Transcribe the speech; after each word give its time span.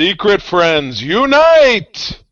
Secret 0.00 0.40
friends, 0.40 1.02
unite! 1.02 2.22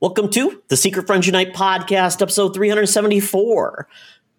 Welcome 0.00 0.28
to 0.30 0.60
the 0.66 0.76
Secret 0.76 1.06
Friends 1.06 1.26
Unite 1.28 1.54
podcast, 1.54 2.20
episode 2.20 2.52
374. 2.52 3.86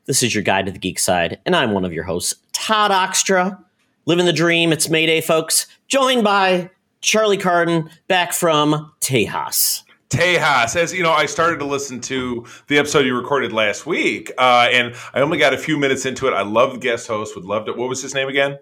This 0.04 0.21
is 0.21 0.35
your 0.35 0.43
guide 0.43 0.65
to 0.65 0.73
the 0.73 0.79
geek 0.79 0.99
side, 0.99 1.39
and 1.45 1.55
I'm 1.55 1.71
one 1.71 1.85
of 1.85 1.93
your 1.93 2.04
hosts, 2.04 2.35
Todd 2.51 2.91
Oxtra. 2.91 3.57
Living 4.05 4.25
the 4.25 4.33
dream, 4.33 4.73
it's 4.73 4.89
Mayday, 4.89 5.21
folks. 5.21 5.65
Joined 5.88 6.25
by 6.25 6.71
Charlie 6.99 7.38
Carden, 7.38 7.89
back 8.09 8.33
from 8.33 8.91
Tejas. 8.99 9.83
Tejas, 10.09 10.69
says, 10.69 10.93
you 10.93 11.03
know, 11.03 11.11
I 11.11 11.25
started 11.25 11.59
to 11.59 11.65
listen 11.65 12.00
to 12.01 12.45
the 12.68 12.77
episode 12.77 13.05
you 13.05 13.15
recorded 13.15 13.51
last 13.51 13.86
week, 13.86 14.32
uh, 14.37 14.69
and 14.71 14.95
I 15.13 15.19
only 15.19 15.37
got 15.37 15.54
a 15.54 15.57
few 15.57 15.77
minutes 15.77 16.05
into 16.05 16.27
it. 16.27 16.33
I 16.33 16.43
love 16.43 16.73
the 16.73 16.79
guest 16.79 17.07
host, 17.07 17.36
would 17.36 17.45
love 17.45 17.68
it. 17.68 17.75
What 17.75 17.89
was 17.89 18.01
his 18.01 18.13
name 18.13 18.29
again? 18.29 18.57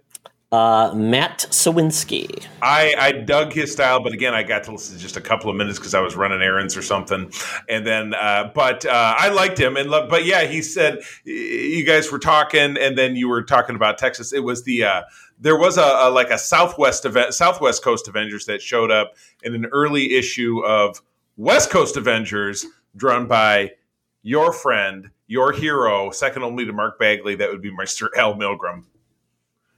Uh, 0.51 0.93
Matt 0.95 1.39
Sawinski. 1.49 2.45
I, 2.61 2.95
I 2.97 3.11
dug 3.11 3.51
his 3.51 3.71
style, 3.71 4.01
but 4.01 4.13
again, 4.13 4.33
I 4.33 4.41
got 4.41 4.63
to 4.63 4.71
listen 4.71 4.95
to 4.95 5.01
just 5.01 5.17
a 5.17 5.21
couple 5.21 5.49
of 5.49 5.55
minutes 5.55 5.77
because 5.77 5.93
I 5.93 5.99
was 5.99 6.15
running 6.15 6.41
errands 6.41 6.77
or 6.77 6.81
something, 6.81 7.31
and 7.67 7.85
then, 7.85 8.13
uh, 8.13 8.51
but 8.55 8.85
uh, 8.85 9.15
I 9.17 9.29
liked 9.29 9.59
him, 9.59 9.75
and 9.75 9.89
lo- 9.89 10.07
but 10.09 10.23
yeah, 10.23 10.45
he 10.45 10.61
said 10.61 10.99
you 11.25 11.83
guys 11.85 12.11
were 12.11 12.19
talking, 12.19 12.77
and 12.77 12.97
then 12.97 13.15
you 13.15 13.27
were 13.27 13.43
talking 13.43 13.75
about 13.75 13.97
Texas. 13.97 14.33
It 14.33 14.43
was 14.43 14.63
the 14.63 14.85
uh, 14.85 15.01
there 15.39 15.57
was 15.57 15.77
a, 15.77 15.81
a 15.81 16.09
like 16.09 16.29
a 16.29 16.37
Southwest 16.37 17.05
event, 17.05 17.33
Southwest 17.33 17.83
Coast 17.83 18.07
Avengers 18.07 18.45
that 18.45 18.61
showed 18.61 18.91
up 18.91 19.15
in 19.43 19.55
an 19.55 19.65
early 19.73 20.13
issue 20.13 20.63
of 20.63 21.01
West 21.37 21.69
Coast 21.69 21.97
Avengers, 21.97 22.65
drawn 22.95 23.27
by 23.27 23.71
your 24.21 24.53
friend, 24.53 25.09
your 25.27 25.51
hero, 25.51 26.09
second 26.11 26.43
only 26.43 26.65
to 26.65 26.73
Mark 26.73 26.97
Bagley. 26.97 27.35
That 27.35 27.49
would 27.49 27.61
be 27.61 27.71
Mr. 27.71 28.07
Al 28.17 28.35
Milgrom. 28.35 28.83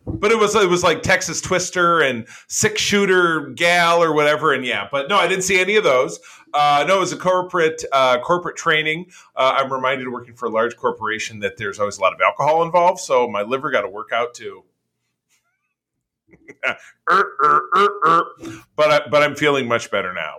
But 0.05 0.31
it 0.31 0.39
was 0.39 0.55
it 0.55 0.69
was 0.69 0.83
like 0.83 1.01
Texas 1.01 1.41
Twister 1.41 1.99
and 1.99 2.25
Six 2.47 2.81
Shooter 2.81 3.49
Gal 3.49 4.01
or 4.01 4.13
whatever, 4.13 4.53
and 4.53 4.63
yeah. 4.63 4.87
But 4.89 5.09
no, 5.09 5.17
I 5.17 5.27
didn't 5.27 5.43
see 5.43 5.59
any 5.59 5.75
of 5.75 5.83
those. 5.83 6.19
Uh, 6.53 6.85
no, 6.87 6.97
it 6.97 6.99
was 7.01 7.11
a 7.11 7.17
corporate 7.17 7.83
uh, 7.91 8.19
corporate 8.21 8.55
training. 8.55 9.07
Uh, 9.35 9.55
I'm 9.57 9.71
reminded 9.71 10.07
working 10.07 10.33
for 10.33 10.45
a 10.45 10.49
large 10.49 10.77
corporation 10.77 11.39
that 11.39 11.57
there's 11.57 11.77
always 11.77 11.97
a 11.97 12.01
lot 12.01 12.13
of 12.13 12.21
alcohol 12.21 12.63
involved, 12.63 13.01
so 13.01 13.27
my 13.27 13.41
liver 13.41 13.69
got 13.69 13.81
to 13.81 13.89
work 13.89 14.13
out 14.13 14.33
too. 14.33 14.63
er, 16.65 16.75
er, 17.09 17.61
er, 17.75 17.89
er. 18.05 18.25
But 18.77 18.91
I, 18.91 19.09
but 19.09 19.23
I'm 19.23 19.35
feeling 19.35 19.67
much 19.67 19.91
better 19.91 20.13
now. 20.13 20.37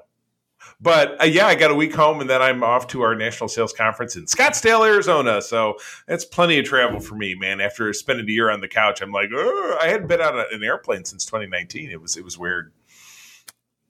But 0.81 1.21
uh, 1.21 1.25
yeah, 1.25 1.47
I 1.47 1.57
got 1.57 1.73
a 1.73 1.75
week 1.75 1.95
home, 1.95 2.21
and 2.21 2.31
then 2.31 2.41
I'm 2.41 2.63
off 2.63 2.87
to 2.89 3.03
our 3.03 3.15
national 3.15 3.49
sales 3.49 3.73
conference 3.73 4.15
in 4.15 4.27
Scottsdale, 4.27 4.87
Arizona. 4.87 5.43
So 5.43 5.77
that's 6.07 6.25
plenty 6.25 6.59
of 6.59 6.67
travel 6.67 7.01
for 7.01 7.17
me, 7.17 7.35
man. 7.35 7.61
After 7.61 7.93
spending 7.93 8.29
a 8.29 8.33
year 8.33 8.51
on 8.51 8.61
the 8.61 8.69
couch, 8.69 9.03
I'm 9.03 9.11
like, 9.11 9.31
I 9.33 9.87
hadn't 9.89 10.07
been 10.07 10.21
on 10.21 10.39
an 10.39 10.63
airplane 10.63 11.05
since 11.05 11.25
2019. 11.25 11.91
It 11.91 12.01
was 12.01 12.17
it 12.17 12.25
was 12.25 12.39
weird. 12.39 12.73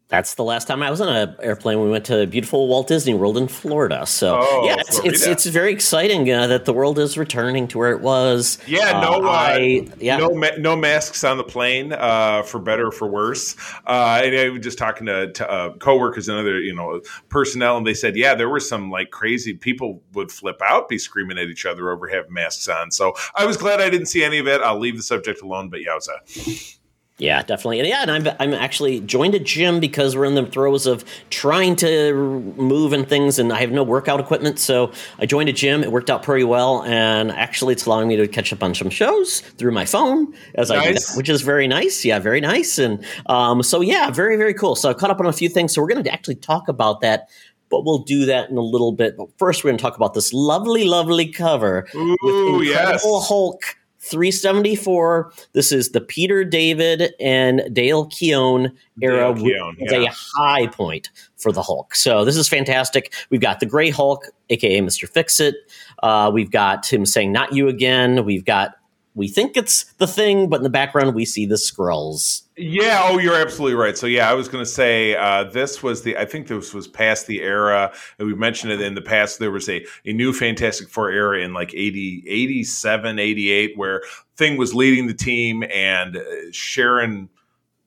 That's 0.09 0.37
the 0.37 0.43
last 0.45 0.67
time 0.67 0.83
I 0.83 0.91
was 0.91 1.03
on 1.03 1.15
an 1.15 1.37
airplane. 1.43 1.83
We 1.83 1.91
went 1.91 2.07
to 2.07 2.27
beautiful 2.27 2.67
Walt 2.67 2.89
Disney 2.89 3.13
World 3.13 3.37
in 3.37 3.47
Florida. 3.47 4.07
So 4.07 4.39
Oh, 4.41 4.63
yeah, 4.65 4.77
it's, 4.79 4.89
it's 4.89 5.01
Florida. 5.01 5.31
it's 5.33 5.45
very 5.47 5.71
exciting 5.71 6.33
uh, 6.33 6.47
that 6.47 6.65
the 6.65 6.73
world 6.73 6.99
is 6.99 7.19
returning 7.19 7.69
to 7.69 7.79
where 7.79 7.91
it 7.93 8.01
was. 8.01 8.57
Yeah, 8.67 9.01
no, 9.03 9.27
uh, 9.27 9.29
I, 9.29 9.87
yeah, 9.99 10.17
no, 10.17 10.35
ma- 10.35 10.57
no 10.59 10.77
masks 10.77 11.25
on 11.25 11.37
the 11.37 11.45
plane, 11.45 11.93
uh, 11.93 12.41
for 12.43 12.59
better 12.59 12.87
or 12.87 12.91
for 12.91 13.07
worse. 13.07 13.55
Uh, 13.87 14.23
and 14.25 14.35
I 14.35 14.49
was 14.49 14.63
just 14.63 14.79
talking 14.79 15.07
to, 15.09 15.31
to 15.31 15.51
uh, 15.51 15.73
coworkers 15.75 16.27
and 16.27 16.39
other, 16.39 16.59
you 16.59 16.75
know, 16.75 17.03
personnel, 17.29 17.77
and 17.77 17.87
they 17.87 17.93
said, 17.93 18.17
yeah, 18.17 18.35
there 18.35 18.49
were 18.49 18.61
some 18.61 18.91
like 18.91 19.11
crazy 19.11 19.53
people 19.53 20.03
would 20.15 20.33
flip 20.33 20.63
out, 20.65 20.89
be 20.89 20.97
screaming 20.97 21.37
at 21.37 21.49
each 21.49 21.67
other 21.67 21.91
over 21.91 22.07
having 22.09 22.33
masks 22.33 22.67
on. 22.67 22.91
So 22.93 23.13
I 23.35 23.45
was 23.45 23.59
glad 23.59 23.83
I 23.83 23.91
didn't 23.91 24.07
see 24.07 24.25
any 24.25 24.39
of 24.39 24.47
it. 24.49 24.63
I'll 24.63 24.79
leave 24.79 24.97
the 24.97 25.03
subject 25.03 25.43
alone, 25.43 25.69
but 25.69 25.81
yowza. 25.81 26.78
Yeah, 27.19 27.43
definitely. 27.43 27.81
And 27.81 27.89
yeah, 27.89 28.03
and 28.03 28.11
I'm, 28.13 28.29
I'm 28.39 28.55
actually 28.55 29.01
joined 29.01 29.35
a 29.35 29.41
gym 29.41 29.81
because 29.81 30.17
we're 30.17 30.25
in 30.25 30.37
the 30.37 30.47
throes 30.47 30.87
of 30.87 31.05
trying 31.31 31.75
to 31.77 32.15
move 32.57 32.93
and 32.93 33.09
things, 33.09 33.41
and 33.41 33.53
I 33.53 33.61
have 33.61 33.73
no 33.73 33.83
workout 33.83 34.21
equipment. 34.21 34.61
So 34.61 34.93
I 35.19 35.27
joined 35.27 35.49
a 35.49 35.53
gym. 35.53 35.83
It 35.83 35.91
worked 35.91 36.11
out 36.11 36.23
pretty 36.23 36.45
well, 36.45 36.85
and 36.85 37.33
actually, 37.33 37.73
it's 37.73 37.87
allowing 37.87 38.07
me 38.07 38.15
to 38.17 38.29
catch 38.29 38.53
up 38.53 38.63
on 38.63 38.73
some 38.73 38.89
shows 38.89 39.41
through 39.41 39.73
my 39.73 39.85
phone 39.85 40.33
as 40.55 40.71
I 40.71 40.87
do 40.87 40.95
that, 40.95 41.13
which 41.17 41.29
is 41.29 41.43
very 41.43 41.67
nice. 41.67 42.05
Yeah, 42.05 42.21
very 42.21 42.41
nice. 42.41 42.79
And 42.79 43.05
um, 43.27 43.65
so 43.65 43.81
yeah, 43.81 44.11
very 44.11 44.37
very 44.37 44.55
cool. 44.55 44.77
So 44.77 44.89
I 44.89 44.95
caught 44.95 45.11
up 45.11 45.19
on 45.19 45.27
a 45.27 45.33
few 45.33 45.49
things. 45.49 45.75
So 45.75 45.83
we're 45.83 45.89
going 45.89 46.05
to 46.05 46.13
actually 46.13 46.37
talk 46.37 46.69
about 46.69 47.01
that. 47.01 47.29
But 47.71 47.85
we'll 47.85 47.99
do 47.99 48.25
that 48.27 48.49
in 48.49 48.57
a 48.57 48.63
little 48.63 48.93
bit. 48.93 49.17
But 49.17 49.29
first, 49.37 49.63
we're 49.63 49.69
going 49.69 49.77
to 49.77 49.83
talk 49.83 49.97
about 49.97 50.15
this 50.15 50.33
lovely, 50.33 50.85
lovely 50.85 51.31
cover 51.31 51.87
Ooh, 51.95 52.17
with 52.23 52.69
yes. 52.69 52.79
Incredible 52.79 53.21
Hulk 53.21 53.77
374. 54.01 55.33
This 55.53 55.73
is 55.73 55.91
the 55.91 56.01
Peter 56.01 56.45
David 56.45 57.15
and 57.21 57.63
Dale 57.73 58.07
Keown 58.07 58.73
era. 59.01 59.35
Dale 59.35 59.45
Keown, 59.45 59.77
It's 59.79 59.93
yeah. 59.93 60.03
a 60.03 60.13
high 60.13 60.67
point 60.69 61.11
for 61.37 61.53
the 61.53 61.63
Hulk. 61.63 61.95
So 61.95 62.25
this 62.25 62.37
is 62.37 62.49
fantastic. 62.49 63.13
We've 63.31 63.41
got 63.41 63.61
the 63.61 63.67
Gray 63.67 63.91
Hulk, 63.91 64.27
aka 64.51 64.81
Mr. 64.81 65.09
Fix 65.09 65.41
It. 65.41 65.57
Uh, 66.03 66.31
we've 66.33 66.51
got 66.51 66.91
him 66.93 67.05
saying 67.05 67.33
"Not 67.33 67.53
you 67.53 67.69
again." 67.69 68.25
We've 68.25 68.45
got 68.45 68.77
we 69.15 69.29
think 69.29 69.57
it's 69.57 69.85
the 69.95 70.07
thing, 70.07 70.49
but 70.49 70.57
in 70.57 70.63
the 70.63 70.71
background 70.71 71.15
we 71.15 71.25
see 71.25 71.47
the 71.47 71.57
Skrulls. 71.57 72.43
Yeah, 72.57 73.03
oh, 73.05 73.19
you're 73.19 73.37
absolutely 73.37 73.77
right. 73.77 73.97
So 73.97 74.07
yeah, 74.07 74.31
I 74.31 74.35
was 74.35 74.49
going 74.49 74.65
to 74.65 74.71
say 74.71 75.17
uh, 75.17 75.45
this 75.45 75.83
was 75.83 76.03
the. 76.03 76.17
I 76.17 76.25
think 76.25 76.49
this 76.49 76.75
was 76.75 76.89
past 76.89 77.27
the 77.27 77.41
era, 77.41 77.93
and 78.19 78.29
we 78.29 78.35
mentioned 78.35 78.73
it 78.73 78.81
in 78.81 78.95
the 78.95 79.03
past. 79.03 79.39
There 79.39 79.51
was 79.51 79.69
a 79.69 79.85
a 80.05 80.13
new 80.13 80.33
Fantastic 80.33 80.89
Four 80.89 81.11
era 81.11 81.41
in 81.41 81.53
like 81.53 81.75
80, 81.75 82.25
87, 82.27 83.19
88, 83.19 83.77
where 83.77 84.03
Thing 84.37 84.57
was 84.57 84.75
leading 84.75 85.07
the 85.07 85.15
team, 85.15 85.65
and 85.65 86.17
uh, 86.17 86.23
Sharon 86.53 87.29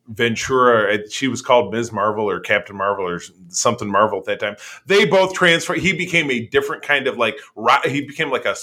Ventura, 0.07 0.95
uh, 0.95 0.97
she 1.09 1.27
was 1.27 1.41
called 1.41 1.73
Ms. 1.73 1.91
Marvel 1.91 2.29
or 2.29 2.39
Captain 2.39 2.75
Marvel 2.75 3.07
or 3.07 3.21
something 3.49 3.89
Marvel 3.89 4.19
at 4.19 4.25
that 4.25 4.39
time. 4.39 4.55
They 4.85 5.05
both 5.05 5.33
transferred. 5.33 5.79
He 5.79 5.93
became 5.93 6.29
a 6.29 6.45
different 6.47 6.83
kind 6.83 7.07
of 7.07 7.17
like. 7.17 7.39
He 7.85 8.01
became 8.01 8.29
like 8.29 8.45
a 8.45 8.55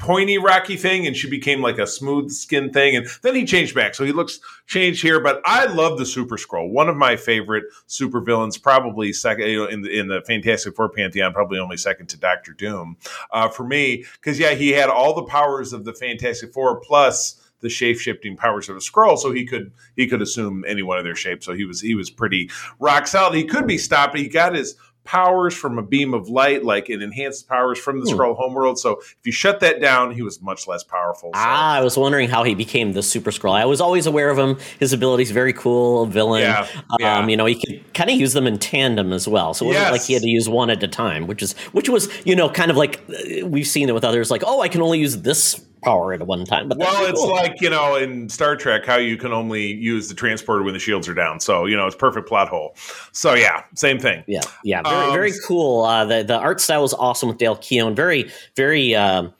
pointy 0.00 0.38
rocky 0.38 0.76
thing 0.76 1.06
and 1.06 1.14
she 1.14 1.28
became 1.28 1.60
like 1.60 1.78
a 1.78 1.86
smooth 1.86 2.30
skin 2.30 2.72
thing 2.72 2.96
and 2.96 3.06
then 3.22 3.34
he 3.34 3.44
changed 3.44 3.74
back 3.74 3.94
so 3.94 4.04
he 4.04 4.12
looks 4.12 4.40
changed 4.66 5.02
here 5.02 5.20
but 5.20 5.40
i 5.44 5.66
love 5.66 5.98
the 5.98 6.06
super 6.06 6.36
Skrull 6.36 6.70
one 6.70 6.88
of 6.88 6.96
my 6.96 7.16
favorite 7.16 7.64
super 7.86 8.20
villains 8.20 8.56
probably 8.56 9.12
second 9.12 9.46
you 9.46 9.58
know, 9.58 9.66
in 9.66 9.82
the 9.82 9.98
in 9.98 10.08
the 10.08 10.22
fantastic 10.22 10.74
four 10.74 10.88
pantheon 10.88 11.32
probably 11.32 11.58
only 11.58 11.76
second 11.76 12.08
to 12.08 12.16
dr 12.16 12.52
doom 12.54 12.96
uh, 13.30 13.48
for 13.48 13.64
me 13.64 14.04
because 14.14 14.38
yeah 14.38 14.54
he 14.54 14.70
had 14.70 14.88
all 14.88 15.14
the 15.14 15.24
powers 15.24 15.72
of 15.72 15.84
the 15.84 15.92
fantastic 15.92 16.52
four 16.52 16.80
plus 16.80 17.36
the 17.60 17.68
shape 17.68 17.98
shifting 17.98 18.36
powers 18.36 18.68
of 18.68 18.76
a 18.76 18.80
Skrull, 18.80 19.18
so 19.18 19.32
he 19.32 19.44
could 19.44 19.72
he 19.96 20.06
could 20.06 20.22
assume 20.22 20.64
any 20.66 20.82
one 20.82 20.98
of 20.98 21.04
their 21.04 21.14
shapes. 21.14 21.46
So 21.46 21.52
he 21.52 21.64
was 21.64 21.80
he 21.80 21.94
was 21.94 22.10
pretty 22.10 22.50
rock 22.78 23.06
solid. 23.06 23.36
He 23.36 23.44
could 23.44 23.66
be 23.66 23.78
stopped. 23.78 24.16
He 24.16 24.28
got 24.28 24.54
his 24.54 24.76
powers 25.04 25.54
from 25.54 25.78
a 25.78 25.82
beam 25.82 26.14
of 26.14 26.28
light, 26.28 26.64
like 26.64 26.88
it 26.90 27.02
enhanced 27.02 27.48
powers 27.48 27.78
from 27.78 28.00
the 28.04 28.10
Hmm. 28.10 28.16
Skrull 28.18 28.36
homeworld. 28.36 28.78
So 28.78 28.98
if 29.00 29.16
you 29.24 29.32
shut 29.32 29.60
that 29.60 29.80
down, 29.80 30.12
he 30.12 30.22
was 30.22 30.40
much 30.42 30.68
less 30.68 30.84
powerful. 30.84 31.30
So. 31.34 31.40
Ah, 31.40 31.74
I 31.74 31.82
was 31.82 31.96
wondering 31.96 32.28
how 32.28 32.42
he 32.44 32.54
became 32.54 32.92
the 32.92 33.02
Super 33.02 33.30
Skrull. 33.30 33.54
I 33.54 33.64
was 33.64 33.80
always 33.80 34.06
aware 34.06 34.30
of 34.30 34.38
him. 34.38 34.58
His 34.78 34.92
abilities 34.92 35.30
very 35.30 35.52
cool, 35.52 36.06
villain. 36.06 36.42
Yeah, 36.42 36.66
yeah. 36.98 37.18
Um, 37.18 37.28
you 37.28 37.36
know, 37.36 37.46
he 37.46 37.54
could 37.54 37.92
kind 37.94 38.10
of 38.10 38.16
use 38.16 38.32
them 38.34 38.46
in 38.46 38.58
tandem 38.58 39.12
as 39.12 39.26
well. 39.26 39.54
So 39.54 39.64
it 39.64 39.68
wasn't 39.68 39.84
Yes. 39.86 39.92
like 39.92 40.02
he 40.02 40.12
had 40.12 40.22
to 40.22 40.28
use 40.28 40.48
one 40.48 40.70
at 40.70 40.82
a 40.82 40.88
time, 40.88 41.26
which 41.26 41.42
is 41.42 41.54
which 41.72 41.88
was 41.88 42.08
you 42.26 42.36
know 42.36 42.48
kind 42.48 42.70
of 42.70 42.76
like 42.76 43.00
uh, 43.10 43.46
we've 43.46 43.66
seen 43.66 43.88
it 43.88 43.92
with 43.92 44.04
others. 44.04 44.30
Like, 44.30 44.42
oh, 44.46 44.60
I 44.60 44.68
can 44.68 44.82
only 44.82 44.98
use 45.00 45.18
this 45.22 45.64
power 45.82 46.12
at 46.12 46.26
one 46.26 46.44
time. 46.44 46.68
But 46.68 46.78
Well, 46.78 47.06
it's 47.06 47.20
cool. 47.20 47.30
like 47.30 47.60
you 47.60 47.70
know 47.70 47.96
in 47.96 48.28
Star 48.28 48.56
Trek 48.56 48.84
how 48.86 48.96
you 48.96 49.16
can 49.16 49.32
only 49.32 49.72
use 49.74 50.08
the 50.08 50.14
transporter 50.14 50.62
when 50.62 50.74
the 50.74 50.80
shields 50.80 51.08
are 51.08 51.14
down. 51.14 51.40
So 51.40 51.66
you 51.66 51.76
know 51.76 51.86
it's 51.86 51.96
perfect 51.96 52.28
plot 52.28 52.48
hole. 52.48 52.74
So 53.12 53.34
yeah, 53.34 53.64
same 53.74 53.98
thing. 53.98 54.24
Yeah, 54.26 54.40
yeah, 54.64 54.82
very, 54.82 55.06
Um, 55.06 55.12
very 55.12 55.32
cool. 55.46 55.84
Uh, 55.84 56.04
the 56.04 56.22
the 56.22 56.38
art 56.38 56.60
style 56.60 56.82
was 56.82 56.94
awesome 56.94 57.28
with 57.28 57.38
Dale 57.38 57.56
Keown. 57.56 57.94
Very, 57.94 58.30
very 58.56 58.94
um, 58.94 59.32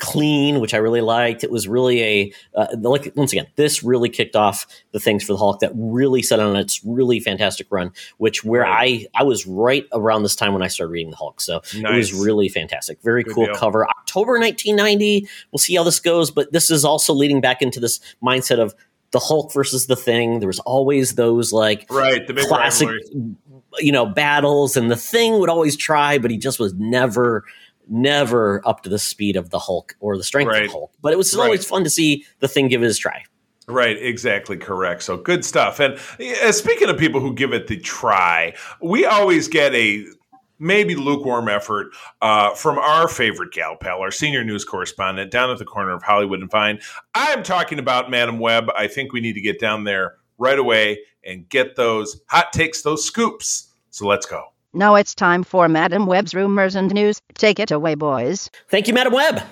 clean, 0.00 0.60
which 0.60 0.74
I 0.74 0.78
really 0.78 1.00
liked. 1.00 1.44
It 1.44 1.50
was 1.50 1.68
really 1.68 2.02
a 2.02 2.32
uh, 2.54 2.66
like 2.80 3.12
once 3.16 3.32
again, 3.32 3.46
this 3.56 3.82
really 3.82 4.08
kicked 4.08 4.36
off 4.36 4.66
the 4.92 5.00
things 5.00 5.24
for 5.24 5.32
the 5.32 5.38
Hulk 5.38 5.60
that 5.60 5.72
really 5.74 6.22
set 6.22 6.40
on 6.40 6.56
its 6.56 6.80
really 6.84 7.20
fantastic 7.20 7.66
run. 7.70 7.92
Which 8.18 8.44
where 8.44 8.66
I 8.66 9.06
I 9.14 9.22
was 9.22 9.46
right 9.46 9.86
around 9.92 10.22
this 10.22 10.36
time 10.36 10.52
when 10.52 10.62
I 10.62 10.68
started 10.68 10.92
reading 10.92 11.10
the 11.10 11.16
Hulk, 11.16 11.40
so 11.40 11.62
it 11.74 11.96
was 11.96 12.12
really 12.12 12.48
fantastic. 12.48 13.00
Very 13.02 13.22
Good 13.22 13.34
cool 13.34 13.46
deal. 13.46 13.54
cover. 13.54 13.86
October 13.88 14.38
1990. 14.38 15.28
We'll 15.50 15.58
see 15.58 15.74
how 15.74 15.84
this 15.84 16.00
goes, 16.00 16.30
but 16.30 16.52
this 16.52 16.70
is 16.70 16.84
also 16.84 17.12
leading 17.12 17.40
back 17.40 17.62
into 17.62 17.80
this 17.80 18.00
mindset 18.22 18.58
of 18.58 18.74
the 19.10 19.18
Hulk 19.18 19.52
versus 19.52 19.86
the 19.86 19.96
Thing. 19.96 20.40
There 20.40 20.46
was 20.46 20.60
always 20.60 21.14
those 21.16 21.52
like 21.52 21.86
Right, 21.90 22.26
the 22.26 22.32
big 22.34 22.46
classic 22.46 22.88
rivalry. 22.88 23.36
you 23.78 23.92
know 23.92 24.04
battles 24.06 24.76
and 24.76 24.90
the 24.90 24.96
thing 24.96 25.38
would 25.38 25.48
always 25.48 25.76
try 25.78 26.18
but 26.18 26.30
he 26.30 26.36
just 26.36 26.60
was 26.60 26.74
never 26.74 27.44
never 27.92 28.60
up 28.66 28.82
to 28.82 28.88
the 28.88 28.98
speed 28.98 29.36
of 29.36 29.50
the 29.50 29.58
hulk 29.58 29.94
or 30.00 30.16
the 30.16 30.24
strength 30.24 30.48
Right. 30.48 30.62
of 30.62 30.68
the 30.68 30.72
hulk 30.72 30.92
but 31.02 31.12
it 31.12 31.16
was 31.16 31.34
Right. 31.36 31.44
always 31.44 31.64
fun 31.64 31.84
to 31.84 31.90
see 31.90 32.24
the 32.40 32.48
thing 32.48 32.68
give 32.68 32.82
it 32.82 32.86
his 32.86 32.98
try 32.98 33.22
Right, 33.68 33.96
exactly 33.96 34.56
correct. 34.56 35.04
So 35.04 35.16
good 35.16 35.44
stuff. 35.44 35.78
And 35.78 35.94
uh, 36.44 36.50
speaking 36.50 36.88
of 36.90 36.98
people 36.98 37.20
who 37.20 37.32
give 37.32 37.52
it 37.52 37.68
the 37.68 37.76
try, 37.78 38.54
we 38.82 39.04
always 39.04 39.46
get 39.46 39.72
a 39.72 40.04
maybe 40.58 40.96
lukewarm 40.96 41.48
effort 41.48 41.92
uh, 42.22 42.54
from 42.56 42.76
our 42.80 43.06
favorite 43.06 43.52
gal 43.52 43.76
pal, 43.76 44.00
our 44.00 44.10
senior 44.10 44.42
news 44.42 44.64
correspondent 44.64 45.30
down 45.30 45.48
at 45.48 45.58
the 45.58 45.64
corner 45.64 45.92
of 45.92 46.02
Hollywood 46.02 46.40
and 46.40 46.50
Vine. 46.50 46.80
I'm 47.14 47.44
talking 47.44 47.78
about 47.78 48.10
Madame 48.10 48.40
Web. 48.40 48.68
I 48.76 48.88
think 48.88 49.12
we 49.12 49.20
need 49.20 49.34
to 49.34 49.40
get 49.40 49.60
down 49.60 49.84
there 49.84 50.16
right 50.38 50.58
away 50.58 50.98
and 51.24 51.48
get 51.48 51.76
those 51.76 52.20
hot 52.26 52.52
takes, 52.52 52.82
those 52.82 53.04
scoops. 53.04 53.72
So 53.90 54.08
let's 54.08 54.26
go. 54.26 54.51
Now 54.74 54.94
it's 54.94 55.14
time 55.14 55.42
for 55.44 55.68
Madam 55.68 56.06
Web's 56.06 56.34
rumors 56.34 56.74
and 56.74 56.92
news. 56.94 57.20
Take 57.34 57.58
it 57.60 57.70
away, 57.70 57.94
boys. 57.94 58.50
Thank 58.68 58.88
you, 58.88 58.94
Madam 58.94 59.12
Web. 59.12 59.42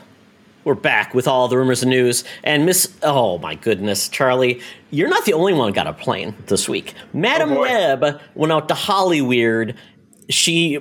We're 0.65 0.75
back 0.75 1.15
with 1.15 1.27
all 1.29 1.49
the 1.49 1.57
rumors 1.59 1.83
and 1.83 1.91
news. 1.91 2.25
And 2.43 2.65
Miss, 2.65 2.95
oh 3.03 3.39
my 3.39 3.55
goodness, 3.55 4.09
Charlie, 4.09 4.61
you're 4.91 5.09
not 5.09 5.25
the 5.27 5.33
only 5.35 5.53
one 5.53 5.69
who 5.69 5.75
got 5.75 5.87
a 5.87 5.93
plane 5.93 6.35
this 6.47 6.69
week. 6.69 6.95
Madam 7.13 7.53
Oh, 7.53 7.57
boy. 7.57 7.61
Web 7.63 8.21
went 8.35 8.53
out 8.53 8.69
to 8.69 8.75
Hollyweird. 8.75 9.75
She 10.31 10.79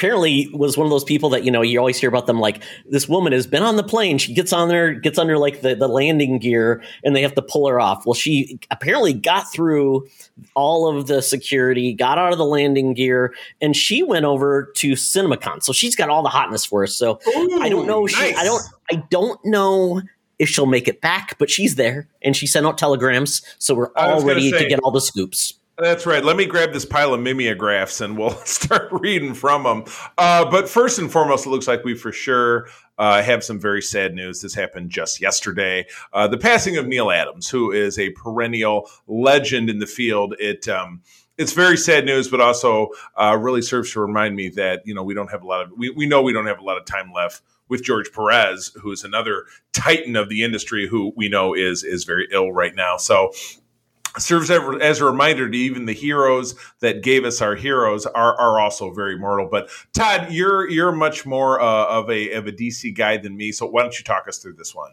apparently 0.00 0.48
was 0.54 0.78
one 0.78 0.86
of 0.86 0.90
those 0.90 1.04
people 1.04 1.28
that 1.28 1.44
you 1.44 1.50
know 1.50 1.60
you 1.60 1.78
always 1.78 1.98
hear 1.98 2.08
about 2.08 2.26
them 2.26 2.40
like 2.40 2.62
this 2.88 3.06
woman 3.06 3.34
has 3.34 3.46
been 3.46 3.62
on 3.62 3.76
the 3.76 3.82
plane. 3.82 4.16
She 4.16 4.32
gets 4.32 4.50
on 4.50 4.68
there 4.68 4.94
gets 4.94 5.18
under 5.18 5.36
like 5.36 5.60
the, 5.60 5.74
the 5.74 5.88
landing 5.88 6.38
gear 6.38 6.82
and 7.04 7.14
they 7.14 7.20
have 7.20 7.34
to 7.34 7.42
pull 7.42 7.68
her 7.68 7.78
off. 7.78 8.06
Well 8.06 8.14
she 8.14 8.58
apparently 8.70 9.12
got 9.12 9.52
through 9.52 10.08
all 10.54 10.88
of 10.88 11.06
the 11.06 11.20
security 11.20 11.92
got 11.92 12.16
out 12.16 12.32
of 12.32 12.38
the 12.38 12.46
landing 12.46 12.94
gear 12.94 13.34
and 13.60 13.76
she 13.76 14.02
went 14.02 14.24
over 14.24 14.72
to 14.76 14.92
cinemacon. 14.92 15.62
So 15.62 15.74
she's 15.74 15.94
got 15.94 16.08
all 16.08 16.22
the 16.22 16.30
hotness 16.30 16.64
for 16.64 16.82
us. 16.82 16.94
So 16.94 17.20
i 17.60 17.68
don't 17.68 17.86
know 17.86 18.04
Ooh, 18.04 18.08
she, 18.08 18.34
i 18.34 18.42
don't 18.42 18.62
i 18.90 18.94
don't 19.10 19.38
know 19.44 20.00
if 20.38 20.48
she'll 20.48 20.64
make 20.64 20.88
it 20.88 21.02
back 21.02 21.36
but 21.38 21.50
she's 21.50 21.74
there 21.74 22.08
and 22.22 22.34
she 22.34 22.46
sent 22.46 22.64
out 22.64 22.78
telegrams 22.78 23.42
so 23.58 23.74
we're 23.74 23.92
all 23.96 24.22
ready 24.22 24.50
to 24.50 24.66
get 24.66 24.80
all 24.80 24.90
the 24.90 25.00
scoops 25.00 25.59
That's 25.80 26.04
right. 26.04 26.22
Let 26.22 26.36
me 26.36 26.44
grab 26.44 26.74
this 26.74 26.84
pile 26.84 27.14
of 27.14 27.20
mimeographs 27.20 28.02
and 28.02 28.18
we'll 28.18 28.36
start 28.44 28.88
reading 28.92 29.32
from 29.32 29.62
them. 29.62 29.84
Uh, 30.18 30.44
but 30.50 30.68
first 30.68 30.98
and 30.98 31.10
foremost, 31.10 31.46
it 31.46 31.48
looks 31.48 31.66
like 31.66 31.84
we 31.84 31.94
for 31.94 32.12
sure 32.12 32.68
uh, 32.98 33.22
have 33.22 33.42
some 33.42 33.58
very 33.58 33.80
sad 33.80 34.12
news. 34.14 34.42
This 34.42 34.52
happened 34.52 34.90
just 34.90 35.22
yesterday. 35.22 35.86
Uh, 36.12 36.28
the 36.28 36.36
passing 36.36 36.76
of 36.76 36.86
Neal 36.86 37.10
Adams, 37.10 37.48
who 37.48 37.72
is 37.72 37.98
a 37.98 38.10
perennial 38.10 38.90
legend 39.06 39.70
in 39.70 39.78
the 39.78 39.86
field. 39.86 40.34
It 40.38 40.68
um, 40.68 41.00
it's 41.38 41.54
very 41.54 41.78
sad 41.78 42.04
news, 42.04 42.28
but 42.28 42.42
also 42.42 42.90
uh, 43.16 43.38
really 43.40 43.62
serves 43.62 43.90
to 43.92 44.00
remind 44.00 44.36
me 44.36 44.50
that 44.50 44.82
you 44.84 44.94
know 44.94 45.02
we 45.02 45.14
don't 45.14 45.30
have 45.30 45.42
a 45.42 45.46
lot 45.46 45.62
of 45.62 45.72
we, 45.78 45.88
we 45.88 46.04
know 46.04 46.20
we 46.20 46.34
don't 46.34 46.46
have 46.46 46.58
a 46.58 46.64
lot 46.64 46.76
of 46.76 46.84
time 46.84 47.10
left 47.10 47.40
with 47.70 47.82
George 47.82 48.12
Perez, 48.12 48.72
who 48.82 48.92
is 48.92 49.04
another 49.04 49.46
titan 49.72 50.16
of 50.16 50.28
the 50.28 50.42
industry, 50.42 50.86
who 50.86 51.14
we 51.16 51.30
know 51.30 51.54
is 51.54 51.84
is 51.84 52.04
very 52.04 52.28
ill 52.32 52.52
right 52.52 52.74
now. 52.74 52.98
So 52.98 53.32
serves 54.18 54.50
as 54.50 55.00
a 55.00 55.04
reminder 55.04 55.48
to 55.48 55.56
even 55.56 55.86
the 55.86 55.92
heroes 55.92 56.54
that 56.80 57.02
gave 57.02 57.24
us 57.24 57.40
our 57.40 57.54
heroes 57.54 58.06
are 58.06 58.38
are 58.40 58.58
also 58.60 58.90
very 58.92 59.18
mortal. 59.18 59.48
But 59.50 59.68
Todd, 59.92 60.32
you're 60.32 60.68
you're 60.68 60.92
much 60.92 61.24
more 61.26 61.60
uh, 61.60 61.86
of 61.86 62.10
a 62.10 62.32
of 62.32 62.46
a 62.46 62.52
DC 62.52 62.94
guy 62.94 63.16
than 63.16 63.36
me, 63.36 63.52
so 63.52 63.66
why 63.66 63.82
don't 63.82 63.98
you 63.98 64.04
talk 64.04 64.26
us 64.28 64.38
through 64.38 64.54
this 64.54 64.74
one? 64.74 64.90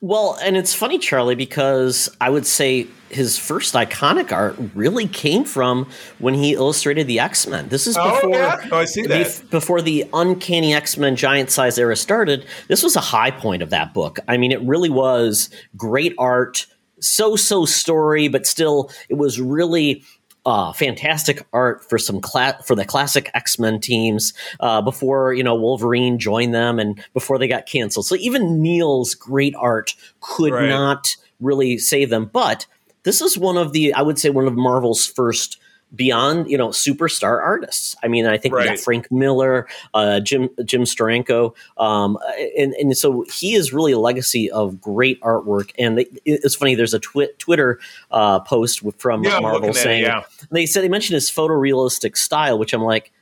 Well, 0.00 0.38
and 0.40 0.56
it's 0.56 0.72
funny, 0.74 0.98
Charlie, 0.98 1.34
because 1.34 2.08
I 2.20 2.30
would 2.30 2.46
say 2.46 2.86
his 3.10 3.36
first 3.36 3.74
iconic 3.74 4.30
art 4.30 4.54
really 4.76 5.08
came 5.08 5.42
from 5.42 5.88
when 6.20 6.34
he 6.34 6.52
illustrated 6.54 7.08
the 7.08 7.18
X 7.18 7.48
Men. 7.48 7.68
This 7.68 7.88
is 7.88 7.96
Oh, 7.98 8.14
before 8.14 8.30
yeah? 8.30 8.68
Oh, 8.70 8.78
I 8.78 8.84
see 8.84 9.02
that. 9.02 9.42
before 9.50 9.82
the 9.82 10.06
Uncanny 10.12 10.72
X 10.72 10.96
Men 10.96 11.16
Giant 11.16 11.50
Size 11.50 11.78
era 11.78 11.96
started. 11.96 12.46
This 12.68 12.84
was 12.84 12.94
a 12.94 13.00
high 13.00 13.32
point 13.32 13.60
of 13.60 13.70
that 13.70 13.92
book. 13.92 14.20
I 14.28 14.36
mean, 14.36 14.52
it 14.52 14.60
really 14.62 14.90
was 14.90 15.50
great 15.76 16.14
art, 16.16 16.66
so 17.00 17.36
so 17.36 17.64
story, 17.64 18.28
but 18.28 18.46
still, 18.46 18.90
it 19.08 19.14
was 19.14 19.40
really 19.40 20.02
uh, 20.46 20.72
fantastic 20.72 21.44
art 21.52 21.88
for 21.88 21.98
some 21.98 22.20
cla- 22.20 22.58
for 22.64 22.74
the 22.74 22.84
classic 22.84 23.30
X 23.34 23.58
Men 23.58 23.80
teams 23.80 24.32
uh, 24.60 24.80
before 24.80 25.34
you 25.34 25.42
know 25.42 25.54
Wolverine 25.54 26.18
joined 26.18 26.54
them 26.54 26.78
and 26.78 27.04
before 27.12 27.38
they 27.38 27.48
got 27.48 27.66
canceled. 27.66 28.06
So 28.06 28.14
even 28.16 28.62
Neal's 28.62 29.14
great 29.14 29.54
art 29.56 29.94
could 30.20 30.52
Right. 30.52 30.68
not 30.68 31.16
really 31.40 31.76
save 31.78 32.10
them. 32.10 32.26
But 32.32 32.66
this 33.02 33.20
is 33.20 33.36
one 33.36 33.56
of 33.58 33.72
the 33.72 33.92
I 33.92 34.02
would 34.02 34.18
say 34.18 34.30
one 34.30 34.46
of 34.46 34.54
Marvel's 34.54 35.06
first 35.06 35.58
beyond 35.94 36.50
you 36.50 36.58
know 36.58 36.68
superstar 36.68 37.42
artists. 37.42 37.96
I 38.02 38.08
mean, 38.08 38.26
I 38.26 38.36
think 38.36 38.54
Right. 38.54 38.78
Frank 38.78 39.10
Miller, 39.10 39.66
uh, 39.94 40.20
Jim 40.20 40.50
Jim 40.64 40.82
Steranko, 40.82 41.54
um, 41.76 42.18
and 42.56 42.72
and 42.74 42.96
so 42.96 43.24
he 43.32 43.54
is 43.54 43.72
really 43.72 43.92
a 43.92 43.98
legacy 43.98 44.50
of 44.50 44.80
great 44.80 45.20
artwork. 45.22 45.70
And 45.78 45.98
they, 45.98 46.06
it's 46.24 46.54
funny. 46.54 46.74
There's 46.74 46.94
a 46.94 47.00
twi- 47.00 47.30
Twitter 47.38 47.80
uh, 48.10 48.40
post 48.40 48.82
from 48.98 49.24
Yeah, 49.24 49.40
Marvel 49.40 49.70
at 49.70 49.76
it, 49.76 49.78
saying 49.78 50.02
yeah. 50.02 50.24
they 50.50 50.66
said 50.66 50.82
they 50.82 50.88
mentioned 50.88 51.14
his 51.14 51.30
photorealistic 51.30 52.16
style, 52.16 52.58
which 52.58 52.72
I'm 52.72 52.82
like. 52.82 53.12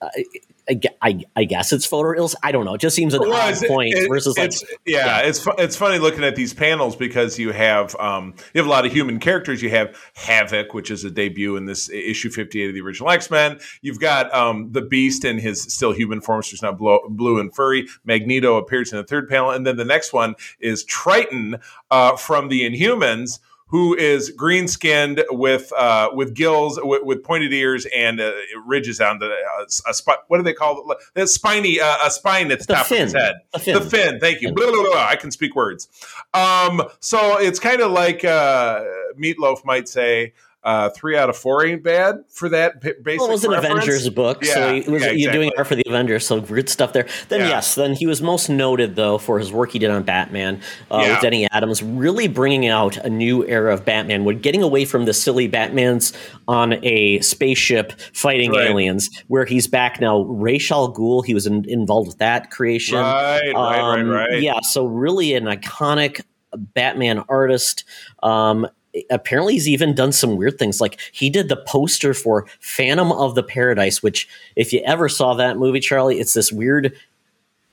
I, 0.00 0.24
I, 0.68 0.80
I, 1.02 1.24
I 1.36 1.44
guess 1.44 1.72
it's 1.72 1.86
photorealistic. 1.88 2.36
I 2.42 2.52
don't 2.52 2.64
know. 2.64 2.74
It 2.74 2.80
just 2.80 2.94
seems 2.94 3.14
an 3.14 3.20
Well, 3.20 3.32
odd 3.32 3.50
it's- 3.54 3.66
point 3.66 3.94
it- 3.94 4.08
versus 4.08 4.38
like 4.38 4.46
it's, 4.48 4.64
yeah, 4.86 5.18
it's 5.20 5.40
fu- 5.42 5.54
it's 5.58 5.74
funny 5.76 5.98
looking 5.98 6.22
at 6.24 6.36
these 6.36 6.54
panels 6.54 6.94
because 6.94 7.38
you 7.38 7.50
have 7.52 7.96
um, 7.96 8.34
you 8.54 8.60
have 8.60 8.66
a 8.66 8.70
lot 8.70 8.86
of 8.86 8.92
human 8.92 9.18
characters. 9.18 9.60
You 9.62 9.70
have 9.70 9.96
Havoc, 10.14 10.72
which 10.74 10.90
is 10.90 11.04
a 11.04 11.10
debut 11.10 11.56
in 11.56 11.66
this 11.66 11.90
issue 11.90 12.30
fifty 12.30 12.62
eight 12.62 12.68
of 12.68 12.74
the 12.74 12.80
original 12.80 13.10
X 13.10 13.30
Men. 13.30 13.58
You've 13.80 13.98
got 14.00 14.32
um, 14.32 14.70
the 14.72 14.82
Beast 14.82 15.24
in 15.24 15.38
his 15.38 15.62
still 15.62 15.92
human 15.92 16.20
form, 16.20 16.42
so 16.42 16.50
he's 16.50 16.62
not 16.62 16.78
blue, 16.78 17.00
blue 17.08 17.40
and 17.40 17.52
furry. 17.54 17.88
Magneto 18.04 18.56
appears 18.56 18.92
in 18.92 18.98
the 18.98 19.04
third 19.04 19.28
panel, 19.28 19.50
and 19.50 19.66
then 19.66 19.76
the 19.76 19.84
next 19.84 20.12
one 20.12 20.34
is 20.60 20.84
Triton 20.84 21.56
uh, 21.90 22.16
from 22.16 22.48
the 22.48 22.62
Inhumans. 22.62 23.40
Who 23.72 23.96
is 23.96 24.28
green 24.30 24.68
skinned 24.68 25.24
with 25.30 25.72
uh, 25.72 26.10
with 26.12 26.34
gills 26.34 26.78
with, 26.82 27.02
with 27.04 27.24
pointed 27.24 27.54
ears 27.54 27.86
and 27.86 28.20
uh, 28.20 28.30
ridges 28.66 29.00
on 29.00 29.18
the 29.18 29.30
uh, 29.30 29.64
a 29.88 29.94
spot? 29.94 30.18
What 30.28 30.36
do 30.36 30.42
they 30.44 30.52
call 30.52 30.84
it? 30.92 30.98
A 31.16 31.26
spiny 31.26 31.80
uh, 31.80 31.96
a 32.04 32.10
spine 32.10 32.52
at 32.52 32.58
the, 32.60 32.66
The 32.66 32.74
top 32.74 32.86
fin. 32.86 32.98
of 32.98 33.04
his 33.04 33.14
head. 33.14 33.34
The 33.54 33.58
fin. 33.58 33.74
The 33.74 33.80
fin. 33.80 34.20
Thank 34.20 34.42
you. 34.42 34.48
Fin. 34.48 34.54
Blah, 34.56 34.70
blah, 34.70 34.82
blah. 34.82 35.06
I 35.08 35.16
can 35.16 35.30
speak 35.30 35.56
words. 35.56 35.88
Um, 36.34 36.82
so 37.00 37.38
it's 37.38 37.58
kind 37.58 37.80
of 37.80 37.90
like 37.92 38.24
uh, 38.26 38.84
Meatloaf 39.18 39.64
might 39.64 39.88
say, 39.88 40.34
uh, 40.64 40.88
three 40.90 41.16
out 41.16 41.28
of 41.28 41.36
four 41.36 41.64
ain't 41.66 41.82
bad 41.82 42.16
for 42.28 42.48
that 42.48 42.80
p- 42.80 42.92
basic. 43.02 43.20
Well, 43.20 43.30
it 43.30 43.32
was 43.32 43.44
an 43.44 43.50
reference. 43.50 43.84
Avengers 43.84 44.08
book, 44.10 44.44
so 44.44 44.58
Yeah, 44.68 44.72
it 44.80 44.88
was, 44.88 45.02
yeah, 45.02 45.10
you're 45.10 45.32
doing 45.32 45.50
art 45.58 45.66
for 45.66 45.74
the 45.74 45.82
Avengers, 45.86 46.24
so 46.26 46.40
good 46.40 46.68
stuff 46.68 46.92
there. 46.92 47.06
Then 47.28 47.40
Yeah. 47.40 47.48
yes, 47.48 47.74
then 47.74 47.94
he 47.94 48.06
was 48.06 48.22
most 48.22 48.48
noted 48.48 48.94
though 48.94 49.18
for 49.18 49.38
his 49.40 49.52
work 49.52 49.72
he 49.72 49.78
did 49.80 49.90
on 49.90 50.02
Batman 50.04 50.60
uh, 50.90 51.04
with 51.08 51.20
Denny 51.20 51.48
Adams, 51.50 51.82
really 51.82 52.28
bringing 52.28 52.66
out 52.68 52.96
a 52.98 53.10
new 53.10 53.44
era 53.46 53.74
of 53.74 53.84
Batman. 53.84 54.24
We're 54.24 54.34
getting 54.38 54.62
away 54.62 54.84
from 54.84 55.04
the 55.04 55.12
silly 55.12 55.48
Batman's 55.48 56.12
on 56.46 56.74
a 56.84 57.18
spaceship 57.20 57.92
fighting 58.12 58.52
Right. 58.52 58.68
aliens, 58.70 59.10
where 59.28 59.44
he's 59.44 59.66
back 59.66 60.00
now. 60.00 60.20
Ra's 60.22 60.70
al 60.70 60.92
Ghul, 60.94 61.24
he 61.24 61.34
was 61.34 61.46
in, 61.46 61.64
involved 61.68 62.06
with 62.08 62.18
that 62.18 62.50
creation. 62.52 62.98
Right, 62.98 63.52
right, 63.52 63.54
right, 63.54 64.00
Um, 64.00 64.08
right. 64.08 64.40
Yeah, 64.40 64.60
so 64.60 64.84
really 64.86 65.34
an 65.34 65.44
iconic 65.46 66.20
Batman 66.54 67.24
artist. 67.28 67.84
Um, 68.22 68.66
apparently, 69.10 69.54
he's 69.54 69.68
even 69.68 69.94
done 69.94 70.12
some 70.12 70.36
weird 70.36 70.58
things. 70.58 70.80
Like 70.80 71.00
he 71.12 71.30
did 71.30 71.48
the 71.48 71.56
poster 71.56 72.14
for 72.14 72.46
Phantom 72.60 73.12
of 73.12 73.34
the 73.34 73.42
Paradise, 73.42 74.02
which, 74.02 74.28
if 74.56 74.72
you 74.72 74.80
ever 74.84 75.08
saw 75.08 75.34
that 75.34 75.56
movie, 75.56 75.80
Charlie, 75.80 76.20
it's 76.20 76.34
this 76.34 76.52
weird 76.52 76.96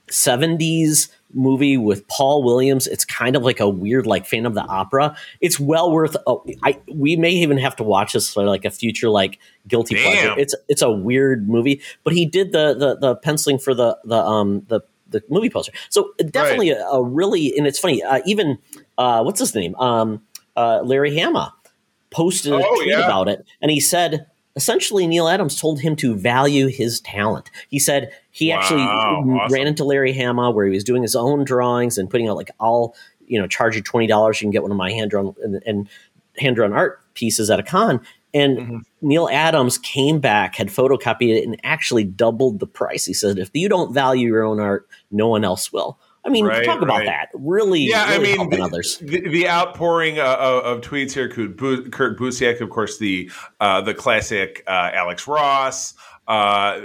70s 0.09 1.09
movie 1.33 1.77
with 1.77 2.07
Paul 2.07 2.43
Williams. 2.43 2.87
It's 2.87 3.05
kind 3.05 3.35
of 3.35 3.43
like 3.43 3.59
a 3.59 3.69
weird, 3.69 4.07
like 4.07 4.25
Phantom 4.25 4.51
of 4.51 4.55
the 4.55 4.63
Opera. 4.63 5.15
It's 5.41 5.59
well 5.59 5.91
worth. 5.91 6.17
Oh, 6.25 6.43
I 6.63 6.79
we 6.91 7.15
may 7.15 7.31
even 7.31 7.57
have 7.57 7.75
to 7.77 7.83
watch 7.83 8.13
this 8.13 8.33
for 8.33 8.43
like 8.43 8.65
a 8.65 8.71
future 8.71 9.09
like 9.09 9.39
guilty 9.67 9.95
Damn. 9.95 10.03
pleasure. 10.03 10.39
It's 10.39 10.55
it's 10.67 10.81
a 10.81 10.91
weird 10.91 11.47
movie, 11.47 11.81
but 12.03 12.13
he 12.13 12.25
did 12.25 12.51
the 12.51 12.73
the 12.73 12.95
the 12.95 13.15
penciling 13.15 13.59
for 13.59 13.73
the 13.73 13.97
the 14.03 14.17
um 14.17 14.65
the 14.67 14.81
the 15.09 15.23
movie 15.29 15.49
poster. 15.49 15.71
So 15.89 16.13
definitely 16.29 16.71
a, 16.71 16.85
a 16.87 17.03
really 17.03 17.55
and 17.57 17.67
it's 17.67 17.79
funny. 17.79 18.03
Uh, 18.03 18.21
even 18.25 18.57
uh, 18.97 19.23
what's 19.23 19.39
his 19.39 19.55
name? 19.55 19.75
Um, 19.75 20.21
uh, 20.59 20.81
Larry 20.83 21.17
Hama 21.17 21.53
posted 22.11 22.51
a 22.53 22.55
Oh, 22.57 22.75
tweet 22.75 22.89
yeah. 22.89 23.05
about 23.05 23.27
it, 23.29 23.45
and 23.61 23.71
he 23.71 23.79
said 23.79 24.25
essentially 24.55 25.07
Neal 25.07 25.27
Adams 25.27 25.59
told 25.61 25.79
him 25.79 25.95
to 25.97 26.15
value 26.15 26.67
his 26.67 26.99
talent. 27.01 27.49
He 27.69 27.79
said 27.79 28.11
he 28.31 28.51
actually 28.51 28.81
Wow, 28.81 29.23
mm, 29.25 29.39
awesome. 29.39 29.53
ran 29.53 29.67
into 29.67 29.85
Larry 29.85 30.11
Hama 30.13 30.51
where 30.51 30.65
he 30.65 30.71
was 30.71 30.83
doing 30.83 31.01
his 31.01 31.15
own 31.15 31.45
drawings 31.45 31.97
and 31.97 32.09
putting 32.09 32.27
out 32.27 32.35
like 32.35 32.51
all 32.59 32.95
you 33.27 33.39
know 33.39 33.47
charge 33.47 33.75
you 33.75 33.81
twenty 33.81 34.07
dollars 34.07 34.41
you 34.41 34.45
can 34.45 34.51
get 34.51 34.63
one 34.63 34.71
of 34.71 34.77
my 34.77 34.91
hand 34.91 35.11
drawn 35.11 35.33
and, 35.43 35.61
and 35.65 35.87
hand 36.37 36.55
drawn 36.57 36.73
art 36.73 36.99
pieces 37.13 37.49
at 37.49 37.59
a 37.59 37.63
con. 37.63 38.01
And 38.33 38.57
Mm-hmm. 38.57 38.77
Neal 39.01 39.29
Adams 39.31 39.77
came 39.79 40.19
back, 40.19 40.55
had 40.55 40.67
photocopied 40.67 41.35
it, 41.37 41.45
and 41.47 41.59
actually 41.63 42.03
doubled 42.03 42.59
the 42.59 42.67
price. 42.67 43.05
He 43.05 43.13
said, 43.13 43.39
"If 43.39 43.49
you 43.53 43.69
don't 43.69 43.93
value 43.93 44.27
your 44.27 44.43
own 44.43 44.59
art, 44.59 44.87
no 45.09 45.27
one 45.29 45.43
else 45.45 45.71
will." 45.73 45.97
I 46.25 46.29
mean, 46.29 46.45
Right, 46.45 46.65
talk 46.65 46.81
about 46.81 46.99
right. 46.99 47.05
that. 47.05 47.29
Really, 47.33 47.81
Yeah, 47.81 48.05
I 48.07 48.19
mean, 48.19 48.49
the, 48.49 48.61
others. 48.61 48.97
the, 48.97 49.21
the 49.29 49.47
outpouring 49.47 50.19
uh, 50.19 50.35
of, 50.39 50.63
of 50.65 50.81
tweets 50.81 51.13
here. 51.13 51.29
Kurt, 51.29 51.55
Bu- 51.57 51.89
Kurt 51.89 52.19
Busiek, 52.19 52.61
of 52.61 52.69
course, 52.69 52.97
the 52.97 53.31
uh, 53.59 53.81
the 53.81 53.93
classic 53.93 54.63
uh, 54.67 54.91
Alex 54.93 55.27
Ross. 55.27 55.93
Uh, 56.27 56.31
uh, 56.31 56.81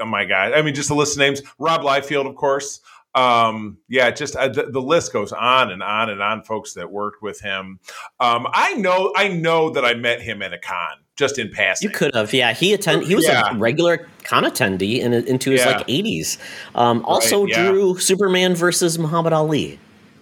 oh 0.00 0.06
my 0.06 0.24
God! 0.24 0.52
I 0.54 0.62
mean, 0.62 0.74
just 0.74 0.90
a 0.90 0.94
list 0.94 1.14
of 1.14 1.18
names. 1.18 1.42
Rob 1.58 1.82
Liefeld, 1.82 2.26
of 2.26 2.34
course. 2.34 2.80
um, 3.14 3.76
yeah, 3.88 4.10
just 4.10 4.34
uh, 4.36 4.48
the, 4.48 4.70
the, 4.70 4.80
list 4.80 5.12
goes 5.12 5.32
on 5.32 5.70
and 5.70 5.82
on 5.82 6.08
and 6.08 6.22
on. 6.22 6.42
Folks 6.42 6.72
that 6.74 6.90
worked 6.90 7.22
with 7.22 7.40
him. 7.40 7.78
Um, 8.20 8.48
I 8.52 8.74
know, 8.74 9.12
I 9.14 9.28
know 9.28 9.68
that 9.70 9.84
I 9.84 9.92
met 9.94 10.22
him 10.22 10.40
at 10.40 10.54
a 10.54 10.58
con 10.58 10.96
just 11.16 11.38
in 11.38 11.50
passing. 11.50 11.88
You 11.88 11.94
could 11.94 12.14
have, 12.14 12.32
yeah. 12.32 12.52
He 12.52 12.72
attend. 12.72 13.04
He 13.04 13.14
was 13.14 13.26
yeah. 13.26 13.54
a 13.54 13.58
regular 13.58 14.08
con 14.24 14.44
attendee 14.44 15.00
in, 15.00 15.12
into 15.12 15.50
his 15.50 15.60
yeah. 15.60 15.76
like 15.76 15.84
eighties. 15.88 16.38
Um, 16.74 17.04
also 17.04 17.44
right, 17.44 17.52
drew 17.52 17.98
Superman 17.98 18.54
versus 18.54 18.98
Muhammad 18.98 19.32
Ali. 19.32 19.78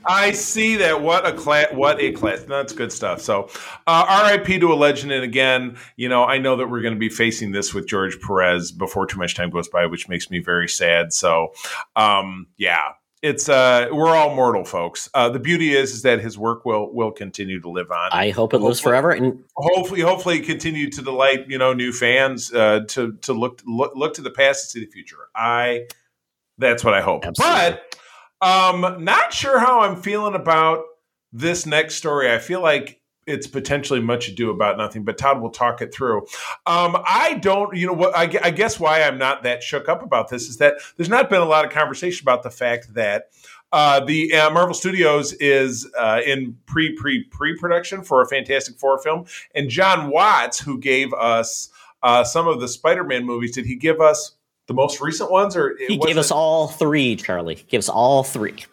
I 0.07 0.33
see 0.33 0.77
that. 0.77 1.03
What 1.03 1.27
a 1.27 1.33
class! 1.33 1.67
What 1.73 2.01
a 2.01 2.13
class! 2.13 2.43
That's 2.43 2.73
good 2.73 2.93
stuff. 2.93 3.21
So, 3.21 3.51
uh, 3.87 4.07
R.I.P. 4.09 4.59
to 4.61 4.73
a 4.73 4.75
legend. 4.75 5.13
And 5.13 5.23
again, 5.23 5.77
you 5.97 6.09
know, 6.09 6.25
I 6.25 6.39
know 6.39 6.57
that 6.57 6.69
we're 6.69 6.81
going 6.81 6.95
to 6.95 7.01
be 7.01 7.11
facing 7.11 7.53
this 7.53 7.75
with 7.75 7.87
George 7.87 8.19
Perez 8.21 8.73
before 8.73 9.07
too 9.07 9.19
much 9.19 9.35
time 9.35 9.51
goes 9.51 9.69
by, 9.69 9.87
which 9.87 10.09
makes 10.09 10.31
me 10.31 10.39
very 10.39 10.69
sad. 10.69 11.13
So, 11.13 11.53
um, 11.97 12.47
yeah, 12.57 12.93
it's 13.23 13.49
uh, 13.49 13.89
we're 13.93 14.17
all 14.17 14.35
mortal, 14.35 14.65
folks. 14.65 15.11
Uh, 15.13 15.29
the 15.29 15.39
beauty 15.39 15.75
is, 15.75 15.93
is 15.93 16.03
that 16.03 16.21
his 16.21 16.39
work 16.39 16.65
will 16.65 16.93
will 16.93 17.11
continue 17.11 17.61
to 17.61 17.69
live 17.69 17.91
on. 17.91 18.11
I 18.13 18.31
hope 18.31 18.55
it 18.55 18.57
hopefully, 18.57 18.69
lives 18.69 18.81
forever, 18.81 19.11
and 19.11 19.45
hopefully, 19.57 20.01
hopefully, 20.01 20.41
continue 20.41 20.91
to 20.91 21.03
delight 21.03 21.47
you 21.49 21.59
know 21.59 21.75
new 21.75 21.93
fans 21.93 22.53
uh, 22.53 22.81
to 22.89 23.13
to 23.13 23.33
look 23.33 23.63
look 23.67 23.93
look 23.95 24.15
to 24.15 24.23
the 24.23 24.31
past 24.31 24.65
and 24.65 24.71
see 24.71 24.87
the 24.87 24.91
future. 24.91 25.29
I 25.35 25.87
that's 26.57 26.83
what 26.83 26.95
I 26.95 27.03
hope. 27.03 27.27
Absolutely. 27.27 27.79
But 28.41 28.47
um, 28.47 29.05
not 29.05 29.35
sure 29.35 29.59
how 29.59 29.81
I'm 29.81 30.01
feeling 30.01 30.35
about 30.35 30.85
this 31.33 31.67
next 31.67 31.97
story. 31.97 32.33
I 32.33 32.39
feel 32.39 32.63
like 32.63 33.00
it's 33.31 33.47
potentially 33.47 34.01
much 34.01 34.29
ado 34.29 34.51
about 34.51 34.77
nothing, 34.77 35.05
but 35.05 35.19
Todd 35.19 35.41
will 35.41 35.51
talk 35.51 35.81
it 35.81 35.93
through. 35.95 36.19
Um, 36.67 36.97
I 37.07 37.39
don't, 37.41 37.77
you 37.77 37.87
know, 37.87 37.93
what 37.93 38.17
I, 38.17 38.23
I, 38.43 38.51
guess 38.51 38.79
why 38.79 39.03
I'm 39.03 39.19
not 39.19 39.43
that 39.45 39.63
shook 39.63 39.89
up 39.89 40.03
about 40.03 40.29
this 40.29 40.49
is 40.49 40.59
that 40.59 40.75
there's 40.97 41.09
not 41.09 41.31
been 41.31 41.41
a 41.41 41.47
lot 41.47 41.65
of 41.65 41.71
conversation 41.71 42.25
about 42.25 42.43
the 42.43 42.51
fact 42.51 42.95
that 42.95 43.31
uh, 43.73 44.01
the 44.01 44.33
uh, 44.35 44.51
Marvel 44.51 44.75
Studios 44.75 45.33
is 45.35 45.89
uh, 45.99 46.21
in 46.27 46.57
pre 46.67 46.95
pre 46.97 47.25
pre 47.25 47.57
production 47.57 48.03
for 48.03 48.21
a 48.21 48.27
Fantastic 48.27 48.79
Four 48.79 49.01
film, 49.01 49.27
and 49.55 49.71
Jon 49.71 50.11
Watts, 50.11 50.59
who 50.59 50.79
gave 50.79 51.13
us 51.15 51.71
uh, 52.03 52.25
some 52.25 52.49
of 52.49 52.61
the 52.61 52.69
Spider 52.69 53.05
Man 53.05 53.25
movies, 53.25 53.53
did 53.53 53.67
he 53.67 53.77
give 53.77 54.01
us 54.01 54.33
the 54.67 54.75
most 54.75 55.01
recent 55.01 55.31
ones, 55.31 55.57
or 55.57 55.77
he 55.89 55.97
gave 55.99 56.17
us 56.17 56.31
all 56.31 56.69
three. 56.69 57.17
Charlie 57.17 57.57
he 57.57 57.65
gives 57.65 57.89
all 57.89 58.23
three. 58.23 58.65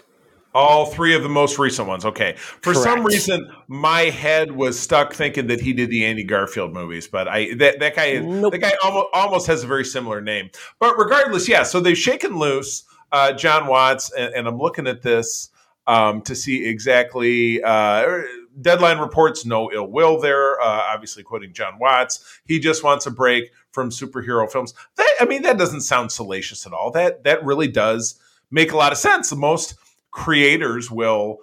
All 0.53 0.87
three 0.87 1.13
of 1.13 1.23
the 1.23 1.29
most 1.29 1.59
recent 1.59 1.87
ones. 1.87 2.03
Okay. 2.03 2.33
For 2.37 2.73
Correct. 2.73 2.83
some 2.83 3.03
reason, 3.03 3.51
my 3.67 4.03
head 4.03 4.51
was 4.51 4.79
stuck 4.79 5.13
thinking 5.13 5.47
that 5.47 5.61
he 5.61 5.73
did 5.73 5.89
the 5.89 6.05
Andy 6.05 6.23
Garfield 6.23 6.73
movies, 6.73 7.07
but 7.07 7.27
I 7.27 7.53
that, 7.55 7.79
that 7.79 7.95
guy 7.95 8.19
nope. 8.19 8.53
that 8.53 8.59
guy 8.59 8.73
almost 8.83 9.07
almost 9.13 9.47
has 9.47 9.63
a 9.63 9.67
very 9.67 9.85
similar 9.85 10.21
name. 10.21 10.49
But 10.79 10.97
regardless, 10.97 11.47
yeah. 11.47 11.63
So 11.63 11.79
they've 11.79 11.97
shaken 11.97 12.37
loose 12.37 12.85
uh, 13.11 13.33
Jon 13.33 13.67
Watts, 13.67 14.11
and, 14.11 14.33
and, 14.33 14.47
I'm 14.47 14.57
looking 14.57 14.87
at 14.87 15.01
this 15.01 15.49
um, 15.85 16.21
to 16.23 16.35
see 16.35 16.65
exactly. 16.65 17.61
Uh, 17.63 18.21
Deadline 18.59 18.97
reports 18.97 19.45
no 19.45 19.71
ill 19.71 19.87
will 19.87 20.19
there. 20.19 20.59
Uh, 20.59 20.83
obviously, 20.91 21.23
quoting 21.23 21.53
Jon 21.53 21.77
Watts, 21.79 22.39
he 22.45 22.59
just 22.59 22.83
wants 22.83 23.05
a 23.05 23.11
break 23.11 23.51
from 23.71 23.91
superhero 23.91 24.51
films. 24.51 24.73
That, 24.95 25.13
I 25.19 25.25
mean, 25.25 25.43
that 25.43 25.57
doesn't 25.57 25.81
sound 25.81 26.11
salacious 26.11 26.65
at 26.65 26.73
all. 26.73 26.91
That 26.91 27.23
that 27.23 27.45
really 27.45 27.67
does 27.67 28.19
make 28.49 28.71
a 28.71 28.77
lot 28.77 28.91
of 28.91 28.97
sense. 28.97 29.29
The 29.29 29.35
most 29.35 29.75
creators 30.17 30.89
will 30.89 31.37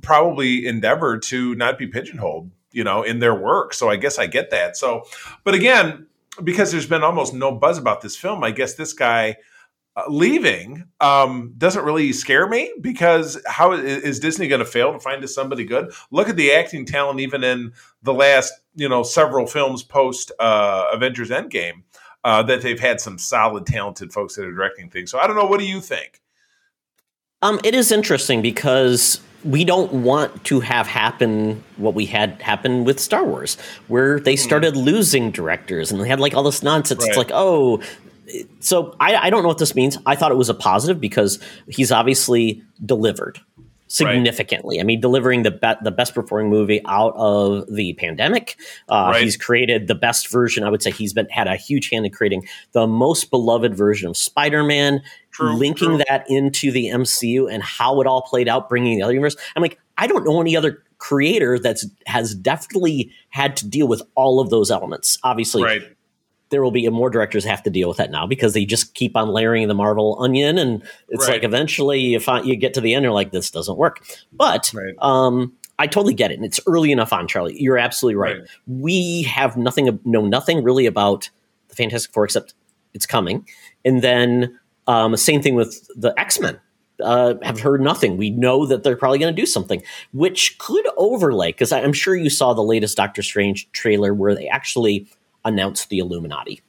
probably 0.00 0.64
endeavor 0.64 1.18
to 1.18 1.56
not 1.56 1.76
be 1.76 1.88
pigeonholed, 1.88 2.48
you 2.70 2.84
know, 2.84 3.02
in 3.02 3.18
their 3.18 3.34
work. 3.34 3.74
So 3.74 3.90
I 3.90 3.96
guess 3.96 4.16
I 4.18 4.28
get 4.28 4.50
that. 4.50 4.76
So, 4.76 5.02
but 5.42 5.54
again, 5.54 6.06
because 6.42 6.70
there's 6.70 6.86
been 6.86 7.02
almost 7.02 7.34
no 7.34 7.50
buzz 7.50 7.78
about 7.78 8.00
this 8.00 8.16
film, 8.16 8.44
I 8.44 8.52
guess 8.52 8.74
this 8.74 8.92
guy 8.92 9.36
uh, 9.96 10.04
leaving 10.08 10.84
um, 11.00 11.52
doesn't 11.58 11.84
really 11.84 12.12
scare 12.12 12.48
me 12.48 12.72
because 12.80 13.42
how 13.44 13.72
is 13.72 14.20
Disney 14.20 14.46
going 14.46 14.60
to 14.60 14.64
fail 14.64 14.92
to 14.92 15.00
find 15.00 15.28
somebody 15.28 15.64
good? 15.64 15.92
Look 16.12 16.28
at 16.28 16.36
the 16.36 16.52
acting 16.52 16.86
talent 16.86 17.18
even 17.18 17.42
in 17.42 17.72
the 18.04 18.14
last 18.14 18.52
you 18.76 18.88
know 18.88 19.02
several 19.02 19.48
films 19.48 19.82
post 19.82 20.30
uh, 20.38 20.86
Avengers 20.92 21.30
Endgame 21.30 21.82
uh, 22.22 22.44
that 22.44 22.62
they've 22.62 22.78
had 22.78 23.00
some 23.00 23.18
solid 23.18 23.66
talented 23.66 24.12
folks 24.12 24.36
that 24.36 24.46
are 24.46 24.52
directing 24.52 24.90
things. 24.90 25.10
So 25.10 25.18
I 25.18 25.26
don't 25.26 25.34
know. 25.34 25.46
What 25.46 25.58
do 25.58 25.66
you 25.66 25.80
think? 25.80 26.20
Um, 27.42 27.58
it 27.64 27.74
is 27.74 27.90
interesting 27.90 28.42
because 28.42 29.20
we 29.44 29.64
don't 29.64 29.92
want 29.92 30.44
to 30.44 30.60
have 30.60 30.86
happen 30.86 31.64
what 31.76 31.94
we 31.94 32.04
had 32.04 32.40
happen 32.42 32.84
with 32.84 33.00
Star 33.00 33.24
Wars, 33.24 33.56
where 33.88 34.20
they 34.20 34.34
hmm. 34.34 34.40
started 34.40 34.74
mm. 34.74 34.84
losing 34.84 35.30
directors 35.30 35.90
and 35.90 36.00
they 36.00 36.08
had 36.08 36.20
like 36.20 36.34
all 36.34 36.42
this 36.42 36.62
nonsense. 36.62 37.00
Right. 37.00 37.08
It's 37.08 37.16
like, 37.16 37.30
oh, 37.32 37.80
so 38.60 38.94
I, 39.00 39.16
I, 39.16 39.30
don't 39.30 39.42
know 39.42 39.48
what 39.48 39.58
this 39.58 39.74
means. 39.74 39.98
I 40.06 40.14
thought 40.14 40.30
it 40.30 40.36
was 40.36 40.48
a 40.48 40.54
positive 40.54 41.00
because 41.00 41.40
he's 41.66 41.90
obviously 41.90 42.62
delivered 42.84 43.40
significantly. 43.90 44.76
Right. 44.76 44.82
I 44.82 44.84
mean, 44.84 45.00
delivering 45.00 45.42
the 45.42 45.50
be- 45.50 45.82
the 45.82 45.90
best 45.90 46.14
performing 46.14 46.48
movie 46.48 46.80
out 46.86 47.12
of 47.16 47.66
the 47.72 47.92
pandemic. 47.94 48.56
Uh, 48.88 49.10
right. 49.12 49.22
He's 49.22 49.36
created 49.36 49.88
the 49.88 49.94
best 49.94 50.30
version. 50.30 50.64
I 50.64 50.70
would 50.70 50.82
say 50.82 50.90
he's 50.92 51.12
been 51.12 51.28
had 51.28 51.48
a 51.48 51.56
huge 51.56 51.90
hand 51.90 52.06
in 52.06 52.12
creating 52.12 52.46
the 52.72 52.86
most 52.86 53.30
beloved 53.30 53.74
version 53.74 54.08
of 54.08 54.16
Spider 54.16 54.62
Man. 54.62 55.02
linking 55.40 55.88
true. 55.88 56.02
that 56.08 56.24
into 56.28 56.70
the 56.70 56.86
MCU 56.86 57.52
and 57.52 57.62
how 57.62 58.00
it 58.00 58.06
all 58.06 58.22
played 58.22 58.48
out, 58.48 58.68
bringing 58.68 58.98
the 58.98 59.02
other 59.02 59.12
universe. 59.12 59.36
I'm 59.56 59.62
like, 59.62 59.78
I 59.98 60.06
don't 60.06 60.24
know 60.24 60.40
any 60.40 60.56
other 60.56 60.82
creator 60.98 61.58
that's 61.58 61.86
has 62.06 62.34
definitely 62.34 63.10
had 63.30 63.56
to 63.56 63.66
deal 63.66 63.88
with 63.88 64.02
all 64.14 64.38
of 64.38 64.50
those 64.50 64.70
elements. 64.70 65.18
Obviously, 65.24 65.62
right 65.62 65.82
there 66.50 66.62
will 66.62 66.72
be 66.72 66.88
more 66.88 67.10
directors 67.10 67.44
have 67.44 67.62
to 67.62 67.70
deal 67.70 67.88
with 67.88 67.96
that 67.98 68.10
now 68.10 68.26
because 68.26 68.52
they 68.52 68.64
just 68.64 68.94
keep 68.94 69.16
on 69.16 69.28
layering 69.28 69.66
the 69.68 69.74
Marvel 69.74 70.16
onion, 70.20 70.58
and 70.58 70.82
it's 71.08 71.26
right. 71.26 71.34
like 71.34 71.44
eventually 71.44 72.00
you 72.00 72.20
find 72.20 72.46
you 72.46 72.56
get 72.56 72.74
to 72.74 72.80
the 72.80 72.94
end, 72.94 73.04
you're 73.04 73.12
like, 73.12 73.30
this 73.30 73.50
doesn't 73.50 73.78
work. 73.78 74.04
But 74.32 74.72
right. 74.74 74.94
um, 74.98 75.52
I 75.78 75.86
totally 75.86 76.14
get 76.14 76.30
it, 76.30 76.34
and 76.34 76.44
it's 76.44 76.60
early 76.66 76.92
enough 76.92 77.12
on 77.12 77.26
Charlie. 77.26 77.60
You're 77.60 77.78
absolutely 77.78 78.16
right. 78.16 78.38
right. 78.40 78.48
We 78.66 79.22
have 79.22 79.56
nothing, 79.56 79.98
know 80.04 80.26
nothing 80.26 80.62
really 80.62 80.86
about 80.86 81.30
the 81.68 81.76
Fantastic 81.76 82.12
Four 82.12 82.24
except 82.24 82.54
it's 82.94 83.06
coming, 83.06 83.46
and 83.84 84.02
then 84.02 84.58
um, 84.86 85.16
same 85.16 85.40
thing 85.40 85.54
with 85.54 85.88
the 85.96 86.12
X 86.18 86.40
Men. 86.40 86.60
Uh, 87.02 87.36
have 87.40 87.58
heard 87.58 87.80
nothing. 87.80 88.18
We 88.18 88.28
know 88.28 88.66
that 88.66 88.82
they're 88.82 88.94
probably 88.94 89.18
going 89.18 89.34
to 89.34 89.42
do 89.42 89.46
something, 89.46 89.82
which 90.12 90.58
could 90.58 90.86
overlay 90.98 91.50
because 91.50 91.72
I'm 91.72 91.94
sure 91.94 92.14
you 92.14 92.28
saw 92.28 92.52
the 92.52 92.62
latest 92.62 92.94
Doctor 92.94 93.22
Strange 93.22 93.72
trailer 93.72 94.12
where 94.12 94.34
they 94.34 94.48
actually 94.48 95.08
announced 95.44 95.88
the 95.88 95.98
Illuminati. 95.98 96.62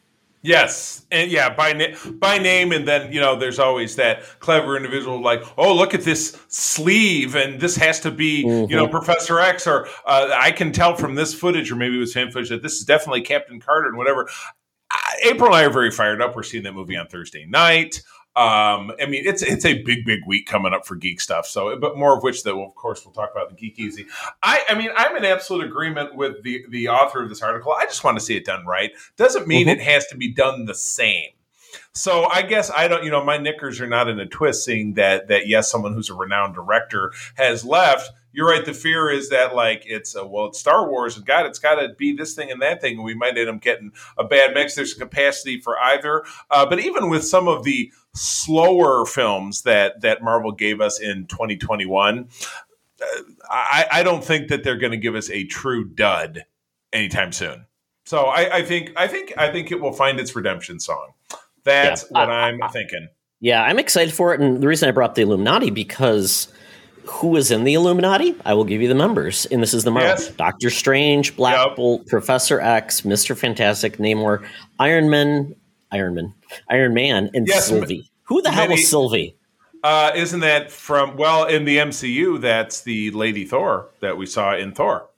Yes, 0.43 1.05
and 1.11 1.29
yeah, 1.29 1.53
by 1.53 1.73
na- 1.73 1.95
by 2.13 2.39
name, 2.39 2.71
and 2.71 2.87
then 2.87 3.13
you 3.13 3.19
know, 3.19 3.37
there's 3.37 3.59
always 3.59 3.95
that 3.97 4.23
clever 4.39 4.75
individual 4.75 5.21
like, 5.21 5.43
oh, 5.55 5.75
look 5.75 5.93
at 5.93 6.01
this 6.01 6.35
sleeve, 6.47 7.35
and 7.35 7.59
this 7.59 7.75
has 7.75 7.99
to 7.99 8.09
be 8.09 8.43
mm-hmm. 8.43 8.69
you 8.71 8.75
know. 8.75 8.87
Professor 8.87 9.39
X, 9.39 9.67
or 9.67 9.87
uh, 10.05 10.35
I 10.35 10.51
can 10.51 10.71
tell 10.71 10.95
from 10.95 11.13
this 11.13 11.31
footage, 11.31 11.71
or 11.71 11.75
maybe 11.75 11.95
it 11.95 11.99
was 11.99 12.13
fan 12.13 12.31
footage 12.31 12.49
that 12.49 12.63
this 12.63 12.73
is 12.73 12.85
definitely 12.85 13.21
Captain 13.21 13.59
Carter, 13.59 13.89
and 13.89 13.97
whatever. 13.97 14.27
April 15.23 15.47
and 15.47 15.55
I 15.55 15.63
are 15.63 15.69
very 15.69 15.91
fired 15.91 16.21
up. 16.21 16.35
We're 16.35 16.43
seeing 16.43 16.63
that 16.63 16.73
movie 16.73 16.97
on 16.97 17.07
Thursday 17.07 17.45
night. 17.45 18.01
Um, 18.33 18.93
I 19.01 19.07
mean, 19.07 19.23
it's 19.25 19.41
it's 19.41 19.65
a 19.65 19.83
big, 19.83 20.05
big 20.05 20.21
week 20.25 20.45
coming 20.45 20.73
up 20.73 20.85
for 20.85 20.95
geek 20.95 21.19
stuff. 21.19 21.45
So, 21.45 21.77
but 21.77 21.97
more 21.97 22.15
of 22.15 22.23
which 22.23 22.43
that, 22.43 22.55
we'll, 22.55 22.65
of 22.65 22.75
course, 22.75 23.05
we'll 23.05 23.13
talk 23.13 23.31
about 23.31 23.50
the 23.50 23.55
Geek 23.55 23.77
Easy. 23.77 24.05
I, 24.41 24.63
I 24.69 24.75
mean, 24.75 24.89
I'm 24.95 25.17
in 25.17 25.25
absolute 25.25 25.65
agreement 25.65 26.15
with 26.15 26.41
the 26.43 26.63
the 26.69 26.88
author 26.88 27.21
of 27.21 27.27
this 27.27 27.41
article. 27.41 27.73
I 27.73 27.85
just 27.85 28.05
want 28.05 28.17
to 28.17 28.23
see 28.23 28.38
it 28.38 28.45
done 28.45 28.65
right. 28.65 28.91
Doesn't 29.17 29.47
mean 29.47 29.67
mm-hmm. 29.67 29.81
it 29.81 29.83
has 29.83 30.07
to 30.07 30.17
be 30.17 30.33
done 30.33 30.65
the 30.65 30.75
same. 30.75 31.31
So 31.93 32.25
I 32.25 32.41
guess 32.43 32.71
I 32.71 32.88
don't, 32.88 33.03
you 33.03 33.11
know, 33.11 33.23
my 33.23 33.38
knickers 33.38 33.81
are 33.81 33.88
not 33.88 34.07
in 34.07 34.19
a 34.19 34.25
twist 34.25 34.63
seeing 34.63 34.93
that 34.93 35.27
that 35.27 35.47
yes, 35.47 35.69
someone 35.69 35.93
who's 35.93 36.09
a 36.09 36.13
renowned 36.13 36.55
director 36.55 37.11
has 37.35 37.65
left 37.65 38.11
you're 38.33 38.47
right. 38.47 38.65
The 38.65 38.73
fear 38.73 39.09
is 39.09 39.29
that 39.29 39.55
like 39.55 39.83
it's 39.85 40.15
a, 40.15 40.25
well, 40.25 40.47
it's 40.47 40.59
Star 40.59 40.89
Wars, 40.89 41.17
and 41.17 41.25
God, 41.25 41.45
it's 41.45 41.59
got 41.59 41.75
to 41.75 41.89
be 41.89 42.13
this 42.13 42.33
thing 42.33 42.51
and 42.51 42.61
that 42.61 42.81
thing, 42.81 42.95
and 42.95 43.03
we 43.03 43.13
might 43.13 43.38
end 43.38 43.50
up 43.50 43.61
getting 43.61 43.91
a 44.17 44.23
bad 44.23 44.53
mix. 44.53 44.75
There's 44.75 44.95
a 44.95 45.00
capacity 45.00 45.59
for 45.59 45.77
either, 45.79 46.23
uh, 46.50 46.65
but 46.65 46.79
even 46.79 47.09
with 47.09 47.25
some 47.25 47.47
of 47.47 47.63
the 47.63 47.91
slower 48.13 49.05
films 49.05 49.63
that 49.63 50.01
that 50.01 50.21
Marvel 50.23 50.51
gave 50.51 50.81
us 50.81 50.99
in 50.99 51.27
2021, 51.27 52.27
uh, 53.01 53.05
I, 53.49 53.85
I 53.91 54.03
don't 54.03 54.23
think 54.23 54.49
that 54.49 54.63
they're 54.63 54.77
going 54.77 54.91
to 54.91 54.97
give 54.97 55.15
us 55.15 55.29
a 55.29 55.45
true 55.45 55.85
dud 55.85 56.45
anytime 56.93 57.31
soon. 57.31 57.65
So 58.05 58.25
I, 58.25 58.57
I, 58.57 58.63
think 58.63 58.91
I 58.97 59.07
think 59.07 59.33
I 59.37 59.51
think 59.51 59.71
it 59.71 59.79
will 59.79 59.93
find 59.93 60.19
its 60.19 60.35
redemption 60.35 60.79
song. 60.79 61.11
That's 61.63 62.03
yeah, 62.03 62.19
what 62.19 62.29
I, 62.29 62.49
I'm 62.49 62.59
thinking. 62.71 63.07
Yeah, 63.39 63.63
I'm 63.63 63.79
excited 63.79 64.13
for 64.13 64.33
it, 64.33 64.41
and 64.41 64.61
the 64.61 64.67
reason 64.67 64.89
I 64.89 64.91
brought 64.91 65.11
up 65.11 65.15
the 65.15 65.23
Illuminati 65.23 65.69
because 65.69 66.47
who 67.05 67.35
is 67.35 67.51
in 67.51 67.63
the 67.63 67.73
Illuminati? 67.73 68.35
I 68.45 68.53
will 68.53 68.63
give 68.63 68.81
you 68.81 68.87
the 68.87 68.95
members. 68.95 69.45
And 69.47 69.61
this 69.61 69.73
is 69.73 69.83
the 69.83 69.91
Marvel. 69.91 70.09
Yes. 70.09 70.29
Doctor 70.29 70.69
Strange, 70.69 71.35
Black 71.35 71.67
yep. 71.67 71.75
Bolt, 71.75 72.07
Professor 72.07 72.59
X, 72.61 73.01
Mr. 73.01 73.35
Fantastic, 73.35 73.97
Namor, 73.97 74.45
Iron 74.79 75.09
Man, 75.09 75.55
Iron 75.91 76.15
Man, 76.15 76.33
Iron 76.69 76.93
Man, 76.93 77.29
and 77.33 77.48
yes, 77.48 77.67
Sylvie. 77.67 78.10
Who 78.24 78.41
the 78.41 78.50
many, 78.50 78.62
hell 78.62 78.69
was 78.69 78.88
Sylvie? 78.89 79.36
Uh, 79.83 80.12
isn't 80.15 80.41
that 80.41 80.71
from 80.71 81.17
well 81.17 81.45
in 81.45 81.65
the 81.65 81.77
MCU? 81.77 82.39
That's 82.39 82.81
the 82.81 83.12
Lady 83.12 83.45
Thor 83.45 83.89
that 84.00 84.15
we 84.17 84.25
saw 84.25 84.55
in 84.55 84.74
Thor. 84.74 85.10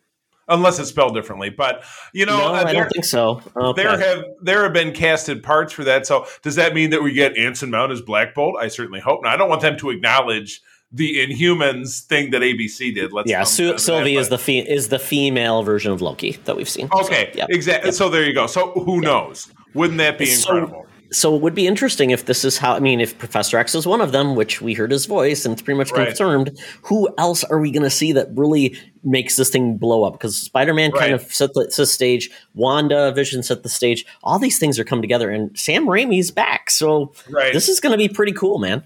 unless 0.48 0.80
it's 0.80 0.90
spelled 0.90 1.14
differently. 1.14 1.50
But 1.50 1.84
you 2.14 2.26
know, 2.26 2.38
no, 2.38 2.48
uh, 2.48 2.64
I 2.66 2.74
don't 2.74 2.90
think 2.90 3.06
so. 3.06 3.42
Okay. 3.56 3.84
there 3.84 3.98
have 3.98 4.24
there 4.42 4.64
have 4.64 4.74
been 4.74 4.94
casted 4.94 5.44
parts 5.44 5.74
for 5.74 5.84
that. 5.84 6.06
So 6.08 6.26
does 6.42 6.56
that 6.56 6.74
mean 6.74 6.90
that 6.92 7.04
we 7.04 7.12
get 7.14 7.38
Anson 7.38 7.70
Mount 7.72 7.92
as 7.92 8.02
Black 8.02 8.34
Bolt? 8.34 8.56
I 8.60 8.68
certainly 8.68 9.00
hope 9.00 9.22
not. 9.24 9.34
I 9.34 9.38
don't 9.38 9.50
want 9.50 9.62
them 9.62 9.78
to 9.78 9.90
acknowledge 9.90 10.62
the 10.92 11.26
Inhumans 11.26 12.02
thing 12.06 12.30
that 12.32 12.42
ABC 12.42 12.94
did. 12.94 13.12
Let's 13.12 13.30
yeah, 13.30 13.44
Su- 13.44 13.78
Sylvie 13.78 14.16
but- 14.16 14.22
is 14.22 14.30
the 14.30 14.38
fe- 14.38 14.60
is 14.60 14.90
the 14.90 15.00
female 15.00 15.64
version 15.64 15.92
of 15.92 16.02
Loki 16.02 16.34
that 16.46 16.56
we've 16.56 16.70
seen. 16.70 16.88
okay. 16.94 17.32
So, 17.34 17.38
yeah. 17.40 17.46
Exactly. 17.50 17.92
So 17.92 18.10
there 18.10 18.24
you 18.24 18.34
go. 18.34 18.48
So 18.48 18.72
who 18.72 19.02
knows? 19.02 19.52
Wouldn't 19.74 19.98
that 20.00 20.18
be 20.18 20.26
So- 20.28 20.50
incredible? 20.54 20.80
So 21.12 21.36
it 21.36 21.44
would 21.44 21.54
be 21.54 21.68
interesting 21.68 22.10
if 22.10 22.26
this 22.26 22.44
is 22.44 22.58
how. 22.58 22.74
I 22.74 22.80
mean, 22.80 23.00
if 23.00 23.16
Professor 23.20 23.56
X 23.60 23.76
is 23.76 23.86
one 23.86 24.02
of 24.02 24.12
them, 24.12 24.34
which 24.36 24.64
we 24.64 24.74
heard 24.74 24.90
his 24.90 25.06
voice 25.06 25.46
and 25.46 25.54
it's 25.54 25.62
pretty 25.62 25.78
much 25.78 25.92
Right. 25.92 26.08
confirmed, 26.08 26.58
who 26.82 27.08
else 27.20 27.44
are 27.44 27.60
we 27.60 27.70
going 27.70 27.84
to 27.84 27.90
see 27.92 28.14
that 28.14 28.30
really 28.34 28.76
makes 29.04 29.36
this 29.36 29.52
thing 29.52 29.78
blow 29.78 30.04
up? 30.06 30.14
Because 30.14 30.36
Spider 30.36 30.74
Man 30.74 30.92
kind 30.92 31.14
of 31.14 31.22
set 31.32 31.54
the, 31.54 31.70
set 31.70 31.84
the 31.84 31.86
stage, 31.86 32.32
Wanda 32.56 33.12
Vision 33.12 33.44
set 33.44 33.62
the 33.62 33.70
stage. 33.70 34.08
All 34.24 34.40
these 34.40 34.58
things 34.58 34.80
are 34.80 34.84
coming 34.84 35.04
together, 35.04 35.30
and 35.30 35.56
Sam 35.56 35.86
Raimi's 35.86 36.32
back. 36.32 36.72
So 36.72 37.14
Right. 37.30 37.54
this 37.54 37.70
is 37.70 37.80
going 37.80 37.92
to 37.92 37.98
be 37.98 38.10
pretty 38.10 38.32
cool, 38.32 38.58
man. 38.58 38.82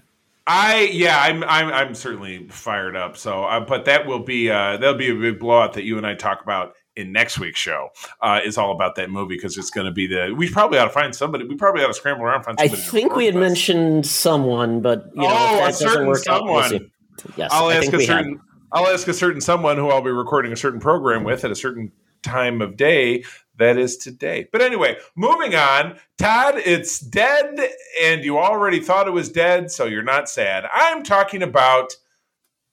I 0.46 0.90
yeah, 0.92 1.18
I'm 1.22 1.42
I'm 1.44 1.68
I'm 1.72 1.94
certainly 1.94 2.46
fired 2.50 2.94
up. 2.96 3.16
So, 3.16 3.44
uh, 3.44 3.60
but 3.60 3.86
that 3.86 4.06
will 4.06 4.20
be 4.20 4.50
uh, 4.50 4.76
that'll 4.76 4.94
be 4.94 5.10
a 5.10 5.14
big 5.14 5.38
blowout 5.38 5.74
that 5.74 5.84
you 5.84 5.96
and 5.96 6.06
I 6.06 6.14
talk 6.14 6.42
about 6.42 6.74
in 6.98 7.12
next 7.12 7.38
week's 7.38 7.58
show. 7.60 7.88
Uh, 8.20 8.40
is 8.44 8.58
all 8.58 8.72
about 8.72 8.96
that 8.96 9.10
movie 9.10 9.36
because 9.36 9.56
it's 9.56 9.70
going 9.70 9.86
to 9.86 9.92
be 9.92 10.06
the 10.06 10.34
we 10.36 10.50
probably 10.50 10.78
ought 10.78 10.84
to 10.84 10.90
find 10.90 11.14
somebody. 11.14 11.44
We 11.46 11.54
probably 11.54 11.82
ought 11.84 11.88
to 11.88 11.94
scramble 11.94 12.24
around 12.24 12.42
find 12.44 12.58
I 12.60 12.66
somebody. 12.66 12.82
to 12.82 12.90
think 12.90 13.16
we 13.16 13.26
had 13.26 13.34
mentioned 13.36 14.06
someone, 14.06 14.80
but 14.80 15.06
you 15.14 15.22
know, 15.22 15.28
Oh, 15.30 15.56
if 15.56 15.60
a 15.60 15.66
doesn't 15.70 15.88
certain 15.88 16.06
work 16.08 16.26
out, 16.28 16.44
we'll 16.44 16.62
someone. 16.62 16.90
Yes, 17.36 17.50
I'll 17.52 17.68
I 17.68 17.74
ask 17.76 17.92
a 17.92 17.96
we 17.96 18.06
have. 18.06 18.18
certain 18.18 18.40
I'll 18.72 18.86
ask 18.88 19.08
a 19.08 19.14
certain 19.14 19.40
someone 19.40 19.76
who 19.76 19.88
I'll 19.88 20.02
be 20.02 20.10
recording 20.10 20.52
a 20.52 20.56
certain 20.56 20.80
program 20.80 21.24
with 21.24 21.44
at 21.44 21.50
a 21.50 21.56
certain 21.56 21.90
time 22.22 22.60
of 22.60 22.76
day. 22.76 23.24
That 23.56 23.76
is 23.76 23.96
today. 23.96 24.46
But 24.52 24.60
anyway, 24.62 24.98
moving 25.16 25.56
on. 25.56 25.98
Todd, 26.16 26.54
it's 26.58 27.00
dead, 27.00 27.58
and 28.02 28.24
you 28.24 28.38
already 28.38 28.78
thought 28.78 29.08
it 29.08 29.12
was 29.12 29.28
dead, 29.30 29.70
so 29.72 29.86
you're 29.86 30.04
not 30.04 30.28
sad. 30.28 30.64
I'm 30.72 31.02
talking 31.02 31.42
about 31.42 31.92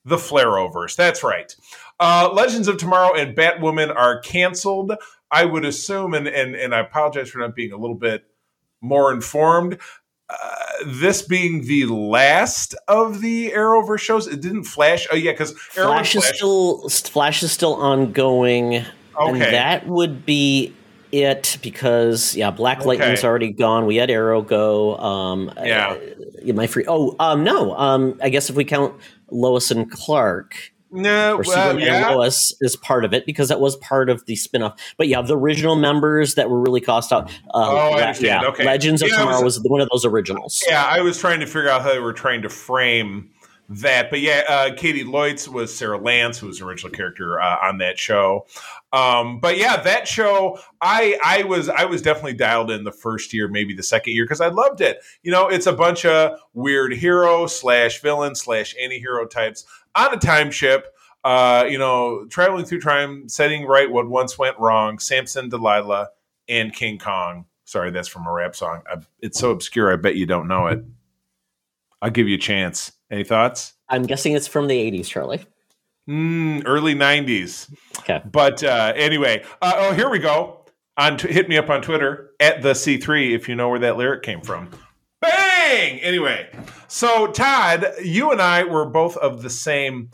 the 0.03 0.17
Flareovers. 0.17 0.95
That's 0.95 1.23
right. 1.23 1.55
Uh, 1.99 2.29
Legends 2.33 2.67
of 2.67 2.77
Tomorrow 2.77 3.13
and 3.15 3.35
Batwoman 3.35 3.95
are 3.95 4.19
canceled. 4.19 4.93
I 5.31 5.45
would 5.45 5.65
assume, 5.65 6.13
and 6.13 6.27
and 6.27 6.55
and 6.55 6.73
I 6.75 6.79
apologize 6.79 7.29
for 7.29 7.39
not 7.39 7.55
being 7.55 7.71
a 7.71 7.77
little 7.77 7.95
bit 7.95 8.25
more 8.81 9.11
informed. 9.13 9.77
Uh, 10.29 10.35
this 10.87 11.21
being 11.21 11.65
the 11.67 11.85
last 11.85 12.75
of 12.87 13.21
the 13.21 13.51
Arrowverse 13.51 13.99
shows, 13.99 14.27
it 14.27 14.41
didn't 14.41 14.63
Flash. 14.63 15.07
Oh 15.11 15.15
yeah, 15.15 15.31
because 15.31 15.51
Flash 15.53 16.15
is 16.15 16.25
still 16.25 16.89
Flash 16.89 17.43
is 17.43 17.51
still 17.51 17.75
ongoing, 17.75 18.75
and 18.75 18.85
Okay. 19.17 19.51
that 19.51 19.87
would 19.87 20.25
be 20.25 20.73
it 21.11 21.57
because 21.61 22.35
yeah, 22.35 22.51
Black 22.51 22.79
Okay. 22.79 22.87
Lightning's 22.89 23.23
already 23.23 23.51
gone. 23.51 23.85
We 23.85 23.95
had 23.95 24.09
Arrow 24.09 24.41
go. 24.41 24.97
Um, 24.97 25.51
Yeah. 25.63 25.95
uh, 26.47 26.61
I 26.61 26.67
free? 26.67 26.85
Oh, 26.87 27.15
um, 27.19 27.43
no. 27.43 27.75
Um, 27.75 28.19
I 28.21 28.29
guess 28.29 28.49
if 28.49 28.55
we 28.55 28.65
count 28.65 28.95
Lois 29.31 29.71
and 29.71 29.89
Clark. 29.89 30.55
No, 30.91 31.41
well, 31.45 31.79
yeah. 31.79 32.09
Lois 32.11 32.53
is 32.61 32.75
part 32.75 33.03
of 33.05 33.13
it 33.13 33.25
because 33.25 33.49
that 33.49 33.59
was 33.59 33.75
part 33.77 34.09
of 34.09 34.25
the 34.27 34.35
spin-off. 34.35 34.79
But 34.97 35.07
yeah, 35.07 35.21
the 35.21 35.35
original 35.37 35.75
members 35.75 36.35
that 36.35 36.49
were 36.49 36.59
really 36.61 36.79
cost 36.81 37.11
out. 37.11 37.29
Uh, 37.53 37.65
Oh, 37.71 37.77
I 37.93 38.01
understand. 38.01 38.43
Yeah, 38.43 38.47
Okay. 38.49 38.63
Legends 38.65 39.01
of 39.01 39.09
Yeah, 39.09 39.17
Tomorrow 39.17 39.43
was- 39.43 39.59
was, 39.59 39.67
one 39.69 39.81
of 39.81 39.89
those 39.91 40.05
originals. 40.05 40.63
Yeah, 40.67 40.85
I 40.85 41.01
was 41.01 41.19
trying 41.19 41.39
to 41.41 41.47
figure 41.47 41.69
out 41.69 41.81
how 41.81 41.91
they 41.91 41.99
were 41.99 42.13
trying 42.13 42.43
to 42.43 42.49
frame 42.49 43.31
that. 43.67 44.09
But 44.11 44.21
yeah, 44.21 44.43
uh, 44.47 44.69
Caity 44.75 45.03
Lotz 45.03 45.47
was 45.47 45.75
Sarah 45.75 45.97
Lance, 45.97 46.37
who 46.37 46.47
was 46.47 46.59
the 46.59 46.65
original 46.65 46.91
character 46.93 47.41
uh, 47.41 47.57
on 47.63 47.79
that 47.79 47.97
show. 47.97 48.45
Um, 48.93 49.39
but 49.39 49.57
yeah, 49.57 49.77
that 49.81 50.07
show, 50.07 50.59
I 50.81 51.17
I 51.25 51.43
was 51.43 51.67
I 51.67 51.85
was 51.85 52.01
definitely 52.03 52.35
dialed 52.35 52.69
in 52.71 52.83
the 52.83 52.91
first 52.91 53.33
year, 53.33 53.47
maybe 53.47 53.73
the 53.73 53.83
second 53.83 54.13
year, 54.13 54.23
because 54.23 54.39
I 54.39 54.47
loved 54.49 54.81
it. 54.81 54.99
You 55.23 55.31
know, 55.31 55.47
it's 55.47 55.65
a 55.65 55.73
bunch 55.73 56.05
of 56.05 56.39
weird 56.53 56.93
hero 56.93 57.47
slash 57.47 58.01
villain 58.01 58.35
slash 58.35 58.75
anti-hero 58.81 59.25
types 59.25 59.65
on 59.95 60.13
a 60.13 60.17
time 60.17 60.51
ship. 60.51 60.87
Uh, 61.23 61.65
you 61.67 61.79
know, 61.79 62.25
traveling 62.29 62.65
through 62.65 62.81
time, 62.81 63.27
setting 63.27 63.65
right 63.65 63.89
what 63.89 64.07
once 64.07 64.37
went 64.37 64.59
wrong. 64.59 64.99
Samson, 64.99 65.49
Delilah, 65.49 66.09
and 66.47 66.71
King 66.71 66.99
Kong. 66.99 67.45
Sorry, 67.63 67.89
that's 67.89 68.07
from 68.07 68.27
a 68.27 68.31
rap 68.31 68.55
song. 68.55 68.83
I, 68.87 68.97
it's 69.21 69.39
so 69.39 69.49
obscure. 69.49 69.91
I 69.91 69.95
bet 69.95 70.15
you 70.15 70.27
don't 70.27 70.47
know 70.47 70.67
it. 70.67 70.83
I'll 72.01 72.11
give 72.11 72.27
you 72.27 72.35
a 72.35 72.39
chance. 72.39 72.91
Any 73.09 73.23
thoughts? 73.23 73.73
I'm 73.89 74.03
guessing 74.03 74.33
it's 74.33 74.47
from 74.47 74.67
the 74.67 74.91
'80s, 74.91 75.07
Charlie. 75.07 75.43
Mm, 76.07 76.61
early 76.67 76.93
'90s. 76.93 77.73
Okay. 77.99 78.21
But 78.23 78.63
uh, 78.63 78.93
anyway, 78.95 79.43
uh, 79.63 79.73
oh, 79.77 79.93
here 79.93 80.09
we 80.09 80.19
go. 80.19 80.61
On 80.97 81.17
t- 81.17 81.31
hit 81.31 81.49
me 81.49 81.57
up 81.57 81.69
on 81.69 81.81
Twitter 81.81 82.31
at 82.39 82.61
the 82.61 82.71
C3 82.71 83.35
if 83.35 83.49
you 83.49 83.55
know 83.55 83.69
where 83.69 83.79
that 83.79 83.97
lyric 83.97 84.23
came 84.23 84.41
from. 84.41 84.69
Bang! 85.75 85.99
Anyway, 85.99 86.47
so 86.87 87.27
Todd, 87.27 87.85
you 88.03 88.31
and 88.31 88.41
I 88.41 88.63
were 88.63 88.85
both 88.85 89.17
of 89.17 89.41
the 89.41 89.49
same 89.49 90.11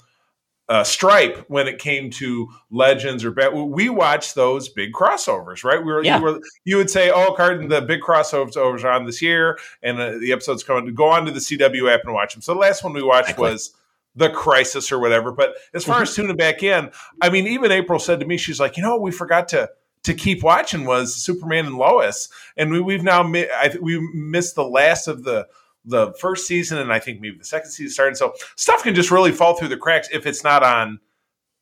uh, 0.69 0.84
stripe 0.84 1.43
when 1.50 1.67
it 1.67 1.78
came 1.80 2.10
to 2.10 2.47
Legends 2.71 3.26
or 3.26 3.32
Bat. 3.32 3.54
We 3.54 3.89
watched 3.89 4.36
those 4.36 4.69
big 4.69 4.93
crossovers, 4.93 5.63
right? 5.63 5.80
We 5.80 5.91
were, 5.91 6.04
Yeah. 6.04 6.17
you, 6.17 6.24
were 6.24 6.39
you 6.65 6.78
would 6.78 6.89
say, 6.89 7.12
"Oh, 7.12 7.34
Carden, 7.34 7.67
the 7.67 7.82
big 7.82 8.02
crossovers 8.02 8.56
are 8.58 8.88
on 8.91 9.06
this 9.06 9.21
year, 9.21 9.60
and 9.84 10.00
uh, 10.00 10.17
the 10.19 10.32
episodes 10.32 10.63
coming." 10.63 10.86
To 10.86 10.91
go 10.91 11.08
on 11.10 11.26
to 11.26 11.32
the 11.32 11.39
CW 11.39 11.93
app 11.93 12.02
and 12.06 12.13
watch 12.13 12.34
them. 12.34 12.41
So 12.41 12.54
the 12.54 12.60
last 12.60 12.84
one 12.84 12.93
we 12.93 13.04
watched 13.04 13.30
Exactly. 13.32 13.52
was 13.52 13.74
the 14.15 14.30
Crisis 14.30 14.91
or 14.91 15.00
whatever. 15.00 15.32
But 15.32 15.56
as 15.74 15.84
far 15.84 16.02
as 16.02 16.15
tuning 16.15 16.36
back 16.38 16.63
in, 16.63 16.89
I 17.21 17.30
mean, 17.30 17.47
even 17.47 17.71
April 17.71 18.00
said 18.00 18.19
to 18.21 18.26
me, 18.26 18.38
she's 18.38 18.60
like, 18.60 18.78
"You 18.78 18.84
know, 18.84 18.97
we 18.97 19.12
forgot 19.12 19.50
to." 19.50 19.69
To 20.05 20.13
keep 20.15 20.41
watching 20.41 20.85
was 20.85 21.15
Superman 21.15 21.67
and 21.67 21.77
Lois, 21.77 22.27
and 22.57 22.71
we, 22.71 22.81
we've 22.81 23.03
now 23.03 23.21
mi- 23.21 23.47
I 23.55 23.67
th- 23.67 23.81
we 23.81 23.99
missed 24.13 24.55
the 24.55 24.63
last 24.65 25.07
of 25.07 25.23
the 25.23 25.47
the 25.85 26.13
first 26.13 26.47
season, 26.47 26.77
and 26.77 26.91
I 26.91 26.99
think 26.99 27.21
maybe 27.21 27.37
the 27.37 27.45
second 27.45 27.71
season 27.71 27.91
started. 27.91 28.17
So 28.17 28.33
stuff 28.55 28.83
can 28.83 28.95
just 28.95 29.11
really 29.11 29.31
fall 29.31 29.55
through 29.55 29.69
the 29.69 29.77
cracks 29.77 30.09
if 30.11 30.25
it's 30.25 30.43
not 30.43 30.63
on. 30.63 30.99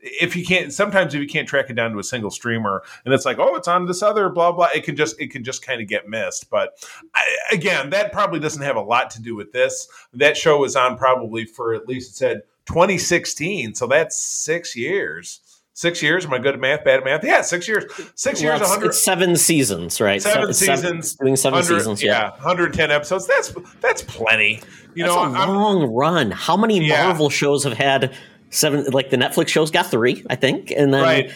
If 0.02 0.34
you 0.38 0.46
can't, 0.46 0.72
sometimes 0.72 1.14
if 1.14 1.22
you 1.22 1.28
can't 1.28 1.48
track 1.48 1.70
it 1.70 1.74
down 1.74 1.92
to 1.92 2.00
a 2.00 2.04
single 2.04 2.32
streamer, 2.32 2.84
and 3.04 3.14
it's 3.14 3.26
like, 3.26 3.38
oh, 3.38 3.56
it's 3.56 3.68
on 3.68 3.86
this 3.86 4.02
other 4.02 4.30
blah 4.30 4.54
blah, 4.54 4.70
it 4.74 4.86
can 4.86 4.96
just 4.96 5.20
it 5.20 5.32
can 5.32 5.44
just 5.44 5.66
kind 5.66 5.82
of 5.82 5.88
get 5.90 6.08
missed. 6.08 6.50
But 6.50 6.86
I, 7.14 7.38
again, 7.52 7.90
that 7.90 8.14
probably 8.14 8.40
doesn't 8.40 8.62
have 8.62 8.78
a 8.78 8.82
lot 8.82 9.10
to 9.12 9.22
do 9.22 9.36
with 9.36 9.52
this. 9.52 9.88
That 10.14 10.38
show 10.38 10.60
was 10.60 10.78
on 10.78 10.98
probably 10.98 11.44
for 11.44 11.74
at 11.74 11.88
least 11.88 12.12
it 12.12 12.16
said 12.16 12.44
2016, 12.68 13.76
so 13.76 13.88
that's 13.88 14.22
six 14.22 14.76
years. 14.76 15.42
Six 15.80 16.02
years? 16.04 16.26
Am 16.26 16.34
I 16.34 16.40
good 16.40 16.56
at 16.56 16.60
math? 16.60 16.84
Bad 16.84 16.98
at 17.00 17.06
math? 17.06 17.24
Yeah, 17.24 17.40
six 17.40 17.66
years. 17.66 17.86
Six 18.14 18.42
Well, 18.42 18.52
years. 18.52 18.60
it's, 18.60 18.70
100, 18.70 18.86
it's 18.88 19.02
seven 19.02 19.38
seasons, 19.38 20.02
right? 20.02 20.22
Seven 20.22 20.50
it's 20.50 20.60
seasons, 20.60 21.16
doing 21.16 21.38
seven 21.38 21.60
100 21.60 21.78
seasons. 21.80 22.04
Yeah, 22.04 22.32
110 22.32 22.92
episodes. 22.92 23.26
That's 23.28 23.54
that's 23.80 24.02
plenty. 24.02 24.60
You 24.94 25.06
that's 25.06 25.16
know, 25.16 25.20
a 25.22 25.32
I'm- 25.32 25.56
long 25.56 25.86
run. 25.94 26.32
How 26.32 26.58
many 26.58 26.86
Yeah. 26.86 27.06
Marvel 27.06 27.30
shows 27.30 27.64
have 27.64 27.78
had 27.78 28.14
seven? 28.50 28.88
Like 28.92 29.10
the 29.10 29.16
Netflix 29.16 29.48
shows 29.48 29.72
got 29.72 29.86
three, 29.90 30.22
I 30.30 30.36
think, 30.36 30.70
and 30.76 30.94
then 30.94 31.02
right. 31.02 31.32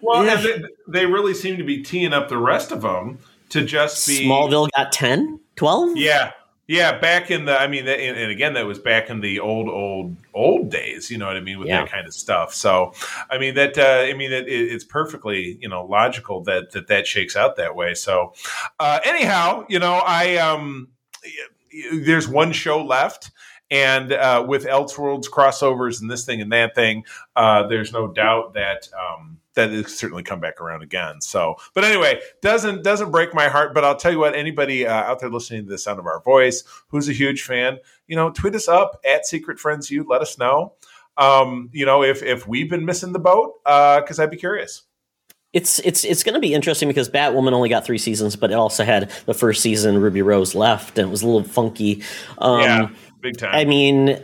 Well, 0.00 0.24
Yeah. 0.24 0.34
and 0.38 0.44
they, 0.44 1.00
they 1.00 1.06
really 1.06 1.34
seem 1.34 1.56
to 1.56 1.64
be 1.64 1.82
teeing 1.82 2.12
up 2.12 2.28
the 2.28 2.38
rest 2.38 2.70
of 2.70 2.82
them 2.82 3.18
to 3.48 3.64
just 3.64 4.06
be 4.06 4.28
Smallville 4.28 4.68
got 4.76 4.92
10, 4.92 5.40
12? 5.56 5.96
Yeah, 5.96 6.30
yeah. 6.68 6.96
Back 6.98 7.32
in 7.32 7.46
the, 7.46 7.58
I 7.60 7.66
mean, 7.66 7.88
and, 7.88 8.16
and 8.16 8.30
again, 8.30 8.52
that 8.54 8.66
was 8.66 8.78
back 8.78 9.10
in 9.10 9.20
the 9.20 9.40
old, 9.40 9.68
old, 9.68 10.16
old 10.34 10.70
days. 10.70 11.10
You 11.10 11.18
know 11.18 11.26
what 11.26 11.36
I 11.36 11.40
mean 11.40 11.58
with 11.58 11.66
Yeah. 11.66 11.80
that 11.80 11.90
kind 11.90 12.06
of 12.06 12.14
stuff. 12.14 12.54
So, 12.54 12.92
I 13.30 13.38
mean 13.38 13.54
that, 13.56 13.76
uh, 13.76 14.06
I 14.08 14.12
mean 14.14 14.30
it, 14.30 14.46
it, 14.46 14.72
it's 14.72 14.84
perfectly, 14.84 15.58
you 15.60 15.68
know, 15.68 15.84
logical 15.84 16.42
that 16.44 16.70
that 16.72 16.86
that 16.86 17.06
shakes 17.08 17.34
out 17.34 17.56
that 17.56 17.74
way. 17.74 17.94
So, 17.94 18.34
uh, 18.78 19.00
anyhow, 19.04 19.64
you 19.68 19.80
know, 19.80 19.94
I 20.06 20.36
um, 20.36 20.88
there's 21.92 22.28
one 22.28 22.52
show 22.52 22.84
left. 22.84 23.32
And 23.70 24.14
uh, 24.14 24.46
with 24.48 24.64
Elseworlds 24.64 25.28
crossovers 25.28 26.00
and 26.00 26.10
this 26.10 26.24
thing 26.24 26.40
and 26.40 26.50
that 26.52 26.74
thing, 26.74 27.04
uh, 27.36 27.66
there's 27.66 27.92
no 27.92 28.06
doubt 28.06 28.54
that 28.54 28.88
um, 28.98 29.37
that 29.58 29.72
it's 29.72 29.98
certainly 29.98 30.22
come 30.22 30.38
back 30.38 30.60
around 30.60 30.82
again. 30.82 31.20
So, 31.20 31.56
but 31.74 31.84
anyway, 31.84 32.20
doesn't 32.42 32.84
doesn't 32.84 33.10
break 33.10 33.34
my 33.34 33.48
heart. 33.48 33.74
But 33.74 33.84
I'll 33.84 33.96
tell 33.96 34.12
you 34.12 34.20
what, 34.20 34.34
anybody 34.34 34.86
uh, 34.86 34.92
out 34.92 35.20
there 35.20 35.28
listening 35.28 35.64
to 35.64 35.70
the 35.70 35.78
sound 35.78 35.98
of 35.98 36.06
our 36.06 36.22
voice 36.22 36.62
who's 36.88 37.08
a 37.08 37.12
huge 37.12 37.42
fan, 37.42 37.78
you 38.06 38.16
know, 38.16 38.30
tweet 38.30 38.54
us 38.54 38.68
up 38.68 39.00
at 39.04 39.26
Secret 39.26 39.58
Friends 39.58 39.90
You. 39.90 40.04
Let 40.08 40.22
us 40.22 40.38
know. 40.38 40.74
Um, 41.16 41.70
you 41.72 41.84
know, 41.84 42.04
if 42.04 42.22
if 42.22 42.46
we've 42.46 42.70
been 42.70 42.84
missing 42.84 43.12
the 43.12 43.18
boat, 43.18 43.54
because 43.64 44.20
I'd 44.20 44.30
be 44.30 44.36
curious. 44.36 44.82
It's 45.52 45.80
it's 45.80 46.04
it's 46.04 46.22
going 46.22 46.34
to 46.34 46.40
be 46.40 46.54
interesting 46.54 46.88
because 46.88 47.08
Batwoman 47.08 47.52
only 47.52 47.68
got 47.68 47.84
three 47.84 47.98
seasons, 47.98 48.36
but 48.36 48.50
it 48.50 48.54
also 48.54 48.84
had 48.84 49.10
the 49.26 49.34
first 49.34 49.60
season 49.60 49.98
Ruby 49.98 50.22
Rose 50.22 50.54
left, 50.54 50.98
and 50.98 51.08
it 51.08 51.10
was 51.10 51.22
a 51.22 51.26
little 51.26 51.42
funky. 51.42 52.02
Um, 52.36 52.60
yeah, 52.60 52.88
big 53.20 53.38
time. 53.38 53.54
I 53.54 53.64
mean, 53.64 54.08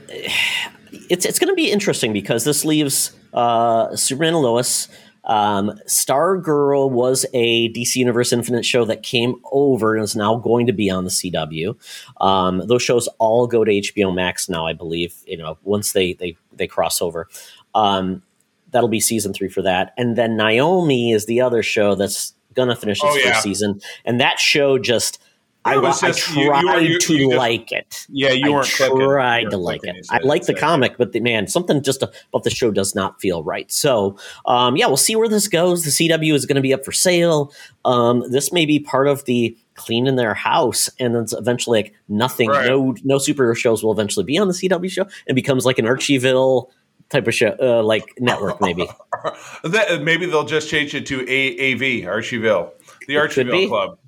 it's 1.11 1.25
it's 1.25 1.41
going 1.41 1.49
to 1.49 1.55
be 1.55 1.73
interesting 1.73 2.13
because 2.13 2.45
this 2.45 2.65
leaves 2.65 3.13
uh, 3.35 3.95
Superman 3.97 4.35
and 4.35 4.43
Lois. 4.43 4.89
Um, 5.27 5.73
Stargirl 5.87 6.91
was 6.91 7.25
a 7.33 7.73
DC 7.73 7.97
Universe 7.97 8.33
Infinite 8.33 8.65
show 8.65 8.85
that 8.85 9.03
came 9.03 9.37
over 9.53 9.95
and 9.95 10.05
is 10.05 10.15
now 10.15 10.37
going 10.37 10.67
to 10.67 10.73
be 10.73 10.91
on 10.91 11.05
the 11.05 11.11
CW. 11.11 11.77
Um, 12.21 12.63
those 12.67 12.83
shows 12.83 13.09
all 13.19 13.47
go 13.47 13.65
to 13.65 13.71
HBO 13.73 14.15
Max 14.15 14.49
now, 14.49 14.67
I 14.67 14.73
believe. 14.75 15.15
You 15.27 15.37
know, 15.39 15.59
once 15.63 15.93
they 15.93 16.13
they 16.15 16.37
they 16.53 16.67
cross 16.67 17.01
over. 17.01 17.29
Um, 17.75 18.23
that'll 18.71 18.89
be 18.89 19.01
season 19.01 19.33
three 19.33 19.49
for 19.49 19.63
that. 19.63 19.95
And 19.97 20.17
then 20.17 20.37
Naomi 20.37 21.13
is 21.13 21.27
the 21.27 21.41
other 21.41 21.63
show 21.63 21.95
that's 21.95 22.35
gonna 22.55 22.77
finish 22.77 22.99
its 23.03 23.07
Oh, 23.13 23.17
yeah. 23.17 23.33
first 23.33 23.43
season, 23.43 23.81
and 24.05 24.21
that 24.21 24.39
show 24.39 24.79
just. 24.79 25.21
I, 25.65 25.77
was 25.79 26.03
I 26.03 26.09
just- 26.09 26.35
you- 26.35 26.43
you 26.55 26.67
were- 26.69 26.79
you- 26.81 26.99
to 26.99 27.15
you 27.15 27.29
just- 27.31 27.39
like 27.39 27.73
it. 27.73 28.07
Yeah, 28.11 28.33
you 28.33 28.47
I 28.47 28.51
weren't. 28.51 28.79
You 28.79 28.87
tried 29.07 29.51
to 29.51 29.57
like 29.57 29.81
it. 29.85 30.07
I 30.11 30.19
like 30.19 30.45
the 30.47 30.55
comic, 30.55 30.97
but 30.99 31.13
the 31.13 31.21
man, 31.21 31.47
something 31.47 31.83
just 31.83 32.03
about 32.03 32.43
the 32.45 32.51
show 32.51 32.71
does 32.71 32.95
not 32.95 33.21
feel 33.21 33.43
right. 33.43 33.71
So, 33.73 34.19
um, 34.47 34.77
yeah, 34.77 34.87
we'll 34.87 34.97
see 34.97 35.17
where 35.17 35.29
this 35.29 35.49
goes. 35.49 35.83
The 35.85 35.91
CW 35.91 36.35
is 36.35 36.45
going 36.47 36.57
to 36.57 36.63
be 36.63 36.75
up 36.75 36.85
for 36.85 36.93
sale. 36.93 37.53
Um, 37.85 38.25
this 38.31 38.53
may 38.53 38.67
be 38.67 38.79
part 38.79 39.09
of 39.09 39.25
the 39.25 39.57
cleaning 39.75 40.17
their 40.17 40.35
house, 40.35 40.89
and 41.01 41.15
then 41.15 41.27
eventually, 41.33 41.83
like 41.83 41.95
nothing, 42.09 42.49
Right. 42.51 42.67
no, 42.67 42.95
no 43.03 43.17
superhero 43.17 43.57
shows 43.57 43.83
will 43.83 43.93
eventually 43.93 44.25
be 44.25 44.39
on 44.39 44.49
the 44.49 44.55
CW 44.55 44.89
show. 44.91 45.07
It 45.27 45.35
becomes 45.35 45.65
like 45.65 45.79
an 45.79 45.87
Archieville 45.87 46.71
type 47.11 47.27
of 47.27 47.35
show, 47.35 47.57
uh, 47.61 47.83
like 47.83 48.05
network, 48.19 48.61
maybe. 48.61 48.87
That, 49.65 50.03
maybe 50.03 50.27
they'll 50.27 50.45
just 50.45 50.69
change 50.69 50.95
it 50.95 51.07
to 51.07 51.21
A- 51.29 51.73
AV 51.73 52.05
Archiville, 52.07 52.71
the 53.09 53.17
It. 53.17 53.19
Archiville 53.19 53.69
Club. 53.69 53.99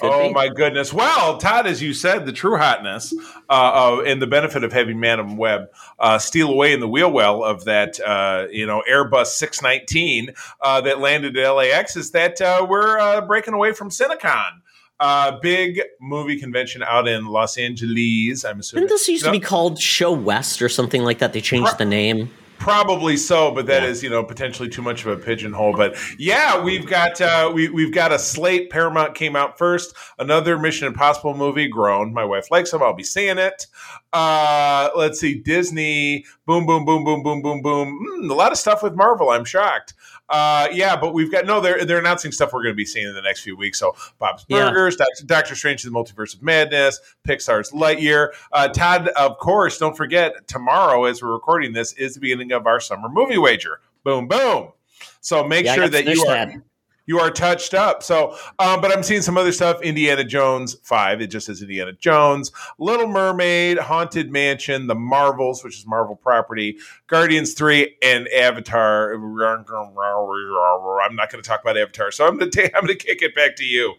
Could 0.00 0.10
oh 0.10 0.28
be. 0.28 0.34
my 0.34 0.48
goodness! 0.48 0.92
Well, 0.92 1.38
Todd, 1.38 1.66
as 1.66 1.80
you 1.82 1.94
said, 1.94 2.26
the 2.26 2.32
true 2.32 2.56
hotness 2.56 3.14
uh, 3.48 3.52
uh, 3.52 4.02
and 4.04 4.20
the 4.20 4.26
benefit 4.26 4.64
of 4.64 4.72
having 4.72 4.98
Madam 4.98 5.36
Web 5.36 5.68
uh, 5.98 6.18
steal 6.18 6.50
away 6.50 6.72
in 6.72 6.80
the 6.80 6.88
wheel 6.88 7.10
well 7.12 7.44
of 7.44 7.64
that, 7.64 8.00
uh, 8.00 8.46
you 8.50 8.66
know, 8.66 8.82
Airbus 8.90 9.26
619 9.26 10.30
uh, 10.60 10.80
that 10.80 10.98
landed 11.00 11.36
at 11.36 11.48
LAX 11.50 11.96
is 11.96 12.10
that 12.10 12.40
uh, 12.40 12.66
we're 12.68 12.98
uh, 12.98 13.20
breaking 13.20 13.54
away 13.54 13.72
from 13.72 13.88
Cinecon. 13.90 14.60
Uh, 15.00 15.38
big 15.40 15.80
movie 16.00 16.38
convention 16.38 16.82
out 16.82 17.08
in 17.08 17.26
Los 17.26 17.56
Angeles. 17.58 18.44
I'm 18.44 18.60
assuming. 18.60 18.82
Didn't 18.84 18.90
this 18.94 19.08
used 19.08 19.24
No. 19.24 19.32
to 19.32 19.38
be 19.38 19.44
called 19.44 19.78
Show 19.80 20.12
West 20.12 20.62
or 20.62 20.68
something 20.68 21.02
like 21.02 21.18
that? 21.18 21.32
They 21.32 21.40
changed 21.40 21.78
the 21.78 21.84
name. 21.84 22.30
Probably 22.64 23.18
so, 23.18 23.50
but 23.50 23.66
that 23.66 23.82
is 23.82 24.02
Yeah. 24.02 24.08
you 24.08 24.14
know 24.16 24.24
potentially 24.24 24.70
too 24.70 24.80
much 24.80 25.04
of 25.04 25.08
a 25.12 25.22
pigeonhole. 25.22 25.74
But 25.76 25.98
yeah, 26.18 26.58
we've 26.58 26.86
got 26.86 27.20
uh, 27.20 27.52
we 27.54 27.68
we've 27.68 27.92
got 27.92 28.10
a 28.10 28.18
slate. 28.18 28.70
Paramount 28.70 29.14
came 29.14 29.36
out 29.36 29.58
first. 29.58 29.94
Another 30.18 30.58
Mission 30.58 30.86
Impossible 30.86 31.34
movie. 31.36 31.68
Grown. 31.68 32.14
My 32.14 32.24
wife 32.24 32.50
likes 32.50 32.70
them. 32.70 32.82
I'll 32.82 32.94
be 32.94 33.02
seeing 33.02 33.36
it. 33.36 33.66
Uh, 34.14 34.88
let's 34.96 35.20
see. 35.20 35.34
Disney. 35.34 36.24
Boom, 36.46 36.64
boom, 36.64 36.86
boom, 36.86 37.04
boom, 37.04 37.22
boom, 37.22 37.42
boom, 37.42 37.60
boom. 37.60 38.06
Mm, 38.22 38.30
a 38.30 38.34
lot 38.34 38.50
of 38.50 38.56
stuff 38.56 38.82
with 38.82 38.94
Marvel. 38.94 39.28
I'm 39.28 39.44
shocked. 39.44 39.92
Uh, 40.28 40.68
yeah, 40.72 40.96
but 40.96 41.12
we've 41.12 41.30
got 41.30 41.44
no. 41.44 41.60
They're 41.60 41.84
they're 41.84 41.98
announcing 41.98 42.32
stuff 42.32 42.52
we're 42.52 42.62
going 42.62 42.72
to 42.72 42.76
be 42.76 42.86
seeing 42.86 43.06
in 43.06 43.14
the 43.14 43.20
next 43.22 43.40
few 43.40 43.56
weeks. 43.56 43.78
So 43.78 43.94
Bob's 44.18 44.46
Yeah. 44.48 44.70
Burgers, 44.70 44.96
Doctor, 44.96 45.24
Doctor 45.26 45.54
Strange: 45.54 45.82
The 45.82 45.90
Multiverse 45.90 46.34
of 46.34 46.42
Madness, 46.42 46.98
Pixar's 47.28 47.72
Lightyear. 47.72 48.30
Uh, 48.50 48.68
Todd, 48.68 49.08
of 49.08 49.36
course, 49.38 49.78
don't 49.78 49.96
forget 49.96 50.48
tomorrow 50.48 51.04
as 51.04 51.22
we're 51.22 51.32
recording 51.32 51.72
this 51.72 51.92
is 51.92 52.14
the 52.14 52.20
beginning 52.20 52.52
of 52.52 52.66
our 52.66 52.80
summer 52.80 53.08
movie 53.08 53.38
wager. 53.38 53.80
Boom, 54.02 54.26
boom. 54.26 54.72
So 55.20 55.44
make 55.44 55.66
Yeah, 55.66 55.74
sure 55.74 55.88
that 55.88 56.06
you 56.06 56.22
are 56.22 56.34
that. 56.46 56.54
You 57.06 57.18
are 57.18 57.30
touched 57.30 57.74
up. 57.74 58.02
So, 58.02 58.36
um, 58.58 58.80
but 58.80 58.92
I'm 58.92 59.02
seeing 59.02 59.22
some 59.22 59.36
other 59.36 59.52
stuff. 59.52 59.80
Indiana 59.82 60.24
Jones 60.24 60.74
five. 60.82 61.20
It 61.20 61.28
just 61.28 61.46
says 61.46 61.62
Indiana 61.62 61.92
Jones, 61.92 62.52
Little 62.78 63.08
Mermaid, 63.08 63.78
Haunted 63.78 64.30
Mansion, 64.30 64.86
The 64.86 64.94
Marvels, 64.94 65.64
which 65.64 65.78
is 65.78 65.86
Marvel 65.86 66.16
property, 66.16 66.78
Guardians 67.06 67.54
three, 67.54 67.96
and 68.02 68.28
Avatar. 68.28 69.14
I'm 69.14 71.16
not 71.16 71.30
going 71.30 71.42
to 71.42 71.48
talk 71.48 71.62
about 71.62 71.76
Avatar, 71.76 72.10
so 72.10 72.26
I'm 72.26 72.38
going 72.38 72.50
to 72.50 72.76
I'm 72.76 72.86
going 72.86 72.98
to 72.98 73.04
kick 73.04 73.22
it 73.22 73.34
back 73.34 73.56
to 73.56 73.64
you. 73.64 73.94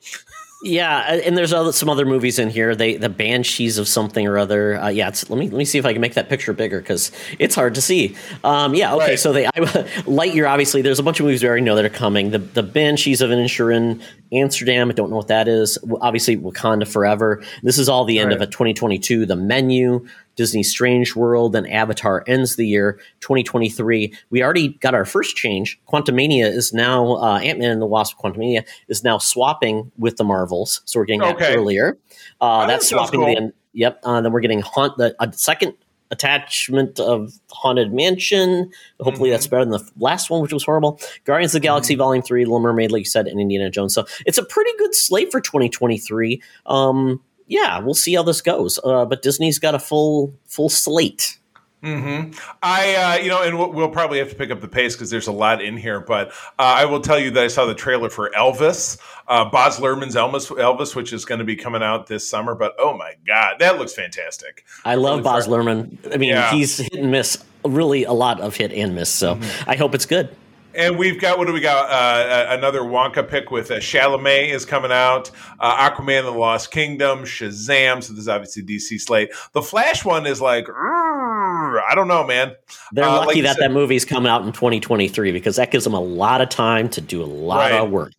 Yeah, 0.65 1.13
and 1.23 1.37
there's 1.37 1.53
other, 1.53 1.71
some 1.71 1.89
other 1.89 2.07
movies 2.07 2.39
in 2.39 2.49
here. 2.49 2.75
They 2.75 2.97
the 2.97 3.07
Banshees 3.07 3.77
of 3.77 3.87
something 3.87 4.25
or 4.25 4.39
other. 4.39 4.81
Uh, 4.81 4.87
yeah, 4.87 5.09
it's, 5.09 5.29
let 5.29 5.37
me 5.37 5.47
let 5.47 5.59
me 5.59 5.63
see 5.63 5.77
if 5.77 5.85
I 5.85 5.93
can 5.93 6.01
make 6.01 6.15
that 6.15 6.27
picture 6.27 6.53
bigger 6.53 6.79
because 6.79 7.11
it's 7.37 7.53
hard 7.53 7.75
to 7.75 7.81
see. 7.81 8.15
Um, 8.43 8.73
yeah, 8.73 8.95
okay. 8.95 9.09
Right. 9.09 9.19
So 9.19 9.31
they 9.31 9.45
I, 9.45 9.49
Lightyear. 9.51 10.49
Obviously, 10.49 10.81
there's 10.81 10.97
a 10.97 11.03
bunch 11.03 11.19
of 11.19 11.27
movies 11.27 11.43
we 11.43 11.49
already 11.49 11.63
know 11.63 11.75
that 11.75 11.85
are 11.85 11.89
coming. 11.89 12.31
The 12.31 12.39
the 12.39 12.63
Banshees 12.63 13.21
of 13.21 13.29
Inisherin, 13.29 14.01
Amsterdam. 14.33 14.89
I 14.89 14.93
don't 14.93 15.11
know 15.11 15.17
what 15.17 15.27
that 15.27 15.47
is. 15.47 15.77
Obviously, 16.01 16.35
Wakanda 16.35 16.87
Forever. 16.87 17.43
This 17.61 17.77
is 17.77 17.87
all 17.87 18.03
the 18.03 18.17
end 18.17 18.33
of 18.33 18.41
a 18.41 18.47
2022. 18.47 19.27
The 19.27 19.35
Menu. 19.35 20.07
Disney 20.35 20.63
Strange 20.63 21.15
World 21.15 21.55
and 21.55 21.69
Avatar 21.69 22.23
ends 22.27 22.55
the 22.55 22.67
year 22.67 22.99
2023. 23.21 24.13
We 24.29 24.43
already 24.43 24.69
got 24.69 24.93
our 24.93 25.05
first 25.05 25.35
change. 25.35 25.79
Quantumania 25.91 26.45
is 26.51 26.73
now 26.73 27.15
uh, 27.17 27.39
Ant 27.39 27.59
Man 27.59 27.71
and 27.71 27.81
the 27.81 27.85
Wasp. 27.85 28.17
Quantumania 28.17 28.65
is 28.87 29.03
now 29.03 29.17
swapping 29.17 29.91
with 29.97 30.17
the 30.17 30.23
Marvels, 30.23 30.81
so 30.85 30.99
we're 30.99 31.05
getting 31.05 31.21
that 31.21 31.35
Okay. 31.35 31.55
earlier. 31.55 31.97
Uh, 32.41 32.63
Oh, 32.63 32.67
that's 32.67 32.89
that 32.89 32.95
swapping 32.95 33.19
cool. 33.21 33.29
the 33.29 33.37
end. 33.37 33.53
Yep. 33.73 33.99
Uh, 34.03 34.21
then 34.21 34.31
we're 34.31 34.39
getting 34.41 34.61
haunt 34.61 34.97
the 34.97 35.15
a 35.19 35.31
second 35.33 35.73
attachment 36.11 36.99
of 36.99 37.33
Haunted 37.51 37.91
Mansion. 37.93 38.69
Hopefully, 39.01 39.29
Mhm. 39.29 39.33
that's 39.33 39.47
better 39.47 39.63
than 39.65 39.71
the 39.71 39.83
last 39.99 40.29
one, 40.29 40.41
which 40.41 40.53
was 40.53 40.63
horrible. 40.63 40.99
Guardians 41.25 41.53
of 41.55 41.61
the 41.61 41.65
Galaxy 41.67 41.95
Volume 41.95 42.21
Three, 42.21 42.45
Little 42.45 42.59
Mermaid, 42.59 42.91
like 42.91 42.99
you 43.01 43.05
said, 43.05 43.27
and 43.27 43.39
Indiana 43.39 43.69
Jones. 43.69 43.93
So 43.93 44.05
it's 44.25 44.37
a 44.37 44.43
pretty 44.45 44.71
good 44.77 44.93
slate 44.95 45.31
for 45.31 45.41
2023. 45.41 46.41
Um, 46.67 47.21
yeah, 47.47 47.79
we'll 47.79 47.93
see 47.93 48.13
how 48.15 48.23
this 48.23 48.41
goes. 48.41 48.79
Uh, 48.83 49.05
but 49.05 49.21
Disney's 49.21 49.59
got 49.59 49.75
a 49.75 49.79
full 49.79 50.33
full 50.45 50.69
slate. 50.69 51.37
hmm 51.83 52.31
I, 52.63 52.95
uh, 52.95 53.23
you 53.23 53.29
know, 53.29 53.43
and 53.43 53.57
we'll, 53.59 53.71
we'll 53.71 53.89
probably 53.89 54.17
have 54.19 54.29
to 54.29 54.35
pick 54.35 54.49
up 54.49 54.59
the 54.61 54.67
pace 54.67 54.95
because 54.95 55.09
there's 55.11 55.27
a 55.27 55.31
lot 55.31 55.61
in 55.61 55.77
here. 55.77 55.99
But 55.99 56.29
uh, 56.29 56.31
I 56.57 56.85
will 56.85 56.99
tell 57.01 57.19
you 57.19 57.29
that 57.31 57.43
I 57.43 57.47
saw 57.47 57.65
the 57.65 57.75
trailer 57.75 58.09
for 58.09 58.31
Elvis, 58.31 58.97
uh, 59.27 59.49
Baz 59.51 59.77
Luhrmann's 59.77 60.15
Elvis, 60.15 60.49
Elvis, 60.57 60.95
which 60.95 61.13
is 61.13 61.25
going 61.25 61.39
to 61.39 61.45
be 61.45 61.55
coming 61.55 61.83
out 61.83 62.07
this 62.07 62.27
summer. 62.27 62.55
But 62.55 62.73
oh 62.79 62.97
my 62.97 63.13
god, 63.27 63.57
that 63.59 63.77
looks 63.77 63.93
fantastic! 63.93 64.65
I 64.83 64.95
love 64.95 65.19
Really 65.19 65.23
Baz 65.23 65.45
far- 65.45 65.59
Luhrmann. 65.59 65.97
I 66.13 66.17
mean, 66.17 66.29
Yeah. 66.29 66.51
he's 66.51 66.77
hit 66.77 66.93
and 66.93 67.11
miss. 67.11 67.37
Really, 67.63 68.03
a 68.03 68.13
lot 68.13 68.41
of 68.41 68.55
hit 68.55 68.71
and 68.73 68.95
miss. 68.95 69.09
So 69.09 69.35
Mm-hmm. 69.35 69.69
I 69.69 69.75
hope 69.75 69.93
it's 69.95 70.05
good. 70.05 70.35
And 70.75 70.97
we've 70.97 71.19
got 71.19 71.37
what 71.37 71.47
do 71.47 71.53
we 71.53 71.61
got? 71.61 71.89
Uh, 71.89 72.47
another 72.53 72.81
Wonka 72.81 73.27
pick 73.27 73.51
with 73.51 73.71
uh, 73.71 73.75
Chalamet 73.75 74.49
is 74.49 74.65
coming 74.65 74.91
out. 74.91 75.31
Uh, 75.59 75.89
Aquaman 75.89 76.19
and 76.19 76.27
the 76.27 76.31
Lost 76.31 76.71
Kingdom, 76.71 77.19
Shazam. 77.23 78.03
So 78.03 78.13
there's 78.13 78.27
obviously 78.27 78.63
DC 78.63 78.99
slate. 79.01 79.29
The 79.53 79.61
Flash 79.61 80.03
one 80.03 80.25
is 80.25 80.41
like, 80.41 80.67
I 80.69 81.91
don't 81.95 82.07
know, 82.07 82.25
man. 82.25 82.53
They're 82.91 83.05
Uh, 83.05 83.25
lucky 83.25 83.37
you 83.37 83.43
that 83.43 83.55
said- 83.57 83.63
that 83.69 83.71
movie's 83.71 84.05
coming 84.05 84.29
out 84.29 84.43
in 84.45 84.51
2023 84.51 85.31
because 85.31 85.55
that 85.55 85.71
gives 85.71 85.83
them 85.83 85.93
a 85.93 85.99
lot 86.01 86.41
of 86.41 86.49
time 86.49 86.89
to 86.89 87.01
do 87.01 87.23
a 87.23 87.25
lot 87.25 87.71
Right. 87.71 87.73
of 87.81 87.89
work. 87.89 88.11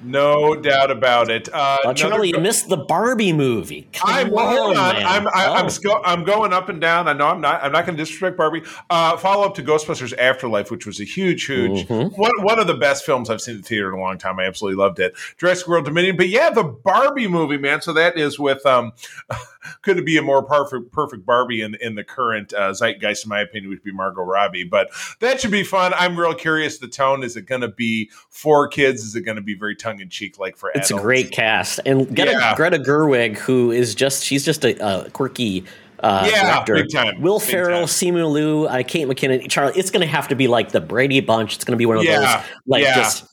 No 0.00 0.54
doubt 0.54 0.90
about 0.92 1.28
it. 1.30 1.48
Uh, 1.52 1.92
Charlie, 1.94 2.30
go- 2.30 2.38
you 2.38 2.42
missed 2.42 2.68
the 2.68 2.76
Barbie 2.76 3.32
movie. 3.32 3.88
Come 3.92 4.08
I'm 4.08 4.32
on. 4.34 4.76
I'm 4.76 5.26
I, 5.28 5.54
I'm 5.58 5.66
Oh. 5.66 5.68
sco- 5.68 6.02
I'm 6.04 6.22
going 6.24 6.52
up 6.52 6.68
and 6.68 6.80
down. 6.80 7.08
I 7.08 7.14
know 7.14 7.26
I'm 7.26 7.40
not. 7.40 7.62
I'm 7.64 7.72
not 7.72 7.84
going 7.84 7.96
to 7.96 8.02
disrespect 8.04 8.36
Barbie. 8.36 8.62
Uh, 8.90 9.16
follow 9.16 9.44
up 9.44 9.54
to 9.56 9.62
Ghostbusters 9.62 10.16
Afterlife, 10.16 10.70
which 10.70 10.86
was 10.86 11.00
a 11.00 11.04
huge, 11.04 11.44
huge 11.46 11.88
Mhm. 11.88 12.16
one. 12.16 12.30
One 12.42 12.58
of 12.60 12.66
the 12.68 12.74
best 12.74 13.04
films 13.04 13.28
I've 13.28 13.40
seen 13.40 13.56
in 13.56 13.60
the 13.62 13.66
theater 13.66 13.92
in 13.92 13.98
a 13.98 14.02
long 14.02 14.18
time. 14.18 14.38
I 14.38 14.44
absolutely 14.44 14.76
loved 14.80 15.00
it. 15.00 15.14
Jurassic 15.36 15.66
World 15.66 15.84
Dominion, 15.84 16.16
but 16.16 16.28
yeah, 16.28 16.50
the 16.50 16.62
Barbie 16.64 17.26
movie, 17.28 17.58
man. 17.58 17.80
So 17.80 17.92
that 17.94 18.16
is 18.16 18.38
with 18.38 18.64
um, 18.66 18.92
couldn't 19.82 20.04
be 20.04 20.16
a 20.16 20.22
more 20.22 20.42
perfect 20.42 20.92
perfect 20.92 21.24
Barbie 21.26 21.60
in 21.62 21.74
in 21.80 21.94
the 21.94 22.04
current 22.04 22.52
uh, 22.52 22.72
zeitgeist, 22.72 23.24
in 23.24 23.28
my 23.28 23.40
opinion, 23.40 23.70
would 23.70 23.82
be 23.82 23.92
Margot 23.92 24.22
Robbie. 24.22 24.64
But 24.64 24.88
that 25.20 25.40
should 25.40 25.50
be 25.50 25.64
fun. 25.64 25.92
I'm 25.94 26.18
real 26.18 26.34
curious. 26.34 26.78
The 26.78 26.88
tone 26.88 27.22
is 27.22 27.36
it 27.36 27.46
going 27.46 27.60
to 27.62 27.68
be 27.68 28.10
for 28.30 28.68
kids? 28.68 29.02
Is 29.02 29.14
it 29.16 29.22
going 29.22 29.36
to 29.36 29.42
be 29.42 29.54
very 29.54 29.76
tongue 29.76 30.00
in 30.00 30.08
cheek 30.10 30.38
like 30.38 30.56
for 30.56 30.70
It's 30.74 30.90
a 30.90 30.94
great 30.94 31.30
cast, 31.30 31.80
and 31.86 32.06
Greta, 32.14 32.32
Yeah. 32.32 32.54
Greta 32.56 32.78
Gerwig, 32.78 33.36
who 33.36 33.70
is 33.70 33.94
just 33.94 34.24
she's 34.24 34.44
just 34.44 34.64
a, 34.64 34.76
a 35.06 35.10
quirky. 35.10 35.64
Uh, 36.00 36.28
Yeah, 36.30 36.64
director. 36.64 36.74
big 36.74 36.92
time, 36.92 37.20
Will 37.20 37.40
big 37.40 37.48
Ferrell, 37.48 37.80
time. 37.80 37.86
Simu 37.88 38.30
Liu, 38.30 38.66
uh, 38.66 38.84
Kate 38.86 39.08
McKinnon, 39.08 39.50
Charlie. 39.50 39.72
It's 39.76 39.90
going 39.90 40.00
to 40.02 40.06
have 40.06 40.28
to 40.28 40.36
be 40.36 40.46
like 40.46 40.70
the 40.70 40.80
Brady 40.80 41.18
Bunch. 41.20 41.56
It's 41.56 41.64
going 41.64 41.72
to 41.72 41.76
be 41.76 41.86
one 41.86 41.96
of 41.96 42.04
Yeah, 42.04 42.36
those 42.36 42.46
like 42.66 42.84
yeah. 42.84 42.94
just 42.94 43.26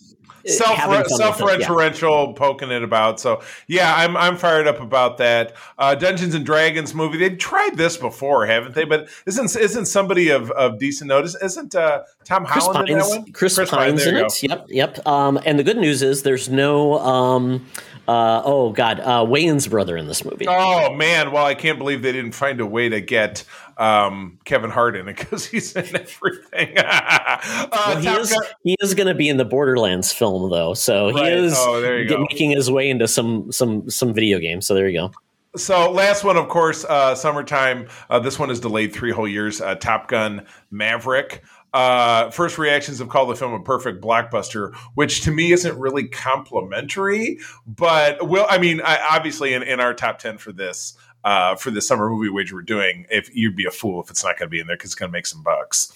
uh, 0.48 0.52
self 0.52 1.38
fun 1.40 1.48
with 1.48 1.62
it, 1.62 2.02
yeah. 2.02 2.34
poking 2.36 2.72
it 2.72 2.84
about 2.84 3.20
so 3.20 3.42
yeah 3.68 3.96
i'm 3.96 4.16
i'm 4.18 4.38
fired 4.38 4.68
up 4.68 4.80
about 4.80 5.18
that 5.18 5.54
uh 5.78 5.96
dungeons 5.96 6.34
and 6.36 6.46
dragons 6.46 6.94
movie 6.94 7.18
they've 7.18 7.38
tried 7.38 7.76
this 7.78 7.98
before 7.98 8.46
haven't 8.46 8.76
they 8.76 8.86
but 8.86 9.08
isn't 9.26 9.56
isn't 9.56 9.86
somebody 9.86 10.30
of 10.30 10.52
of 10.52 10.80
decent 10.80 11.08
notice 11.08 11.36
isn't 11.42 11.76
uh 11.76 12.02
tom 12.24 12.46
Chris 12.46 12.66
holland 12.66 12.90
in 12.90 12.98
that 12.98 13.08
one 13.08 13.32
Chris, 13.32 13.56
Pine, 13.56 13.68
Pines 13.68 14.04
there 14.04 14.18
in 14.18 14.26
it. 14.26 14.44
Yep, 14.44 14.66
yep. 14.70 15.08
Um, 15.08 15.40
and 15.46 15.60
the 15.60 15.64
good 15.64 15.78
news 15.78 16.02
is 16.02 16.24
there's 16.24 16.50
no 16.50 17.00
um, 17.00 17.66
uh, 18.08 18.42
oh 18.46 18.72
god, 18.72 19.00
uh, 19.00 19.26
Wayne's 19.28 19.68
brother 19.68 19.98
in 19.98 20.08
this 20.08 20.24
movie. 20.26 20.46
Oh 20.48 20.94
man! 20.94 21.32
Well, 21.32 21.46
I 21.46 21.56
can't 21.56 21.78
believe 21.80 22.02
they 22.02 22.12
didn't 22.12 22.34
find 22.34 22.60
a 22.62 22.66
way 22.66 22.90
to 22.90 23.02
get 23.02 23.44
um, 23.78 24.40
Kevin 24.46 24.70
Hart 24.70 24.96
in 24.96 25.08
it 25.08 25.18
because 25.18 25.46
he's 25.46 25.76
in 25.76 25.96
everything. 25.96 26.78
uh, 26.78 27.68
Well, 27.72 27.98
he 27.98 28.08
is 28.08 28.38
he 28.64 28.76
is 28.82 28.94
going 28.94 29.08
to 29.08 29.16
be 29.16 29.30
in 29.30 29.38
the 29.38 29.46
Borderlands 29.46 30.12
film 30.14 30.50
though, 30.50 30.74
so 30.74 31.12
Right. 31.12 31.34
he 31.34 31.40
is 31.46 31.54
Oh, 31.58 31.82
get- 32.08 32.20
making 32.20 32.52
his 32.52 32.70
way 32.72 32.90
into 32.90 33.08
some 33.08 33.52
some 33.52 33.90
some 33.90 34.14
video 34.14 34.40
games. 34.40 34.66
So 34.68 34.74
there 34.76 34.88
you 34.88 35.00
go. 35.00 35.12
So 35.58 35.90
last 35.90 36.26
one, 36.26 36.36
of 36.36 36.50
course, 36.50 36.84
uh, 36.84 37.16
summertime. 37.16 37.88
Uh, 38.10 38.20
this 38.20 38.38
one 38.38 38.52
is 38.52 38.60
delayed 38.60 38.92
three 38.92 39.12
whole 39.12 39.28
years. 39.28 39.62
Uh, 39.62 39.76
Top 39.76 40.10
Gun 40.10 40.46
Maverick. 40.70 41.44
Uh, 41.76 42.32
first 42.32 42.58
reactions 42.58 43.00
have 43.00 43.10
called 43.10 43.30
the 43.30 43.36
film 43.36 43.52
a 43.52 43.62
perfect 43.62 44.02
blockbuster, 44.02 44.74
which 44.94 45.22
to 45.22 45.32
me 45.32 45.52
isn't 45.52 45.78
really 45.78 46.08
complimentary. 46.08 47.38
But 47.68 48.26
well, 48.26 48.48
I 48.50 48.58
mean, 48.60 48.80
I, 48.82 48.98
obviously 49.12 49.54
in, 49.54 49.62
in 49.62 49.82
our 49.82 49.94
top 49.94 50.20
ten 50.20 50.38
for 50.38 50.54
this, 50.54 50.98
uh, 51.26 51.56
for 51.56 51.72
the 51.72 51.82
summer 51.82 52.10
movie 52.10 52.30
wager 52.30 52.56
we're 52.56 52.62
doing, 52.62 53.06
if 53.10 53.36
you'd 53.36 53.58
be 53.58 53.66
a 53.66 53.72
fool 53.72 54.02
if 54.02 54.10
it's 54.10 54.24
not 54.24 54.40
going 54.40 54.48
to 54.48 54.52
be 54.52 54.62
in 54.62 54.68
there 54.68 54.78
because 54.78 54.92
it's 54.92 54.96
going 54.96 55.10
to 55.10 55.12
make 55.12 55.26
some 55.26 55.44
bucks. 55.44 55.92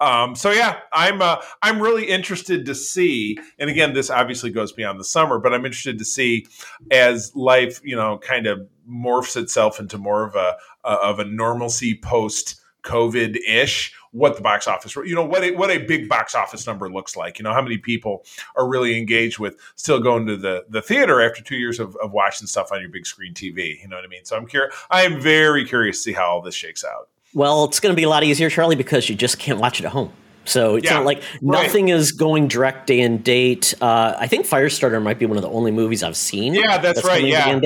Um, 0.00 0.36
so 0.36 0.50
yeah, 0.50 0.80
I'm 0.92 1.22
uh, 1.22 1.36
I'm 1.62 1.80
really 1.80 2.04
interested 2.04 2.66
to 2.66 2.74
see. 2.74 3.38
And 3.58 3.70
again, 3.70 3.94
this 3.94 4.10
obviously 4.10 4.50
goes 4.50 4.72
beyond 4.72 5.00
the 5.00 5.04
summer, 5.04 5.38
but 5.38 5.54
I'm 5.54 5.64
interested 5.64 5.98
to 5.98 6.04
see 6.04 6.46
as 6.90 7.34
life, 7.34 7.80
you 7.82 7.96
know, 7.96 8.18
kind 8.18 8.46
of 8.46 8.68
morphs 8.86 9.36
itself 9.40 9.80
into 9.80 9.96
more 9.96 10.26
of 10.26 10.34
a 10.34 10.56
of 10.84 11.20
a 11.20 11.24
normalcy 11.24 11.98
post 12.02 12.60
COVID 12.82 13.38
ish 13.46 13.94
what 14.12 14.36
the 14.36 14.42
box 14.42 14.68
office, 14.68 14.94
you 14.94 15.14
know, 15.14 15.24
what 15.24 15.42
a, 15.42 15.52
what 15.52 15.70
a 15.70 15.78
big 15.78 16.08
box 16.08 16.34
office 16.34 16.66
number 16.66 16.90
looks 16.90 17.16
like. 17.16 17.38
You 17.38 17.44
know, 17.44 17.52
how 17.52 17.62
many 17.62 17.78
people 17.78 18.24
are 18.56 18.68
really 18.68 18.98
engaged 18.98 19.38
with 19.38 19.56
still 19.76 20.00
going 20.00 20.26
to 20.26 20.36
the 20.36 20.64
the 20.68 20.82
theater 20.82 21.20
after 21.22 21.42
two 21.42 21.56
years 21.56 21.80
of, 21.80 21.96
of 21.96 22.12
watching 22.12 22.46
stuff 22.46 22.70
on 22.72 22.80
your 22.80 22.90
big 22.90 23.06
screen 23.06 23.34
TV. 23.34 23.80
You 23.80 23.88
know 23.88 23.96
what 23.96 24.04
I 24.04 24.08
mean? 24.08 24.24
So 24.24 24.36
I'm 24.36 24.46
curious. 24.46 24.74
I 24.90 25.02
am 25.02 25.20
very 25.20 25.64
curious 25.64 25.98
to 25.98 26.02
see 26.02 26.12
how 26.12 26.26
all 26.26 26.42
this 26.42 26.54
shakes 26.54 26.84
out. 26.84 27.08
Well, 27.34 27.64
it's 27.64 27.80
going 27.80 27.94
to 27.94 27.96
be 27.96 28.02
a 28.02 28.08
lot 28.08 28.24
easier, 28.24 28.50
Charlie, 28.50 28.76
because 28.76 29.08
you 29.08 29.14
just 29.14 29.38
can't 29.38 29.58
watch 29.58 29.80
it 29.80 29.86
at 29.86 29.92
home. 29.92 30.12
So 30.44 30.76
it's 30.76 30.84
yeah, 30.84 30.94
not 30.94 31.06
like 31.06 31.22
nothing 31.40 31.86
right. 31.86 31.94
is 31.94 32.12
going 32.12 32.48
direct 32.48 32.88
day 32.88 33.00
and 33.00 33.22
date. 33.22 33.74
Uh, 33.80 34.16
I 34.18 34.26
think 34.26 34.44
Firestarter 34.44 35.02
might 35.02 35.18
be 35.18 35.24
one 35.24 35.38
of 35.38 35.42
the 35.42 35.50
only 35.50 35.70
movies 35.70 36.02
I've 36.02 36.16
seen. 36.16 36.52
Yeah, 36.52 36.78
that's, 36.78 37.00
that's 37.00 37.06
right. 37.06 37.24
Yeah. 37.24 37.60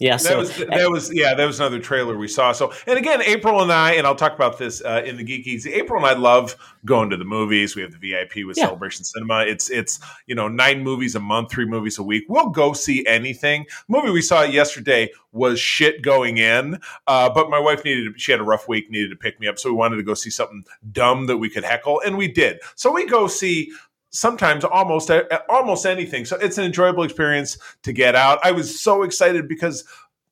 Yeah, 0.00 0.16
that 0.16 0.38
was 0.38 0.56
that 0.56 0.90
was 0.90 1.12
yeah 1.12 1.34
that 1.34 1.44
was 1.44 1.60
another 1.60 1.78
trailer 1.78 2.16
we 2.16 2.26
saw. 2.26 2.52
So 2.52 2.72
and 2.86 2.98
again, 2.98 3.20
April 3.20 3.60
and 3.60 3.70
I 3.70 3.92
and 3.92 4.06
I'll 4.06 4.14
talk 4.14 4.34
about 4.34 4.56
this 4.56 4.82
uh, 4.82 5.02
in 5.04 5.18
the 5.18 5.24
geekies. 5.24 5.66
April 5.66 5.98
and 5.98 6.06
I 6.06 6.18
love 6.18 6.56
going 6.86 7.10
to 7.10 7.18
the 7.18 7.26
movies. 7.26 7.76
We 7.76 7.82
have 7.82 7.92
the 7.92 7.98
VIP 7.98 8.46
with 8.46 8.56
yeah. 8.56 8.64
Celebration 8.64 9.04
Cinema. 9.04 9.40
It's 9.40 9.68
it's 9.68 10.00
you 10.26 10.34
know 10.34 10.48
nine 10.48 10.82
movies 10.82 11.16
a 11.16 11.20
month, 11.20 11.50
three 11.50 11.66
movies 11.66 11.98
a 11.98 12.02
week. 12.02 12.24
We'll 12.30 12.48
go 12.48 12.72
see 12.72 13.04
anything. 13.06 13.66
The 13.88 13.98
movie 13.98 14.10
we 14.10 14.22
saw 14.22 14.42
yesterday 14.42 15.10
was 15.32 15.60
shit 15.60 16.00
going 16.00 16.38
in, 16.38 16.80
uh, 17.06 17.28
but 17.28 17.50
my 17.50 17.58
wife 17.58 17.84
needed 17.84 18.18
she 18.18 18.32
had 18.32 18.40
a 18.40 18.44
rough 18.44 18.68
week, 18.68 18.90
needed 18.90 19.10
to 19.10 19.16
pick 19.16 19.38
me 19.38 19.48
up, 19.48 19.58
so 19.58 19.68
we 19.68 19.76
wanted 19.76 19.96
to 19.96 20.02
go 20.02 20.14
see 20.14 20.30
something 20.30 20.64
dumb 20.92 21.26
that 21.26 21.36
we 21.36 21.50
could 21.50 21.62
heckle, 21.62 22.00
and 22.06 22.16
we 22.16 22.26
did. 22.26 22.58
So 22.74 22.90
we 22.90 23.04
go 23.04 23.26
see 23.26 23.70
sometimes 24.10 24.64
almost 24.64 25.10
almost 25.48 25.86
anything. 25.86 26.24
So 26.24 26.36
it's 26.36 26.58
an 26.58 26.64
enjoyable 26.64 27.02
experience 27.02 27.58
to 27.82 27.92
get 27.92 28.14
out. 28.14 28.38
I 28.44 28.52
was 28.52 28.80
so 28.80 29.02
excited 29.02 29.48
because 29.48 29.84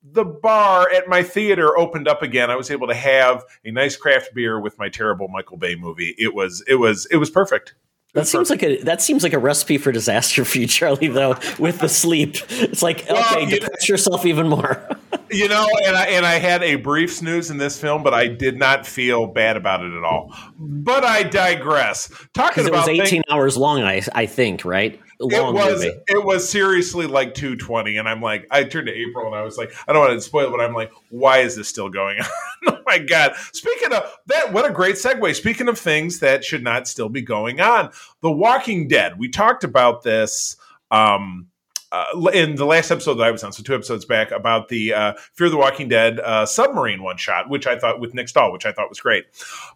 the 0.03 0.25
bar 0.25 0.88
at 0.91 1.09
my 1.09 1.23
theater 1.23 1.77
opened 1.77 2.09
up 2.09 2.23
again. 2.23 2.51
I 2.51 2.57
was 2.57 2.71
able 2.71 2.87
to 2.88 2.95
have 2.95 3.45
a 3.64 3.71
nice 3.71 3.97
craft 3.97 4.35
beer 4.35 4.61
with 4.61 4.79
my 4.79 4.88
terrible 4.88 5.29
Michael 5.29 5.57
Bay 5.57 5.75
movie. 5.75 6.14
It 6.19 6.35
was 6.35 6.62
it 6.67 6.77
was 6.77 7.07
it 7.11 7.17
was 7.17 7.31
perfect. 7.31 7.75
That 8.14 8.27
seems 8.27 8.49
like 8.49 8.62
a 8.62 8.81
that 8.83 9.03
seems 9.03 9.23
like 9.23 9.35
a 9.35 9.38
recipe 9.38 9.77
for 9.77 9.93
disaster 9.93 10.45
for 10.45 10.59
you, 10.59 10.67
Charlie. 10.67 11.09
Though 11.09 11.38
with 11.59 11.81
the 11.81 11.88
sleep, 11.88 12.37
it's 12.49 12.83
like 12.83 13.05
well, 13.09 13.37
okay, 13.37 13.47
depress 13.47 13.88
yourself 13.88 14.25
even 14.25 14.49
more. 14.49 14.88
you 15.31 15.49
know, 15.49 15.67
and 15.85 15.97
I 15.97 16.07
and 16.07 16.27
I 16.27 16.35
had 16.35 16.62
a 16.62 16.77
brief 16.77 17.12
snooze 17.14 17.51
in 17.51 17.59
this 17.59 17.81
film, 17.81 18.03
but 18.03 18.14
I 18.14 18.27
did 18.29 18.59
not 18.59 18.87
feel 18.87 19.27
bad 19.27 19.57
about 19.57 19.85
it 19.85 19.93
at 19.93 20.05
all. 20.05 20.35
But 20.59 21.05
I 21.05 21.23
digress. 21.23 22.11
Talking 22.35 22.67
about 22.67 22.88
it 22.88 22.93
was 22.93 23.01
eighteen 23.01 23.23
hours 23.31 23.57
long, 23.57 23.83
I 23.83 24.03
I 24.14 24.27
think, 24.27 24.64
right? 24.64 25.01
Long 25.21 25.49
it 25.49 25.53
was 25.53 25.85
movie. 25.85 25.97
it 26.07 26.25
was 26.25 26.49
seriously 26.49 27.09
like 27.09 27.35
220 27.35 27.97
and 27.97 28.09
i'm 28.09 28.23
like 28.23 28.47
i 28.53 28.62
turned 28.62 28.87
to 28.87 28.93
april 28.93 29.27
and 29.27 29.35
i 29.35 29.43
was 29.43 29.59
like 29.59 29.73
i 29.88 29.93
don't 29.93 30.07
want 30.07 30.12
to 30.12 30.21
spoil 30.21 30.47
it 30.47 30.51
but 30.53 30.61
i'm 30.61 30.75
like 30.75 30.93
why 31.11 31.38
is 31.38 31.57
this 31.57 31.69
still 31.69 31.88
going 31.88 32.21
on 32.21 32.27
oh 32.69 32.79
my 32.87 32.99
god 32.99 33.35
speaking 33.53 33.93
of 33.93 34.17
that 34.27 34.53
what 34.53 34.64
a 34.64 34.73
great 34.73 34.95
segue 34.95 35.35
speaking 35.35 35.67
of 35.67 35.77
things 35.77 36.21
that 36.21 36.45
should 36.45 36.62
not 36.62 36.87
still 36.87 37.09
be 37.09 37.21
going 37.21 37.61
on 37.61 37.91
the 38.21 38.31
walking 38.31 38.87
dead 38.87 39.19
we 39.19 39.29
talked 39.29 39.64
about 39.64 40.05
this 40.05 40.57
um 40.93 41.48
uh, 41.90 42.05
in 42.35 42.57
the 42.57 42.66
last 42.66 42.90
episode 42.90 43.14
that 43.14 43.24
I 43.24 43.31
was 43.31 43.42
on, 43.42 43.53
so 43.53 43.62
two 43.62 43.74
episodes 43.74 44.05
back, 44.05 44.31
about 44.31 44.68
the 44.68 44.92
uh, 44.92 45.12
Fear 45.35 45.51
the 45.51 45.57
Walking 45.57 45.88
Dead 45.88 46.20
uh, 46.20 46.44
submarine 46.44 47.03
one 47.03 47.16
shot, 47.16 47.48
which 47.48 47.66
I 47.66 47.79
thought 47.79 48.01
with 48.01 48.14
Nick 48.14 48.29
Stahl, 48.29 48.53
which 48.53 48.66
I 48.66 48.72
thought 48.72 48.88
was 48.88 49.01
great. 49.01 49.24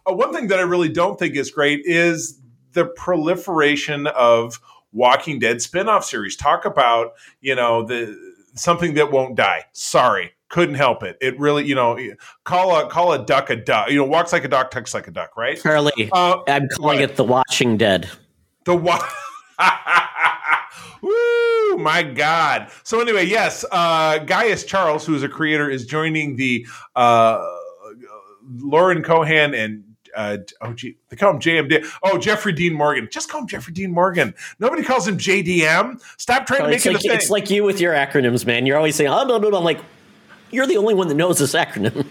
Uh, 0.07 0.13
one 0.13 0.33
thing 0.33 0.47
that 0.47 0.59
I 0.59 0.63
really 0.63 0.89
don't 0.89 1.17
think 1.17 1.35
is 1.35 1.49
great 1.49 1.81
is 1.85 2.39
the 2.73 2.85
proliferation 2.85 4.07
of 4.07 4.59
Walking 4.91 5.39
Dead 5.39 5.57
spinoff 5.57 6.03
series. 6.03 6.35
Talk 6.35 6.65
about 6.65 7.13
you 7.41 7.55
know 7.55 7.83
the 7.83 8.17
something 8.55 8.93
that 8.93 9.11
won't 9.11 9.35
die. 9.35 9.65
Sorry, 9.71 10.33
couldn't 10.49 10.75
help 10.75 11.01
it. 11.01 11.17
It 11.19 11.39
really, 11.39 11.65
you 11.65 11.73
know, 11.73 11.97
call 12.43 12.79
a 12.79 12.87
call 12.87 13.13
a 13.13 13.25
duck 13.25 13.49
a 13.49 13.55
duck. 13.55 13.89
You 13.89 13.97
know, 13.97 14.05
walks 14.05 14.31
like 14.31 14.43
a 14.43 14.47
duck, 14.47 14.69
talks 14.69 14.93
like 14.93 15.07
a 15.07 15.11
duck, 15.11 15.35
right? 15.35 15.59
Charlie, 15.59 16.11
uh, 16.11 16.41
I'm 16.47 16.67
calling 16.69 16.99
what? 16.99 17.09
it 17.09 17.15
the 17.15 17.23
Watching 17.23 17.77
Dead. 17.77 18.09
The 18.65 18.75
what? 18.75 19.01
Woo! 21.03 21.77
My 21.77 22.01
God. 22.01 22.71
So 22.83 23.01
anyway, 23.01 23.25
yes, 23.25 23.65
uh, 23.71 24.19
Gaius 24.19 24.63
Charles, 24.63 25.05
who 25.05 25.15
is 25.15 25.23
a 25.23 25.29
creator, 25.29 25.69
is 25.69 25.85
joining 25.85 26.37
the 26.37 26.65
uh, 26.95 27.45
Lauren 28.57 29.03
Cohan 29.03 29.53
and 29.53 29.83
uh, 30.15 30.37
oh, 30.61 30.73
gee, 30.73 30.95
they 31.09 31.15
call 31.15 31.31
him 31.31 31.39
JMD. 31.39 31.85
Oh, 32.03 32.19
Jeffrey 32.19 32.53
Dean 32.53 32.73
Morgan. 32.73 33.09
Just 33.11 33.29
call 33.29 33.41
him 33.41 33.47
Jeffrey 33.47 33.73
Dean 33.73 33.91
Morgan. 33.91 34.33
Nobody 34.59 34.83
calls 34.83 35.07
him 35.07 35.17
JDM. 35.17 35.99
Stop 36.17 36.45
trying 36.45 36.61
oh, 36.61 36.65
to 36.65 36.69
make 36.69 36.85
it 36.85 36.89
like, 36.89 36.97
a 36.97 36.99
thing. 36.99 37.11
It's 37.11 37.31
like 37.31 37.49
you 37.49 37.63
with 37.63 37.81
your 37.81 37.93
acronyms, 37.93 38.45
man. 38.45 38.67
You're 38.67 38.77
always 38.77 38.95
saying, 38.95 39.09
oh. 39.09 39.35
I'm 39.35 39.63
like, 39.63 39.79
you're 40.51 40.67
the 40.67 40.77
only 40.77 40.93
one 40.93 41.07
that 41.07 41.15
knows 41.15 41.39
this 41.39 41.53
acronym. 41.55 42.05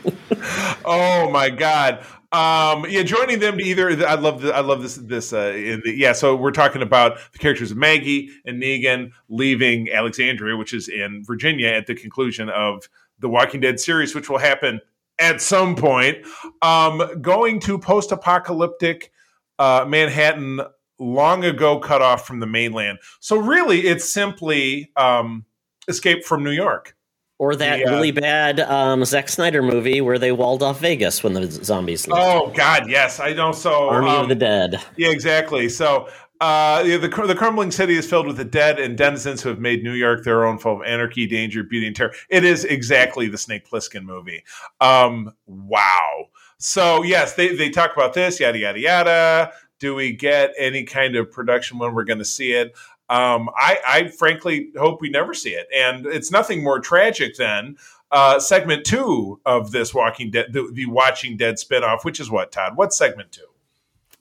oh 0.85 1.31
my 1.31 1.49
god. 1.49 2.05
Um, 2.33 2.87
yeah, 2.89 3.03
joining 3.03 3.41
them 3.41 3.59
to 3.59 3.65
either 3.65 3.91
I 4.07 4.15
love 4.15 4.41
the, 4.41 4.55
I 4.55 4.61
love 4.61 4.81
this 4.81 4.97
this 4.97 5.35
uh, 5.35 5.53
the, 5.53 5.95
yeah. 5.95 6.13
So 6.13 6.35
we're 6.35 6.51
talking 6.51 6.81
about 6.81 7.19
the 7.33 7.39
characters 7.39 7.71
of 7.71 7.77
Maggie 7.77 8.31
and 8.47 8.63
Negan 8.63 9.13
leaving 9.29 9.91
Alexandria, 9.93 10.57
which 10.57 10.73
is 10.73 10.89
in 10.89 11.23
Virginia, 11.25 11.69
at 11.69 11.87
the 11.87 11.95
conclusion 11.95 12.49
of 12.49 12.89
the 13.19 13.29
Walking 13.29 13.61
Dead 13.61 13.79
series, 13.79 14.15
which 14.15 14.31
will 14.31 14.39
happen 14.39 14.81
at 15.19 15.43
some 15.43 15.77
point. 15.77 16.19
Um, 16.63 17.21
going 17.21 17.61
to 17.61 17.79
post 17.79 18.13
apocalyptic 18.13 19.13
uh, 19.59 19.85
Manhattan, 19.87 20.61
long 20.99 21.45
ago 21.45 21.81
cut 21.81 22.01
off 22.01 22.27
from 22.27 22.41
the 22.41 22.47
mainland. 22.47 22.99
So 23.21 23.37
really, 23.37 23.81
it's 23.81 24.11
simply 24.11 24.91
um, 24.97 25.45
Escape 25.87 26.25
from 26.25 26.45
New 26.45 26.51
York. 26.51 26.97
Or 27.39 27.57
that 27.57 27.79
the, 27.79 27.87
uh, 27.87 27.91
really 27.91 28.13
bad 28.13 28.61
um, 28.61 29.05
Zack 29.05 29.29
Snyder 29.29 29.63
movie 29.63 30.01
where 30.01 30.19
they 30.19 30.31
walled 30.31 30.63
off 30.63 30.81
Vegas 30.81 31.25
when 31.25 31.33
the 31.33 31.51
zombies. 31.51 32.07
Left. 32.07 32.23
Oh 32.23 32.53
God, 32.55 32.89
yes, 32.89 33.19
I 33.19 33.33
know. 33.33 33.51
So 33.51 33.89
Army 33.89 34.11
um, 34.11 34.23
of 34.23 34.29
the 34.29 34.37
Dead. 34.37 34.81
Yeah, 34.97 35.09
exactly. 35.09 35.69
So 35.69 36.09
uh, 36.43 36.83
the, 36.83 36.99
the 36.99 37.35
crumbling 37.37 37.71
city 37.71 37.95
is 37.95 38.09
filled 38.09 38.27
with 38.27 38.37
the 38.37 38.45
dead 38.45 38.81
and 38.81 38.99
denizens 38.99 39.41
who 39.41 39.49
have 39.49 39.61
made 39.61 39.85
New 39.85 39.93
York 39.93 40.25
their 40.25 40.45
own, 40.45 40.59
full 40.59 40.81
of 40.81 40.87
anarchy, 40.87 41.25
danger, 41.25 41.63
beauty, 41.63 41.87
and 41.87 41.95
terror. 41.95 42.13
It 42.31 42.43
is 42.43 42.65
exactly 42.65 43.29
the 43.29 43.39
Snake 43.39 43.69
Plissken 43.69 44.03
movie. 44.03 44.43
Um, 44.81 45.33
wow. 45.47 46.27
So 46.59 47.05
yes, 47.05 47.35
they 47.35 47.55
they 47.55 47.71
talk 47.71 47.93
about 47.95 48.15
this, 48.15 48.41
yada 48.41 48.59
yada 48.59 48.81
yada. 48.81 49.53
Do 49.79 49.95
we 49.95 50.13
get 50.13 50.53
any 50.59 50.85
kind 50.85 51.15
of 51.15 51.31
production 51.31 51.79
when 51.79 51.95
we're 51.95 52.05
going 52.05 52.19
to 52.19 52.25
see 52.25 52.53
it? 52.53 52.77
Um, 53.13 53.51
I, 53.55 53.79
I 53.87 54.09
frankly 54.09 54.71
hope 54.79 55.03
we 55.03 55.11
never 55.11 55.35
see 55.35 55.51
it, 55.51 55.69
and 55.75 56.07
it's 56.07 56.31
nothing 56.31 56.65
more 56.65 56.81
tragic 56.81 57.37
than 57.37 57.77
uh, 58.11 58.41
segment 58.41 58.87
two 58.87 59.39
of 59.45 59.71
this 59.71 59.93
Walking 59.93 60.31
Dead, 60.31 60.47
the, 60.51 60.71
the 60.73 60.87
Watching 60.87 61.37
Dead 61.37 61.57
spinoff, 61.57 62.07
which 62.07 62.21
is 62.21 62.31
what 62.31 62.53
Todd? 62.53 62.73
What's 62.77 62.97
segment 62.97 63.31
two? 63.31 63.43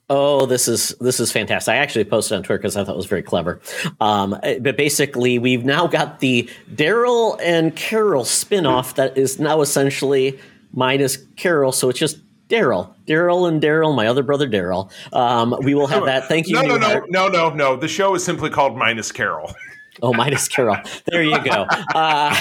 Oh, 0.10 0.46
this 0.46 0.68
is 0.68 0.90
this 1.00 1.22
is 1.22 1.32
fantastic! 1.32 1.72
I 1.72 1.78
actually 1.78 2.04
posted 2.04 2.36
on 2.36 2.44
Twitter 2.44 2.58
because 2.58 2.76
I 2.76 2.84
thought 2.84 2.96
it 2.96 2.98
was 2.98 3.06
very 3.06 3.24
clever. 3.24 3.62
Um, 4.02 4.38
but 4.60 4.76
basically, 4.76 5.40
we've 5.40 5.64
now 5.64 5.88
got 5.88 6.20
the 6.20 6.50
Daryl 6.74 7.40
and 7.42 7.74
Carol 7.74 8.26
spinoff 8.26 8.96
that 8.96 9.18
is 9.18 9.40
now 9.40 9.62
essentially 9.62 10.38
minus 10.74 11.16
Carol, 11.38 11.72
so 11.72 11.88
it's 11.88 12.00
just 12.00 12.18
Daryl, 12.52 12.94
Daryl, 13.08 13.48
and 13.48 13.62
Daryl, 13.62 13.96
my 13.96 14.08
other 14.08 14.24
brother 14.24 14.48
Daryl. 14.48 14.92
Um, 15.14 15.56
we 15.62 15.74
will 15.74 15.88
have 15.88 16.06
that. 16.06 16.28
Thank 16.28 16.48
you. 16.48 16.56
No, 16.56 16.64
no, 16.64 16.78
no, 16.78 17.06
no, 17.08 17.28
no, 17.30 17.50
no. 17.50 17.76
The 17.78 17.88
show 17.88 18.14
is 18.14 18.26
simply 18.26 18.50
called 18.50 18.78
minus 18.78 19.12
Carol. 19.12 19.54
Oh, 20.02 20.14
minus 20.14 20.48
Carol. 20.48 20.78
There 21.06 21.22
you 21.22 21.38
go. 21.44 21.68
Uh, 21.94 22.36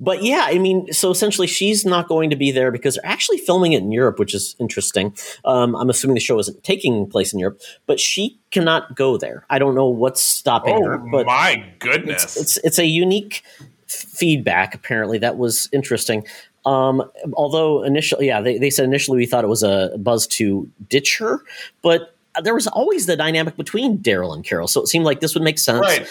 but 0.00 0.22
yeah, 0.22 0.46
I 0.48 0.58
mean, 0.58 0.92
so 0.92 1.10
essentially, 1.10 1.46
she's 1.46 1.86
not 1.86 2.08
going 2.08 2.30
to 2.30 2.36
be 2.36 2.50
there 2.50 2.70
because 2.70 2.96
they're 2.96 3.06
actually 3.06 3.38
filming 3.38 3.72
it 3.72 3.82
in 3.82 3.92
Europe, 3.92 4.18
which 4.18 4.34
is 4.34 4.56
interesting. 4.58 5.16
Um, 5.44 5.76
I'm 5.76 5.88
assuming 5.88 6.14
the 6.14 6.20
show 6.20 6.38
isn't 6.40 6.62
taking 6.64 7.08
place 7.08 7.32
in 7.32 7.38
Europe, 7.38 7.60
but 7.86 8.00
she 8.00 8.38
cannot 8.50 8.96
go 8.96 9.16
there. 9.16 9.46
I 9.48 9.58
don't 9.58 9.74
know 9.74 9.88
what's 9.88 10.20
stopping 10.20 10.74
oh, 10.74 10.84
her. 10.84 10.98
But 10.98 11.26
my 11.26 11.64
goodness, 11.78 12.24
it's, 12.24 12.36
it's, 12.36 12.56
it's 12.58 12.78
a 12.80 12.86
unique 12.86 13.42
feedback. 13.86 14.74
Apparently, 14.74 15.16
that 15.18 15.38
was 15.38 15.68
interesting. 15.72 16.26
Um, 16.66 17.08
although 17.34 17.84
initially, 17.84 18.26
yeah, 18.26 18.40
they, 18.40 18.58
they 18.58 18.70
said 18.70 18.84
initially 18.84 19.16
we 19.16 19.26
thought 19.26 19.44
it 19.44 19.48
was 19.48 19.62
a 19.62 19.96
buzz 19.98 20.26
to 20.26 20.68
ditch 20.88 21.16
her, 21.18 21.42
but 21.80 22.14
there 22.42 22.54
was 22.54 22.66
always 22.66 23.06
the 23.06 23.16
dynamic 23.16 23.56
between 23.56 23.98
Daryl 23.98 24.34
and 24.34 24.44
Carol, 24.44 24.68
so 24.68 24.82
it 24.82 24.88
seemed 24.88 25.04
like 25.04 25.20
this 25.20 25.32
would 25.34 25.44
make 25.44 25.58
sense. 25.58 25.80
Right. 25.80 26.06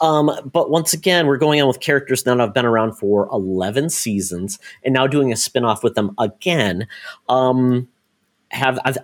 Um, 0.00 0.30
but 0.50 0.70
once 0.70 0.94
again, 0.94 1.26
we're 1.26 1.36
going 1.36 1.60
on 1.60 1.68
with 1.68 1.80
characters 1.80 2.22
that 2.22 2.38
have 2.38 2.54
been 2.54 2.64
around 2.64 2.94
for 2.94 3.28
11 3.32 3.90
seasons 3.90 4.58
and 4.82 4.94
now 4.94 5.06
doing 5.06 5.30
a 5.30 5.34
spinoff 5.34 5.82
with 5.82 5.94
them 5.94 6.14
again. 6.18 6.86
Um, 7.28 7.86
have 8.50 8.78
I've, 8.84 8.96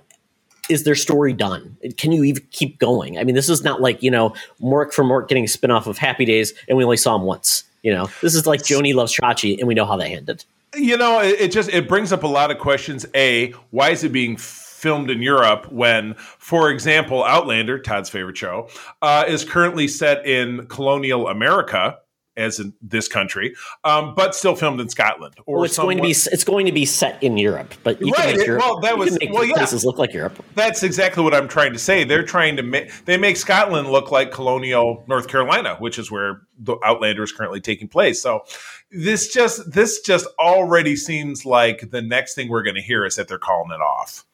is 0.71 0.85
their 0.85 0.95
story 0.95 1.33
done? 1.33 1.77
Can 1.99 2.13
you 2.13 2.25
even 2.25 2.43
keep 2.51 2.79
going? 2.79 3.19
I 3.19 3.25
mean, 3.25 3.35
this 3.35 3.49
is 3.49 3.63
not 3.63 3.81
like 3.81 4.03
you 4.03 4.11
know 4.11 4.35
Mork 4.61 4.93
from 4.93 5.09
Mork 5.09 5.29
getting 5.29 5.45
a 5.45 5.49
spinoff 5.49 5.87
of 5.87 5.99
Happy 5.99 6.25
Days, 6.25 6.55
and 6.69 6.79
we 6.79 6.85
only 6.85 6.97
saw 6.97 7.17
him 7.17 7.23
once. 7.23 7.65
You 7.83 7.93
know, 7.93 8.09
this 8.23 8.35
is 8.35 8.47
like 8.47 8.65
Joanie 8.65 8.93
loves 8.93 9.15
Chachi, 9.15 9.59
and 9.59 9.69
we 9.69 9.75
know 9.75 9.85
how 9.85 9.97
that 9.97 10.09
ended. 10.09 10.45
You 10.77 10.97
know, 10.97 11.21
it, 11.21 11.41
it 11.41 11.53
just 11.53 11.71
it 11.71 11.89
brings 11.89 12.13
up 12.13 12.23
a 12.23 12.29
lot 12.29 12.51
of 12.51 12.59
questions. 12.59 13.07
A, 13.15 13.53
why 13.71 13.91
is 13.91 14.05
it 14.05 14.13
being 14.13 14.37
filmed 14.37 15.11
in 15.11 15.23
Europe 15.23 15.73
when, 15.73 16.15
for 16.15 16.71
example, 16.71 17.25
Outlander, 17.25 17.79
Todd's 17.79 18.11
favorite 18.11 18.37
show, 18.37 18.69
uh, 19.03 19.25
is 19.27 19.45
currently 19.45 19.89
set 19.89 20.27
in 20.27 20.67
colonial 20.67 21.29
America? 21.29 21.99
As 22.37 22.61
in 22.61 22.73
this 22.83 23.09
country, 23.09 23.55
um, 23.85 24.15
but 24.15 24.35
still 24.35 24.55
filmed 24.55 24.81
in 24.81 24.89
Scotland. 24.89 25.35
Or 25.47 25.57
well, 25.57 25.65
it's 25.65 25.79
going 25.79 25.97
to 25.97 26.03
be 26.03 26.11
it's 26.11 26.45
going 26.45 26.67
to 26.67 26.73
be 26.73 26.85
set 26.85 27.23
in 27.23 27.37
Europe, 27.37 27.75
but 27.83 28.01
you 28.01 28.13
right. 28.13 28.29
can 28.29 28.37
make 28.39 28.47
Europe, 28.47 28.63
well, 28.63 28.81
that 28.81 28.99
was 28.99 29.19
well, 29.31 29.45
yeah. 29.45 29.55
places 29.55 29.85
look 29.85 29.99
like 29.99 30.13
Europe. 30.13 30.45
That's 30.55 30.83
exactly 30.83 31.23
what 31.23 31.35
I'm 31.35 31.49
trying 31.49 31.73
to 31.73 31.79
say. 31.79 32.05
They're 32.05 32.25
trying 32.25 32.57
to 32.57 32.63
make 32.63 32.93
they 33.05 33.17
make 33.17 33.37
Scotland 33.37 33.89
look 33.89 34.11
like 34.11 34.31
colonial 34.33 35.05
North 35.09 35.29
Carolina, 35.29 35.77
which 35.79 35.99
is 35.99 36.11
where 36.11 36.43
the 36.59 36.77
Outlander 36.85 37.23
is 37.23 37.33
currently 37.33 37.61
taking 37.61 37.89
place. 37.89 38.21
So 38.21 38.43
this 38.91 39.33
just 39.33 39.73
this 39.73 40.01
just 40.01 40.27
already 40.39 40.97
seems 40.97 41.45
like 41.45 41.91
the 41.91 42.03
next 42.03 42.35
thing 42.35 42.49
we're 42.49 42.63
going 42.63 42.77
to 42.77 42.83
hear 42.83 43.05
is 43.05 43.17
that 43.17 43.29
they're 43.29 43.39
calling 43.39 43.71
it 43.73 43.81
off. 43.81 44.25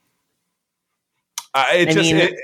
Uh, 1.54 1.66
it 1.74 1.88
I 1.90 1.92
just 1.92 2.12
mean, 2.12 2.16
it, 2.16 2.34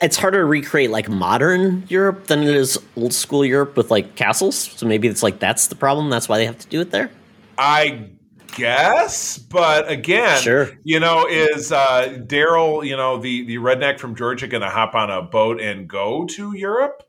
it's 0.00 0.16
harder 0.16 0.38
to 0.38 0.44
recreate 0.44 0.90
like 0.90 1.08
modern 1.08 1.84
Europe 1.88 2.26
than 2.26 2.42
it 2.42 2.54
is 2.54 2.78
old 2.96 3.12
school 3.12 3.44
Europe 3.44 3.76
with 3.76 3.90
like 3.90 4.14
castles. 4.14 4.56
So 4.56 4.86
maybe 4.86 5.08
it's 5.08 5.22
like 5.22 5.38
that's 5.38 5.66
the 5.66 5.74
problem. 5.74 6.10
That's 6.10 6.28
why 6.28 6.38
they 6.38 6.46
have 6.46 6.58
to 6.58 6.66
do 6.68 6.80
it 6.80 6.90
there. 6.90 7.10
I 7.58 8.10
guess, 8.56 9.38
but 9.38 9.90
again, 9.90 10.40
sure. 10.40 10.70
you 10.82 11.00
know, 11.00 11.26
is 11.26 11.72
uh, 11.72 12.18
Daryl, 12.26 12.86
you 12.86 12.96
know, 12.96 13.18
the 13.18 13.44
the 13.44 13.56
redneck 13.56 13.98
from 13.98 14.14
Georgia, 14.14 14.46
going 14.46 14.62
to 14.62 14.70
hop 14.70 14.94
on 14.94 15.10
a 15.10 15.22
boat 15.22 15.60
and 15.60 15.88
go 15.88 16.24
to 16.26 16.56
Europe? 16.56 17.02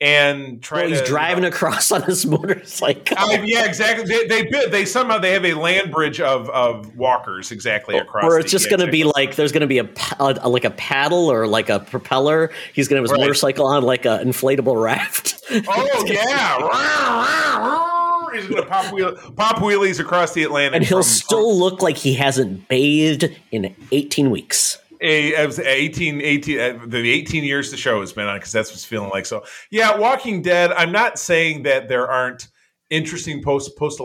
And 0.00 0.60
try 0.62 0.82
well, 0.82 0.88
he's 0.90 1.00
to, 1.00 1.06
driving 1.06 1.44
across 1.44 1.90
on 1.92 2.02
his 2.02 2.26
motorcycle. 2.26 3.16
Uh, 3.18 3.38
yeah, 3.44 3.64
exactly. 3.64 4.04
They, 4.04 4.26
they 4.26 4.66
they 4.68 4.84
somehow 4.84 5.18
they 5.18 5.32
have 5.32 5.44
a 5.44 5.54
land 5.54 5.90
bridge 5.92 6.20
of 6.20 6.48
of 6.50 6.96
walkers 6.96 7.52
exactly 7.52 7.96
across. 7.96 8.24
Or 8.24 8.38
it's 8.38 8.50
just 8.50 8.68
going 8.68 8.80
to 8.80 8.90
be 8.90 9.04
like 9.04 9.36
there's 9.36 9.52
going 9.52 9.62
to 9.62 9.66
be 9.66 9.78
a, 9.78 9.88
a, 10.18 10.48
like 10.48 10.64
a 10.64 10.70
paddle 10.70 11.30
or 11.30 11.46
like 11.46 11.68
a 11.68 11.80
propeller. 11.80 12.50
He's 12.72 12.88
going 12.88 12.96
to 12.96 13.02
have 13.02 13.10
his 13.10 13.12
right. 13.12 13.20
motorcycle 13.20 13.66
on 13.66 13.82
like 13.82 14.04
an 14.04 14.26
inflatable 14.28 14.80
raft. 14.82 15.40
Oh 15.66 16.04
yeah. 16.06 17.90
He's 18.34 18.48
going 18.48 18.62
to 18.62 18.68
pop, 18.68 18.92
wheel, 18.92 19.14
pop 19.36 19.56
wheelies 19.58 20.00
across 20.00 20.32
the 20.32 20.42
Atlantic, 20.42 20.76
and 20.78 20.84
he'll 20.84 20.98
from, 20.98 21.02
still 21.04 21.56
look 21.56 21.82
like 21.82 21.96
he 21.96 22.14
hasn't 22.14 22.66
bathed 22.66 23.30
in 23.52 23.74
18 23.92 24.30
weeks 24.30 24.78
a, 25.04 25.60
18, 25.60 26.20
18 26.20 26.60
uh, 26.60 26.78
the 26.86 27.10
18 27.10 27.44
years 27.44 27.70
the 27.70 27.76
show 27.76 28.00
has 28.00 28.12
been 28.12 28.26
on 28.26 28.36
because 28.36 28.52
that's 28.52 28.70
what's 28.70 28.84
feeling 28.84 29.10
like. 29.10 29.26
So 29.26 29.44
yeah, 29.70 29.96
Walking 29.96 30.42
Dead. 30.42 30.72
I'm 30.72 30.92
not 30.92 31.18
saying 31.18 31.64
that 31.64 31.88
there 31.88 32.08
aren't 32.08 32.48
interesting 32.90 33.42
post 33.42 33.76
post 33.76 34.00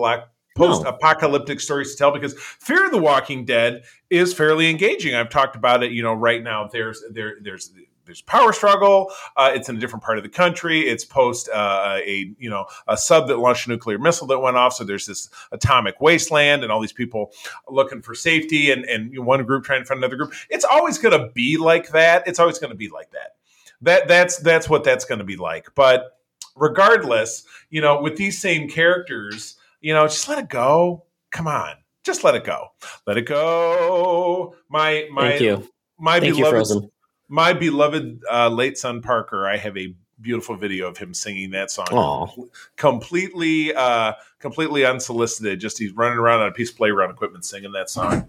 post 0.56 0.84
apocalyptic 0.86 1.60
stories 1.60 1.92
to 1.92 1.98
tell 1.98 2.12
because 2.12 2.34
Fear 2.38 2.86
of 2.86 2.92
the 2.92 2.98
Walking 2.98 3.46
Dead 3.46 3.84
is 4.10 4.34
fairly 4.34 4.70
engaging. 4.70 5.16
I've 5.16 5.30
talked 5.30 5.56
about 5.56 5.84
it. 5.84 5.92
You 5.92 6.04
know, 6.04 6.14
right 6.14 6.44
now 6.44 6.68
there's 6.72 7.04
there 7.12 7.38
there's 7.42 7.72
there's 8.10 8.22
a 8.22 8.26
power 8.26 8.52
struggle. 8.52 9.12
Uh, 9.38 9.52
it's 9.54 9.70
in 9.70 9.78
a 9.78 9.80
different 9.80 10.04
part 10.04 10.18
of 10.18 10.24
the 10.24 10.30
country. 10.30 10.82
It's 10.82 11.06
post 11.06 11.48
uh, 11.50 12.00
a 12.04 12.34
you 12.40 12.50
know 12.50 12.66
a 12.88 12.98
sub 12.98 13.28
that 13.28 13.38
launched 13.38 13.68
a 13.68 13.70
nuclear 13.70 14.00
missile 14.00 14.28
that 14.28 14.40
went 14.40 14.58
off. 14.58 14.74
So 14.74 14.84
there's 14.84 15.06
this 15.06 15.30
atomic 15.52 16.02
wasteland, 16.02 16.64
and 16.64 16.72
all 16.72 16.82
these 16.82 16.92
people 16.92 17.32
looking 17.70 18.02
for 18.02 18.16
safety, 18.16 18.72
and 18.72 18.84
and 18.86 19.18
one 19.26 19.44
group 19.46 19.64
trying 19.64 19.82
to 19.82 19.86
find 19.86 20.00
another 20.00 20.16
group. 20.16 20.34
It's 20.50 20.66
always 20.66 20.98
going 20.98 21.18
to 21.20 21.32
be 21.34 21.58
like 21.58 21.90
that. 21.90 22.28
It's 22.28 22.40
always 22.40 22.58
going 22.58 22.72
to 22.72 22.78
be 22.78 22.90
like 22.90 23.12
that. 23.12 23.36
That 23.82 24.08
that's 24.08 24.38
that's 24.38 24.68
what 24.68 24.84
that's 24.84 25.06
going 25.06 25.20
to 25.20 25.26
be 25.26 25.38
like. 25.38 25.70
But 25.76 26.18
regardless, 26.56 27.44
you 27.70 27.82
know, 27.82 28.02
with 28.02 28.18
these 28.18 28.42
same 28.42 28.68
characters, 28.68 29.56
you 29.82 29.94
know, 29.94 30.08
just 30.08 30.28
let 30.28 30.40
it 30.40 30.50
go. 30.50 31.06
Come 31.32 31.48
on, 31.48 31.76
just 32.04 32.24
let 32.24 32.34
it 32.34 32.44
go. 32.44 32.70
Let 33.06 33.18
it 33.18 33.28
go. 33.28 34.56
My 34.68 35.08
my 35.12 35.30
Thank 35.30 35.42
you. 35.42 35.70
my 36.00 36.20
Thank 36.20 36.36
beloved. 36.36 36.90
My 37.30 37.54
beloved 37.54 38.24
uh, 38.30 38.50
late 38.50 38.78
son 38.78 39.02
Parker, 39.02 39.48
I 39.48 39.58
have 39.58 39.78
a 39.78 39.94
beautiful 40.22 40.56
video 40.56 40.88
of 40.88 40.98
him 40.98 41.14
singing 41.14 41.52
that 41.52 41.72
song. 41.72 41.86
Aww. 41.88 42.50
completely 42.76 43.74
uh 43.74 44.14
completely 44.40 44.86
unsolicited. 44.86 45.60
Just 45.60 45.78
he's 45.78 45.94
running 45.94 46.18
around 46.18 46.42
on 46.42 46.48
a 46.48 46.52
piece 46.52 46.72
of 46.72 46.78
playground 46.78 47.12
equipment 47.12 47.46
singing 47.46 47.72
that 47.74 47.90
song. 47.90 48.28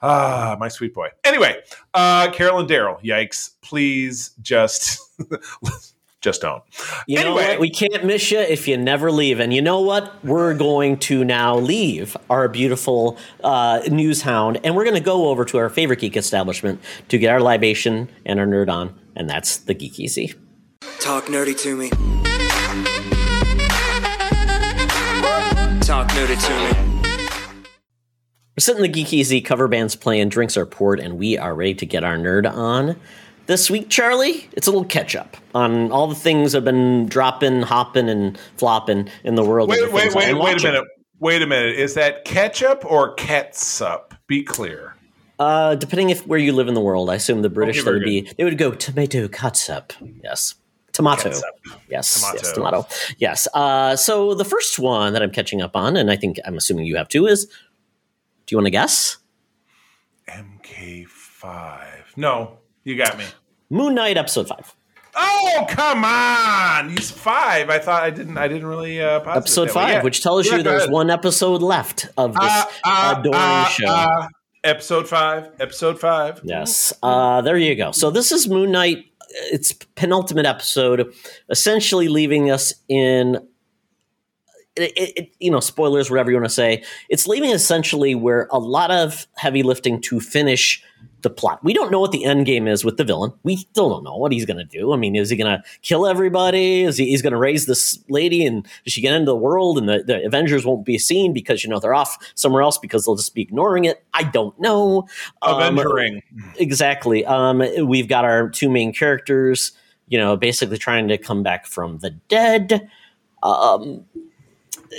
Ah 0.00 0.56
my 0.60 0.68
sweet 0.68 0.94
boy. 0.94 1.08
Anyway 1.24 1.56
uh 1.92 2.30
carol 2.30 2.60
and 2.60 2.68
daryl 2.68 3.02
yikes. 3.02 3.54
Please 3.62 4.30
just 4.42 5.00
just 6.24 6.40
don't. 6.40 6.62
You 7.06 7.18
anyway. 7.18 7.42
know 7.42 7.48
what? 7.50 7.60
We 7.60 7.70
can't 7.70 8.04
miss 8.04 8.32
you 8.32 8.40
if 8.40 8.66
you 8.66 8.76
never 8.78 9.12
leave. 9.12 9.38
And 9.38 9.52
you 9.52 9.60
know 9.60 9.80
what? 9.80 10.24
We're 10.24 10.54
going 10.54 10.96
to 11.00 11.22
now 11.22 11.56
leave 11.56 12.16
our 12.30 12.48
beautiful 12.48 13.18
uh, 13.44 13.82
news 13.88 14.22
hound, 14.22 14.58
and 14.64 14.74
we're 14.74 14.84
going 14.84 14.96
to 14.96 15.02
go 15.02 15.28
over 15.28 15.44
to 15.44 15.58
our 15.58 15.68
favorite 15.68 16.00
geek 16.00 16.16
establishment 16.16 16.80
to 17.08 17.18
get 17.18 17.30
our 17.30 17.40
libation 17.40 18.08
and 18.24 18.40
our 18.40 18.46
nerd 18.46 18.70
on, 18.70 18.98
and 19.14 19.28
that's 19.28 19.58
the 19.58 19.74
Geek 19.74 20.00
Easy. 20.00 20.34
Talk 20.98 21.26
nerdy 21.26 21.56
to 21.60 21.76
me. 21.76 21.90
Talk 25.80 26.08
nerdy 26.08 26.40
to 26.46 26.74
me. 26.74 26.94
We're 28.56 28.60
sitting 28.60 28.84
in 28.84 28.90
the 28.90 28.96
Geek 28.96 29.12
Easy, 29.12 29.40
cover 29.40 29.68
bands 29.68 29.96
playing, 29.96 30.30
drinks 30.30 30.56
are 30.56 30.64
poured, 30.64 31.00
and 31.00 31.18
we 31.18 31.36
are 31.36 31.54
ready 31.54 31.74
to 31.74 31.86
get 31.86 32.04
our 32.04 32.16
nerd 32.16 32.50
on 32.50 32.96
this 33.46 33.70
week, 33.70 33.88
Charlie, 33.88 34.48
it's 34.52 34.66
a 34.66 34.70
little 34.70 34.86
catch 34.86 35.14
up 35.14 35.36
on 35.54 35.90
all 35.92 36.06
the 36.06 36.14
things 36.14 36.52
that 36.52 36.58
have 36.58 36.64
been 36.64 37.06
dropping, 37.06 37.62
hopping, 37.62 38.08
and 38.08 38.38
flopping 38.56 39.08
in 39.22 39.34
the 39.34 39.44
world. 39.44 39.68
Wait, 39.68 39.92
wait, 39.92 40.14
wait, 40.14 40.34
wait 40.34 40.60
a 40.60 40.62
minute. 40.62 40.84
Wait 41.20 41.42
a 41.42 41.46
minute. 41.46 41.76
Is 41.76 41.94
that 41.94 42.24
ketchup 42.24 42.84
or 42.84 43.14
ketsup? 43.16 44.16
Be 44.26 44.42
clear. 44.42 44.94
Uh, 45.38 45.74
depending 45.74 46.10
if 46.10 46.26
where 46.26 46.38
you 46.38 46.52
live 46.52 46.68
in 46.68 46.74
the 46.74 46.80
world, 46.80 47.10
I 47.10 47.16
assume 47.16 47.42
the 47.42 47.50
British 47.50 47.80
okay, 47.80 47.90
would 47.90 48.04
be 48.04 48.30
they 48.36 48.44
would 48.44 48.58
go 48.58 48.72
tomato 48.72 49.28
ketchup. 49.28 49.92
Yes. 50.22 50.54
Tomato. 50.92 51.32
Yes. 51.88 52.20
Tomato. 52.20 52.38
Yes. 52.38 52.52
Tomato. 52.52 52.86
Yes. 53.18 53.48
Uh, 53.52 53.96
so 53.96 54.34
the 54.34 54.44
first 54.44 54.78
one 54.78 55.12
that 55.12 55.22
I'm 55.22 55.32
catching 55.32 55.60
up 55.60 55.74
on, 55.74 55.96
and 55.96 56.10
I 56.10 56.16
think 56.16 56.38
I'm 56.44 56.56
assuming 56.56 56.86
you 56.86 56.96
have 56.96 57.08
too, 57.08 57.26
is 57.26 57.46
do 57.46 58.52
you 58.52 58.58
want 58.58 58.66
to 58.66 58.70
guess? 58.70 59.18
MK5. 60.28 62.16
No. 62.16 62.58
You 62.84 62.96
got 62.96 63.16
me. 63.16 63.24
Moon 63.70 63.94
Knight 63.94 64.16
episode 64.18 64.46
five. 64.46 64.74
Oh 65.16 65.66
come 65.68 66.04
on! 66.04 66.90
He's 66.90 67.10
five. 67.10 67.70
I 67.70 67.78
thought 67.78 68.02
I 68.02 68.10
didn't. 68.10 68.36
I 68.36 68.48
didn't 68.48 68.66
really. 68.66 69.00
Uh, 69.00 69.20
episode 69.20 69.70
five, 69.70 69.88
yeah. 69.88 70.02
which 70.02 70.22
tells 70.22 70.46
yeah, 70.46 70.56
you 70.56 70.62
there's 70.62 70.88
one 70.88 71.08
episode 71.08 71.62
left 71.62 72.08
of 72.16 72.34
this 72.34 72.42
uh, 72.42 72.64
uh, 72.84 73.14
adoring 73.18 73.40
uh, 73.40 73.64
show. 73.66 73.86
Uh, 73.86 74.28
episode 74.64 75.08
five. 75.08 75.50
Episode 75.60 76.00
five. 76.00 76.40
Yes. 76.42 76.92
Uh, 77.02 77.40
there 77.42 77.56
you 77.56 77.74
go. 77.76 77.92
So 77.92 78.10
this 78.10 78.32
is 78.32 78.48
Moon 78.48 78.72
Knight. 78.72 79.06
It's 79.52 79.72
penultimate 79.94 80.46
episode, 80.46 81.12
essentially 81.48 82.08
leaving 82.08 82.50
us 82.50 82.74
in. 82.88 83.38
It, 84.76 84.92
it, 84.96 85.28
you 85.38 85.52
know, 85.52 85.60
spoilers, 85.60 86.10
whatever 86.10 86.32
you 86.32 86.36
want 86.36 86.46
to 86.46 86.54
say. 86.54 86.82
It's 87.08 87.28
leaving 87.28 87.50
essentially 87.50 88.16
where 88.16 88.48
a 88.50 88.58
lot 88.58 88.90
of 88.90 89.28
heavy 89.36 89.62
lifting 89.62 90.00
to 90.02 90.18
finish 90.18 90.82
the 91.22 91.30
plot. 91.30 91.62
We 91.64 91.72
don't 91.72 91.90
know 91.90 92.00
what 92.00 92.12
the 92.12 92.24
end 92.24 92.46
game 92.46 92.68
is 92.68 92.84
with 92.84 92.96
the 92.96 93.04
villain. 93.04 93.32
We 93.42 93.56
still 93.56 93.88
don't 93.88 94.04
know 94.04 94.16
what 94.16 94.32
he's 94.32 94.44
going 94.44 94.58
to 94.58 94.64
do. 94.64 94.92
I 94.92 94.96
mean, 94.96 95.16
is 95.16 95.30
he 95.30 95.36
going 95.36 95.50
to 95.50 95.62
kill 95.82 96.06
everybody? 96.06 96.82
Is 96.82 96.96
he 96.96 97.06
he's 97.06 97.22
going 97.22 97.32
to 97.32 97.38
raise 97.38 97.66
this 97.66 97.98
lady 98.08 98.46
and 98.46 98.64
does 98.84 98.92
she 98.92 99.00
get 99.00 99.14
into 99.14 99.26
the 99.26 99.36
world 99.36 99.78
and 99.78 99.88
the, 99.88 100.02
the, 100.02 100.24
Avengers 100.24 100.64
won't 100.64 100.84
be 100.84 100.98
seen 100.98 101.32
because 101.32 101.64
you 101.64 101.70
know 101.70 101.80
they're 101.80 101.94
off 101.94 102.18
somewhere 102.34 102.62
else 102.62 102.78
because 102.78 103.04
they'll 103.04 103.16
just 103.16 103.34
be 103.34 103.42
ignoring 103.42 103.84
it? 103.84 104.04
I 104.12 104.24
don't 104.24 104.58
know. 104.60 105.08
Avengering 105.42 106.22
um, 106.32 106.52
exactly. 106.58 107.24
Um, 107.24 107.62
we've 107.86 108.08
got 108.08 108.24
our 108.24 108.48
two 108.50 108.70
main 108.70 108.92
characters. 108.92 109.72
You 110.06 110.18
know, 110.18 110.36
basically 110.36 110.76
trying 110.76 111.08
to 111.08 111.16
come 111.16 111.42
back 111.42 111.66
from 111.66 111.98
the 111.98 112.10
dead. 112.10 112.88
Um, 113.42 114.04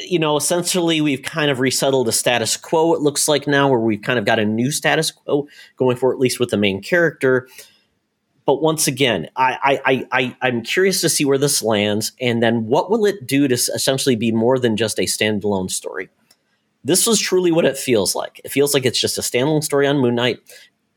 you 0.08 0.20
know, 0.20 0.38
essentially 0.38 1.02
we've 1.02 1.22
kind 1.22 1.50
of 1.50 1.60
resettled 1.60 2.08
the 2.08 2.12
status 2.12 2.58
quo, 2.58 2.94
it 2.94 3.02
looks 3.02 3.28
like 3.28 3.48
now, 3.48 3.70
where 3.70 3.80
we've 3.80 4.02
kind 4.02 4.20
of 4.20 4.26
got 4.26 4.40
a 4.40 4.46
new 4.46 4.72
status 4.72 5.12
quo 5.12 5.48
going 5.78 5.98
for 5.98 6.14
at 6.14 6.20
least 6.20 6.40
with 6.40 6.50
the 6.50 6.58
main 6.58 6.82
character. 6.82 7.48
But 8.46 8.62
once 8.62 8.86
again, 8.88 9.28
I, 9.36 9.80
I, 9.86 10.08
I, 10.12 10.38
I'm 10.42 10.62
curious 10.62 11.02
to 11.02 11.10
see 11.10 11.26
where 11.26 11.40
this 11.40 11.64
lands, 11.64 12.12
and 12.22 12.44
then 12.44 12.68
what 12.68 12.92
will 12.92 13.06
it 13.06 13.26
do 13.26 13.48
to 13.48 13.56
essentially 13.56 14.16
be 14.16 14.32
more 14.32 14.60
than 14.60 14.78
just 14.78 15.00
a 15.00 15.04
standalone 15.04 15.72
story? 15.72 16.10
This 16.84 17.08
was 17.08 17.20
truly 17.20 17.52
what 17.52 17.66
it 17.66 17.76
feels 17.76 18.14
like. 18.14 18.40
It 18.46 18.52
feels 18.52 18.76
like 18.76 18.86
it's 18.86 19.02
just 19.02 19.18
a 19.18 19.22
standalone 19.22 19.64
story 19.64 19.88
on 19.88 19.98
Moon 19.98 20.14
Knight. 20.14 20.38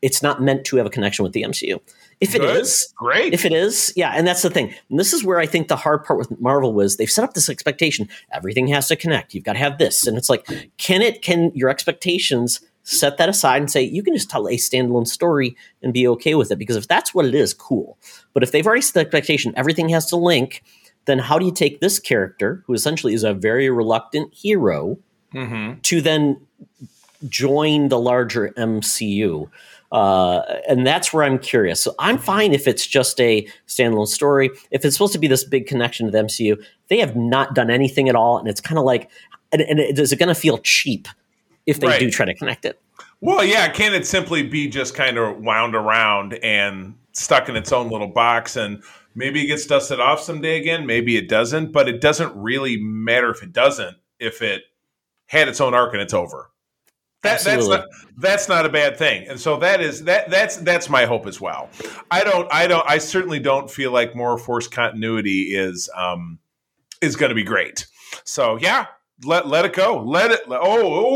It's 0.01 0.23
not 0.23 0.41
meant 0.41 0.65
to 0.67 0.77
have 0.77 0.87
a 0.87 0.91
connection 0.91 1.23
with 1.25 1.33
the 1.33 1.43
MCU. 1.43 1.81
If 2.21 2.35
it 2.35 2.41
Good. 2.41 2.57
is, 2.57 2.93
great. 2.97 3.33
If 3.33 3.45
it 3.45 3.53
is, 3.53 3.93
yeah, 3.97 4.13
and 4.15 4.27
that's 4.27 4.43
the 4.43 4.51
thing. 4.51 4.75
And 4.91 4.99
this 4.99 5.13
is 5.13 5.23
where 5.25 5.39
I 5.39 5.47
think 5.47 5.69
the 5.69 5.77
hard 5.77 6.05
part 6.05 6.19
with 6.19 6.41
Marvel 6.41 6.73
was 6.73 6.97
they've 6.97 7.11
set 7.11 7.25
up 7.25 7.35
this 7.35 7.49
expectation. 7.49 8.09
Everything 8.33 8.67
has 8.69 8.89
to 8.89 8.97
connect. 8.97 9.35
You've 9.35 9.45
got 9.45 9.53
to 9.55 9.59
have 9.61 9.79
this, 9.79 10.07
and 10.07 10.17
it's 10.19 10.29
like, 10.29 10.47
can 10.79 11.01
it? 11.03 11.23
Can 11.23 11.53
your 11.55 11.69
expectations 11.69 12.61
set 12.83 13.19
that 13.19 13.29
aside 13.29 13.59
and 13.61 13.71
say 13.71 13.83
you 13.83 14.03
can 14.03 14.15
just 14.15 14.31
tell 14.31 14.49
a 14.49 14.53
standalone 14.53 15.07
story 15.07 15.55
and 15.83 15.93
be 15.93 16.09
okay 16.09 16.35
with 16.35 16.51
it 16.51 16.57
because 16.59 16.75
if 16.77 16.89
that's 16.89 17.13
what 17.15 17.27
it 17.27 17.35
is, 17.35 17.53
cool. 17.53 17.99
But 18.33 18.43
if 18.43 18.51
they've 18.51 18.67
already 18.67 18.81
set 18.83 18.95
the 18.95 19.01
expectation, 19.01 19.53
everything 19.57 19.91
has 19.91 20.07
to 20.07 20.17
link. 20.17 20.63
Then 21.05 21.19
how 21.19 21.39
do 21.39 21.45
you 21.47 21.53
take 21.53 21.81
this 21.81 21.99
character, 21.99 22.63
who 22.67 22.73
essentially 22.75 23.15
is 23.15 23.25
a 23.25 23.35
very 23.35 23.69
reluctant 23.71 24.33
hero, 24.35 24.99
Mm-hmm. 25.35 25.81
to 25.83 26.01
then 26.01 26.41
join 27.29 27.89
the 27.89 27.99
larger 27.99 28.51
MCU? 28.57 29.51
Uh, 29.91 30.41
and 30.69 30.87
that's 30.87 31.13
where 31.13 31.25
I'm 31.25 31.39
curious. 31.39 31.81
So 31.81 31.95
I'm 31.99 32.19
fine 32.19 32.53
if 32.53 32.67
it's 32.69 32.87
just 32.87 33.19
a 33.21 33.49
standalone 33.67 34.07
story. 34.07 34.51
If 34.71 34.85
it's 34.85 34.95
supposed 34.95 35.15
to 35.15 35.19
be 35.19 35.27
this 35.29 35.45
big 35.45 35.67
connection 35.67 36.07
to 36.07 36.13
the 36.13 36.19
MCU, 36.19 36.63
they 36.89 36.99
have 36.99 37.17
not 37.17 37.55
done 37.55 37.71
anything 37.71 38.09
at 38.09 38.15
all, 38.15 38.39
and 38.39 38.49
it's 38.49 38.61
kind 38.61 38.79
of 38.79 38.85
like, 38.85 39.11
and, 39.53 39.63
and 39.63 39.79
it, 39.81 39.99
is 39.99 40.13
it 40.13 40.19
going 40.19 40.29
to 40.29 40.35
feel 40.35 40.59
cheap 40.59 41.09
if 41.67 41.81
they 41.81 41.87
Right. 41.87 42.01
do 42.01 42.11
try 42.11 42.27
to 42.27 42.35
connect 42.35 42.65
it? 42.65 42.81
Well, 43.21 43.43
yeah, 43.45 43.69
can 43.69 43.95
it 43.95 44.07
simply 44.07 44.43
be 44.43 44.69
just 44.69 44.95
kind 44.95 45.19
of 45.19 45.39
wound 45.39 45.75
around 45.75 46.35
and 46.35 46.95
stuck 47.13 47.49
in 47.49 47.57
its 47.57 47.73
own 47.73 47.89
little 47.91 48.07
box 48.09 48.55
and 48.57 48.83
maybe 49.15 49.43
it 49.43 49.47
gets 49.47 49.67
dusted 49.67 49.99
off 49.99 50.21
someday 50.21 50.61
again, 50.61 50.87
maybe 50.87 51.17
it 51.17 51.29
doesn't, 51.29 51.73
but 51.73 51.89
it 51.89 52.01
doesn't 52.01 52.33
really 52.37 52.77
matter 52.81 53.31
if 53.31 53.43
it 53.43 53.53
doesn't 53.53 53.97
if 54.21 54.41
it 54.41 54.63
had 55.27 55.49
its 55.49 55.61
own 55.61 55.75
arc 55.75 55.93
and 55.95 56.03
it's 56.03 56.15
over. 56.15 56.51
That, 57.23 57.43
that's 57.43 57.67
not 57.67 57.85
that's 58.17 58.49
not 58.49 58.65
a 58.65 58.69
bad 58.69 58.97
thing, 58.97 59.27
and 59.27 59.41
so 59.41 59.57
that 59.59 59.81
is 59.81 60.05
that 60.05 60.31
that's 60.31 60.57
that's 60.59 60.89
my 60.89 61.05
hope 61.05 61.27
as 61.27 61.41
well. 61.41 61.69
I 62.13 62.23
don't 62.23 62.53
I 62.53 62.69
don't 62.69 62.89
I 62.89 62.99
certainly 62.99 63.41
don't 63.41 63.69
feel 63.69 63.91
like 63.91 64.15
more 64.15 64.39
force 64.39 64.69
continuity 64.69 65.55
is 65.57 65.91
um 65.97 66.39
is 67.01 67.17
going 67.17 67.31
to 67.31 67.35
be 67.35 67.43
great. 67.43 67.87
So 68.25 68.57
yeah, 68.61 68.87
let 69.25 69.49
let 69.49 69.65
it 69.65 69.73
go. 69.73 70.03
Let 70.05 70.31
it. 70.31 70.43
Oh 70.49 70.59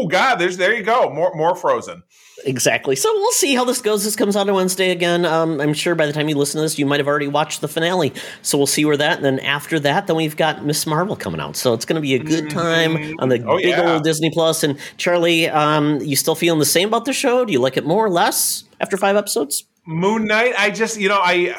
oh 0.03 0.07
God, 0.09 0.37
there's 0.37 0.57
there 0.57 0.75
you 0.75 0.83
go. 0.83 1.09
More 1.11 1.33
more 1.37 1.55
frozen. 1.55 2.03
Exactly. 2.45 2.97
So 2.97 3.13
we'll 3.15 3.31
see 3.33 3.55
how 3.55 3.65
this 3.65 3.81
goes. 3.81 4.05
This 4.05 4.17
comes 4.17 4.37
out 4.37 4.49
on 4.49 4.55
Wednesday 4.55 4.91
again. 4.91 5.25
Um, 5.25 5.61
I'm 5.61 5.75
sure 5.75 5.95
by 5.95 6.07
the 6.07 6.13
time 6.13 6.29
you 6.29 6.37
listen 6.37 6.59
to 6.59 6.63
this, 6.63 6.79
you 6.79 6.87
might 6.87 7.01
have 7.01 7.07
already 7.07 7.29
watched 7.29 7.61
the 7.61 7.69
finale. 7.69 8.13
So 8.43 8.59
we'll 8.59 8.67
see 8.67 8.85
where 8.85 8.97
that. 8.97 9.17
And 9.17 9.25
then 9.25 9.39
after 9.41 9.79
that, 9.81 10.07
then 10.07 10.17
we've 10.17 10.37
got 10.37 10.65
Miss 10.65 10.87
Marvel 10.87 11.17
coming 11.17 11.41
out. 11.41 11.57
So 11.57 11.73
it's 11.73 11.85
going 11.85 11.97
to 11.97 12.01
be 12.03 12.15
a 12.15 12.19
good 12.19 12.51
time 12.51 12.97
on 13.21 13.29
the 13.29 13.43
Oh, 13.47 13.57
big 13.59 13.67
yeah. 13.69 13.95
old 13.95 14.05
Disney 14.05 14.31
Plus. 14.31 14.63
And 14.65 14.79
Charlie, 14.97 15.49
um, 15.49 16.01
you 16.01 16.17
still 16.17 16.35
feeling 16.35 16.59
the 16.59 16.65
same 16.65 16.89
about 16.89 17.05
the 17.05 17.13
show? 17.13 17.45
Do 17.45 17.53
you 17.53 17.61
like 17.61 17.77
it 17.77 17.85
more 17.87 18.05
or 18.05 18.11
less 18.11 18.65
after 18.81 18.97
five 18.97 19.17
episodes? 19.17 19.65
Moon 19.87 20.27
Knight. 20.27 20.55
I 20.59 20.71
just 20.71 20.99
you 21.01 21.09
know 21.09 21.21
I. 21.23 21.55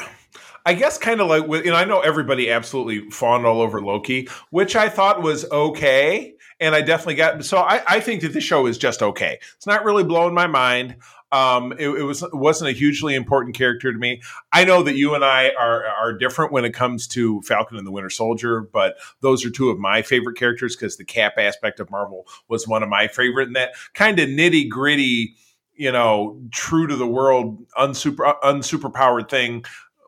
I 0.66 0.72
guess 0.72 0.96
kind 0.96 1.20
of 1.20 1.28
like 1.28 1.46
with, 1.46 1.66
you 1.66 1.72
know, 1.72 1.76
I 1.76 1.84
know 1.84 2.00
everybody 2.00 2.50
absolutely 2.50 3.10
fawned 3.10 3.44
all 3.44 3.60
over 3.60 3.82
Loki, 3.82 4.30
which 4.48 4.74
I 4.76 4.88
thought 4.88 5.20
was 5.20 5.44
okay. 5.52 6.32
And 6.64 6.74
I 6.74 6.80
definitely 6.80 7.16
got, 7.16 7.44
so 7.44 7.58
I, 7.58 7.82
I 7.86 8.00
think 8.00 8.22
that 8.22 8.32
the 8.32 8.40
show 8.40 8.66
is 8.66 8.78
just 8.78 9.02
okay. 9.02 9.38
It's 9.54 9.66
not 9.66 9.84
really 9.84 10.02
blowing 10.02 10.32
my 10.32 10.46
mind. 10.46 10.96
Um, 11.30 11.72
it, 11.72 11.88
it 11.88 12.04
was 12.04 12.22
it 12.22 12.32
wasn't 12.32 12.70
a 12.70 12.72
hugely 12.72 13.14
important 13.14 13.54
character 13.54 13.92
to 13.92 13.98
me. 13.98 14.22
I 14.50 14.64
know 14.64 14.82
that 14.82 14.96
you 14.96 15.14
and 15.14 15.24
I 15.24 15.50
are 15.58 15.84
are 15.84 16.12
different 16.12 16.52
when 16.52 16.64
it 16.64 16.72
comes 16.72 17.06
to 17.08 17.42
Falcon 17.42 17.76
and 17.76 17.86
the 17.86 17.90
Winter 17.90 18.08
Soldier, 18.08 18.62
but 18.62 18.94
those 19.20 19.44
are 19.44 19.50
two 19.50 19.68
of 19.68 19.78
my 19.78 20.00
favorite 20.00 20.38
characters 20.38 20.74
because 20.74 20.96
the 20.96 21.04
Cap 21.04 21.34
aspect 21.36 21.80
of 21.80 21.90
Marvel 21.90 22.24
was 22.48 22.66
one 22.66 22.82
of 22.82 22.88
my 22.88 23.08
favorite, 23.08 23.48
and 23.48 23.56
that 23.56 23.74
kind 23.92 24.18
of 24.20 24.28
nitty 24.28 24.68
gritty, 24.70 25.34
you 25.74 25.90
know, 25.92 26.40
true 26.52 26.86
to 26.86 26.96
the 26.96 27.06
world, 27.06 27.66
unsuper 27.76 28.40
unsuperpowered 28.42 29.28
thing 29.28 29.64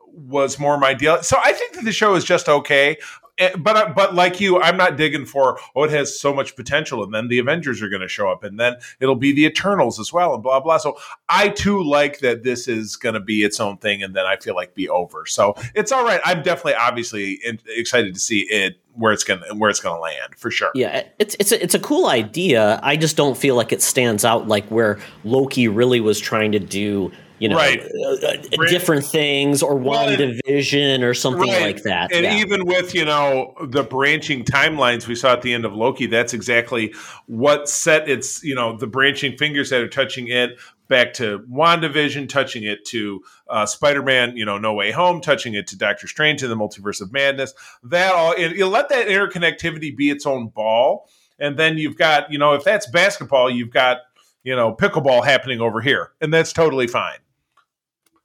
was 0.07 0.57
more 0.57 0.77
my 0.79 0.93
deal. 0.93 1.21
So 1.21 1.37
I 1.43 1.51
think 1.51 1.75
that 1.75 1.83
the 1.83 1.91
show 1.91 2.15
is 2.15 2.23
just 2.23 2.49
okay. 2.49 2.97
Eh, 3.37 3.55
But 3.57 3.95
but 3.95 4.15
like 4.15 4.39
you, 4.39 4.59
I'm 4.61 4.77
not 4.77 4.97
digging 4.97 5.25
for 5.25 5.59
oh 5.75 5.83
it 5.83 5.91
has 5.91 6.19
so 6.19 6.33
much 6.33 6.55
potential, 6.55 7.03
and 7.03 7.13
then 7.13 7.27
the 7.27 7.39
Avengers 7.39 7.81
are 7.81 7.89
going 7.89 8.01
to 8.01 8.07
show 8.07 8.29
up, 8.29 8.43
and 8.43 8.59
then 8.59 8.75
it'll 8.99 9.15
be 9.15 9.31
the 9.31 9.45
Eternals 9.45 9.99
as 9.99 10.11
well, 10.11 10.33
and 10.33 10.43
blah 10.43 10.59
blah. 10.59 10.77
So 10.77 10.97
I 11.29 11.49
too 11.49 11.83
like 11.83 12.19
that 12.19 12.43
this 12.43 12.67
is 12.67 12.95
going 12.95 13.13
to 13.13 13.19
be 13.19 13.43
its 13.43 13.59
own 13.59 13.77
thing, 13.77 14.01
and 14.03 14.15
then 14.15 14.25
I 14.25 14.37
feel 14.37 14.55
like 14.55 14.73
be 14.75 14.89
over. 14.89 15.25
So 15.25 15.55
it's 15.75 15.91
all 15.91 16.03
right. 16.03 16.21
I'm 16.25 16.41
definitely 16.41 16.75
obviously 16.75 17.39
excited 17.67 18.13
to 18.13 18.19
see 18.19 18.41
it 18.41 18.79
where 18.93 19.13
it's 19.13 19.23
gonna 19.23 19.53
where 19.53 19.69
it's 19.69 19.79
gonna 19.79 20.01
land 20.01 20.33
for 20.35 20.49
sure. 20.49 20.71
Yeah, 20.73 21.03
it's 21.19 21.35
it's 21.39 21.51
a, 21.51 21.61
it's 21.63 21.75
a 21.75 21.79
cool 21.79 22.07
idea. 22.07 22.79
I 22.81 22.97
just 22.97 23.15
don't 23.15 23.37
feel 23.37 23.55
like 23.55 23.71
it 23.71 23.81
stands 23.83 24.25
out 24.25 24.47
like 24.47 24.65
where 24.69 24.97
Loki 25.23 25.67
really 25.67 25.99
was 25.99 26.19
trying 26.19 26.51
to 26.53 26.59
do, 26.59 27.11
you 27.39 27.49
know, 27.49 27.55
Right. 27.55 27.81
uh, 27.81 28.27
uh, 28.27 28.35
different 28.67 29.05
things 29.05 29.61
or 29.61 29.75
Well, 29.75 30.05
one 30.05 30.13
and- 30.13 30.41
division 30.45 31.03
or 31.03 31.13
something 31.13 31.49
Right. 31.49 31.61
like 31.61 31.83
that. 31.83 32.11
And 32.11 32.23
yeah. 32.23 32.37
even 32.37 32.65
with, 32.65 32.95
you 32.95 33.05
know, 33.05 33.53
the 33.61 33.83
branching 33.83 34.43
timelines 34.43 35.07
we 35.07 35.15
saw 35.15 35.33
at 35.33 35.41
the 35.41 35.53
end 35.53 35.65
of 35.65 35.73
Loki, 35.75 36.05
that's 36.07 36.33
exactly 36.33 36.93
what 37.27 37.69
set 37.69 38.09
its, 38.09 38.43
you 38.43 38.55
know, 38.55 38.75
the 38.77 38.87
branching 38.87 39.37
fingers 39.37 39.69
that 39.69 39.81
are 39.81 39.87
touching 39.87 40.27
it 40.27 40.57
back 40.87 41.13
to 41.13 41.39
WandaVision, 41.51 42.29
touching 42.29 42.63
it 42.63 42.85
to 42.85 43.21
uh, 43.49 43.65
Spider 43.65 44.01
Man, 44.01 44.37
you 44.37 44.45
know, 44.45 44.57
No 44.57 44.73
Way 44.73 44.91
Home, 44.91 45.19
touching 45.19 45.53
it 45.53 45.67
to 45.67 45.77
Doctor 45.77 46.07
Strange 46.07 46.41
in 46.43 46.49
the 46.49 46.55
Multiverse 46.55 47.01
of 47.01 47.11
Madness. 47.11 47.53
That 47.83 48.13
all, 48.13 48.33
and 48.37 48.55
you 48.55 48.67
let 48.67 48.89
that 48.89 49.07
interconnectivity 49.07 49.95
be 49.95 50.09
its 50.09 50.25
own 50.25 50.47
ball. 50.47 51.09
And 51.39 51.57
then 51.57 51.77
you've 51.77 51.97
got, 51.97 52.31
you 52.31 52.39
know, 52.39 52.53
if 52.53 52.63
that's 52.63 52.89
basketball, 52.89 53.49
you've 53.49 53.69
got, 53.69 53.97
you 54.43 54.55
know, 54.55 54.73
pickleball 54.73 55.25
happening 55.25 55.59
over 55.61 55.81
here. 55.81 56.13
And 56.21 56.33
that's 56.33 56.51
totally 56.53 56.87
fine. 56.87 57.17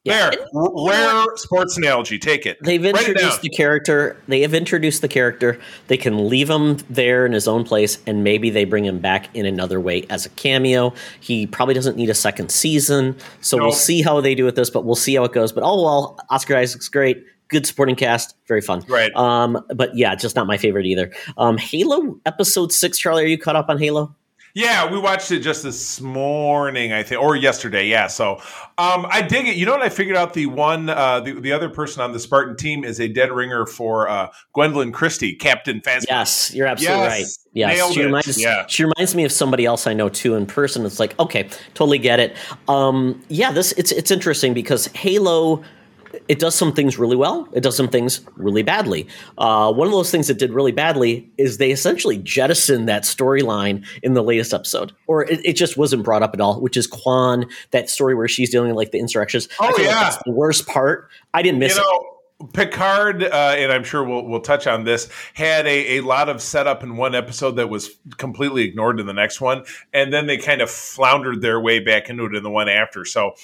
Yeah. 0.05 0.31
There, 0.31 0.47
rare 0.53 1.25
sports 1.37 1.77
analogy. 1.77 2.19
Take 2.19 2.45
it. 2.45 2.59
They've 2.63 2.83
Write 2.83 2.95
it 2.95 3.09
introduced 3.09 3.43
the 3.43 3.51
character. 3.51 4.17
They 4.27 4.41
have 4.41 4.53
introduced 4.53 5.01
the 5.01 5.09
character. 5.09 5.61
They 5.87 5.97
can 5.97 6.29
leave 6.29 6.51
him 6.51 6.79
there 6.91 7.25
in 7.25 7.33
his 7.33 7.47
own 7.47 7.65
place, 7.65 7.99
and 8.07 8.25
maybe 8.25 8.51
they 8.51 8.65
bring 8.65 8.85
him 8.85 8.99
back 8.99 9.35
in 9.35 9.47
another 9.47 9.81
way 9.81 10.05
as 10.11 10.27
a 10.27 10.29
cameo. 10.31 10.93
He 11.21 11.47
probably 11.47 11.75
doesn't 11.75 11.97
need 11.97 12.11
a 12.11 12.15
second 12.15 12.51
season, 12.51 13.17
so 13.41 13.59
we'll 13.59 13.73
see 13.73 14.03
how 14.03 14.21
they 14.21 14.35
do 14.35 14.45
with 14.45 14.57
this. 14.57 14.71
But 14.71 14.85
we'll 14.85 14.97
see 14.97 15.15
how 15.15 15.25
it 15.25 15.33
goes. 15.33 15.53
But 15.53 15.63
oh 15.65 15.83
well, 15.83 16.19
Oscar 16.31 16.57
Isaac's 16.57 16.89
great. 16.89 17.25
Good 17.49 17.67
supporting 17.67 17.97
cast, 17.97 18.35
very 18.49 18.63
fun. 18.63 18.83
Right. 18.89 19.15
Um, 19.15 19.63
but 19.75 19.95
yeah, 19.95 20.15
just 20.15 20.35
not 20.35 20.47
my 20.47 20.57
favorite 20.57 20.87
either. 20.87 21.13
Um, 21.37 21.59
Halo 21.59 22.19
episode 22.25 22.73
six. 22.73 22.99
Charlie, 22.99 23.25
are 23.25 23.29
you 23.29 23.39
caught 23.39 23.57
up 23.57 23.69
on 23.69 23.79
Halo? 23.79 24.17
Yeah, 24.55 24.91
we 24.91 24.99
watched 24.99 25.31
it 25.31 25.41
just 25.41 25.63
this 25.63 25.99
morning, 26.01 26.93
I 26.93 27.03
think, 27.03 27.23
or 27.23 27.37
yesterday. 27.37 27.87
Yeah, 27.87 28.07
so 28.07 28.35
um, 28.77 29.07
I 29.09 29.23
dig 29.23 29.49
it. 29.49 29.57
You 29.57 29.65
know 29.65 29.73
what? 29.73 29.81
I 29.83 29.89
figured 29.89 30.15
out 30.17 30.35
the 30.35 30.45
one, 30.45 30.91
uh, 30.91 31.21
the 31.21 31.41
the 31.41 31.53
other 31.53 31.71
person 31.71 32.03
on 32.03 32.13
the 32.13 32.19
Spartan 32.19 32.57
team 32.57 32.85
is 32.85 33.01
a 33.01 33.09
dead 33.09 33.33
ringer 33.33 33.65
for 33.65 34.11
uh, 34.11 34.29
Gwendoline 34.55 34.93
Christie, 34.93 35.35
Captain 35.35 35.81
Phasma. 35.81 36.05
Yes, 36.09 36.53
you're 36.55 36.67
absolutely 36.67 37.03
Yes, 37.03 37.11
right. 37.11 37.27
Yes, 37.55 37.93
she 37.95 38.03
reminds 38.05 38.39
Yeah. 38.39 38.67
she 38.67 38.85
reminds 38.85 39.15
me 39.15 39.25
of 39.25 39.33
somebody 39.33 39.65
else 39.65 39.87
I 39.87 39.95
know 39.95 40.11
too 40.11 40.35
in 40.35 40.45
person. 40.45 40.85
It's 40.85 41.01
like 41.01 41.19
okay, 41.19 41.49
totally 41.73 41.99
get 41.99 42.21
it. 42.21 42.37
Um, 42.69 43.23
yeah, 43.29 43.53
this 43.53 43.73
it's 43.73 43.91
it's 43.93 44.11
interesting 44.11 44.53
because 44.53 44.87
Halo. 44.89 45.63
It 46.29 46.39
does 46.39 46.55
some 46.55 46.73
things 46.73 46.99
really 46.99 47.17
well. 47.17 47.49
It 47.53 47.63
does 47.63 47.77
some 47.77 47.89
things 47.89 48.21
really 48.37 48.63
badly. 48.63 49.09
Uh, 49.39 49.73
one 49.73 49.87
of 49.87 49.93
those 49.93 50.11
things 50.11 50.31
it 50.31 50.39
did 50.39 50.53
really 50.53 50.73
badly 50.73 51.31
is 51.39 51.59
they 51.59 51.71
essentially 51.71 52.19
jettisoned 52.19 52.89
that 52.89 53.03
storyline 53.03 53.85
in 54.03 54.15
the 54.15 54.23
latest 54.23 54.53
episode, 54.53 54.93
or 55.07 55.25
it, 55.25 55.41
it 55.45 55.53
just 55.55 55.77
wasn't 55.77 56.05
brought 56.05 56.23
up 56.23 56.35
at 56.35 56.41
all. 56.41 56.61
Which 56.61 56.77
is 56.77 56.87
Kwan, 56.87 57.47
that 57.71 57.91
story 57.91 58.15
where 58.15 58.29
she's 58.29 58.51
dealing 58.51 58.69
with 58.69 58.77
like 58.77 58.91
the 58.91 58.99
insurrections. 58.99 59.49
Oh, 59.61 59.67
feel 59.75 59.87
like 59.87 59.95
yeah. 59.95 60.05
that's 60.05 60.23
the 60.25 60.33
worst 60.33 60.67
part. 60.67 61.09
I 61.35 61.43
didn't 61.43 61.59
miss 61.59 61.77
You 61.77 61.83
it. 61.83 62.13
Picard, 62.53 63.23
uh, 63.23 63.55
and 63.57 63.71
I'm 63.71 63.85
sure 63.85 64.03
we'll 64.03 64.27
we'll 64.27 64.41
touch 64.41 64.67
on 64.67 64.83
this, 64.83 65.09
had 65.35 65.67
a, 65.67 65.99
a 65.99 66.01
lot 66.01 66.29
of 66.29 66.43
setup 66.43 66.83
in 66.83 66.97
one 66.97 67.15
episode 67.15 67.53
that 67.53 67.69
was 67.69 67.97
completely 68.17 68.65
ignored 68.65 68.99
in 68.99 69.07
the 69.07 69.13
next 69.13 69.41
one, 69.41 69.65
and 69.93 70.13
then 70.13 70.27
they 70.27 70.39
kind 70.39 70.61
of 70.61 70.69
floundered 70.69 71.41
their 71.41 71.61
way 71.61 71.79
back 71.79 72.11
into 72.11 72.25
it 72.25 72.35
in 72.35 72.43
the 72.43 72.51
one 72.51 72.69
after. 72.69 73.05
So, 73.05 73.35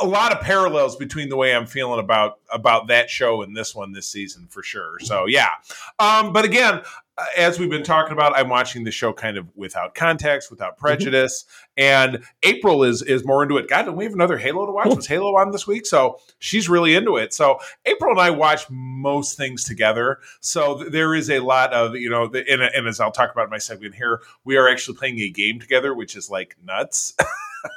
a 0.00 0.06
lot 0.06 0.32
of 0.32 0.40
parallels 0.40 0.96
between 0.96 1.28
the 1.28 1.36
way 1.36 1.54
I'm 1.54 1.66
feeling 1.66 2.00
about 2.00 2.38
about 2.50 2.88
that 2.88 3.10
show 3.10 3.42
and 3.42 3.56
this 3.56 3.74
one 3.74 3.92
this 3.92 4.08
season 4.08 4.46
for 4.48 4.62
sure. 4.62 4.98
So, 5.00 5.26
yeah. 5.26 5.50
Um, 5.98 6.32
but 6.32 6.44
again, 6.44 6.82
uh, 7.18 7.24
as 7.36 7.58
we've 7.58 7.68
been 7.68 7.82
talking 7.82 8.12
about, 8.12 8.34
I'm 8.34 8.48
watching 8.48 8.84
the 8.84 8.90
show 8.90 9.12
kind 9.12 9.36
of 9.36 9.46
without 9.54 9.94
context, 9.94 10.50
without 10.50 10.78
prejudice, 10.78 11.44
and 11.76 12.24
April 12.42 12.84
is 12.84 13.02
is 13.02 13.24
more 13.24 13.42
into 13.42 13.58
it. 13.58 13.68
God, 13.68 13.82
don't 13.82 13.96
we 13.96 14.04
have 14.04 14.14
another 14.14 14.38
Halo 14.38 14.64
to 14.64 14.72
watch? 14.72 14.94
Was 14.94 15.06
Halo 15.06 15.36
on 15.36 15.50
this 15.50 15.66
week? 15.66 15.84
So 15.84 16.18
she's 16.38 16.70
really 16.70 16.94
into 16.94 17.18
it. 17.18 17.34
So 17.34 17.58
April 17.84 18.12
and 18.12 18.20
I 18.20 18.30
watch 18.30 18.64
most 18.70 19.36
things 19.36 19.64
together. 19.64 20.20
So 20.40 20.78
th- 20.78 20.92
there 20.92 21.14
is 21.14 21.28
a 21.28 21.40
lot 21.40 21.74
of 21.74 21.96
you 21.96 22.08
know, 22.08 22.28
the, 22.28 22.50
and, 22.50 22.62
and 22.62 22.88
as 22.88 22.98
I'll 22.98 23.12
talk 23.12 23.30
about 23.30 23.44
in 23.44 23.50
my 23.50 23.58
segment 23.58 23.94
here, 23.94 24.22
we 24.44 24.56
are 24.56 24.68
actually 24.68 24.96
playing 24.96 25.20
a 25.20 25.28
game 25.28 25.60
together, 25.60 25.94
which 25.94 26.16
is 26.16 26.30
like 26.30 26.56
nuts. 26.64 27.14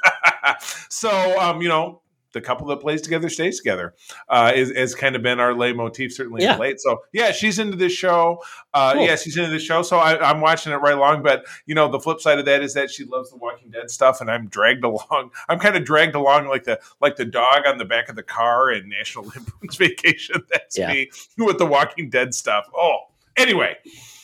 so 0.88 1.38
um, 1.38 1.60
you 1.60 1.68
know. 1.68 2.00
The 2.36 2.42
couple 2.42 2.66
that 2.66 2.76
plays 2.82 3.00
together 3.00 3.30
stays 3.30 3.56
together 3.58 3.94
uh, 4.28 4.52
is 4.54 4.70
has 4.76 4.94
kind 4.94 5.16
of 5.16 5.22
been 5.22 5.40
our 5.40 5.52
leitmotif, 5.54 6.12
certainly 6.12 6.42
Yeah. 6.42 6.58
late. 6.58 6.80
So 6.80 7.02
yeah, 7.14 7.32
she's 7.32 7.58
into 7.58 7.76
this 7.78 7.92
show. 7.92 8.42
Uh, 8.74 8.92
Cool. 8.92 9.06
Yeah, 9.06 9.16
she's 9.16 9.38
into 9.38 9.50
this 9.50 9.62
show, 9.62 9.80
so 9.82 9.96
I, 9.96 10.18
I'm 10.30 10.42
watching 10.42 10.72
it 10.72 10.76
right 10.76 10.92
along. 10.94 11.22
But 11.22 11.46
you 11.64 11.74
know, 11.74 11.88
the 11.88 11.98
flip 11.98 12.20
side 12.20 12.38
of 12.38 12.44
that 12.44 12.62
is 12.62 12.74
that 12.74 12.90
she 12.90 13.04
loves 13.04 13.30
the 13.30 13.38
Walking 13.38 13.70
Dead 13.70 13.90
stuff, 13.90 14.20
and 14.20 14.30
I'm 14.30 14.48
dragged 14.48 14.84
along. 14.90 15.30
I'm 15.48 15.58
kind 15.58 15.76
of 15.76 15.84
dragged 15.84 16.14
along 16.14 16.48
like 16.48 16.64
the 16.64 16.78
like 17.00 17.16
the 17.16 17.24
dog 17.24 17.66
on 17.66 17.78
the 17.78 17.86
back 17.86 18.08
of 18.10 18.16
the 18.16 18.22
car 18.22 18.70
in 18.70 18.88
National 18.90 19.24
Lampoon's 19.34 19.76
Vacation. 19.76 20.42
That's 20.52 20.76
Yeah. 20.78 20.92
me 20.92 21.10
with 21.38 21.56
the 21.58 21.66
Walking 21.66 22.10
Dead 22.10 22.34
stuff. 22.34 22.66
Oh, 22.76 22.98
anyway, 23.36 23.76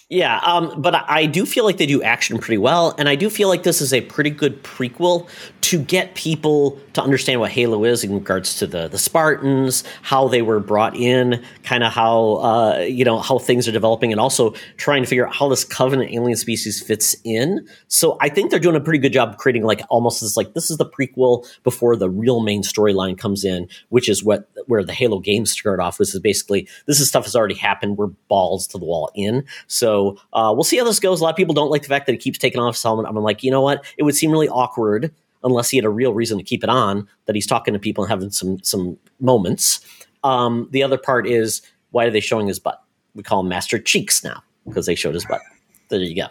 Yeah, 0.08 0.38
um, 0.44 0.82
but 0.82 0.94
I 1.08 1.24
do 1.24 1.46
feel 1.46 1.64
like 1.64 1.78
they 1.78 1.86
do 1.86 2.02
action 2.02 2.36
pretty 2.36 2.58
well, 2.58 2.94
and 2.98 3.08
I 3.08 3.14
do 3.14 3.30
feel 3.30 3.48
like 3.48 3.62
this 3.62 3.80
is 3.80 3.94
a 3.94 4.02
pretty 4.02 4.28
good 4.28 4.62
prequel 4.62 5.26
to 5.72 5.78
get 5.78 6.14
people 6.14 6.78
to 6.92 7.02
understand 7.02 7.40
what 7.40 7.50
Halo 7.50 7.82
is 7.84 8.04
in 8.04 8.12
regards 8.12 8.56
to 8.56 8.66
the 8.66 8.88
the 8.88 8.98
Spartans, 8.98 9.84
how 10.02 10.28
they 10.28 10.42
were 10.42 10.60
brought 10.60 10.94
in, 10.94 11.42
kind 11.62 11.82
of 11.82 11.94
how 11.94 12.34
uh, 12.34 12.78
you 12.80 13.06
know 13.06 13.20
how 13.20 13.38
things 13.38 13.66
are 13.66 13.72
developing, 13.72 14.12
and 14.12 14.20
also 14.20 14.52
trying 14.76 15.02
to 15.02 15.08
figure 15.08 15.26
out 15.26 15.34
how 15.34 15.48
this 15.48 15.64
Covenant 15.64 16.12
alien 16.12 16.36
species 16.36 16.82
fits 16.82 17.16
in. 17.24 17.66
So 17.88 18.18
I 18.20 18.28
think 18.28 18.50
they're 18.50 18.60
doing 18.60 18.76
a 18.76 18.80
pretty 18.80 18.98
good 18.98 19.14
job 19.14 19.38
creating 19.38 19.62
like 19.62 19.80
almost 19.88 20.20
this 20.20 20.36
like 20.36 20.52
this 20.52 20.70
is 20.70 20.76
the 20.76 20.84
prequel 20.84 21.46
before 21.64 21.96
the 21.96 22.10
real 22.10 22.40
main 22.40 22.62
storyline 22.62 23.16
comes 23.16 23.42
in, 23.42 23.66
which 23.88 24.10
is 24.10 24.22
what 24.22 24.50
where 24.66 24.84
the 24.84 24.92
Halo 24.92 25.20
games 25.20 25.52
start 25.52 25.80
off. 25.80 25.96
This 25.96 26.14
is 26.14 26.20
basically 26.20 26.68
this 26.84 27.00
is 27.00 27.08
stuff 27.08 27.24
has 27.24 27.34
already 27.34 27.54
happened. 27.54 27.96
We're 27.96 28.08
balls 28.28 28.66
to 28.68 28.78
the 28.78 28.84
wall 28.84 29.10
in. 29.14 29.46
So 29.68 30.18
uh, 30.34 30.52
we'll 30.54 30.64
see 30.64 30.76
how 30.76 30.84
this 30.84 31.00
goes. 31.00 31.20
A 31.20 31.24
lot 31.24 31.30
of 31.30 31.36
people 31.36 31.54
don't 31.54 31.70
like 31.70 31.80
the 31.80 31.88
fact 31.88 32.04
that 32.04 32.12
he 32.12 32.18
keeps 32.18 32.36
taking 32.36 32.60
off 32.60 32.74
his 32.74 32.82
helmet. 32.82 33.06
I'm 33.08 33.16
like, 33.16 33.42
you 33.42 33.50
know 33.50 33.62
what? 33.62 33.86
It 33.96 34.02
would 34.02 34.14
seem 34.14 34.30
really 34.30 34.50
awkward 34.50 35.14
unless 35.44 35.70
he 35.70 35.76
had 35.76 35.84
a 35.84 35.90
real 35.90 36.14
reason 36.14 36.38
to 36.38 36.44
keep 36.44 36.62
it 36.62 36.70
on. 36.70 37.08
That 37.26 37.34
he's 37.34 37.46
talking 37.46 37.74
to 37.74 37.80
people 37.80 38.04
and 38.04 38.10
having 38.10 38.30
some 38.30 38.62
some 38.62 38.98
moments. 39.20 39.80
Um, 40.24 40.68
the 40.70 40.82
other 40.82 40.98
part 40.98 41.26
is 41.26 41.62
why 41.90 42.06
are 42.06 42.10
they 42.10 42.20
showing 42.20 42.46
his 42.46 42.58
butt? 42.58 42.82
We 43.14 43.22
call 43.22 43.40
him 43.40 43.48
Master 43.48 43.78
Cheeks 43.78 44.24
now 44.24 44.42
because 44.66 44.86
they 44.86 44.94
showed 44.94 45.14
his 45.14 45.24
butt. 45.26 45.40
There 45.88 46.00
you 46.00 46.16
go. 46.16 46.28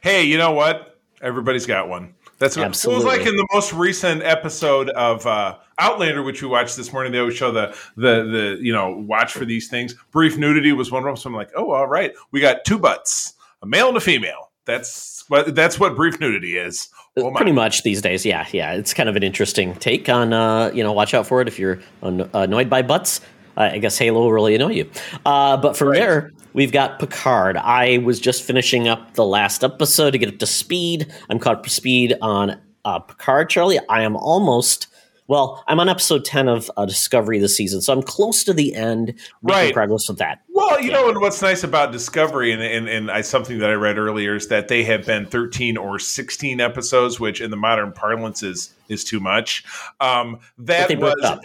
Hey, 0.00 0.22
you 0.22 0.38
know 0.38 0.52
what? 0.52 1.00
Everybody's 1.20 1.66
got 1.66 1.88
one. 1.88 2.14
That's 2.38 2.56
what 2.56 2.66
Absolutely. 2.66 3.02
it 3.02 3.04
was 3.04 3.18
like 3.18 3.26
in 3.28 3.36
the 3.36 3.46
most 3.52 3.72
recent 3.72 4.24
episode 4.24 4.90
of 4.90 5.24
uh, 5.26 5.58
Outlander, 5.78 6.24
which 6.24 6.42
we 6.42 6.48
watched 6.48 6.76
this 6.76 6.92
morning. 6.92 7.12
They 7.12 7.20
always 7.20 7.36
show 7.36 7.52
the 7.52 7.76
the 7.96 8.24
the 8.24 8.58
you 8.60 8.72
know 8.72 8.96
watch 8.96 9.32
for 9.32 9.44
these 9.44 9.68
things. 9.68 9.94
Brief 10.10 10.36
nudity 10.36 10.72
was 10.72 10.90
one 10.90 11.02
of 11.02 11.06
them. 11.06 11.16
So 11.16 11.28
I'm 11.28 11.36
like, 11.36 11.50
oh, 11.54 11.70
all 11.70 11.86
right, 11.86 12.12
we 12.32 12.40
got 12.40 12.64
two 12.64 12.78
butts, 12.78 13.34
a 13.62 13.66
male 13.66 13.86
and 13.86 13.96
a 13.96 14.00
female. 14.00 14.50
That's 14.64 15.24
what 15.28 15.54
that's 15.54 15.78
what 15.78 15.94
brief 15.94 16.18
nudity 16.18 16.56
is. 16.56 16.88
Oh. 17.16 17.30
Pretty 17.34 17.52
much 17.52 17.82
these 17.82 18.00
days, 18.00 18.24
yeah, 18.24 18.46
yeah. 18.52 18.72
It's 18.72 18.94
kind 18.94 19.08
of 19.08 19.16
an 19.16 19.22
interesting 19.22 19.74
take 19.74 20.08
on, 20.08 20.32
uh, 20.32 20.70
you 20.72 20.82
know, 20.82 20.92
watch 20.92 21.12
out 21.12 21.26
for 21.26 21.42
it 21.42 21.48
if 21.48 21.58
you're 21.58 21.78
an- 22.00 22.30
annoyed 22.32 22.70
by 22.70 22.80
butts. 22.80 23.20
Uh, 23.54 23.68
I 23.72 23.78
guess 23.78 23.98
Halo 23.98 24.20
will 24.20 24.32
really 24.32 24.54
annoy 24.54 24.70
you. 24.72 24.90
Uh, 25.26 25.58
but 25.58 25.76
from 25.76 25.88
Right. 25.88 25.98
there, 26.00 26.30
we've 26.54 26.72
got 26.72 26.98
Picard. 26.98 27.58
I 27.58 27.98
was 27.98 28.18
just 28.18 28.42
finishing 28.44 28.88
up 28.88 29.12
the 29.12 29.26
last 29.26 29.62
episode 29.62 30.12
to 30.12 30.18
get 30.18 30.30
up 30.30 30.38
to 30.38 30.46
speed. 30.46 31.12
I'm 31.28 31.38
caught 31.38 31.56
up 31.56 31.64
to 31.64 31.70
speed 31.70 32.14
on 32.22 32.58
uh, 32.86 33.00
Picard, 33.00 33.50
Charlie. 33.50 33.78
I 33.90 34.02
am 34.02 34.16
almost. 34.16 34.86
Well, 35.28 35.62
I'm 35.68 35.80
on 35.80 35.88
episode 35.88 36.24
10 36.24 36.48
of 36.48 36.70
uh, 36.76 36.84
Discovery 36.84 37.38
this 37.38 37.56
season, 37.56 37.80
so 37.80 37.92
I'm 37.92 38.02
close 38.02 38.44
to 38.44 38.52
the 38.52 38.74
end, 38.74 39.14
Right. 39.42 39.72
progress 39.72 40.08
with 40.08 40.18
that. 40.18 40.40
Well, 40.50 40.80
you 40.80 40.90
know, 40.90 41.08
and 41.08 41.20
what's 41.20 41.40
nice 41.40 41.62
about 41.64 41.92
Discovery, 41.92 42.52
and, 42.52 42.60
and, 42.62 42.88
and 42.88 43.10
I, 43.10 43.20
something 43.22 43.58
that 43.60 43.70
I 43.70 43.74
read 43.74 43.98
earlier, 43.98 44.34
is 44.34 44.48
that 44.48 44.68
they 44.68 44.82
have 44.84 45.06
been 45.06 45.26
13 45.26 45.76
or 45.76 45.98
16 45.98 46.60
episodes, 46.60 47.20
which 47.20 47.40
in 47.40 47.50
the 47.50 47.56
modern 47.56 47.92
parlance 47.92 48.42
is 48.42 48.74
is 48.88 49.04
too 49.04 49.20
much. 49.20 49.64
Um, 50.00 50.40
that 50.58 50.82
But 50.82 50.88
they 50.88 50.94
broke 50.96 51.16
was, 51.16 51.24
up. 51.24 51.40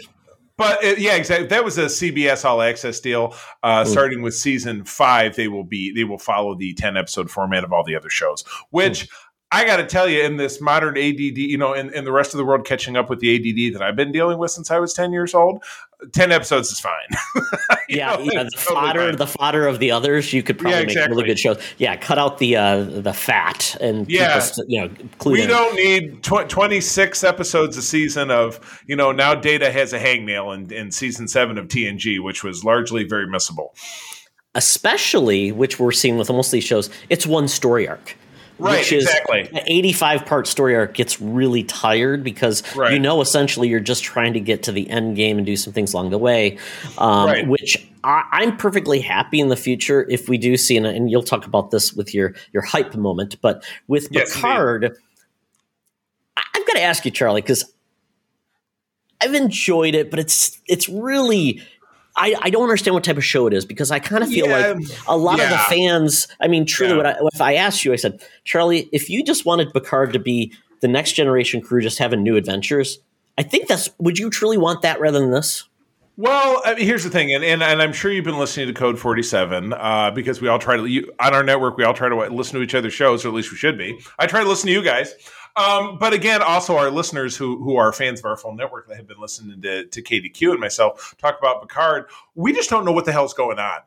But 0.58 0.84
uh, 0.84 0.96
yeah, 0.98 1.16
exactly. 1.16 1.48
That 1.48 1.64
was 1.64 1.78
a 1.78 1.86
CBS 1.86 2.44
All 2.44 2.62
Access 2.64 3.00
deal. 3.00 3.36
Uh, 3.64 3.84
Mm. 3.84 3.88
Starting 3.88 4.22
with 4.24 4.34
season 4.36 4.84
five, 4.84 5.36
they 5.36 5.48
will 5.48 5.64
be 5.64 5.94
they 5.94 6.04
will 6.04 6.18
follow 6.18 6.56
the 6.56 6.74
10 6.74 6.98
episode 6.98 7.30
format 7.30 7.64
of 7.64 7.72
all 7.72 7.84
the 7.84 7.96
other 7.96 8.10
shows, 8.10 8.44
which. 8.72 9.06
Mm. 9.08 9.10
I 9.50 9.66
got 9.66 9.78
to 9.78 9.86
tell 9.86 10.10
you, 10.10 10.22
in 10.24 10.36
this 10.36 10.60
modern 10.60 10.98
ADD, 10.98 11.20
you 11.38 11.58
know, 11.58 11.74
in, 11.74 11.93
in 11.93 12.04
the 12.04 12.12
rest 12.12 12.34
of 12.34 12.38
the 12.38 12.43
world 12.45 12.66
catching 12.66 12.98
up 12.98 13.10
with 13.10 13.20
the 13.20 13.34
ADD 13.36 13.74
that 13.74 13.82
I've 13.82 13.95
been 13.95 14.12
dealing 14.12 14.38
with 14.39 14.52
since 14.52 14.70
I 14.72 14.78
was 14.80 14.93
10 14.93 15.14
years 15.14 15.34
old, 15.34 15.64
10 16.12 16.34
episodes 16.34 16.70
is 16.72 16.80
fine. 16.80 16.93
Yeah, 17.89 18.18
know, 18.18 18.24
yeah, 18.24 18.43
the 18.43 18.50
totally 18.50 18.76
fodder, 18.76 19.16
the 19.16 19.28
fodder 19.28 19.66
of 19.66 19.80
the 19.80 19.91
others. 19.91 20.34
You 20.34 20.43
could 20.43 20.58
probably 20.58 20.74
Yeah, 20.74 20.80
make 20.82 20.89
exactly. 20.89 21.16
really 21.16 21.28
good 21.30 21.39
shows. 21.39 21.58
Yeah, 21.78 21.95
cut 21.95 22.18
out 22.18 22.38
the 22.38 22.58
uh, 22.58 22.84
the 22.84 23.14
fat 23.14 23.78
and 23.80 24.06
Yeah. 24.10 24.45
you 24.68 24.82
know, 24.82 24.93
we 25.26 25.41
in. 25.43 25.48
don't 25.48 25.74
need 25.76 26.22
tw- 26.22 26.50
26 26.50 27.24
episodes 27.24 27.78
a 27.78 27.82
season 27.82 28.30
of 28.30 28.84
you 28.88 28.95
know 28.98 29.14
now 29.14 29.34
data 29.36 29.72
has 29.72 29.93
a 29.93 30.00
hangnail 30.00 30.54
in, 30.54 30.70
in 30.74 30.91
season 30.91 31.30
7 31.30 31.58
of 31.58 31.70
tng 31.70 32.22
which 32.22 32.43
was 32.43 32.66
largely 32.66 33.06
very 33.06 33.26
missable 33.26 33.70
especially 34.56 35.52
which 35.54 35.80
we're 35.80 35.91
seeing 35.93 36.18
with 36.18 36.30
almost 36.30 36.52
these 36.52 36.64
shows. 36.66 36.89
It's 37.10 37.26
one 37.26 37.48
story 37.48 37.88
arc. 37.88 38.18
Right, 38.60 38.80
which 38.80 38.91
is 38.91 39.03
exactly. 39.03 39.41
An 39.60 39.64
85 39.68 40.26
part 40.26 40.47
story 40.47 40.76
arc 40.76 40.93
gets 40.95 41.22
really 41.22 41.64
tired 41.64 42.24
because 42.24 42.64
Right. 42.76 42.93
you 42.93 42.99
know 42.99 43.22
essentially 43.22 43.68
you're 43.68 43.80
just 43.80 44.03
trying 44.03 44.34
to 44.34 44.39
get 44.39 44.64
to 44.64 44.72
the 44.72 44.89
end 44.89 45.16
game 45.16 45.38
and 45.38 45.45
do 45.45 45.55
some 45.55 45.74
things 45.74 45.93
along 45.93 46.10
the 46.10 46.18
way. 46.18 46.58
Um, 46.97 47.28
Right. 47.28 47.47
Which 47.47 47.88
I, 48.03 48.24
I'm 48.32 48.58
perfectly 48.58 48.99
happy 48.99 49.39
in 49.39 49.49
the 49.49 49.55
future 49.55 50.08
if 50.10 50.28
we 50.30 50.38
do 50.38 50.58
see, 50.58 50.78
and, 50.78 50.88
and 50.88 51.12
you'll 51.12 51.24
talk 51.24 51.45
about 51.45 51.72
this 51.72 51.93
with 51.93 52.14
your 52.14 52.34
your 52.53 52.64
hype 52.64 52.95
moment, 52.95 53.39
but 53.41 53.64
with 53.88 54.08
Yes, 54.12 54.36
Picard, 54.36 54.95
I've 56.36 56.68
got 56.68 56.74
to 56.74 56.82
ask 56.82 57.05
you, 57.05 57.12
Charlie, 57.12 57.41
because 57.41 57.72
I've 59.22 59.34
enjoyed 59.34 59.95
it, 59.95 60.10
but 60.10 60.20
it's 60.20 60.60
it's 60.68 60.88
really. 60.89 61.62
I, 62.18 62.36
I 62.41 62.49
don't 62.49 62.63
understand 62.63 62.95
what 62.95 63.03
type 63.03 63.18
of 63.18 63.24
show 63.24 63.47
it 63.47 63.53
is 63.53 63.63
because 63.65 63.91
I 63.91 63.99
kind 63.99 64.24
of 64.24 64.30
feel 64.30 64.47
Yeah, 64.47 64.74
like 64.74 64.88
a 65.07 65.15
lot 65.15 65.39
of 65.39 65.49
the 65.49 65.57
fans. 65.57 66.28
I 66.41 66.47
mean, 66.47 66.65
truly, 66.65 66.93
Yeah. 66.93 66.97
what 66.97 67.05
I, 67.05 67.15
if 67.34 67.41
I 67.41 67.53
asked 67.55 67.86
you, 67.86 67.93
I 67.93 67.95
said, 67.95 68.22
Charlie, 68.43 68.89
if 68.91 69.09
you 69.09 69.24
just 69.24 69.45
wanted 69.45 69.72
Picard 69.72 70.13
to 70.13 70.20
be 70.20 70.51
the 70.82 70.88
next 70.88 71.13
generation 71.13 71.61
crew, 71.61 71.82
just 71.82 71.99
having 71.99 72.24
new 72.24 72.36
adventures, 72.36 72.99
I 73.38 73.43
think 73.43 73.68
that's. 73.68 73.89
Would 73.99 74.18
you 74.18 74.30
truly 74.30 74.57
want 74.57 74.82
that 74.82 74.99
rather 74.99 75.20
than 75.20 75.32
this? 75.32 75.63
well 76.20 76.63
I 76.65 76.74
mean, 76.74 76.86
here's 76.86 77.03
the 77.03 77.11
thing 77.11 77.32
and, 77.32 77.43
and, 77.43 77.61
and 77.61 77.80
i'm 77.80 77.93
sure 77.93 78.11
you've 78.11 78.26
been 78.26 78.39
listening 78.39 78.65
to 78.65 78.74
code 78.74 78.97
47 78.97 79.72
uh, 79.74 80.09
because 80.09 80.41
we 80.41 80.47
all 80.47 80.57
try 80.57 80.76
to 80.76 80.84
you, 80.88 81.13
on 81.20 81.36
our 81.36 81.43
network 81.43 81.78
we 81.78 81.84
all 81.84 81.93
try 81.93 82.09
to 82.09 82.15
listen 82.34 82.55
to 82.55 82.63
each 82.63 82.74
other's 82.74 82.93
shows 82.95 83.24
or 83.24 83.28
at 83.28 83.36
least 83.36 83.51
we 83.51 83.57
should 83.57 83.78
be 83.78 83.99
i 84.18 84.26
try 84.26 84.41
to 84.41 84.49
listen 84.49 84.65
to 84.65 84.74
you 84.74 84.82
guys 84.82 85.13
um, 85.58 85.97
but 85.97 86.14
again, 86.14 86.41
also 86.41 86.78
our 86.78 86.91
listeners 86.91 87.36
who 87.36 87.64
who 87.64 87.78
are 87.78 87.91
fans 87.91 88.20
of 88.20 88.26
our 88.26 88.38
full 88.38 88.55
network 88.55 88.88
that 88.88 88.97
have 88.97 89.08
been 89.08 89.20
listening 89.20 89.62
to, 89.62 89.86
to 89.86 90.01
KDQ 90.01 90.51
and 90.51 90.60
myself 90.60 91.16
talk 91.18 91.38
about 91.39 91.62
Picard, 91.62 92.05
we 92.36 92.53
just 92.53 92.70
don't 92.70 92.86
know 92.86 92.91
what 92.91 93.05
the 93.05 93.12
hell's 93.12 93.34
going 93.34 93.60
on. 93.60 93.80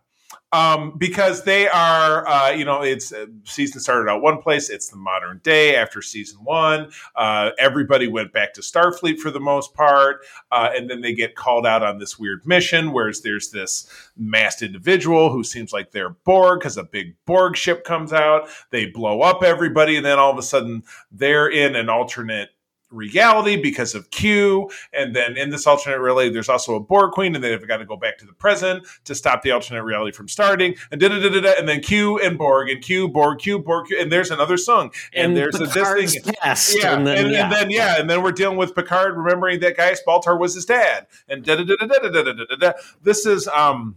Um, 0.52 0.94
because 0.98 1.44
they 1.44 1.68
are, 1.68 2.26
uh, 2.26 2.50
you 2.50 2.64
know, 2.64 2.82
it's 2.82 3.12
uh, 3.12 3.26
season 3.44 3.80
started 3.80 4.10
out 4.10 4.22
one 4.22 4.38
place. 4.38 4.68
It's 4.68 4.88
the 4.88 4.96
modern 4.96 5.40
day 5.44 5.76
after 5.76 6.02
season 6.02 6.40
one. 6.42 6.90
Uh, 7.14 7.50
everybody 7.58 8.08
went 8.08 8.32
back 8.32 8.54
to 8.54 8.60
Starfleet 8.60 9.18
for 9.18 9.30
the 9.30 9.40
most 9.40 9.74
part, 9.74 10.24
uh, 10.50 10.70
and 10.74 10.90
then 10.90 11.00
they 11.00 11.14
get 11.14 11.36
called 11.36 11.66
out 11.66 11.82
on 11.82 11.98
this 11.98 12.18
weird 12.18 12.44
mission. 12.46 12.92
Whereas 12.92 13.20
there's 13.20 13.50
this 13.50 13.88
masked 14.16 14.62
individual 14.62 15.30
who 15.30 15.44
seems 15.44 15.72
like 15.72 15.92
they're 15.92 16.10
Borg 16.10 16.60
because 16.60 16.76
a 16.76 16.84
big 16.84 17.14
Borg 17.26 17.56
ship 17.56 17.84
comes 17.84 18.12
out. 18.12 18.48
They 18.70 18.86
blow 18.86 19.20
up 19.20 19.44
everybody, 19.44 19.96
and 19.96 20.04
then 20.04 20.18
all 20.18 20.32
of 20.32 20.38
a 20.38 20.42
sudden 20.42 20.82
they're 21.12 21.48
in 21.48 21.76
an 21.76 21.88
alternate 21.88 22.50
reality 22.90 23.60
because 23.60 23.94
of 23.94 24.10
Q. 24.10 24.70
And 24.92 25.14
then 25.14 25.36
in 25.36 25.50
this 25.50 25.66
alternate 25.66 26.00
reality, 26.00 26.30
there's 26.30 26.48
also 26.48 26.74
a 26.74 26.80
Borg 26.80 27.12
queen, 27.12 27.34
and 27.34 27.42
they've 27.42 27.66
got 27.66 27.78
to 27.78 27.84
go 27.86 27.96
back 27.96 28.18
to 28.18 28.26
the 28.26 28.32
present 28.32 28.86
to 29.04 29.14
stop 29.14 29.42
the 29.42 29.50
alternate 29.50 29.84
reality 29.84 30.12
from 30.12 30.28
starting. 30.28 30.74
And 30.90 31.00
da 31.00 31.08
da 31.08 31.20
da 31.20 31.28
da 31.28 31.40
da. 31.40 31.52
And 31.58 31.68
then 31.68 31.80
Q 31.80 32.18
and 32.18 32.36
Borg 32.38 32.68
and 32.68 32.82
Q, 32.82 33.08
Borg, 33.08 33.38
Q, 33.38 33.58
Borg, 33.60 33.86
Q. 33.86 33.98
And 34.00 34.10
there's 34.10 34.30
another 34.30 34.56
song. 34.56 34.92
And, 35.12 35.36
there's 35.36 35.54
a, 35.60 35.64
this 35.64 35.74
thing. 36.14 36.34
past, 36.40 36.76
Yeah, 36.78 36.96
and 36.96 37.06
then, 37.06 37.18
and, 37.26 37.30
yeah. 37.32 37.44
and 37.44 37.52
then 37.52 37.70
yeah, 37.70 38.00
and 38.00 38.10
then 38.10 38.22
we're 38.22 38.32
dealing 38.32 38.56
with 38.58 38.74
Picard 38.74 39.16
remembering 39.16 39.60
that 39.60 39.76
Gaius 39.76 40.00
Baltar 40.06 40.38
was 40.38 40.54
his 40.54 40.64
dad, 40.64 41.06
and 41.28 41.44
da 41.44 41.56
da 41.56 41.64
da 41.64 41.76
da 41.76 41.86
da 41.86 42.08
da 42.08 42.22
da 42.22 42.32
da 42.44 42.56
da. 42.56 42.72
This 43.02 43.26
is 43.26 43.46
um, 43.48 43.96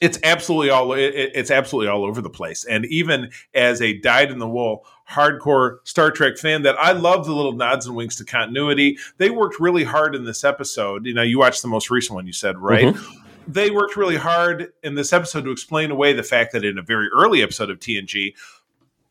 it's 0.00 0.18
absolutely 0.24 0.70
all 0.70 0.92
it- 0.94 1.14
it's 1.34 1.50
absolutely 1.50 1.88
all 1.88 2.04
over 2.04 2.20
the 2.20 2.30
place. 2.30 2.64
And 2.64 2.86
even 2.86 3.30
as 3.54 3.80
a 3.82 3.98
dyed 3.98 4.30
in 4.30 4.38
the 4.38 4.48
wool 4.48 4.84
hardcore 5.10 5.78
Star 5.84 6.10
Trek 6.10 6.38
fan, 6.38 6.62
that 6.62 6.76
I 6.78 6.92
love 6.92 7.26
the 7.26 7.34
little 7.34 7.52
nods 7.52 7.86
and 7.86 7.96
winks 7.96 8.16
to 8.16 8.24
continuity. 8.24 8.98
They 9.18 9.30
worked 9.30 9.60
really 9.60 9.84
hard 9.84 10.14
in 10.14 10.24
this 10.24 10.44
episode. 10.44 11.06
You 11.06 11.14
know, 11.14 11.22
you 11.22 11.38
watched 11.38 11.62
the 11.62 11.68
most 11.68 11.90
recent 11.90 12.14
one, 12.14 12.26
you 12.26 12.32
said 12.32 12.58
right. 12.58 12.94
Mm-hmm. 12.94 13.16
They 13.48 13.70
worked 13.70 13.96
really 13.96 14.16
hard 14.16 14.72
in 14.82 14.94
this 14.94 15.12
episode 15.12 15.44
to 15.44 15.50
explain 15.50 15.90
away 15.90 16.12
the 16.12 16.22
fact 16.22 16.52
that 16.52 16.64
in 16.64 16.78
a 16.78 16.82
very 16.82 17.08
early 17.08 17.42
episode 17.42 17.70
of 17.70 17.80
TNG, 17.80 18.34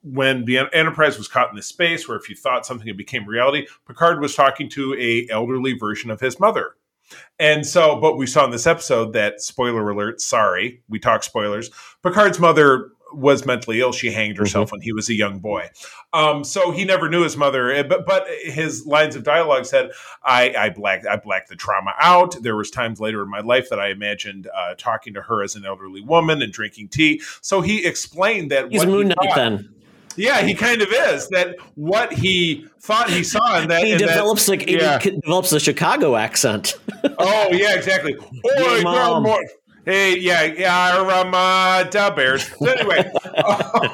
when 0.02 0.46
the 0.46 0.60
Enterprise 0.74 1.18
was 1.18 1.28
caught 1.28 1.50
in 1.50 1.56
this 1.56 1.66
space 1.66 2.08
where 2.08 2.18
if 2.18 2.30
you 2.30 2.36
thought 2.36 2.66
something 2.66 2.88
had 2.88 2.96
became 2.96 3.26
reality, 3.26 3.68
Picard 3.86 4.22
was 4.22 4.36
talking 4.36 4.70
to 4.70 4.96
a 4.98 5.28
elderly 5.30 5.74
version 5.74 6.10
of 6.10 6.22
his 6.22 6.40
mother. 6.40 6.76
And 7.40 7.66
so, 7.66 8.00
but 8.00 8.18
we 8.18 8.28
saw 8.28 8.46
in 8.46 8.52
this 8.52 8.68
episode 8.68 9.14
that 9.14 9.42
spoiler 9.42 9.90
alert, 9.90 10.22
sorry, 10.22 10.82
we 10.90 11.00
talk 11.00 11.24
spoilers. 11.24 11.70
Picard's 12.04 12.40
mother 12.40 12.92
was 13.14 13.46
mentally 13.46 13.80
ill. 13.82 13.92
She 13.92 14.12
hanged 14.12 14.38
herself 14.38 14.72
when 14.72 14.82
he 14.82 14.94
was 14.94 15.10
a 15.10 15.14
young 15.14 15.40
boy. 15.40 15.70
Um, 16.14 16.44
so 16.44 16.72
he 16.72 16.86
never 16.86 17.10
knew 17.10 17.24
his 17.24 17.36
mother, 17.38 17.72
eh, 17.72 17.84
but 17.84 18.06
but 18.06 18.28
his 18.44 18.86
lines 18.86 19.16
of 19.16 19.24
dialogue 19.24 19.66
said, 19.66 19.92
"I 20.24 20.54
I 20.58 20.70
blacked 20.70 21.06
I 21.08 21.18
blacked 21.18 21.50
the 21.50 21.56
trauma 21.56 21.92
out." 22.00 22.36
There 22.42 22.56
was 22.56 22.70
times 22.72 23.00
later 23.00 23.22
in 23.24 23.30
my 23.30 23.42
life 23.42 23.70
that 23.70 23.80
I 23.80 23.90
imagined 23.90 24.48
uh, 24.56 24.76
talking 24.78 25.14
to 25.16 25.22
her 25.22 25.44
as 25.44 25.56
an 25.56 25.66
elderly 25.66 26.02
woman 26.02 26.42
and 26.42 26.52
drinking 26.54 26.90
tea. 26.90 27.22
So 27.42 27.62
he 27.62 27.86
explained 27.86 28.52
that 28.52 28.72
He's 28.72 28.80
what 28.80 28.88
Moon 28.90 29.08
Knight 29.10 29.36
then. 29.36 29.74
yeah, 30.16 30.42
he 30.42 30.54
kind 30.54 30.82
of 30.82 30.90
is. 30.92 31.28
That 31.30 31.56
what 31.76 32.12
he 32.14 32.66
thought 32.80 33.10
he 33.10 33.24
saw 33.24 33.60
in 33.62 33.70
that. 33.70 33.84
He 33.86 33.92
in 33.94 33.98
that- 34.00 34.08
develops 34.08 34.48
like 34.48 34.70
yeah. 34.70 35.00
he 35.00 35.12
develops 35.12 35.50
the 35.52 35.60
Chicago 35.60 36.16
accent. 36.16 36.76
Oh 37.18 37.48
yeah, 37.52 37.76
exactly. 37.76 38.16
Oi, 38.22 38.30
Hey, 38.58 38.84
Mom. 38.84 39.24
more. 39.24 39.42
Hey, 39.90 40.20
yeah, 40.20 40.44
yeah, 40.44 41.02
uh, 41.02 41.84
da 41.86 42.12
bears. 42.12 42.48
So 42.48 42.68
anyway, 42.68 43.12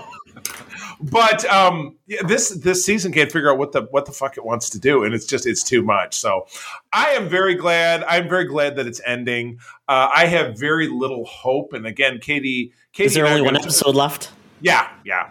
but 0.99 1.45
um, 1.45 1.95
yeah, 2.05 2.21
this 2.27 2.49
this 2.49 2.83
season 2.83 3.13
can't 3.13 3.31
figure 3.31 3.49
out 3.49 3.57
what 3.57 3.71
the 3.71 3.83
what 3.91 4.05
the 4.05 4.11
fuck 4.11 4.35
it 4.35 4.43
wants 4.43 4.69
to 4.71 4.79
do, 4.79 5.05
and 5.05 5.13
it's 5.13 5.25
just 5.25 5.45
it's 5.45 5.63
too 5.63 5.81
much. 5.81 6.13
So 6.13 6.47
I 6.91 7.11
am 7.11 7.29
very 7.29 7.55
glad. 7.55 8.03
I'm 8.09 8.27
very 8.27 8.43
glad 8.43 8.75
that 8.75 8.87
it's 8.87 8.99
ending. 9.05 9.57
Uh, 9.87 10.09
I 10.13 10.25
have 10.25 10.59
very 10.59 10.89
little 10.89 11.23
hope, 11.23 11.71
and 11.71 11.87
again, 11.87 12.19
Katie. 12.19 12.73
Katie 12.91 13.07
Is 13.07 13.13
there 13.13 13.25
only 13.25 13.43
one 13.43 13.55
episode 13.55 13.95
left? 13.95 14.31
Yeah, 14.59 14.89
yeah. 15.05 15.29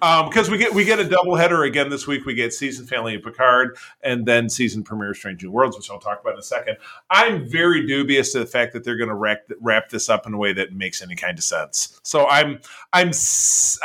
Um, 0.00 0.28
because 0.28 0.50
we 0.50 0.58
get 0.58 0.72
we 0.74 0.84
get 0.84 1.00
a 1.00 1.04
doubleheader 1.04 1.66
again 1.66 1.88
this 1.90 2.06
week. 2.06 2.24
We 2.24 2.34
get 2.34 2.52
season 2.52 2.86
finale 2.86 3.16
of 3.16 3.22
Picard, 3.22 3.76
and 4.02 4.24
then 4.26 4.48
season 4.48 4.82
premiere 4.84 5.10
of 5.10 5.16
Strange 5.16 5.42
New 5.42 5.50
Worlds, 5.50 5.76
which 5.76 5.90
I'll 5.90 5.98
talk 5.98 6.20
about 6.20 6.34
in 6.34 6.38
a 6.38 6.42
second. 6.42 6.76
I'm 7.10 7.48
very 7.48 7.86
dubious 7.86 8.32
to 8.32 8.40
the 8.40 8.46
fact 8.46 8.72
that 8.74 8.84
they're 8.84 8.96
going 8.96 9.08
to 9.08 9.14
wrap 9.14 9.40
wrap 9.60 9.88
this 9.88 10.08
up 10.08 10.26
in 10.26 10.34
a 10.34 10.38
way 10.38 10.52
that 10.52 10.72
makes 10.72 11.02
any 11.02 11.16
kind 11.16 11.36
of 11.36 11.44
sense. 11.44 11.98
So 12.04 12.26
I'm 12.26 12.60
I'm 12.92 13.10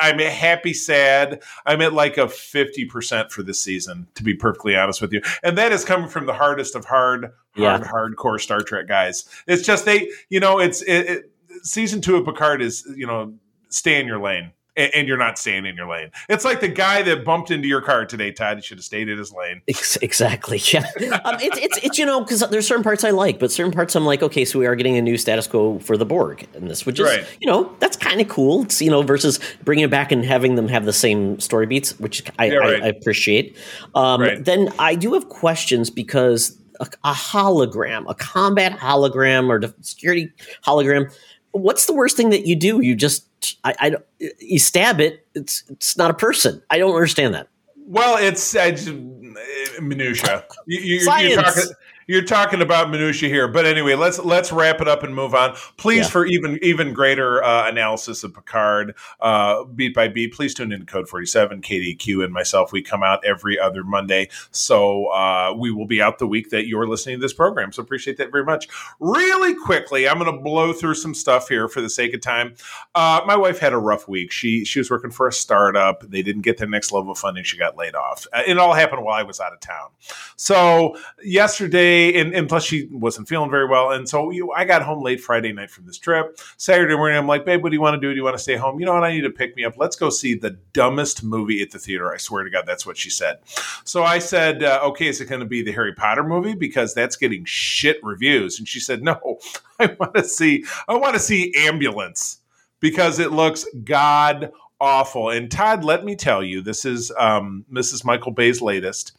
I'm 0.02 0.20
happy, 0.20 0.74
sad. 0.74 1.42
I'm 1.66 1.82
at 1.82 1.94
like 1.94 2.18
a 2.18 2.28
fifty 2.30 2.86
percent 2.86 3.32
for 3.32 3.42
this 3.44 3.62
season, 3.62 4.08
to 4.16 4.24
be 4.24 4.34
perfectly 4.34 4.76
honest 4.76 5.02
with 5.02 5.14
you, 5.14 5.22
and 5.44 5.58
that 5.58 5.72
is 5.72 5.84
coming 5.84 6.10
from 6.10 6.26
the 6.26 6.34
hardest 6.34 6.76
of 6.76 6.86
hard, 6.86 7.32
hard, 7.56 7.82
Yeah. 7.82 7.88
hardcore 7.88 8.40
Star 8.40 8.62
Trek 8.62 8.88
guys. 8.88 9.26
It's 9.48 9.64
just 9.64 9.86
they, 9.86 10.10
you 10.30 10.40
know, 10.40 10.60
it's 10.60 10.82
it, 10.84 11.10
it, 11.10 11.32
season 11.64 12.02
two 12.02 12.16
of 12.18 12.26
Picard 12.26 12.62
is 12.62 12.86
you 12.96 13.08
know 13.08 13.34
stay 13.70 14.00
in 14.00 14.06
your 14.08 14.20
lane. 14.20 14.52
A- 14.78 14.96
And 14.98 15.08
you're 15.08 15.18
not 15.18 15.38
staying 15.38 15.66
in 15.66 15.76
your 15.76 15.88
lane. 15.88 16.10
It's 16.30 16.44
like 16.46 16.60
the 16.62 16.68
guy 16.68 17.02
that 17.04 17.24
bumped 17.24 17.52
into 17.52 17.68
your 17.68 17.82
car 17.82 18.06
today, 18.06 18.32
Todd. 18.32 18.58
He 18.58 18.64
should 18.64 18.78
have 18.78 18.86
stayed 18.86 19.08
in 19.10 19.18
his 19.18 19.32
lane. 19.32 19.62
Exactly. 19.68 20.60
Yeah. 20.74 20.86
um, 21.26 21.36
it's 21.42 21.58
it's 21.58 21.78
it's 21.84 21.98
you 22.00 22.06
know 22.06 22.22
because 22.22 22.40
there's 22.50 22.68
certain 22.68 22.84
parts 22.84 23.04
I 23.04 23.12
like, 23.12 23.38
but 23.40 23.52
certain 23.52 23.72
parts 23.72 23.96
I'm 23.96 24.06
like, 24.06 24.24
okay, 24.24 24.46
so 24.46 24.58
we 24.60 24.66
are 24.66 24.76
getting 24.76 24.98
a 24.98 25.02
new 25.02 25.18
status 25.18 25.46
quo 25.48 25.80
for 25.80 25.98
the 25.98 26.06
Borg, 26.06 26.48
and 26.56 26.70
this 26.70 26.86
which 26.86 27.00
is 27.00 27.06
Right. 27.08 27.26
you 27.40 27.48
know 27.48 27.76
that's 27.80 27.98
kind 27.98 28.20
of 28.22 28.28
cool. 28.28 28.64
It's, 28.64 28.82
you 28.82 28.90
know 28.90 29.02
versus 29.04 29.40
bringing 29.64 29.86
it 29.86 29.92
back 29.92 30.12
and 30.12 30.24
having 30.26 30.56
them 30.56 30.68
have 30.70 30.86
the 30.86 30.94
same 30.94 31.40
story 31.40 31.66
beats, 31.66 32.00
which 32.00 32.24
I, 32.40 32.46
Yeah, 32.46 32.56
right. 32.58 32.82
I, 32.82 32.86
I 32.86 32.90
appreciate. 32.90 33.58
Um, 33.96 34.22
Right. 34.22 34.44
Then 34.44 34.70
I 34.80 34.96
do 34.96 35.14
have 35.14 35.30
questions 35.30 35.90
because 35.90 36.58
a, 36.80 36.88
a 37.04 37.12
hologram, 37.14 38.10
a 38.10 38.16
combat 38.16 38.80
hologram 38.80 39.50
or 39.50 39.62
security 39.82 40.32
hologram. 40.66 41.14
What's 41.52 41.86
the 41.86 41.94
worst 41.94 42.18
thing 42.18 42.30
that 42.32 42.48
you 42.48 42.56
do? 42.56 42.82
You 42.82 42.96
just 42.96 43.28
I, 43.64 43.74
I 43.80 43.96
you 44.40 44.60
stab 44.60 45.00
it. 45.00 45.26
It's 45.36 45.64
it's 45.70 45.98
not 45.98 46.12
a 46.12 46.14
person. 46.14 46.62
I 46.70 46.78
don't 46.78 46.94
understand 46.94 47.34
that. 47.34 47.48
Well, 47.86 48.18
it's 48.18 48.52
just, 48.54 48.88
uh, 48.88 49.82
minutia. 49.82 50.46
You, 50.68 50.80
you're, 50.80 51.02
Science. 51.02 51.36
talking, 51.36 51.74
you're 52.08 52.24
talking 52.24 52.62
about 52.62 52.90
minutia 52.90 53.30
here, 53.30 53.48
but 53.48 53.66
anyway, 53.66 53.96
let's 53.96 54.20
let's 54.20 54.52
wrap 54.52 54.82
it 54.82 54.88
up 54.88 55.04
and 55.04 55.14
move 55.16 55.34
on. 55.36 55.56
Please, 55.78 56.06
Yeah. 56.06 56.10
for 56.10 56.26
even 56.26 56.60
even 56.62 56.94
greater 56.94 57.44
uh, 57.44 57.68
analysis 57.70 58.24
of 58.24 58.34
Picard, 58.34 58.96
uh, 59.22 59.64
beat 59.64 59.94
by 59.94 60.08
beat, 60.08 60.34
please 60.34 60.54
tune 60.54 60.72
into 60.72 60.86
Code 60.86 61.08
Forty 61.08 61.26
Seven. 61.26 61.62
KDQ 61.62 62.24
and 62.24 62.34
myself, 62.34 62.72
we 62.72 62.82
come 62.82 63.04
out 63.04 63.24
every 63.26 63.58
other 63.60 63.84
Monday, 63.84 64.30
so 64.52 65.08
uh, 65.08 65.54
we 65.58 65.72
will 65.72 65.86
be 65.88 66.02
out 66.02 66.20
the 66.20 66.28
week 66.28 66.50
that 66.50 66.68
you're 66.68 66.88
listening 66.88 67.18
to 67.18 67.22
this 67.22 67.34
program. 67.34 67.72
So 67.72 67.82
appreciate 67.82 68.18
that 68.18 68.32
very 68.32 68.44
much. 68.44 68.68
Really 69.00 69.56
quickly, 69.56 70.08
I'm 70.08 70.20
going 70.20 70.36
to 70.36 70.42
blow 70.42 70.74
through 70.74 70.96
some 70.96 71.14
stuff 71.14 71.48
here 71.50 71.68
for 71.68 71.82
the 71.82 71.90
sake 71.90 72.14
of 72.14 72.22
time. 72.22 72.56
Uh, 72.96 73.22
my 73.26 73.36
wife 73.36 73.60
had 73.60 73.74
a 73.74 73.78
rough 73.78 74.08
week. 74.08 74.32
She 74.32 74.66
she 74.66 74.80
was 74.80 74.90
working 74.92 75.12
for 75.12 75.28
a 75.28 75.34
startup. 75.34 76.02
They 76.10 76.22
didn't 76.22 76.42
get 76.42 76.58
their 76.58 76.68
next 76.68 76.92
level 76.92 77.12
of 77.12 77.18
funding. 77.18 77.44
She 77.44 77.58
got 77.58 77.78
laid 77.78 77.96
off. 77.96 78.26
Uh, 78.34 78.42
it 78.46 78.58
all 78.58 78.74
happened 78.74 79.04
while 79.04 79.16
I 79.20 79.24
was 79.24 79.40
out 79.40 79.54
of 79.54 79.60
town. 79.60 79.90
So 80.36 80.98
yesterday, 81.24 81.93
and, 81.94 82.34
and 82.34 82.50
plus 82.50 82.64
she 82.64 82.88
wasn't 82.92 83.28
feeling 83.28 83.50
very 83.50 83.68
well. 83.68 83.92
And 83.92 84.08
so 84.08 84.30
you, 84.30 84.52
I 84.52 84.66
got 84.66 84.82
home 84.82 85.04
late 85.04 85.22
Friday 85.22 85.52
night 85.54 85.72
from 85.72 85.86
this 85.86 85.98
trip. 85.98 86.40
Saturday 86.58 86.96
morning, 86.96 87.18
I'm 87.18 87.28
like, 87.28 87.46
babe, 87.46 87.64
what 87.64 87.70
do 87.70 87.76
you 87.76 87.82
want 87.82 87.96
to 87.96 88.00
do? 88.00 88.12
Do 88.12 88.16
you 88.16 88.24
want 88.24 88.38
to 88.38 88.42
stay 88.44 88.56
home? 88.56 88.80
You 88.80 88.86
know 88.86 88.94
what? 88.94 89.04
I 89.04 89.12
need 89.12 89.22
to 89.22 89.30
pick 89.30 89.56
me 89.56 89.66
up. 89.66 89.78
Let's 89.78 89.96
go 89.96 90.10
see 90.10 90.36
the 90.36 90.52
dumbest 90.74 91.24
movie 91.24 91.62
at 91.62 91.72
the 91.72 91.80
theater. 91.80 92.14
I 92.14 92.18
swear 92.18 92.44
to 92.44 92.50
God, 92.50 92.66
that's 92.66 92.86
what 92.86 92.98
she 92.98 93.10
said. 93.10 93.40
So 93.84 94.04
I 94.04 94.20
said, 94.20 94.64
uh, 94.64 94.82
okay, 94.84 95.08
is 95.08 95.22
it 95.22 95.26
going 95.26 95.42
to 95.42 95.46
be 95.46 95.62
the 95.62 95.72
Harry 95.72 95.94
Potter 95.94 96.24
movie 96.24 96.56
because 96.56 96.94
that's 96.94 97.16
getting 97.16 97.46
shit 97.46 98.04
reviews? 98.04 98.60
And 98.60 98.68
she 98.68 98.80
said, 98.80 99.04
no, 99.04 99.40
I 99.80 99.96
want 100.00 100.16
to 100.16 100.24
see, 100.24 100.66
I 100.88 100.96
want 100.96 101.14
to 101.14 101.20
see 101.20 101.54
Ambulance 101.58 102.40
because 102.80 103.20
it 103.20 103.32
looks 103.32 103.66
god 103.84 104.52
awful. 104.84 105.30
And 105.30 105.50
Todd, 105.50 105.86
let 105.86 106.04
me 106.04 106.16
tell 106.16 106.44
you, 106.44 106.62
this 106.62 106.84
is 106.84 107.12
um, 107.18 107.66
Mrs. 107.72 108.04
Michael 108.04 108.34
Bay's 108.34 108.62
latest. 108.62 109.14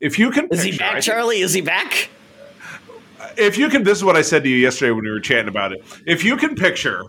If 0.00 0.18
you 0.18 0.30
can, 0.30 0.48
Is 0.50 0.62
he 0.62 0.70
picture- 0.72 0.84
I 0.84 0.86
back, 0.86 0.92
think- 0.94 1.04
Charlie? 1.04 1.40
Is 1.40 1.54
he 1.54 1.60
back? 1.60 2.10
if 3.36 3.58
you 3.58 3.68
can, 3.68 3.82
this 3.84 3.98
is 3.98 4.04
what 4.04 4.16
I 4.16 4.22
said 4.22 4.44
to 4.44 4.48
you 4.48 4.56
yesterday 4.56 4.90
when 4.92 5.04
we 5.04 5.10
were 5.10 5.20
chatting 5.20 5.48
about 5.48 5.72
it. 5.72 5.82
If 6.06 6.22
you 6.24 6.36
can 6.36 6.54
picture 6.54 7.04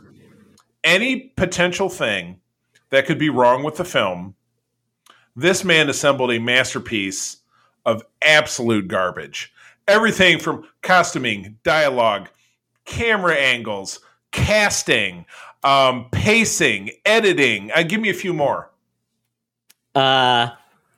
any 0.84 1.32
potential 1.36 1.90
thing 1.90 2.40
that 2.90 3.06
could 3.06 3.20
be 3.20 3.30
wrong 3.30 3.64
with 3.64 3.76
the 3.78 3.86
film, 3.86 4.36
this 5.36 5.64
man 5.64 5.90
assembled 5.90 6.32
a 6.32 6.40
masterpiece 6.40 7.38
of 7.86 8.04
absolute 8.22 8.88
garbage. 8.88 9.52
Everything 9.88 10.40
from 10.40 10.66
costuming, 10.82 11.58
dialogue, 11.64 12.30
camera 12.86 13.36
angles, 13.36 14.00
casting, 14.32 15.26
um, 15.64 16.08
pacing, 16.12 16.90
editing. 17.06 17.72
Uh, 17.76 17.84
give 17.84 18.00
me 18.02 18.10
a 18.10 18.14
few 18.14 18.34
more. 18.34 18.72
Uh, 19.94 20.50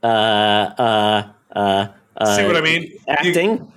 uh, 0.03 0.05
uh, 0.05 1.31
uh, 1.53 1.87
uh, 2.17 2.35
See 2.35 2.45
what 2.45 2.57
I 2.57 2.61
mean? 2.61 2.83
You- 2.83 2.99
Acting. 3.07 3.71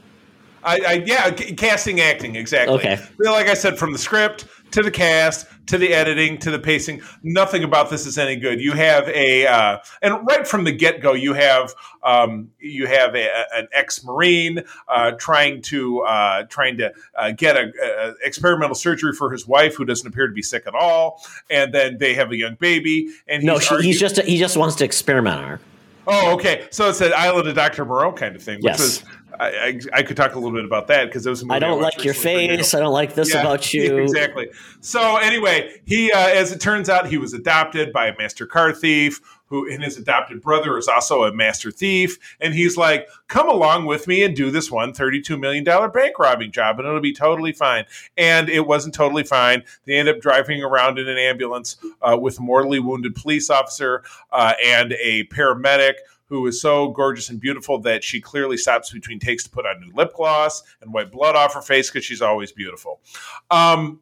I, 0.62 0.78
I 0.86 0.92
yeah, 1.06 1.34
c- 1.34 1.54
casting, 1.54 2.00
acting, 2.02 2.36
exactly. 2.36 2.76
Okay. 2.76 2.98
Like 3.18 3.48
I 3.48 3.54
said, 3.54 3.78
from 3.78 3.92
the 3.92 3.98
script 3.98 4.44
to 4.72 4.82
the 4.82 4.90
cast 4.90 5.46
to 5.68 5.78
the 5.78 5.94
editing 5.94 6.36
to 6.40 6.50
the 6.50 6.58
pacing, 6.58 7.00
nothing 7.22 7.64
about 7.64 7.88
this 7.88 8.04
is 8.04 8.18
any 8.18 8.36
good. 8.36 8.60
You 8.60 8.72
have 8.72 9.08
a 9.08 9.46
uh, 9.46 9.78
and 10.02 10.18
right 10.28 10.46
from 10.46 10.64
the 10.64 10.72
get 10.72 11.00
go, 11.00 11.14
you 11.14 11.32
have 11.32 11.72
um, 12.02 12.50
you 12.60 12.86
have 12.86 13.14
a, 13.14 13.26
a- 13.26 13.58
an 13.60 13.68
ex 13.72 14.04
marine 14.04 14.62
uh, 14.88 15.12
trying 15.12 15.62
to 15.62 16.00
uh, 16.00 16.42
trying 16.50 16.76
to 16.76 16.92
uh, 17.16 17.30
get 17.30 17.56
a, 17.56 17.72
a 17.82 18.14
experimental 18.22 18.74
surgery 18.74 19.14
for 19.14 19.30
his 19.32 19.48
wife 19.48 19.76
who 19.76 19.86
doesn't 19.86 20.06
appear 20.06 20.26
to 20.26 20.34
be 20.34 20.42
sick 20.42 20.64
at 20.66 20.74
all, 20.74 21.24
and 21.48 21.72
then 21.72 21.96
they 21.96 22.12
have 22.12 22.32
a 22.32 22.36
young 22.36 22.56
baby, 22.56 23.08
and 23.26 23.42
No, 23.44 23.54
he's, 23.54 23.66
she, 23.66 23.76
he's 23.80 23.98
just 24.00 24.20
he 24.20 24.36
just 24.36 24.58
wants 24.58 24.76
to 24.76 24.84
experiment 24.84 25.36
on 25.38 25.44
her. 25.48 25.60
Oh, 26.06 26.32
okay. 26.34 26.66
So 26.70 26.88
it's 26.88 27.00
an 27.00 27.12
Island 27.16 27.48
of 27.48 27.54
Dr. 27.54 27.84
Moreau 27.84 28.12
kind 28.12 28.34
of 28.36 28.42
thing, 28.42 28.56
which 28.56 28.64
Yes. 28.64 28.80
was 28.80 29.04
I, 29.38 29.46
I, 29.48 29.80
I 29.92 30.02
could 30.02 30.16
talk 30.16 30.34
a 30.34 30.38
little 30.38 30.56
bit 30.56 30.64
about 30.64 30.88
that 30.88 31.06
because 31.06 31.26
it 31.26 31.30
was 31.30 31.42
a 31.42 31.46
movie 31.46 31.56
I 31.56 31.58
don't 31.58 31.80
watched 31.80 31.98
like 31.98 32.04
your 32.04 32.14
recently 32.14 32.46
for 32.46 32.52
you. 32.52 32.56
face. 32.58 32.74
I 32.74 32.80
don't 32.80 32.92
like 32.92 33.14
this 33.14 33.32
Yeah, 33.32 33.40
about 33.40 33.72
you. 33.72 33.98
exactly. 33.98 34.48
So 34.80 35.16
anyway, 35.16 35.80
he, 35.84 36.10
uh, 36.12 36.18
as 36.18 36.52
it 36.52 36.60
turns 36.60 36.88
out, 36.88 37.06
he 37.08 37.18
was 37.18 37.32
adopted 37.32 37.92
by 37.92 38.06
a 38.08 38.16
master 38.18 38.46
car 38.46 38.72
thief 38.72 39.20
who, 39.46 39.68
and 39.68 39.82
his 39.82 39.96
adopted 39.96 40.40
brother 40.40 40.78
is 40.78 40.86
also 40.86 41.24
a 41.24 41.32
master 41.34 41.72
thief. 41.72 42.18
And 42.40 42.54
he's 42.54 42.76
like, 42.76 43.08
"Come 43.26 43.48
along 43.48 43.86
with 43.86 44.06
me 44.06 44.22
and 44.22 44.34
do 44.36 44.50
this 44.50 44.70
one 44.70 44.92
thirty-two 44.92 45.36
million 45.36 45.64
dollar 45.64 45.88
bank 45.88 46.18
robbing 46.20 46.52
job, 46.52 46.78
and 46.78 46.86
it'll 46.86 47.00
be 47.00 47.12
totally 47.12 47.52
fine." 47.52 47.84
And 48.16 48.48
it 48.48 48.66
wasn't 48.66 48.94
totally 48.94 49.24
fine. 49.24 49.64
They 49.86 49.94
end 49.94 50.08
up 50.08 50.20
driving 50.20 50.62
around 50.62 50.98
in 51.00 51.08
an 51.08 51.18
ambulance 51.18 51.76
uh, 52.00 52.16
with 52.16 52.38
a 52.38 52.42
mortally 52.42 52.78
wounded 52.78 53.16
police 53.16 53.50
officer 53.50 54.04
uh, 54.30 54.54
and 54.64 54.92
a 54.92 55.24
paramedic 55.24 55.94
who 56.30 56.46
is 56.46 56.60
so 56.60 56.88
gorgeous 56.88 57.28
and 57.28 57.40
beautiful 57.40 57.78
that 57.80 58.02
she 58.02 58.20
clearly 58.20 58.56
stops 58.56 58.90
between 58.90 59.18
takes 59.18 59.44
to 59.44 59.50
put 59.50 59.66
on 59.66 59.80
new 59.80 59.92
lip 59.94 60.14
gloss 60.14 60.62
and 60.80 60.94
wipe 60.94 61.10
blood 61.10 61.36
off 61.36 61.52
her 61.52 61.60
face 61.60 61.90
because 61.90 62.04
she's 62.04 62.22
always 62.22 62.52
beautiful. 62.52 63.00
Um, 63.50 64.00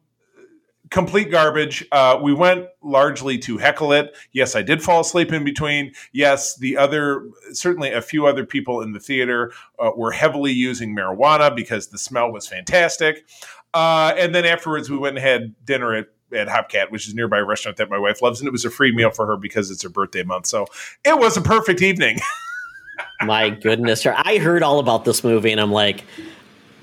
complete 0.91 1.31
garbage. 1.31 1.85
Uh, 1.91 2.19
we 2.21 2.33
went 2.33 2.67
largely 2.81 3.37
to 3.39 3.57
heckle 3.57 3.91
it. 3.91 4.15
Yes, 4.31 4.55
I 4.55 4.61
did 4.61 4.81
fall 4.81 5.01
asleep 5.01 5.33
in 5.33 5.43
between. 5.43 5.91
Yes, 6.13 6.55
the 6.55 6.77
other, 6.77 7.27
certainly 7.51 7.91
a 7.91 8.01
few 8.01 8.27
other 8.27 8.45
people 8.45 8.81
in 8.81 8.93
the 8.93 8.99
theater 8.99 9.51
uh, 9.79 9.91
were 9.95 10.11
heavily 10.11 10.51
using 10.51 10.95
marijuana 10.95 11.55
because 11.55 11.87
the 11.87 11.97
smell 11.97 12.31
was 12.31 12.47
fantastic. 12.47 13.27
Uh, 13.73 14.13
and 14.17 14.33
then 14.33 14.45
afterwards, 14.45 14.89
we 14.89 14.97
went 14.97 15.17
and 15.17 15.25
had 15.25 15.65
dinner 15.65 15.95
at 15.95 16.07
at 16.33 16.47
Hopcat, 16.47 16.91
which 16.91 17.07
is 17.07 17.13
a 17.13 17.15
nearby 17.15 17.39
restaurant 17.39 17.77
that 17.77 17.89
my 17.89 17.97
wife 17.97 18.21
loves, 18.21 18.39
and 18.39 18.47
it 18.47 18.51
was 18.51 18.65
a 18.65 18.69
free 18.69 18.91
meal 18.91 19.11
for 19.11 19.25
her 19.25 19.37
because 19.37 19.71
it's 19.71 19.83
her 19.83 19.89
birthday 19.89 20.23
month. 20.23 20.45
So 20.47 20.67
it 21.03 21.17
was 21.17 21.37
a 21.37 21.41
perfect 21.41 21.81
evening. 21.81 22.19
My 23.21 23.49
goodness, 23.49 24.03
Char- 24.03 24.15
I 24.17 24.37
heard 24.37 24.63
all 24.63 24.79
about 24.79 25.05
this 25.05 25.23
movie, 25.23 25.51
and 25.51 25.59
I'm 25.59 25.71
like, 25.71 26.03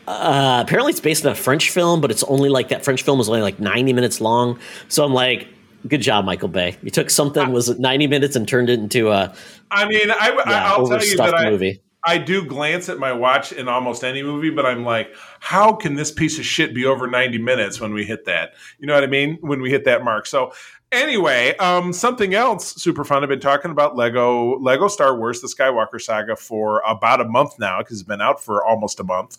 uh, 0.07 0.63
apparently 0.65 0.91
it's 0.91 1.01
based 1.01 1.27
on 1.27 1.33
a 1.33 1.35
French 1.35 1.71
film, 1.71 2.01
but 2.01 2.11
it's 2.11 2.23
only 2.25 2.49
like 2.49 2.69
that 2.69 2.85
French 2.85 3.03
film 3.03 3.19
was 3.19 3.29
only 3.29 3.41
like 3.41 3.59
90 3.59 3.93
minutes 3.93 4.21
long. 4.21 4.59
So 4.89 5.05
I'm 5.05 5.13
like, 5.13 5.49
good 5.89 6.01
job, 6.01 6.25
Michael 6.25 6.49
Bay. 6.49 6.77
You 6.83 6.91
took 6.91 7.11
something 7.11 7.53
was 7.53 7.79
90 7.79 8.07
minutes 8.07 8.37
and 8.37 8.47
turned 8.47 8.71
it 8.71 8.79
into 8.79 9.11
a 9.11 9.35
I 9.71 9.87
mean, 9.89 10.11
I, 10.11 10.33
yeah, 10.47 10.73
I'll 10.73 10.87
tell 10.87 11.05
you 11.05 11.17
that 11.17 11.35
I, 11.35 11.51
movie. 11.51 11.81
I 12.07 12.19
do 12.19 12.45
glance 12.45 12.89
at 12.89 12.99
my 12.99 13.13
watch 13.13 13.53
in 13.53 13.69
almost 13.69 14.05
any 14.05 14.23
movie, 14.23 14.51
but 14.51 14.65
I'm 14.65 14.85
like, 14.85 15.15
how 15.41 15.73
can 15.73 15.95
this 15.95 16.13
piece 16.13 16.39
of 16.39 16.47
shit 16.47 16.75
be 16.75 16.87
over 16.87 17.07
90 17.09 17.39
minutes 17.39 17.81
when 17.81 17.93
we 17.93 18.05
hit 18.05 18.25
that? 18.27 18.55
You 18.79 18.87
know 18.87 18.95
what 18.95 19.05
I 19.05 19.09
mean? 19.09 19.39
When 19.41 19.61
we 19.61 19.71
hit 19.71 19.85
that 19.85 20.05
mark. 20.05 20.27
So 20.27 20.53
Anyway, 20.93 21.55
um, 21.57 21.93
something 21.93 22.33
else 22.35 22.81
super 22.81 23.05
fun. 23.05 23.25
I've 23.25 23.29
been 23.29 23.41
talking 23.41 23.73
about 23.73 23.97
Lego, 23.97 24.57
Lego 24.61 24.87
Star 24.87 25.19
Wars: 25.19 25.41
The 25.41 25.49
Skywalker 25.49 26.01
Saga 26.01 26.37
for 26.37 26.81
about 26.87 27.21
a 27.21 27.25
month 27.25 27.59
now 27.59 27.79
because 27.79 27.99
it's 27.99 28.07
been 28.07 28.21
out 28.21 28.41
for 28.41 28.65
almost 28.65 29.01
a 29.01 29.05
month. 29.05 29.37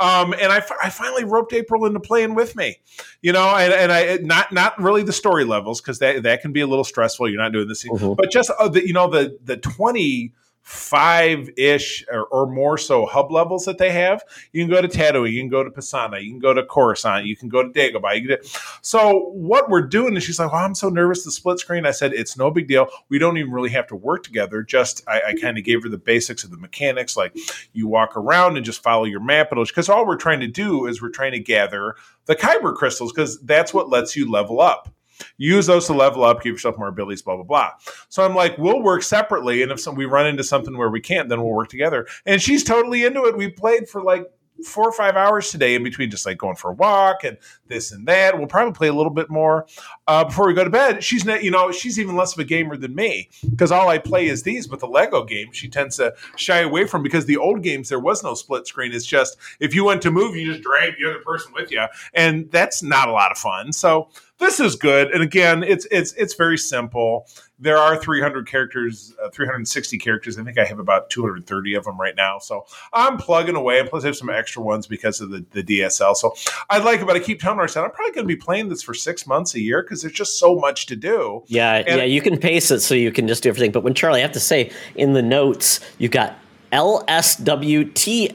Um, 0.00 0.32
and 0.32 0.50
I, 0.50 0.62
I 0.82 0.88
finally 0.88 1.24
roped 1.24 1.52
April 1.52 1.84
into 1.84 2.00
playing 2.00 2.34
with 2.34 2.56
me. 2.56 2.78
You 3.20 3.32
know, 3.34 3.48
and, 3.54 3.70
and 3.74 3.92
I 3.92 4.16
not 4.22 4.50
not 4.50 4.80
really 4.80 5.02
the 5.02 5.12
story 5.12 5.44
levels 5.44 5.82
because 5.82 5.98
that 5.98 6.22
that 6.22 6.40
can 6.40 6.52
be 6.52 6.62
a 6.62 6.66
little 6.66 6.84
stressful. 6.84 7.28
You're 7.28 7.42
not 7.42 7.52
doing 7.52 7.68
this, 7.68 7.84
Mhm. 7.86 8.16
but 8.16 8.30
just 8.32 8.50
uh, 8.58 8.68
the, 8.68 8.86
you 8.86 8.94
know 8.94 9.10
the 9.10 9.38
the 9.44 9.58
twenty 9.58 10.32
five 10.68 11.48
ish 11.56 12.04
or, 12.12 12.26
or 12.26 12.46
more 12.46 12.76
so 12.76 13.06
hub 13.06 13.32
levels 13.32 13.64
that 13.64 13.78
they 13.78 13.90
have. 13.90 14.22
You 14.52 14.62
can 14.62 14.70
go 14.70 14.82
to 14.82 14.86
Tatooine, 14.86 15.32
you 15.32 15.40
can 15.40 15.48
go 15.48 15.64
to 15.64 15.70
Pasaana, 15.70 16.22
you 16.22 16.30
can 16.30 16.40
go 16.40 16.52
to 16.52 16.62
Coruscant, 16.62 17.24
you 17.24 17.36
can 17.36 17.48
go 17.48 17.62
to 17.62 17.70
Dagobah. 17.70 18.20
You 18.20 18.28
can 18.28 18.36
do, 18.36 18.48
so 18.82 19.30
what 19.30 19.70
we're 19.70 19.86
doing 19.86 20.14
is 20.14 20.24
she's 20.24 20.38
like, 20.38 20.52
"Well, 20.52 20.62
I'm 20.62 20.74
so 20.74 20.90
nervous 20.90 21.24
the 21.24 21.30
split 21.30 21.58
screen." 21.58 21.86
I 21.86 21.90
said, 21.90 22.12
"It's 22.12 22.36
no 22.36 22.50
big 22.50 22.68
deal. 22.68 22.88
We 23.08 23.18
don't 23.18 23.38
even 23.38 23.50
really 23.50 23.70
have 23.70 23.86
to 23.86 23.96
work 23.96 24.24
together. 24.24 24.62
Just 24.62 25.02
I, 25.08 25.20
I 25.20 25.32
mm-hmm. 25.32 25.40
kind 25.40 25.56
of 25.56 25.64
gave 25.64 25.82
her 25.82 25.88
the 25.88 25.96
basics 25.96 26.44
of 26.44 26.50
the 26.50 26.58
mechanics, 26.58 27.16
like 27.16 27.34
you 27.72 27.88
walk 27.88 28.14
around 28.14 28.58
and 28.58 28.66
just 28.66 28.82
follow 28.82 29.04
your 29.04 29.20
map, 29.20 29.48
because 29.50 29.88
all 29.88 30.06
we're 30.06 30.16
trying 30.16 30.40
to 30.40 30.48
do 30.48 30.86
is 30.86 31.00
we're 31.00 31.08
trying 31.08 31.32
to 31.32 31.40
gather 31.40 31.94
the 32.26 32.36
Kyber 32.36 32.74
crystals 32.74 33.10
because 33.10 33.40
that's 33.40 33.72
what 33.72 33.88
lets 33.88 34.14
you 34.16 34.30
level 34.30 34.60
up." 34.60 34.94
Use 35.36 35.66
those 35.66 35.86
to 35.86 35.92
level 35.92 36.24
up, 36.24 36.42
give 36.42 36.52
yourself 36.52 36.78
more 36.78 36.88
abilities, 36.88 37.22
blah 37.22 37.36
blah 37.36 37.44
blah. 37.44 37.70
So 38.08 38.24
I'm 38.24 38.34
like, 38.34 38.56
we'll 38.58 38.82
work 38.82 39.02
separately, 39.02 39.62
and 39.62 39.72
if 39.72 39.80
some, 39.80 39.94
we 39.94 40.04
run 40.04 40.26
into 40.26 40.44
something 40.44 40.76
where 40.76 40.90
we 40.90 41.00
can't, 41.00 41.28
then 41.28 41.42
we'll 41.42 41.54
work 41.54 41.68
together. 41.68 42.06
And 42.26 42.40
she's 42.40 42.64
totally 42.64 43.04
into 43.04 43.24
it. 43.24 43.36
We 43.36 43.48
played 43.48 43.88
for 43.88 44.02
like 44.02 44.26
four 44.64 44.88
or 44.88 44.92
five 44.92 45.16
hours 45.16 45.50
today 45.50 45.74
in 45.74 45.84
between 45.84 46.10
just 46.10 46.26
like 46.26 46.38
going 46.38 46.56
for 46.56 46.70
a 46.70 46.74
walk 46.74 47.24
and 47.24 47.36
this 47.68 47.92
and 47.92 48.06
that. 48.08 48.36
We'll 48.36 48.46
probably 48.46 48.72
play 48.72 48.88
a 48.88 48.92
little 48.92 49.12
bit 49.12 49.30
more 49.30 49.66
uh, 50.06 50.24
before 50.24 50.46
we 50.46 50.54
go 50.54 50.64
to 50.64 50.70
bed. 50.70 51.02
She's 51.04 51.24
not, 51.24 51.44
you 51.44 51.50
know, 51.50 51.70
she's 51.70 51.98
even 51.98 52.16
less 52.16 52.32
of 52.32 52.38
a 52.38 52.44
gamer 52.44 52.76
than 52.76 52.94
me 52.94 53.28
because 53.50 53.70
all 53.70 53.88
I 53.88 53.98
play 53.98 54.26
is 54.26 54.42
these. 54.42 54.66
But 54.66 54.80
the 54.80 54.88
Lego 54.88 55.24
game, 55.24 55.52
she 55.52 55.68
tends 55.68 55.96
to 55.96 56.14
shy 56.36 56.60
away 56.60 56.86
from 56.86 57.02
because 57.02 57.26
the 57.26 57.36
old 57.36 57.62
games 57.62 57.88
there 57.88 58.00
was 58.00 58.22
no 58.22 58.34
split 58.34 58.66
screen. 58.66 58.92
It's 58.92 59.06
just 59.06 59.36
if 59.60 59.74
you 59.74 59.84
went 59.84 60.02
to 60.02 60.10
move, 60.10 60.36
you 60.36 60.50
just 60.52 60.62
drag 60.62 60.94
the 60.98 61.10
other 61.10 61.20
person 61.20 61.52
with 61.54 61.70
you, 61.70 61.84
and 62.14 62.50
that's 62.50 62.82
not 62.82 63.08
a 63.08 63.12
lot 63.12 63.30
of 63.30 63.38
fun. 63.38 63.72
So 63.72 64.08
this 64.38 64.60
is 64.60 64.76
good. 64.76 65.10
And 65.10 65.22
again, 65.22 65.62
it's 65.62 65.86
it's 65.90 66.12
it's 66.14 66.34
very 66.34 66.58
simple. 66.58 67.28
There 67.60 67.76
are 67.76 68.00
300 68.00 68.46
characters, 68.48 69.12
uh, 69.20 69.30
360 69.30 69.98
characters. 69.98 70.38
I 70.38 70.44
think 70.44 70.58
I 70.58 70.64
have 70.64 70.78
about 70.78 71.10
230 71.10 71.74
of 71.74 71.84
them 71.84 71.98
right 72.00 72.14
now. 72.16 72.38
So 72.38 72.64
I'm 72.92 73.16
plugging 73.16 73.56
away. 73.56 73.80
And 73.80 73.88
plus, 73.90 74.04
I 74.04 74.06
have 74.08 74.16
some 74.16 74.30
extra 74.30 74.62
ones 74.62 74.86
because 74.86 75.20
of 75.20 75.30
the, 75.30 75.44
the 75.50 75.64
DSL. 75.64 76.14
So 76.14 76.34
I 76.70 76.78
like 76.78 77.00
it, 77.00 77.06
but 77.06 77.16
I 77.16 77.18
keep 77.20 77.40
telling 77.40 77.58
myself 77.58 77.86
I'm 77.86 77.90
probably 77.90 78.12
going 78.14 78.28
to 78.28 78.34
be 78.34 78.36
playing 78.40 78.68
this 78.68 78.82
for 78.82 78.94
six 78.94 79.26
months 79.26 79.56
a 79.56 79.60
year 79.60 79.82
because 79.82 80.02
there's 80.02 80.14
just 80.14 80.38
so 80.38 80.54
much 80.54 80.86
to 80.86 80.94
do. 80.96 81.42
Yeah, 81.48 81.82
And- 81.84 81.98
yeah, 81.98 82.04
you 82.04 82.20
can 82.22 82.38
pace 82.38 82.70
it 82.70 82.78
so 82.80 82.94
you 82.94 83.10
can 83.10 83.26
just 83.26 83.42
do 83.42 83.48
everything. 83.48 83.72
But 83.72 83.82
when 83.82 83.94
Charlie, 83.94 84.20
I 84.20 84.22
have 84.22 84.32
to 84.32 84.40
say, 84.40 84.70
in 84.94 85.14
the 85.14 85.22
notes, 85.22 85.80
you've 85.98 86.12
got 86.12 86.36
LSWTSS, 86.72 88.30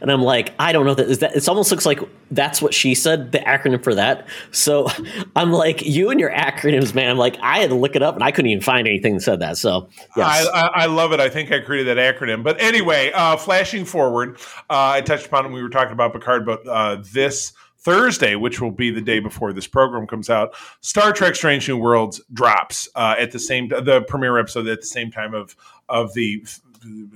and 0.00 0.10
I'm 0.10 0.22
like, 0.22 0.54
I 0.58 0.72
don't 0.72 0.86
know 0.86 0.94
that 0.94 1.08
is 1.08 1.20
that. 1.20 1.36
It 1.36 1.48
almost 1.48 1.70
looks 1.70 1.86
like 1.86 2.00
that's 2.30 2.62
what 2.62 2.72
she 2.74 2.94
said, 2.94 3.32
the 3.32 3.38
acronym 3.40 3.84
for 3.84 3.94
that. 3.94 4.26
So 4.50 4.88
I'm 5.36 5.52
like, 5.52 5.82
you 5.82 6.10
and 6.10 6.18
your 6.18 6.30
acronyms, 6.30 6.94
man. 6.94 7.10
I'm 7.10 7.18
like, 7.18 7.38
I 7.42 7.58
had 7.58 7.70
to 7.70 7.76
look 7.76 7.94
it 7.96 8.02
up, 8.02 8.14
and 8.14 8.24
I 8.24 8.30
couldn't 8.30 8.50
even 8.50 8.62
find 8.62 8.88
anything 8.88 9.14
that 9.14 9.20
said 9.20 9.40
that. 9.40 9.58
So 9.58 9.88
yes, 10.16 10.48
I, 10.48 10.60
I, 10.60 10.66
I 10.82 10.86
love 10.86 11.12
it. 11.12 11.20
I 11.20 11.28
think 11.28 11.52
I 11.52 11.60
created 11.60 11.96
that 11.96 12.16
acronym. 12.16 12.42
But 12.42 12.60
anyway, 12.60 13.12
uh, 13.12 13.36
flashing 13.36 13.84
forward, 13.84 14.38
uh, 14.70 14.90
I 14.94 15.00
touched 15.00 15.26
upon 15.26 15.44
it 15.44 15.48
when 15.48 15.54
we 15.54 15.62
were 15.62 15.68
talking 15.68 15.92
about 15.92 16.12
Picard, 16.12 16.46
but 16.46 16.66
uh, 16.66 17.02
this 17.12 17.52
Thursday, 17.82 18.36
which 18.36 18.60
will 18.60 18.70
be 18.70 18.90
the 18.90 19.00
day 19.00 19.18
before 19.18 19.52
this 19.52 19.66
program 19.66 20.06
comes 20.06 20.30
out, 20.30 20.54
Star 20.80 21.12
Trek: 21.12 21.34
Strange 21.34 21.68
New 21.68 21.76
Worlds 21.76 22.20
drops 22.32 22.88
uh, 22.94 23.16
at 23.18 23.32
the 23.32 23.38
same 23.38 23.68
the 23.68 24.04
premiere 24.08 24.38
episode 24.38 24.66
at 24.68 24.80
the 24.80 24.86
same 24.86 25.10
time 25.10 25.34
of 25.34 25.56
of 25.88 26.14
the 26.14 26.44
to 26.82 27.08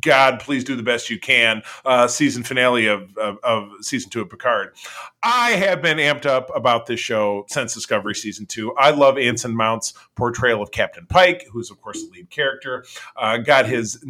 God, 0.00 0.40
please 0.40 0.64
do 0.64 0.76
the 0.76 0.82
best 0.82 1.10
you 1.10 1.18
can. 1.18 1.62
Uh, 1.84 2.08
season 2.08 2.42
finale 2.42 2.86
of, 2.86 3.16
of, 3.16 3.38
of 3.42 3.70
season 3.82 4.10
two 4.10 4.22
of 4.22 4.30
Picard. 4.30 4.74
I 5.22 5.52
have 5.52 5.80
been 5.80 5.98
amped 5.98 6.26
up 6.26 6.50
about 6.54 6.86
this 6.86 7.00
show 7.00 7.46
since 7.48 7.72
Discovery 7.72 8.14
season 8.14 8.46
two. 8.46 8.74
I 8.76 8.90
love 8.90 9.16
Anson 9.16 9.56
Mount's 9.56 9.94
portrayal 10.16 10.62
of 10.62 10.70
Captain 10.70 11.06
Pike, 11.06 11.46
who's 11.50 11.70
of 11.70 11.80
course 11.80 12.02
the 12.02 12.10
lead 12.10 12.30
character. 12.30 12.84
Uh, 13.16 13.38
got 13.38 13.66
his 13.66 14.04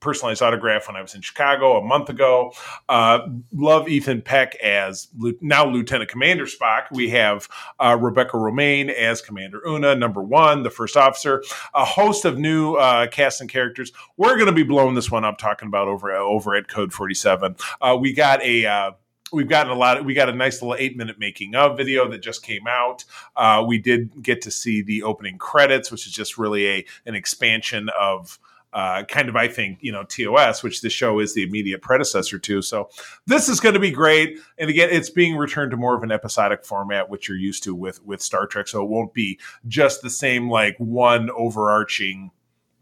personalized 0.00 0.42
autograph 0.42 0.86
when 0.86 0.96
I 0.96 1.02
was 1.02 1.14
in 1.14 1.20
Chicago 1.20 1.78
a 1.78 1.84
month 1.84 2.08
ago. 2.08 2.52
Uh, 2.88 3.26
love 3.52 3.88
Ethan 3.88 4.22
Peck 4.22 4.54
as 4.56 5.08
now 5.40 5.66
Lieutenant 5.66 6.10
Commander 6.10 6.46
Spock. 6.46 6.84
We 6.92 7.10
have 7.10 7.48
uh, 7.80 7.96
Rebecca 8.00 8.36
Romijn 8.36 8.92
as 8.92 9.20
Commander 9.20 9.62
Una, 9.66 9.94
number 9.94 10.22
one, 10.22 10.62
the 10.62 10.70
first 10.70 10.96
officer. 10.96 11.42
A 11.74 11.84
host 11.84 12.24
of 12.24 12.38
new 12.38 12.74
uh, 12.74 13.08
cast 13.08 13.40
and 13.40 13.50
characters. 13.50 13.92
We're 14.16 14.34
going 14.34 14.46
to 14.46 14.52
be 14.52 14.62
blowing 14.62 14.94
this 14.94 15.10
one 15.10 15.21
up, 15.24 15.38
talking 15.38 15.68
about 15.68 15.88
over 15.88 16.12
over 16.12 16.54
at 16.54 16.68
Code 16.68 16.92
Forty 16.92 17.14
Seven. 17.14 17.56
Uh, 17.80 17.96
we 18.00 18.12
got 18.12 18.42
a. 18.42 18.66
Uh, 18.66 18.90
We've 19.34 19.48
gotten 19.48 19.72
a 19.72 19.74
lot. 19.74 19.96
Of, 19.96 20.04
we 20.04 20.12
got 20.12 20.28
a 20.28 20.34
nice 20.34 20.60
little 20.60 20.76
eight-minute 20.78 21.18
making 21.18 21.54
of 21.54 21.78
video 21.78 22.06
that 22.10 22.18
just 22.18 22.42
came 22.42 22.66
out. 22.68 23.06
Uh, 23.34 23.64
we 23.66 23.78
did 23.78 24.22
get 24.22 24.42
to 24.42 24.50
see 24.50 24.82
the 24.82 25.04
opening 25.04 25.38
credits, 25.38 25.90
which 25.90 26.06
is 26.06 26.12
just 26.12 26.36
really 26.36 26.68
a 26.68 26.84
an 27.06 27.14
expansion 27.14 27.88
of 27.98 28.38
uh, 28.74 29.04
kind 29.04 29.30
of, 29.30 29.36
I 29.36 29.48
think, 29.48 29.78
you 29.80 29.90
know, 29.90 30.04
TOS, 30.04 30.62
which 30.62 30.82
this 30.82 30.92
show 30.92 31.18
is 31.18 31.34
the 31.34 31.42
immediate 31.44 31.80
predecessor 31.80 32.38
to. 32.40 32.60
So 32.60 32.90
this 33.26 33.48
is 33.48 33.60
going 33.60 33.74
to 33.74 33.80
be 33.80 33.90
great. 33.90 34.38
And 34.58 34.68
again, 34.68 34.88
it's 34.92 35.10
being 35.10 35.36
returned 35.36 35.70
to 35.70 35.76
more 35.76 35.94
of 35.94 36.02
an 36.02 36.12
episodic 36.12 36.64
format, 36.64 37.08
which 37.08 37.28
you're 37.28 37.38
used 37.38 37.62
to 37.64 37.74
with 37.74 38.04
with 38.04 38.20
Star 38.20 38.46
Trek. 38.46 38.68
So 38.68 38.82
it 38.82 38.88
won't 38.90 39.14
be 39.14 39.38
just 39.66 40.02
the 40.02 40.10
same 40.10 40.50
like 40.50 40.76
one 40.78 41.30
overarching 41.30 42.32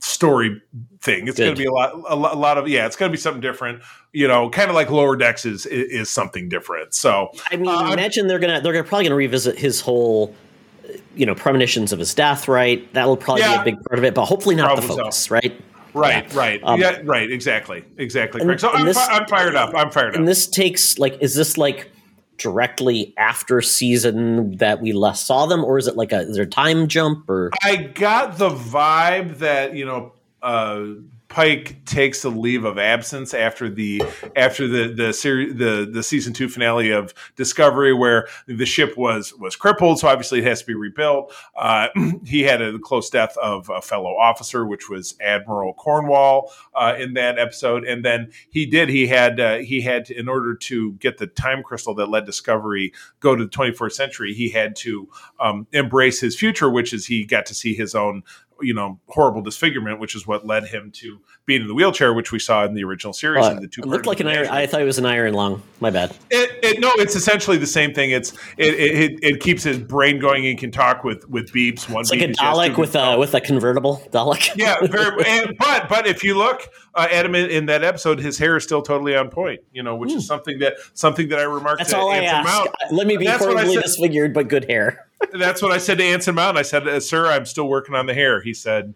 story 0.01 0.61
thing. 1.01 1.29
It's 1.29 1.39
going 1.39 1.55
to 1.55 1.59
be 1.59 1.67
a 1.67 1.73
lot, 1.73 1.93
a 2.09 2.17
lot, 2.17 2.35
a 2.35 2.39
lot 2.39 2.59
of 2.59 2.69
yeah. 2.69 2.87
It's 2.87 2.97
going 2.97 3.11
to 3.11 3.17
be 3.17 3.21
something 3.21 3.41
different. 3.41 3.83
You 4.13 4.27
know, 4.29 4.51
kind 4.51 4.69
of 4.69 4.75
like 4.75 4.91
Lower 4.91 5.17
Decks 5.17 5.47
is 5.47 5.67
is, 5.67 5.91
is 5.91 6.11
something 6.11 6.49
different. 6.49 6.95
So 6.95 7.31
I 7.51 7.57
mean, 7.57 7.69
Uh, 7.69 7.77
I'm- 7.77 7.93
imagine 7.93 8.27
they're 8.27 8.39
gonna 8.39 8.61
they're 8.61 8.73
gonna 8.73 8.85
probably 8.85 9.05
gonna 9.05 9.15
revisit 9.17 9.59
his 9.59 9.81
whole, 9.81 10.35
you 11.15 11.27
know, 11.27 11.35
premonitions 11.35 11.93
of 11.93 11.99
his 11.99 12.13
death. 12.15 12.49
Right, 12.49 12.93
that'll 12.95 13.17
probably 13.17 13.43
Yeah. 13.43 13.63
be 13.63 13.71
a 13.71 13.75
big 13.75 13.85
part 13.85 13.99
of 13.99 14.05
it, 14.05 14.15
but 14.15 14.25
hopefully 14.27 14.57
not 14.57 14.75
the 14.77 14.83
Probably 14.83 14.89
so. 14.97 14.97
focus. 15.03 15.31
Right. 15.31 15.61
right, 15.95 16.27
Yeah. 16.33 16.39
right, 16.39 16.61
Um, 16.63 16.81
yeah, 16.81 16.99
right, 17.05 17.31
exactly, 17.31 17.85
exactly. 17.99 18.41
and- 18.43 18.61
So 18.61 18.71
and 18.71 18.79
I'm, 18.79 18.87
this- 18.87 18.97
fi- 18.97 19.13
I'm 19.17 19.27
fired 19.27 19.55
up. 19.57 19.73
I'm 19.75 19.91
fired 19.91 20.11
up. 20.11 20.17
And 20.17 20.27
this 20.29 20.47
takes 20.47 20.99
like, 20.99 21.19
is 21.21 21.35
this 21.35 21.57
like 21.59 21.91
directly 22.41 23.15
after 23.17 23.61
season 23.61 24.57
that 24.57 24.81
we 24.81 24.93
last 24.93 25.27
saw 25.27 25.47
them, 25.47 25.65
or 25.65 25.79
is 25.79 25.87
it 25.87 25.97
like 25.97 26.13
a 26.13 26.21
is 26.21 26.35
there 26.35 26.45
a 26.45 26.49
time 26.49 26.89
jump 26.89 27.29
or? 27.31 27.51
I 27.63 27.77
got 27.77 28.39
the 28.39 28.51
vibe 28.51 29.39
that 29.39 29.75
you 29.75 29.85
know. 29.85 30.13
Uh, 30.43 30.87
Pike 31.31 31.85
takes 31.85 32.25
a 32.25 32.29
leave 32.29 32.65
of 32.65 32.77
absence 32.77 33.33
after 33.35 33.71
the 33.71 34.03
after 34.35 34.67
the 34.67 34.93
the 34.93 35.13
series 35.13 35.57
the 35.57 35.89
the 35.91 36.03
season 36.03 36.33
two 36.33 36.49
finale 36.49 36.91
of 36.91 37.15
Discovery, 37.37 37.95
where 37.95 38.27
the 38.49 38.67
ship 38.67 38.99
was 38.99 39.33
was 39.35 39.55
crippled, 39.55 40.01
so 40.01 40.09
obviously 40.09 40.41
it 40.41 40.45
has 40.45 40.61
to 40.61 40.67
be 40.67 40.75
rebuilt. 40.75 41.33
Uh, 41.57 41.87
he 42.27 42.43
had 42.43 42.61
a 42.61 42.81
close 42.81 43.09
death 43.09 43.37
of 43.41 43.71
a 43.71 43.81
fellow 43.81 44.11
officer, 44.11 44.67
which 44.67 44.91
was 44.91 45.15
Admiral 45.21 45.73
Cornwell 45.75 46.53
uh, 46.75 46.97
in 46.99 47.15
that 47.15 47.39
episode, 47.39 47.85
and 47.85 48.05
then 48.05 48.33
he 48.51 48.67
did 48.67 48.89
he 48.89 49.07
had 49.07 49.39
uh, 49.39 49.59
he 49.59 49.83
had 49.83 50.07
to, 50.07 50.19
in 50.19 50.29
order 50.29 50.57
to 50.57 50.95
get 50.95 51.19
the 51.19 51.29
time 51.29 51.63
crystal 51.63 51.95
that 51.95 52.11
let 52.11 52.27
Discovery 52.27 52.93
go 53.21 53.37
to 53.37 53.45
the 53.45 53.51
24th 53.51 53.93
century, 53.93 54.35
he 54.35 54.51
had 54.51 54.75
to 54.75 55.09
um, 55.39 55.69
embrace 55.71 56.21
his 56.21 56.37
future, 56.37 56.69
which 56.69 56.93
is 56.93 57.07
he 57.07 57.25
got 57.25 57.47
to 57.47 57.55
see 57.55 57.73
his 57.73 57.95
own 57.95 58.25
you 58.61 58.75
know 58.75 58.99
horrible 59.09 59.43
disfigurement, 59.43 60.01
which 60.01 60.15
is 60.15 60.27
what 60.27 60.47
led 60.47 60.65
him 60.65 60.91
to 60.93 61.21
being 61.47 61.63
in 61.63 61.69
the 61.69 61.75
wheelchair, 61.75 62.13
which 62.13 62.33
we 62.33 62.39
saw 62.39 62.65
in 62.65 62.75
the 62.75 62.85
original 62.85 63.13
series. 63.13 63.45
Uh, 63.45 63.53
in 63.53 63.61
the 63.61 63.69
two 63.69 63.83
it 63.83 63.87
looked 63.87 64.07
like 64.07 64.21
an 64.21 64.29
iron. 64.29 64.49
I 64.49 64.67
thought 64.67 64.81
it 64.81 64.85
was 64.85 64.99
an 64.99 65.07
iron 65.07 65.35
lung. 65.35 65.63
My 65.81 65.91
bad. 65.91 66.17
it, 66.31 66.59
it, 66.63 66.81
no, 66.81 66.91
it's 66.97 67.17
essentially 67.17 67.57
the 67.57 67.67
same 67.67 67.95
thing. 67.95 68.11
It's 68.11 68.33
it, 68.57 68.75
it, 68.75 69.19
it 69.23 69.41
keeps 69.41 69.63
his 69.63 69.79
brain 69.79 70.19
going 70.19 70.47
and 70.47 70.59
can 70.59 70.71
talk 70.71 71.05
with 71.05 71.29
with 71.29 71.53
beeps. 71.53 71.89
One 71.89 72.03
It's 72.03 72.11
like 72.11 72.21
a 72.21 72.27
beep 72.27 72.31
is 72.31 72.37
yes, 72.41 72.57
two 72.57 72.61
Dalek 72.61 72.77
with 72.77 72.95
a 72.97 73.19
with 73.19 73.35
a 73.35 73.41
convertible 73.41 74.03
Dalek. 74.11 74.51
yeah, 74.57 74.77
very. 74.87 75.11
And, 75.31 75.57
but 75.59 75.89
but 75.89 76.07
if 76.07 76.25
you 76.25 76.37
look, 76.37 76.69
uh, 76.95 77.07
Adam 77.11 77.35
in, 77.35 77.51
in 77.51 77.67
that 77.67 77.85
episode, 77.85 78.19
his 78.19 78.39
hair 78.39 78.57
is 78.57 78.65
still 78.65 78.83
totally 78.83 79.15
on 79.15 79.31
point. 79.31 79.61
You 79.73 79.83
know, 79.83 79.97
which 79.97 80.13
is 80.13 80.27
something 80.27 80.59
that 80.61 80.75
something 80.95 81.29
that 81.29 81.39
I 81.39 81.43
remarked. 81.43 81.79
That's 81.79 81.93
all 81.93 82.11
I 82.11 82.19
Anson 82.19 82.37
ask. 82.37 82.49
Mount. 82.49 82.71
Let 82.93 83.07
me 83.07 83.17
be 83.17 83.27
That's 83.27 83.41
what 83.41 83.57
I 83.57 83.63
horribly 83.63 83.83
disfigured, 83.83 84.35
but 84.35 84.49
good 84.49 84.65
hair. 84.69 85.10
That's 85.33 85.63
what 85.63 85.73
I 85.73 85.79
said 85.79 85.99
to 85.99 86.05
Anson 86.05 86.35
Mount. 86.35 86.57
I 86.57 86.63
said, 86.63 87.03
"Sir, 87.03 87.27
I'm 87.27 87.47
still 87.47 87.69
working 87.69 87.95
on 87.95 88.07
the 88.07 88.15
hair." 88.15 88.41
He 88.41 88.55
said, 88.55 88.95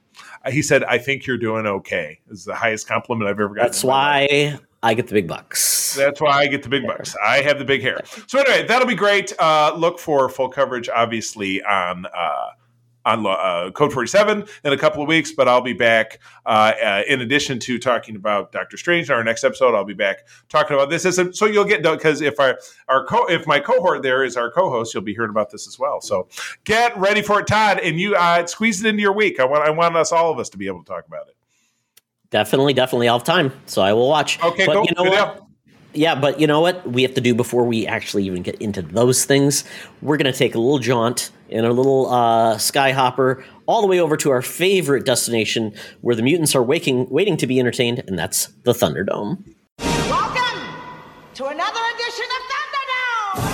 "He 0.50 0.62
said 0.62 0.82
I 0.84 0.98
think 0.98 1.26
you're 1.26 1.38
doing 1.38 1.66
okay." 1.66 2.18
Is 2.30 2.44
the 2.44 2.54
highest 2.54 2.88
compliment 2.88 3.28
I've 3.28 3.38
ever 3.40 3.48
gotten. 3.48 3.62
That's 3.62 3.82
in 3.82 3.90
my 3.90 4.20
life. 4.20 4.30
why 4.30 4.60
I 4.82 4.94
get 4.94 5.06
the 5.06 5.14
big 5.14 5.26
bucks. 5.26 5.94
That's 5.94 6.20
why 6.20 6.32
I 6.38 6.46
get 6.46 6.62
the 6.62 6.68
big 6.68 6.86
bucks. 6.86 7.16
I 7.24 7.40
have 7.40 7.58
the 7.58 7.64
big 7.64 7.82
hair. 7.82 8.00
So 8.26 8.38
anyway, 8.38 8.66
that'll 8.66 8.86
be 8.88 8.94
great. 8.94 9.32
Uh, 9.38 9.72
look 9.76 9.98
for 9.98 10.28
full 10.28 10.48
coverage, 10.48 10.88
obviously 10.88 11.62
on 11.62 12.04
uh, 12.06 12.48
on 13.04 13.26
uh, 13.26 13.70
Code 13.72 13.92
47 13.92 14.44
in 14.64 14.72
a 14.72 14.76
couple 14.76 15.02
of 15.02 15.08
weeks, 15.08 15.32
but 15.32 15.48
I'll 15.48 15.60
be 15.60 15.72
back. 15.72 16.20
Uh, 16.46 16.72
uh, 16.82 17.02
in 17.06 17.20
addition 17.20 17.58
to 17.60 17.78
talking 17.78 18.16
about 18.16 18.52
Doctor 18.52 18.76
Strange 18.76 19.08
in 19.08 19.14
our 19.14 19.24
next 19.24 19.44
episode, 19.44 19.74
I'll 19.74 19.84
be 19.84 19.94
back 19.94 20.26
talking 20.48 20.74
about 20.74 20.90
this. 20.90 21.04
So 21.36 21.46
you'll 21.46 21.64
get 21.64 21.82
because 21.82 22.20
if 22.20 22.40
our 22.40 22.58
our 22.88 23.04
co- 23.04 23.26
if 23.26 23.46
my 23.46 23.60
cohort 23.60 24.02
there 24.02 24.24
is 24.24 24.36
our 24.36 24.50
co-host, 24.50 24.94
you'll 24.94 25.02
be 25.02 25.14
hearing 25.14 25.30
about 25.30 25.50
this 25.50 25.66
as 25.66 25.78
well. 25.78 26.00
So 26.00 26.28
get 26.64 26.96
ready 26.98 27.22
for 27.22 27.40
it, 27.40 27.46
Todd, 27.46 27.80
and 27.80 27.98
you 27.98 28.14
uh, 28.14 28.46
squeeze 28.46 28.82
it 28.82 28.88
into 28.88 29.02
your 29.02 29.14
week. 29.14 29.40
I 29.40 29.44
want 29.44 29.66
I 29.66 29.70
want 29.70 29.96
us 29.96 30.12
all 30.12 30.32
of 30.32 30.38
us 30.38 30.48
to 30.50 30.58
be 30.58 30.66
able 30.66 30.82
to 30.82 30.88
talk 30.90 31.06
about 31.06 31.28
it. 31.28 31.36
Definitely, 32.30 32.72
definitely, 32.72 33.08
I'll 33.08 33.18
have 33.18 33.24
time, 33.24 33.52
so 33.66 33.80
I 33.80 33.92
will 33.92 34.08
watch. 34.08 34.42
Okay, 34.42 34.66
but 34.66 34.74
cool. 34.74 34.84
you 34.84 34.94
know 34.96 35.04
Good 35.04 35.12
what? 35.12 35.36
deal. 35.36 35.48
Yeah, 35.94 36.16
but 36.16 36.40
you 36.40 36.48
know 36.48 36.60
what 36.60 36.90
we 36.90 37.02
have 37.02 37.14
to 37.14 37.20
do 37.20 37.34
before 37.36 37.64
we 37.64 37.86
actually 37.86 38.24
even 38.24 38.42
get 38.42 38.56
into 38.56 38.82
those 38.82 39.24
things? 39.24 39.62
We're 40.02 40.16
going 40.16 40.32
to 40.32 40.36
take 40.36 40.56
a 40.56 40.58
little 40.58 40.80
jaunt 40.80 41.30
in 41.48 41.64
a 41.64 41.72
little 41.72 42.12
uh, 42.12 42.56
skyhopper 42.56 43.44
all 43.66 43.80
the 43.80 43.86
way 43.86 44.00
over 44.00 44.16
to 44.16 44.30
our 44.30 44.42
favorite 44.42 45.04
destination 45.06 45.72
where 46.00 46.16
the 46.16 46.22
mutants 46.22 46.56
are 46.56 46.62
waking, 46.64 47.08
waiting 47.10 47.36
to 47.36 47.46
be 47.46 47.60
entertained, 47.60 48.02
and 48.08 48.18
that's 48.18 48.46
the 48.64 48.72
Thunderdome. 48.72 49.44
Welcome 49.78 50.60
to 51.34 51.46
another 51.46 51.80
edition 51.94 52.26
of 52.26 52.42
Thunderdome! 53.36 53.44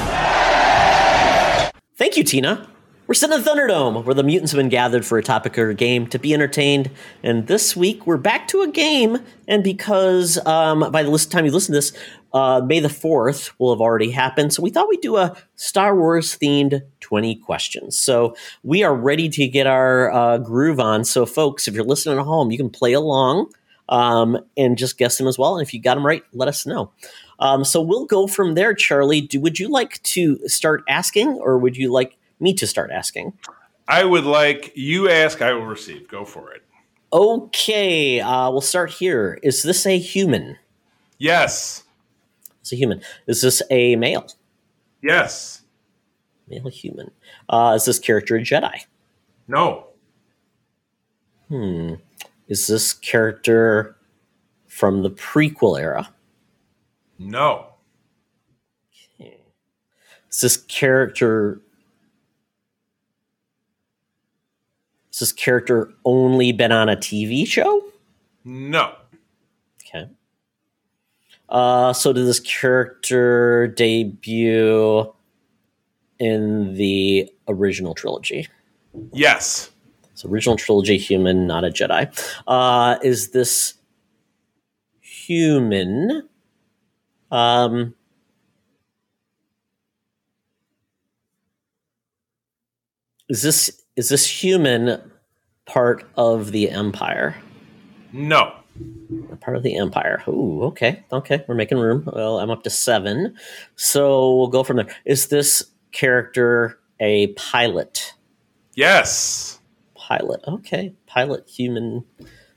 Thank 1.97 2.17
you, 2.17 2.25
Tina. 2.25 2.71
We're 3.11 3.15
sitting 3.15 3.39
in 3.39 3.43
Thunderdome, 3.43 4.05
where 4.05 4.15
the 4.15 4.23
mutants 4.23 4.53
have 4.53 4.59
been 4.61 4.69
gathered 4.69 5.05
for 5.05 5.19
a 5.19 5.23
topic 5.25 5.59
or 5.59 5.71
a 5.71 5.75
game 5.75 6.07
to 6.11 6.19
be 6.21 6.33
entertained. 6.33 6.93
And 7.25 7.49
this 7.49 7.75
week, 7.75 8.07
we're 8.07 8.17
back 8.17 8.47
to 8.47 8.63
a 8.63 8.69
game. 8.69 9.19
And 9.49 9.65
because 9.65 10.39
um, 10.47 10.89
by 10.93 11.03
the 11.03 11.27
time 11.29 11.45
you 11.45 11.51
listen 11.51 11.73
to 11.73 11.79
this, 11.79 11.93
uh, 12.33 12.63
May 12.65 12.79
the 12.79 12.87
4th 12.87 13.51
will 13.59 13.75
have 13.75 13.81
already 13.81 14.13
happened. 14.13 14.53
So 14.53 14.63
we 14.63 14.71
thought 14.71 14.89
we'd 14.89 15.01
do 15.01 15.17
a 15.17 15.37
Star 15.57 15.97
Wars 15.97 16.39
themed 16.39 16.83
20 17.01 17.35
questions. 17.35 17.99
So 17.99 18.37
we 18.63 18.85
are 18.85 18.95
ready 18.95 19.29
to 19.29 19.49
get 19.49 19.67
our 19.67 20.13
uh, 20.13 20.39
groove 20.39 20.79
on. 20.79 21.03
So, 21.05 21.27
folks, 21.27 21.67
if 21.67 21.75
you're 21.75 21.83
listening 21.83 22.17
at 22.17 22.25
home, 22.25 22.53
you 22.53 22.59
can 22.59 22.71
play 22.71 22.93
along 22.93 23.53
um, 23.89 24.39
and 24.57 24.79
just 24.79 24.99
guess 24.99 25.19
them 25.19 25.27
as 25.27 25.37
well. 25.37 25.59
And 25.59 25.67
if 25.67 25.75
you 25.75 25.83
got 25.83 25.97
them 25.97 26.07
right, 26.07 26.23
let 26.33 26.47
us 26.47 26.65
know. 26.65 26.93
Um, 27.41 27.65
so 27.65 27.81
we'll 27.81 28.07
go 28.07 28.29
from 28.29 28.55
there, 28.55 28.73
Charlie. 28.73 29.23
Do, 29.23 29.41
would 29.41 29.59
you 29.59 29.69
like 29.69 30.01
to 30.05 30.47
start 30.47 30.85
asking, 30.89 31.31
or 31.41 31.59
would 31.59 31.77
you 31.77 31.93
like 31.93 32.17
me 32.41 32.55
to 32.55 32.67
start 32.67 32.91
asking? 32.91 33.33
I 33.89 34.05
would 34.05 34.25
like 34.25 34.73
you 34.75 35.09
ask, 35.09 35.43
I 35.43 35.53
will 35.53 35.67
receive. 35.67 36.09
Go 36.09 36.25
for 36.25 36.53
it. 36.53 36.63
Okay, 37.13 38.21
uh, 38.21 38.51
we'll 38.51 38.61
start 38.61 38.91
here. 38.91 39.39
Is 39.43 39.65
this 39.65 39.85
a 39.85 39.99
human? 39.99 40.57
Yes. 41.19 41.83
It's 42.61 42.73
a 42.73 42.77
human. 42.77 43.03
Is 43.27 43.43
this 43.43 43.63
a 43.71 43.97
male? 43.97 44.27
Yes. 45.03 45.63
Male 46.49 46.69
human. 46.69 47.11
Uh, 47.49 47.73
is 47.77 47.85
this 47.85 47.99
character 47.99 48.37
a 48.37 48.41
Jedi? 48.41 48.85
No. 49.49 49.87
Hmm. 51.49 51.95
Is 52.47 52.69
this 52.69 52.93
character 52.93 53.97
from 54.69 55.03
the 55.03 55.11
prequel 55.11 55.81
era? 55.81 56.13
No. 57.19 57.75
Okay. 59.21 59.41
Is 60.31 60.41
this 60.41 60.57
character 60.57 61.61
Has 65.21 65.29
this 65.29 65.33
character 65.35 65.93
only 66.07 66.51
been 66.51 66.73
on 66.73 66.89
a 66.89 66.97
TV 66.97 67.47
show? 67.47 67.85
No. 68.43 68.95
Okay. 69.83 70.09
Uh, 71.47 71.93
so 71.93 72.15
did 72.15 72.27
this 72.27 72.41
character 72.41 73.67
debut 73.67 75.13
in 76.19 76.73
the 76.73 77.31
original 77.49 77.95
trilogy? 77.95 78.49
Yes. 79.13 79.71
So 80.15 80.27
original 80.31 80.57
trilogy 80.57 80.97
human, 80.97 81.47
not 81.47 81.65
a 81.65 81.69
Jedi. 81.69 82.09
Uh, 82.47 82.99
is 83.03 83.33
this 83.33 83.75
human? 85.01 86.27
Um, 87.31 87.95
is 93.29 93.43
this 93.43 93.83
is 93.97 94.09
this 94.09 94.27
human 94.27 95.10
part 95.71 96.05
of 96.17 96.51
the 96.51 96.69
Empire? 96.69 97.37
No. 98.13 98.53
Part 99.41 99.57
of 99.57 99.63
the 99.63 99.77
Empire. 99.77 100.21
Ooh, 100.27 100.65
okay, 100.65 101.05
okay. 101.13 101.45
We're 101.47 101.55
making 101.55 101.79
room. 101.79 102.09
Well, 102.13 102.41
I'm 102.41 102.51
up 102.51 102.65
to 102.65 102.71
seven, 102.71 103.37
so 103.77 104.35
we'll 104.37 104.49
go 104.49 104.65
from 104.65 104.79
there. 104.79 104.97
Is 105.05 105.29
this 105.29 105.65
character 105.93 106.79
a 106.99 107.29
pilot? 107.29 108.15
Yes. 108.75 109.61
Pilot. 109.95 110.41
Okay, 110.47 110.93
pilot. 111.07 111.49
Human. 111.49 112.05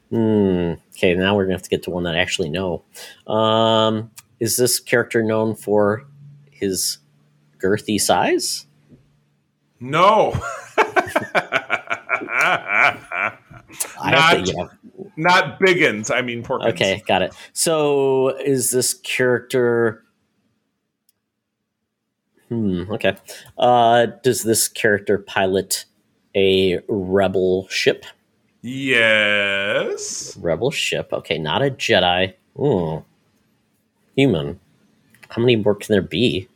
Hmm. 0.09 0.73
Okay, 0.95 1.13
now 1.13 1.35
we're 1.35 1.43
gonna 1.43 1.53
have 1.53 1.63
to 1.63 1.69
get 1.69 1.83
to 1.83 1.91
one 1.91 2.03
that 2.03 2.15
I 2.15 2.19
actually 2.19 2.49
know. 2.49 2.83
Um, 3.27 4.09
is 4.39 4.57
this 4.57 4.79
character 4.79 5.21
known 5.21 5.53
for 5.55 6.05
his 6.49 6.97
girthy 7.59 8.01
size? 8.01 8.65
No. 9.79 10.39
Not- 14.03 14.11
don't 14.11 14.45
think, 14.45 14.57
yeah. 14.57 15.03
Not 15.15 15.59
biggins. 15.59 16.11
I 16.13 16.21
mean 16.21 16.43
porkins. 16.43 16.73
Okay, 16.73 17.03
got 17.07 17.21
it. 17.21 17.33
So 17.53 18.29
is 18.39 18.71
this 18.71 18.93
character? 18.93 20.03
Hmm. 22.49 22.83
Okay. 22.91 23.15
Uh, 23.57 24.07
does 24.23 24.43
this 24.43 24.67
character 24.67 25.17
pilot 25.17 25.85
a 26.35 26.79
rebel 26.87 27.67
ship? 27.69 28.05
Yes. 28.61 30.37
Rebel 30.37 30.71
ship. 30.71 31.11
Okay, 31.13 31.37
not 31.37 31.61
a 31.61 31.69
Jedi. 31.69 32.33
Hmm. 32.55 32.97
Human. 34.15 34.59
How 35.29 35.41
many 35.41 35.55
more 35.55 35.75
can 35.75 35.91
there 35.91 36.01
be? 36.01 36.47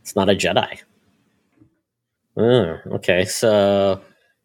It's 0.00 0.16
not 0.16 0.28
a 0.28 0.34
Jedi. 0.34 0.80
Oh, 2.36 2.78
okay, 2.88 3.24
so 3.24 4.00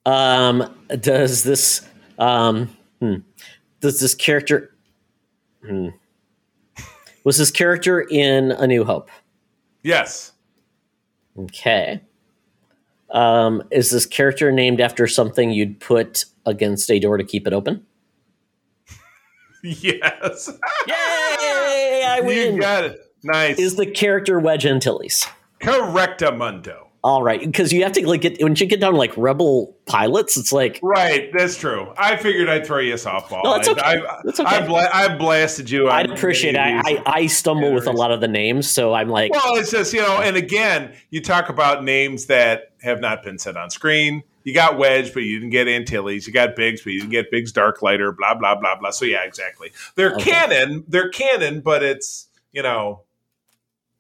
um, 0.06 0.74
does 1.00 1.44
this 1.44 1.88
um, 2.18 2.76
hmm, 3.00 3.16
does 3.80 4.00
this 4.00 4.16
character 4.16 4.76
hmm, 5.66 5.90
was 7.24 7.38
this 7.38 7.52
character 7.52 8.02
in 8.02 8.52
A 8.52 8.68
New 8.68 8.84
Hope? 8.84 9.10
Yes. 9.84 10.32
Okay. 11.38 12.02
Um, 13.12 13.64
is 13.72 13.90
this 13.92 14.06
character 14.06 14.52
named 14.52 14.80
after 14.80 15.06
something 15.08 15.52
you'd 15.52 15.80
put 15.80 16.26
against 16.46 16.90
a 16.90 17.00
door 17.00 17.18
to 17.18 17.24
keep 17.24 17.46
it 17.48 17.54
open? 17.54 17.86
Yes. 19.64 20.50
Yay! 20.88 22.04
I 22.08 22.22
win. 22.24 22.56
you 22.56 22.62
got 22.62 22.86
it. 22.86 23.00
Nice. 23.24 23.60
is 23.60 23.76
the 23.76 23.86
character 23.86 24.40
Wedge 24.40 24.66
Antilles. 24.66 25.28
Correctamundo. 25.62 26.88
All 27.04 27.24
right, 27.24 27.40
because 27.42 27.74
you 27.74 27.82
have 27.82 27.94
to 27.94 28.08
like 28.08 28.22
get 28.22 28.42
when 28.44 28.56
you 28.56 28.68
get 28.68 28.80
down 28.80 28.92
to, 28.92 28.98
like 28.98 29.16
rebel 29.18 29.76
pilots, 29.88 30.38
it's 30.38 30.52
like 30.52 30.80
Right, 30.84 31.32
that's 31.36 31.58
true. 31.58 31.92
I 31.98 32.16
figured 32.16 32.48
I'd 32.48 32.64
throw 32.66 32.78
you 32.78 32.94
a 32.94 32.98
softball. 32.98 33.44
No, 33.44 33.56
it's 33.56 33.68
okay. 33.68 33.82
I, 33.82 33.96
I, 33.96 34.22
It's 34.26 34.40
okay. 34.40 34.58
I, 34.58 34.68
bla- 34.68 34.90
I 34.94 35.16
blasted 35.18 35.70
you. 35.72 35.90
I'd 35.90 36.12
appreciate 36.12 36.54
it. 36.54 36.60
I, 36.60 36.80
I, 36.80 37.04
I 37.08 37.26
stumble 37.28 37.74
with 37.74 37.88
a 37.88 37.92
lot 37.92 38.12
of 38.12 38.22
the 38.22 38.28
names, 38.28 38.70
so 38.70 38.94
I'm 38.94 39.10
like, 39.10 39.32
Well, 39.32 39.56
it's 39.56 39.72
just, 39.72 39.94
you 39.94 40.02
know, 40.02 40.22
and 40.22 40.38
again, 40.38 40.94
you 41.10 41.22
talk 41.22 41.50
about 41.50 41.84
names 41.84 42.28
that 42.28 42.74
have 42.84 43.00
not 43.02 43.24
been 43.24 43.40
said 43.40 43.58
on 43.58 43.72
screen. 43.72 44.22
You 44.44 44.54
got 44.54 44.78
Wedge, 44.78 45.12
but 45.14 45.24
you 45.24 45.40
didn't 45.40 45.52
get 45.52 45.68
Antilles. 45.68 46.28
You 46.28 46.34
got 46.34 46.56
Biggs, 46.56 46.82
but 46.84 46.94
you 46.94 47.00
didn't 47.00 47.12
get 47.12 47.32
Biggs 47.32 47.52
Darklighter, 47.52 48.16
blah, 48.16 48.36
blah, 48.36 48.56
blah, 48.56 48.76
blah. 48.76 48.90
So, 48.92 49.06
yeah, 49.06 49.24
exactly. 49.24 49.72
They're 49.96 50.14
Okay. 50.16 50.32
canon. 50.32 50.84
They're 50.88 51.10
canon, 51.10 51.62
but 51.62 51.82
it's, 51.84 52.28
you 52.52 52.62
know, 52.64 53.04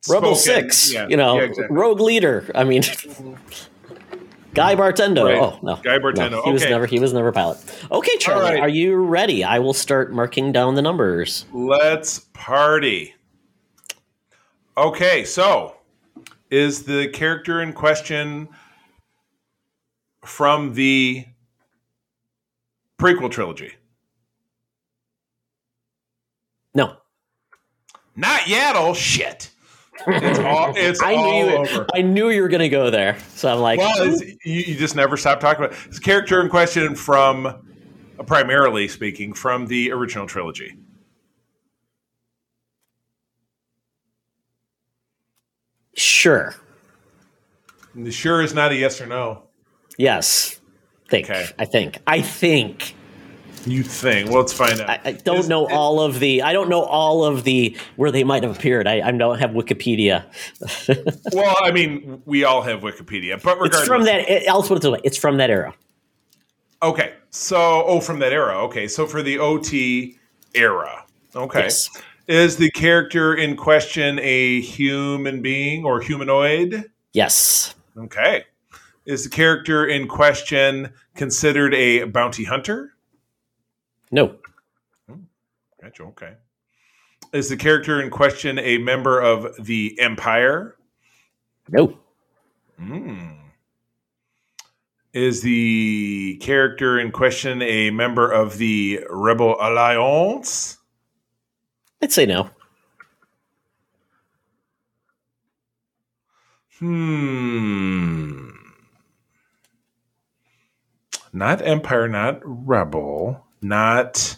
Rebel 0.09 0.35
spoken- 0.35 0.63
Six, 0.71 0.93
yeah, 0.93 1.07
you 1.07 1.17
know, 1.17 1.37
yeah, 1.37 1.43
exactly. 1.43 1.75
Rogue 1.77 1.99
Leader. 1.99 2.49
I 2.55 2.63
mean, 2.63 2.81
Guy 4.53 4.75
Bartendo. 4.75 5.25
Right. 5.25 5.37
Oh 5.39 5.59
no, 5.61 5.75
Guy 5.77 5.99
Bartendo, 5.99 6.31
No, 6.31 6.41
he 6.43 6.51
was 6.51 6.63
never. 6.63 6.85
He 6.85 6.99
was 6.99 7.13
never 7.13 7.31
pilot. 7.31 7.57
Okay, 7.91 8.17
Charlie, 8.17 8.51
right. 8.51 8.59
are 8.59 8.69
you 8.69 8.95
ready? 8.95 9.43
I 9.43 9.59
will 9.59 9.73
start 9.73 10.11
marking 10.11 10.51
down 10.51 10.75
the 10.75 10.81
numbers. 10.81 11.45
Let's 11.53 12.19
party. 12.33 13.13
Okay, 14.77 15.23
so 15.23 15.75
is 16.49 16.83
the 16.83 17.07
character 17.09 17.61
in 17.61 17.71
question 17.71 18.49
from 20.25 20.73
the 20.73 21.25
prequel 22.99 23.29
trilogy? 23.29 23.73
No, 26.73 26.95
Not 28.15 28.41
Yaddle. 28.41 28.75
Oh, 28.89 28.93
shit. 28.93 29.50
It's 30.07 30.39
all. 30.45 30.73
It's 30.75 31.01
I 31.01 31.15
all 31.15 31.31
knew 31.45 31.51
over. 31.55 31.85
I 31.93 32.01
knew 32.01 32.29
you 32.29 32.41
were 32.41 32.47
going 32.49 32.61
to 32.61 32.69
go 32.69 32.89
there. 32.89 33.17
So 33.35 33.51
I'm 33.51 33.59
like, 33.59 33.79
Well, 33.79 33.93
it's, 33.99 34.21
you, 34.45 34.61
you 34.61 34.75
just 34.75 34.95
never 34.95 35.17
stop 35.17 35.39
talking 35.39 35.65
about 35.65 35.77
this 35.87 35.99
character 35.99 36.41
in 36.41 36.49
question 36.49 36.95
from, 36.95 37.45
uh, 37.45 38.23
primarily 38.25 38.87
speaking, 38.87 39.33
from 39.33 39.67
the 39.67 39.91
original 39.91 40.27
trilogy. 40.27 40.77
sure, 45.95 46.55
And 47.93 48.05
the 48.05 48.11
sure 48.11 48.41
is 48.41 48.53
not 48.53 48.71
a 48.71 48.75
yes 48.75 49.01
or 49.01 49.05
no. 49.05 49.43
yes. 49.97 50.59
think. 51.09 51.29
Okay. 51.29 51.45
I 51.59 51.65
think. 51.65 51.99
I 52.07 52.21
think. 52.21 52.95
You 53.65 53.83
think? 53.83 54.29
Well, 54.29 54.39
let's 54.39 54.53
find 54.53 54.79
out. 54.81 54.89
I, 54.89 54.99
I 55.05 55.11
don't 55.13 55.39
Is- 55.39 55.49
know 55.49 55.67
all 55.67 55.99
of 56.01 56.19
the. 56.19 56.41
I 56.41 56.53
don't 56.53 56.69
know 56.69 56.81
all 56.83 57.23
of 57.23 57.43
the 57.43 57.75
where 57.95 58.11
they 58.11 58.23
might 58.23 58.43
have 58.43 58.55
appeared. 58.55 58.87
I, 58.87 59.01
I 59.07 59.11
don't 59.11 59.39
have 59.39 59.51
Wikipedia. 59.51 60.25
Well, 61.33 61.55
I 61.61 61.71
mean, 61.71 62.21
we 62.25 62.43
all 62.43 62.61
have 62.61 62.81
Wikipedia, 62.81 63.41
but 63.41 63.55
regardless, 63.59 63.79
It's 63.81 63.87
from 63.87 64.03
that. 64.05 64.29
It, 64.29 64.47
I'll 64.49 64.63
put 64.63 64.77
it 64.77 64.81
this 64.81 64.91
way. 64.91 64.99
It's 65.03 65.17
from 65.17 65.37
that 65.37 65.49
era. 65.49 65.73
Okay, 66.83 67.13
so 67.29 67.83
oh, 67.85 67.99
from 68.01 68.19
that 68.19 68.33
era. 68.33 68.57
Okay, 68.65 68.87
so 68.87 69.05
for 69.05 69.21
the 69.21 69.37
OT 69.39 70.17
era, 70.55 71.05
okay, 71.35 71.61
Yes. 71.63 71.89
is 72.27 72.57
the 72.57 72.71
character 72.71 73.33
in 73.35 73.55
question 73.55 74.19
a 74.21 74.61
human 74.61 75.41
being 75.41 75.85
or 75.85 76.01
humanoid? 76.01 76.89
Yes. 77.13 77.75
Okay, 77.97 78.45
is 79.05 79.23
the 79.23 79.29
character 79.29 79.85
in 79.85 80.07
question 80.07 80.91
considered 81.15 81.73
a 81.75 82.03
bounty 82.05 82.43
hunter? 82.43 82.90
No. 84.11 84.35
Gotcha. 85.81 86.03
Okay. 86.03 86.33
Is 87.33 87.49
the 87.49 87.57
character 87.57 88.01
in 88.01 88.09
question 88.11 88.59
a 88.59 88.77
member 88.77 89.19
of 89.19 89.55
the 89.65 89.97
Empire? 89.99 90.75
No. 91.69 91.97
Hmm. 92.77 93.31
Is 95.13 95.41
the 95.41 96.37
character 96.41 96.99
in 96.99 97.11
question 97.11 97.61
a 97.61 97.89
member 97.89 98.31
of 98.31 98.57
the 98.57 99.05
Rebel 99.09 99.55
Alliance? 99.59 100.77
I'd 102.01 102.11
say 102.11 102.25
no. 102.25 102.49
Hmm. 106.79 108.49
Not 111.33 111.65
Empire, 111.65 112.07
not 112.07 112.39
Rebel, 112.43 113.45
not 113.61 114.37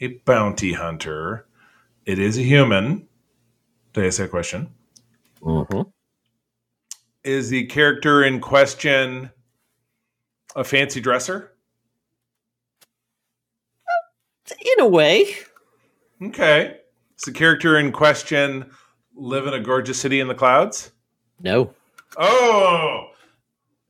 a 0.00 0.08
bounty 0.24 0.72
hunter. 0.72 1.46
It 2.06 2.18
is 2.18 2.38
a 2.38 2.42
human. 2.42 3.08
Did 3.92 4.04
I 4.04 4.06
ask 4.08 4.18
that 4.18 4.30
question? 4.30 4.70
hmm 5.42 5.82
Is 7.24 7.50
the 7.50 7.66
character 7.66 8.24
in 8.24 8.40
question 8.40 9.30
a 10.56 10.64
fancy 10.64 11.00
dresser? 11.00 11.52
In 14.50 14.84
a 14.84 14.88
way. 14.88 15.34
Okay. 16.22 16.78
Is 17.18 17.24
the 17.24 17.32
character 17.32 17.78
in 17.78 17.92
question 17.92 18.70
live 19.14 19.46
in 19.46 19.54
a 19.54 19.60
gorgeous 19.60 20.00
city 20.00 20.20
in 20.20 20.28
the 20.28 20.34
clouds? 20.34 20.92
No. 21.40 21.74
Oh, 22.16 23.10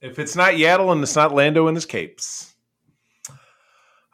if 0.01 0.19
it's 0.19 0.35
not 0.35 0.55
Yaddle 0.55 0.91
and 0.93 1.03
it's 1.03 1.15
not 1.15 1.33
Lando 1.35 1.69
in 1.69 1.75
his 1.75 1.87
capes. 1.87 2.55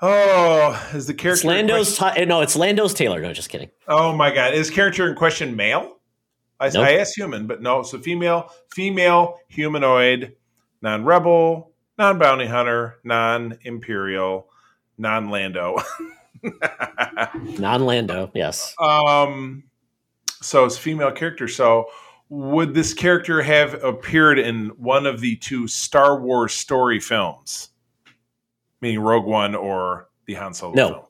Oh, 0.07 0.91
is 0.93 1.07
the 1.07 1.15
character 1.15 1.39
It's 1.39 1.45
Lando's. 1.45 1.97
question- 1.97 2.23
Ti- 2.23 2.27
no, 2.27 2.43
it's 2.43 2.57
Lando's 2.57 2.93
Taylor. 2.93 3.23
No, 3.23 3.33
just 3.33 3.49
kidding. 3.49 3.71
oh 3.89 4.15
my 4.15 4.31
god, 4.31 4.53
is 4.53 4.69
character 4.71 5.09
in 5.09 5.15
question 5.15 5.57
male? 5.57 5.99
I, 6.61 6.69
Nope. 6.69 6.85
I 6.85 6.99
asked 6.99 7.17
human, 7.17 7.47
but 7.47 7.63
no. 7.63 7.83
So 7.83 7.99
female, 7.99 8.51
female, 8.71 9.39
humanoid, 9.49 10.37
non-rebel, 10.83 11.73
non-bounty 11.99 12.47
hunter, 12.47 12.97
non-imperial, 13.05 14.49
non-Lando. 14.99 15.77
Non 17.59 17.87
Lando. 17.87 18.31
Yes. 18.35 18.75
Um, 18.79 19.65
so 20.43 20.67
it's 20.67 20.77
female 20.77 21.11
character. 21.11 21.49
So 21.49 21.87
would 22.29 22.75
this 22.75 22.93
character 22.93 23.41
have 23.41 23.83
appeared 23.83 24.39
in 24.39 24.67
one 24.77 25.07
of 25.07 25.21
the 25.23 25.37
two 25.37 25.67
Star 25.67 26.21
Wars 26.21 26.53
story 26.53 27.01
films, 27.01 27.71
meaning 28.81 29.01
Rogue 29.01 29.27
One 29.27 29.55
or 29.55 30.09
the 30.27 30.35
Han 30.35 30.55
Solo 30.55 30.75
No. 30.75 30.89
film? 30.89 31.05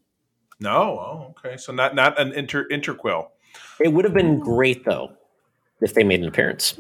No. 0.60 0.70
Oh, 0.72 1.34
okay. 1.38 1.56
So 1.56 1.72
not 1.72 1.94
not 1.94 2.18
an 2.18 2.32
inter 2.32 2.66
interquill. 2.68 3.28
It 3.80 3.92
would 3.92 4.04
have 4.04 4.14
been 4.14 4.38
great 4.38 4.84
though 4.84 5.12
if 5.80 5.94
they 5.94 6.04
made 6.04 6.20
an 6.20 6.28
appearance. 6.28 6.78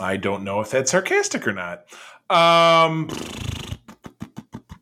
I 0.00 0.16
don't 0.16 0.44
know 0.44 0.60
if 0.60 0.70
that's 0.70 0.90
sarcastic 0.90 1.46
or 1.46 1.52
not. 1.52 1.84
Um, 2.30 3.08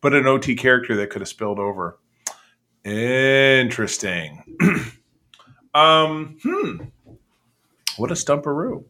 but 0.00 0.14
an 0.14 0.26
OT 0.26 0.54
character 0.56 0.96
that 0.96 1.10
could 1.10 1.22
have 1.22 1.28
spilled 1.28 1.58
over. 1.58 1.98
Interesting. 2.84 4.42
um, 5.74 6.36
hmm. 6.42 6.76
What 7.96 8.10
a 8.10 8.14
stumperoo. 8.14 8.84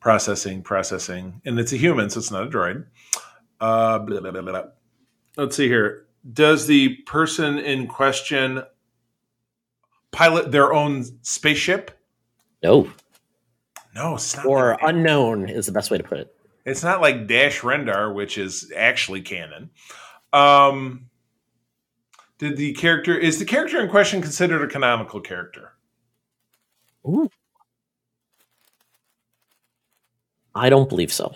Processing, 0.00 0.62
processing. 0.62 1.40
And 1.44 1.58
it's 1.60 1.72
a 1.72 1.76
human, 1.76 2.10
so 2.10 2.18
it's 2.18 2.30
not 2.30 2.44
a 2.44 2.50
droid. 2.50 2.84
Uh, 3.60 3.98
blah, 3.98 4.20
blah, 4.20 4.30
blah, 4.30 4.42
blah. 4.42 4.62
Let's 5.36 5.56
see 5.56 5.68
here. 5.68 6.06
Does 6.32 6.66
the 6.66 6.96
person 7.06 7.58
in 7.58 7.86
question 7.86 8.62
pilot 10.12 10.50
their 10.50 10.72
own 10.72 11.04
spaceship? 11.22 11.90
No. 12.62 12.90
No, 13.94 14.14
it's 14.14 14.36
not. 14.36 14.46
Or 14.46 14.70
like- 14.70 14.80
unknown 14.82 15.48
is 15.48 15.66
the 15.66 15.72
best 15.72 15.90
way 15.90 15.98
to 15.98 16.04
put 16.04 16.18
it. 16.18 16.34
It's 16.64 16.82
not 16.82 17.00
like 17.00 17.26
Dash 17.26 17.60
Rendar, 17.60 18.14
which 18.14 18.36
is 18.36 18.70
actually 18.76 19.22
canon. 19.22 19.70
Um, 20.32 21.06
did 22.38 22.56
the 22.56 22.72
character 22.74 23.16
is 23.16 23.38
the 23.38 23.44
character 23.44 23.80
in 23.80 23.88
question 23.88 24.20
considered 24.22 24.62
a 24.62 24.66
canonical 24.66 25.20
character? 25.20 25.72
Ooh. 27.06 27.30
I 30.54 30.68
don't 30.68 30.88
believe 30.88 31.12
so. 31.12 31.34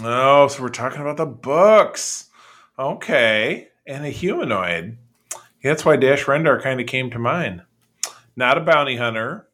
No, 0.00 0.46
so 0.46 0.62
we're 0.62 0.68
talking 0.68 1.00
about 1.00 1.16
the 1.16 1.26
books. 1.26 2.30
Okay, 2.78 3.68
and 3.86 4.04
a 4.04 4.10
humanoid. 4.10 4.96
Yeah, 5.32 5.72
that's 5.72 5.84
why 5.84 5.96
Dash 5.96 6.24
Rendar 6.24 6.62
kind 6.62 6.80
of 6.80 6.86
came 6.86 7.10
to 7.10 7.18
mind. 7.18 7.62
Not 8.36 8.58
a 8.58 8.60
bounty 8.60 8.96
hunter. 8.96 9.48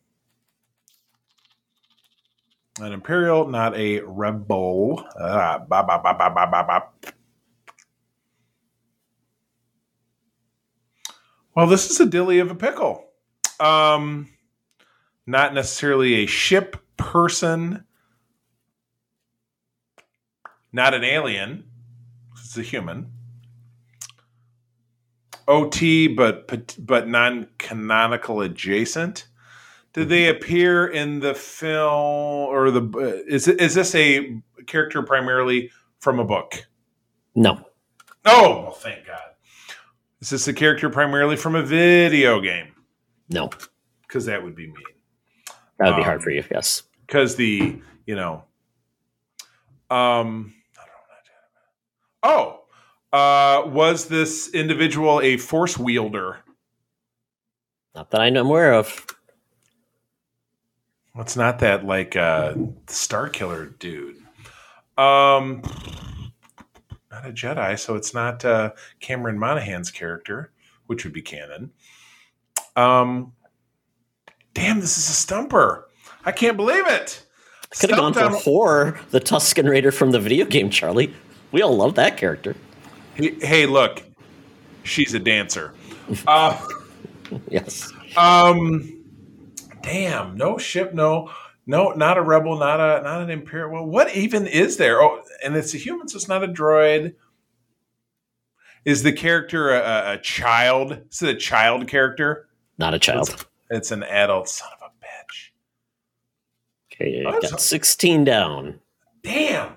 An 2.79 2.93
imperial, 2.93 3.49
not 3.49 3.75
a 3.77 4.01
rebel. 4.01 5.07
Ah, 5.19 5.65
ba, 5.67 5.83
ba, 5.83 6.01
ba, 6.03 6.15
ba, 6.19 6.31
ba, 6.31 6.47
ba, 6.51 6.65
ba. 6.67 7.13
Well, 11.55 11.69
this 11.69 11.89
is 11.89 12.01
a 12.01 12.07
dilly 12.07 12.41
of 12.41 12.51
a 12.51 12.55
pickle. 12.55 13.07
Um, 13.61 14.29
not 15.27 15.55
necessarily 15.55 16.15
a 16.17 16.27
ship 16.27 16.77
person, 16.97 17.85
not 20.75 20.93
an 20.93 21.05
alien. 21.05 21.65
It's 22.39 22.59
a 22.59 22.63
human. 22.63 23.11
OT, 25.47 26.09
but 26.09 26.47
but, 26.79 27.09
non-canonical 27.09 28.41
adjacent. 28.41 29.29
Did 29.93 30.09
they 30.09 30.29
appear 30.29 30.87
in 30.87 31.21
the 31.21 31.35
film 31.35 31.93
or 32.49 32.71
the? 32.71 32.81
Uh, 32.83 33.23
is 33.31 33.45
this 33.47 33.95
a 33.95 34.41
character 34.67 35.03
primarily 35.03 35.71
from 36.01 36.19
a 36.19 36.25
book? 36.25 36.67
No. 37.35 37.61
Oh, 38.25 38.63
well, 38.63 38.73
thank 38.73 39.07
God. 39.07 39.21
Is 40.21 40.31
this 40.31 40.49
a 40.49 40.53
character 40.55 40.89
primarily 40.89 41.37
from 41.37 41.55
a 41.55 41.63
video 41.63 42.41
game? 42.41 42.69
No. 43.29 43.51
Because 44.03 44.25
that 44.27 44.43
would 44.43 44.57
be 44.57 44.67
mean. 44.67 44.75
That 45.79 45.89
would 45.89 45.97
be 45.97 46.03
Um, 46.03 46.05
hard 46.05 46.23
for 46.23 46.31
you. 46.31 46.43
Yes. 46.51 46.85
because 47.07 47.37
the 47.37 47.81
you 48.07 48.15
know 48.17 48.45
um 49.91 50.55
oh 52.25 52.63
uh 53.13 53.63
was 53.67 54.09
this 54.09 54.53
individual 54.53 55.21
a 55.21 55.37
force 55.37 55.79
wielder? 55.79 56.39
Not 57.95 58.11
that 58.11 58.21
I'm 58.21 58.37
aware 58.37 58.75
of. 58.75 59.07
it's 61.19 61.37
not 61.37 61.61
that 61.61 61.87
like 61.87 62.17
uh 62.17 62.55
star 62.89 63.29
killer 63.29 63.67
dude. 63.67 64.17
Um 64.99 65.63
not 67.13 67.27
a 67.27 67.33
jedi 67.33 67.79
so 67.79 67.95
it's 67.95 68.13
not 68.13 68.45
uh 68.45 68.73
cameron 68.99 69.39
monaghan's 69.39 69.93
character 69.93 70.51
which 70.87 71.05
would 71.05 71.13
be 71.13 71.23
canon. 71.23 71.71
Um 72.75 73.33
damn 74.55 74.81
this 74.81 74.99
is 74.99 75.09
a 75.09 75.13
stumper. 75.13 75.89
I 76.25 76.33
can't 76.33 76.57
believe 76.57 76.87
it. 76.89 77.25
Could 77.79 77.91
have 77.91 77.99
gone 77.99 78.15
for 78.15 78.29
Hor, 78.29 79.01
the 79.11 79.21
Tusken 79.21 79.69
Raider 79.69 79.91
from 79.91 80.13
the 80.13 80.21
video 80.21 80.47
game, 80.47 80.71
Charlie. 80.71 81.13
We 81.55 81.63
all 81.63 81.77
love 81.77 81.95
that 81.95 82.17
character. 82.17 82.57
Hey, 83.15 83.37
hey, 83.41 83.67
look, 83.67 84.03
she's 84.83 85.15
a 85.15 85.21
dancer. 85.21 85.73
Uh, 86.27 86.61
Yes. 87.49 87.91
um, 88.17 89.03
damn, 89.83 90.37
no 90.37 90.59
ship, 90.59 90.93
no, 90.93 91.31
no, 91.67 91.93
not 91.93 92.19
a 92.19 92.23
rebel, 92.23 92.59
not 92.59 92.79
a, 92.79 93.03
not 93.03 93.23
an 93.23 93.31
imperial. 93.31 93.71
Well, 93.71 93.87
what 93.87 94.15
even 94.15 94.47
is 94.47 94.77
there? 94.77 95.01
Oh, 95.01 95.23
and 95.43 95.57
it's 95.57 95.73
a 95.75 95.79
human, 95.79 96.09
so 96.09 96.17
it's 96.17 96.29
not 96.29 96.45
a 96.45 96.49
droid. 96.49 97.15
Is 98.85 99.03
the 99.03 99.13
character 99.13 99.71
a, 99.71 100.15
a, 100.15 100.19
child? 100.19 100.99
Is 101.11 101.23
it 101.23 101.31
a 101.31 101.39
child 101.39 101.89
character? 101.89 102.49
Not 102.77 102.93
a 102.93 102.99
child. 102.99 103.47
It's 103.71 103.93
an 103.93 104.03
adult 104.03 104.49
son 104.49 104.69
of 104.83 104.91
a 104.91 105.05
bitch. 105.05 105.51
Okay, 106.93 107.23
got 107.49 107.61
16 107.61 108.25
down. 108.25 108.81
Damn, 109.23 109.77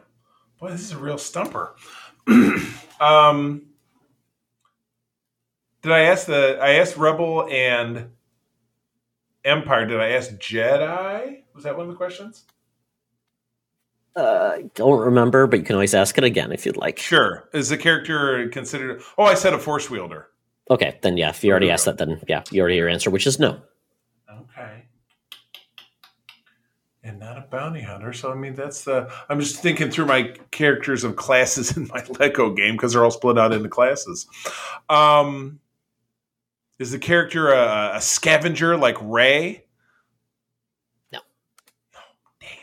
boy, 0.60 0.72
this 0.72 0.82
is 0.82 0.91
a 0.91 0.97
real 0.97 1.18
stumper. 1.18 1.76
um, 2.99 3.64
did 5.82 5.91
I 5.91 6.01
ask 6.01 6.28
the? 6.28 6.58
I 6.62 6.74
asked 6.74 6.97
Rebel 6.97 7.47
and 7.49 8.10
Empire. 9.45 9.86
Did 9.86 9.99
I 9.99 10.10
ask 10.10 10.32
Jedi? 10.32 11.43
Was 11.53 11.64
that 11.64 11.78
one 11.78 11.86
of 11.86 11.91
the 11.91 11.97
questions? 11.97 12.45
Uh, 14.16 14.58
don't 14.74 14.99
remember, 14.99 15.45
but 15.45 15.60
you 15.60 15.66
can 15.66 15.76
always 15.76 15.93
ask 15.93 16.18
it 16.18 16.24
again 16.24 16.51
if 16.51 16.66
you'd 16.66 16.76
like. 16.76 16.97
Sure. 16.97 17.47
Is 17.53 17.70
the 17.70 17.78
character 17.78 18.49
considered? 18.49 19.03
Oh, 19.18 19.26
I 19.26 19.36
said 19.36 19.53
a 19.53 19.60
force 19.60 19.91
wielder. 19.91 20.28
Okay, 20.72 20.97
then 21.03 21.18
yeah, 21.18 21.30
if 21.30 21.43
you 21.43 21.51
already 21.51 21.70
asked 21.70 21.86
that, 21.86 21.99
then 21.99 22.20
yeah, 22.28 22.43
you 22.51 22.62
already 22.62 22.78
your 22.78 22.89
answer, 22.89 23.10
which 23.12 23.28
is 23.28 23.39
no. 23.39 23.62
Okay. 24.30 24.87
And 27.08 27.20
not 27.20 27.38
a 27.38 27.41
bounty 27.49 27.82
hunter. 27.82 28.12
So 28.12 28.34
I 28.34 28.36
mean, 28.36 28.53
that's 28.53 28.84
the. 28.84 29.10
I'm 29.30 29.39
just 29.39 29.62
thinking 29.62 29.89
through 29.89 30.08
my 30.08 30.36
characters 30.51 31.05
of 31.05 31.16
classes 31.16 31.78
in 31.78 31.88
my 31.88 32.03
Lego 32.20 32.49
game 32.49 32.76
because 32.76 32.91
they're 32.91 33.03
all 33.05 33.12
split 33.12 33.38
out 33.38 33.53
into 33.53 33.70
classes. 33.70 34.28
Um, 34.89 35.62
is 36.80 36.91
the 36.91 36.99
character 36.99 37.53
a, 37.53 37.93
a 37.95 38.01
scavenger 38.01 38.76
like 38.76 38.97
Rey? 39.01 39.64
No. 41.14 41.20
No. 41.93 41.99
Damn. 42.41 42.60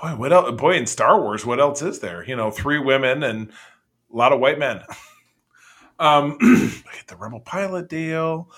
Boy, 0.00 0.18
what 0.18 0.32
else? 0.32 0.58
Boy, 0.58 0.76
in 0.76 0.86
Star 0.86 1.20
Wars, 1.20 1.44
what 1.44 1.60
else 1.60 1.82
is 1.82 1.98
there? 1.98 2.24
You 2.24 2.34
know, 2.34 2.50
three 2.50 2.78
women 2.78 3.24
and 3.24 3.50
a 3.50 4.16
lot 4.16 4.32
of 4.32 4.40
white 4.40 4.58
men. 4.58 4.78
um, 5.98 6.38
I 6.40 6.94
get 6.94 7.08
the 7.08 7.16
Rebel 7.16 7.40
pilot 7.40 7.90
deal. 7.90 8.50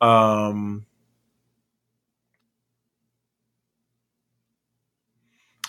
Um, 0.00 0.86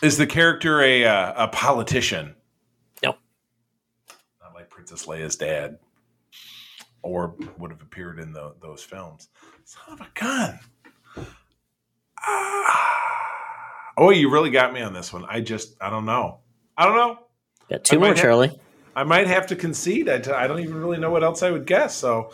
is 0.02 0.18
the 0.18 0.28
character 0.28 0.82
a 0.82 1.06
uh, 1.06 1.46
a 1.46 1.48
politician? 1.48 2.36
No. 3.04 3.16
Not 4.42 4.54
like 4.54 4.70
Princess 4.70 5.06
Leia's 5.06 5.36
dad, 5.36 5.80
or 7.02 7.36
would 7.58 7.72
have 7.72 7.82
appeared 7.82 8.20
in 8.20 8.34
the, 8.34 8.54
those 8.62 8.84
films. 8.84 9.30
Son 9.64 9.94
of 9.94 10.02
a 10.02 10.08
gun. 10.14 10.60
Ah. 12.20 12.92
Oh, 13.98 14.10
you 14.10 14.32
really 14.32 14.50
got 14.50 14.74
me 14.74 14.82
on 14.82 14.94
this 14.94 15.12
one. 15.14 15.26
I 15.28 15.42
just, 15.42 15.76
I 15.82 15.90
don't 15.90 16.06
know. 16.06 16.40
I 16.78 16.86
don't 16.86 16.96
know. 16.96 17.20
Got 17.70 17.84
two 17.84 18.00
more, 18.00 18.10
have- 18.10 18.18
Charlie. 18.18 18.60
I 18.96 19.04
might 19.04 19.28
have 19.28 19.48
to 19.48 19.56
concede. 19.56 20.10
I, 20.10 20.16
I 20.16 20.48
don't 20.48 20.60
even 20.60 20.76
really 20.76 20.98
know 20.98 21.12
what 21.12 21.24
else 21.24 21.44
I 21.44 21.52
would 21.52 21.66
guess. 21.66 21.96
So, 21.96 22.32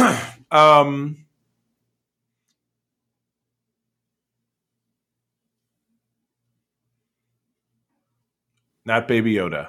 um, 0.50 1.23
not 8.84 9.08
Baby 9.08 9.34
Yoda, 9.34 9.68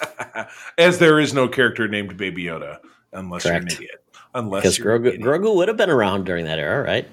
as 0.78 0.98
there 0.98 1.20
is 1.20 1.34
no 1.34 1.48
character 1.48 1.88
named 1.88 2.16
Baby 2.16 2.44
Yoda 2.44 2.78
unless 3.12 3.44
you're 3.44 3.54
an 3.54 3.66
idiot. 3.68 4.04
Unless 4.34 4.62
Because 4.62 4.78
Grogu. 4.78 5.18
Grogu 5.20 5.54
would 5.56 5.68
have 5.68 5.76
been 5.76 5.90
around 5.90 6.24
during 6.24 6.44
that 6.44 6.58
era, 6.58 6.84
right? 6.84 7.08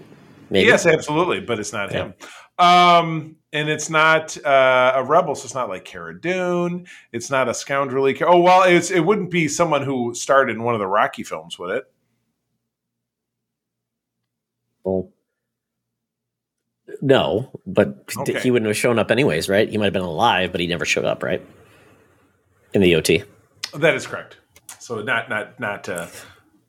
Maybe. 0.49 0.67
Yes, 0.67 0.85
absolutely, 0.85 1.39
but 1.41 1.59
it's 1.59 1.73
not 1.73 1.91
Yeah. 1.91 2.05
him. 2.05 2.13
Um, 2.59 3.35
and 3.53 3.69
it's 3.69 3.89
not 3.89 4.37
uh, 4.45 4.93
a 4.95 5.03
rebel, 5.03 5.35
so 5.35 5.45
it's 5.45 5.55
not 5.55 5.69
like 5.69 5.83
Cara 5.85 6.19
Dune. 6.19 6.85
It's 7.11 7.29
not 7.29 7.47
a 7.47 7.51
scoundrelly. 7.51 8.19
Oh 8.21 8.39
well, 8.41 8.63
it's 8.63 8.91
it 8.91 8.99
wouldn't 8.99 9.31
be 9.31 9.47
someone 9.47 9.83
who 9.83 10.13
starred 10.13 10.49
in 10.49 10.63
one 10.63 10.73
of 10.73 10.79
the 10.79 10.87
Rocky 10.87 11.23
films, 11.23 11.57
would 11.59 11.75
it? 11.75 11.83
Well, 14.83 15.09
no, 17.01 17.49
but 17.65 18.03
Okay. 18.19 18.39
he 18.39 18.51
wouldn't 18.51 18.67
have 18.67 18.77
shown 18.77 18.97
up 18.99 19.11
anyways, 19.11 19.49
right? 19.49 19.67
He 19.69 19.77
might 19.77 19.85
have 19.85 19.93
been 19.93 20.01
alive, 20.01 20.51
but 20.51 20.61
he 20.61 20.67
never 20.67 20.85
showed 20.85 21.05
up, 21.05 21.23
right? 21.23 21.41
In 22.73 22.81
the 22.81 22.95
OT. 22.95 23.23
That 23.73 23.95
is 23.95 24.05
correct. 24.07 24.37
So 24.79 25.01
not 25.01 25.29
not 25.29 25.59
not 25.59 25.89
uh, 25.89 26.07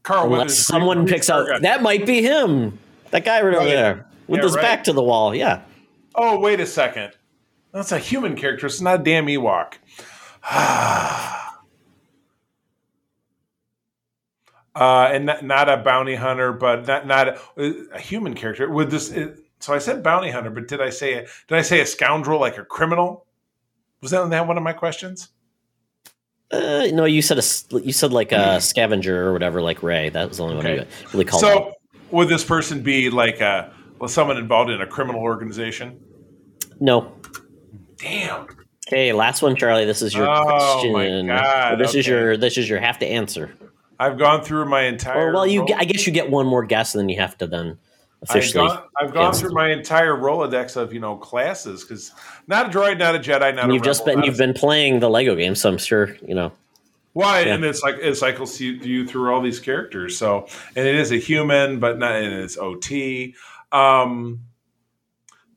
Carl. 0.03 0.33
Unless 0.33 0.59
someone 0.67 1.07
picks 1.07 1.31
out 1.31 1.47
that 1.63 1.83
might 1.83 2.05
be 2.07 2.23
him. 2.23 2.79
That 3.11 3.25
guy 3.25 3.41
right 3.43 3.55
over 3.55 3.65
Right. 3.65 3.75
there 3.75 4.07
with 4.27 4.39
Yeah, 4.39 4.43
his 4.45 4.55
right. 4.57 4.63
back 4.63 4.85
to 4.85 4.93
the 4.93 5.03
wall. 5.03 5.35
Yeah. 5.35 5.63
Oh 6.15 6.39
wait 6.41 6.61
a 6.61 6.67
second, 6.67 7.13
that's 7.73 7.93
a 7.93 7.99
human 7.99 8.35
character. 8.37 8.67
It's 8.67 8.81
not 8.81 9.01
a 9.01 9.03
damn 9.05 9.27
Ewok. 9.27 9.75
Uh, 14.75 15.09
and 15.13 15.27
not, 15.27 15.45
not 15.45 15.69
a 15.69 15.77
bounty 15.79 16.15
hunter, 16.15 16.53
but 16.53 16.87
not 16.87 17.05
not 17.07 17.29
a, 17.57 17.85
a 17.95 17.99
human 17.99 18.35
character. 18.35 18.71
With 18.71 18.91
this, 18.93 19.11
it, 19.11 19.37
so 19.61 19.75
I 19.75 19.79
said 19.79 20.03
bounty 20.03 20.31
hunter, 20.31 20.51
but 20.51 20.69
did 20.69 20.81
I 20.81 20.91
say 20.91 21.15
a, 21.15 21.21
did 21.23 21.59
I 21.59 21.63
say 21.63 21.81
a 21.81 21.87
scoundrel 21.87 22.41
like 22.41 22.59
a 22.59 22.65
criminal? 22.65 23.27
Was 24.01 24.11
that, 24.13 24.29
that 24.31 24.47
one 24.47 24.57
of 24.57 24.63
my 24.63 24.73
questions? 24.73 25.29
Uh, 26.51 26.87
no, 26.93 27.05
you 27.05 27.21
said 27.21 27.39
a 27.39 27.79
you 27.83 27.93
said 27.93 28.13
like 28.13 28.33
a 28.33 28.61
scavenger 28.61 29.27
or 29.27 29.33
whatever, 29.33 29.61
like 29.61 29.83
Rey. 29.83 30.09
That 30.09 30.29
was 30.29 30.39
the 30.39 30.45
only 30.45 30.57
one 30.57 30.67
Okay. 30.67 30.77
you 30.83 31.09
really 31.13 31.25
called. 31.27 31.43
so 31.43 31.65
out. 31.67 31.73
would 32.11 32.29
this 32.29 32.43
person 32.45 32.83
be 32.83 33.11
like 33.11 33.41
a 33.41 33.71
well, 33.99 34.09
someone 34.09 34.39
involved 34.39 34.71
in 34.71 34.81
a 34.81 34.87
criminal 34.87 35.21
organization? 35.21 36.01
No. 36.81 37.13
Damn. 37.99 38.47
Okay, 38.87 39.13
last 39.13 39.43
one, 39.43 39.57
Charlie. 39.57 39.85
This 39.85 40.01
is 40.01 40.15
your 40.15 40.27
Oh, 40.31 40.45
question. 40.45 40.93
my 40.95 41.23
God, 41.27 41.79
this 41.79 41.95
is 41.95 42.07
your 42.07 42.39
this 42.39 42.57
is 42.57 42.67
your 42.69 42.81
have 42.81 42.99
to 43.01 43.07
answer. 43.07 43.53
I've 44.01 44.17
gone 44.17 44.43
through 44.43 44.67
my 44.67 44.83
entire. 44.83 45.29
Or 45.29 45.33
well, 45.35 45.47
you 45.47 45.67
I 45.77 45.85
guess 45.85 46.07
you 46.07 46.13
get 46.15 46.31
one 46.31 46.47
more 46.47 46.65
guess, 46.65 46.95
and 46.95 47.01
then 47.01 47.09
you 47.11 47.21
have 47.21 47.37
to 47.39 47.47
then 47.47 47.79
I've 48.29 48.53
gone, 48.53 48.83
I've 49.01 49.13
gone 49.13 49.33
through 49.33 49.53
my 49.53 49.71
entire 49.71 50.15
Rolodex 50.15 50.77
of 50.77 50.93
you 50.93 51.01
know 51.01 51.17
classes 51.17 51.85
because 51.85 52.13
not 52.49 52.67
a 52.67 52.79
droid, 52.79 52.99
not 52.99 53.15
a 53.15 53.19
Jedi, 53.19 53.55
not 53.55 53.65
And 53.65 53.71
a 53.71 53.75
you've 53.75 53.85
just 53.85 54.05
rebel, 54.07 54.23
been 54.23 54.25
you've 54.25 54.35
a- 54.35 54.39
been 54.39 54.55
playing 54.55 55.01
the 55.01 55.09
Lego 55.09 55.35
game, 55.37 55.55
so 55.55 55.69
I'm 55.69 55.79
sure 55.79 56.17
you 56.27 56.35
know. 56.35 56.53
Why? 57.13 57.41
Yeah. 57.43 57.55
And 57.55 57.65
it's 57.65 57.83
like 57.83 57.97
it 58.01 58.15
cycles 58.17 58.61
you, 58.61 58.73
you 58.73 59.07
through 59.07 59.33
all 59.33 59.41
these 59.41 59.59
characters. 59.61 60.17
So, 60.19 60.47
and 60.77 60.87
it 60.87 60.95
is 60.95 61.11
a 61.11 61.17
human, 61.17 61.81
but 61.81 61.99
not, 61.99 62.13
and 62.13 62.33
it's 62.35 62.57
OT. 62.57 63.35
Um, 63.73 64.41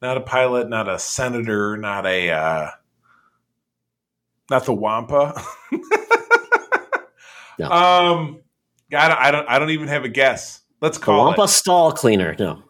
not 0.01 0.17
a 0.17 0.21
pilot, 0.21 0.69
not 0.69 0.87
a 0.89 0.97
senator, 0.97 1.77
not 1.77 2.07
a, 2.07 2.31
uh, 2.31 2.69
not 4.49 4.65
the 4.65 4.73
Wampa. 4.73 5.39
No. 7.59 7.69
Um, 7.69 8.39
don't, 8.89 9.01
I 9.01 9.29
don't, 9.29 9.47
I 9.47 9.59
don't 9.59 9.69
even 9.69 9.87
have 9.87 10.03
a 10.03 10.09
guess. 10.09 10.60
Let's 10.81 10.97
call 10.97 11.19
Wampa 11.25 11.43
it. 11.43 11.47
stall 11.49 11.91
cleaner. 11.91 12.35
No, 12.39 12.63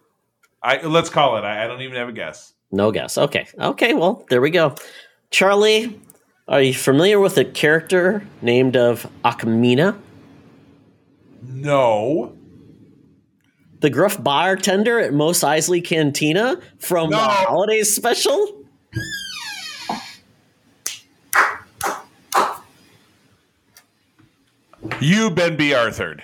I 0.62 0.82
let's 0.86 1.10
call 1.10 1.38
it. 1.38 1.42
I, 1.44 1.64
I 1.64 1.68
don't 1.68 1.82
even 1.82 1.96
have 1.98 2.10
a 2.10 2.14
guess. 2.14 2.54
no 2.72 2.92
guess. 2.92 3.18
Okay, 3.18 3.48
okay. 3.60 3.94
Well, 3.94 4.26
there 4.30 4.42
we 4.42 4.50
go. 4.50 4.76
Charlie, 5.30 6.00
are 6.48 6.62
you 6.62 6.74
familiar 6.74 7.20
with 7.20 7.38
a 7.38 7.46
character 7.46 8.24
named 8.42 8.76
of 8.76 9.08
Ackmena, 9.24 9.98
No. 11.42 12.36
the 13.80 13.90
gruff 13.90 14.22
bartender 14.22 15.00
at 15.00 15.14
Mos 15.14 15.40
Eisley 15.40 15.84
Cantina 15.84 16.60
from 16.80 17.10
No. 17.12 17.18
the 17.18 17.24
holidays 17.24 17.96
special? 17.96 18.58
You 25.00 25.30
Ben 25.30 25.56
Bea 25.58 25.74
Arthur. 25.74 26.18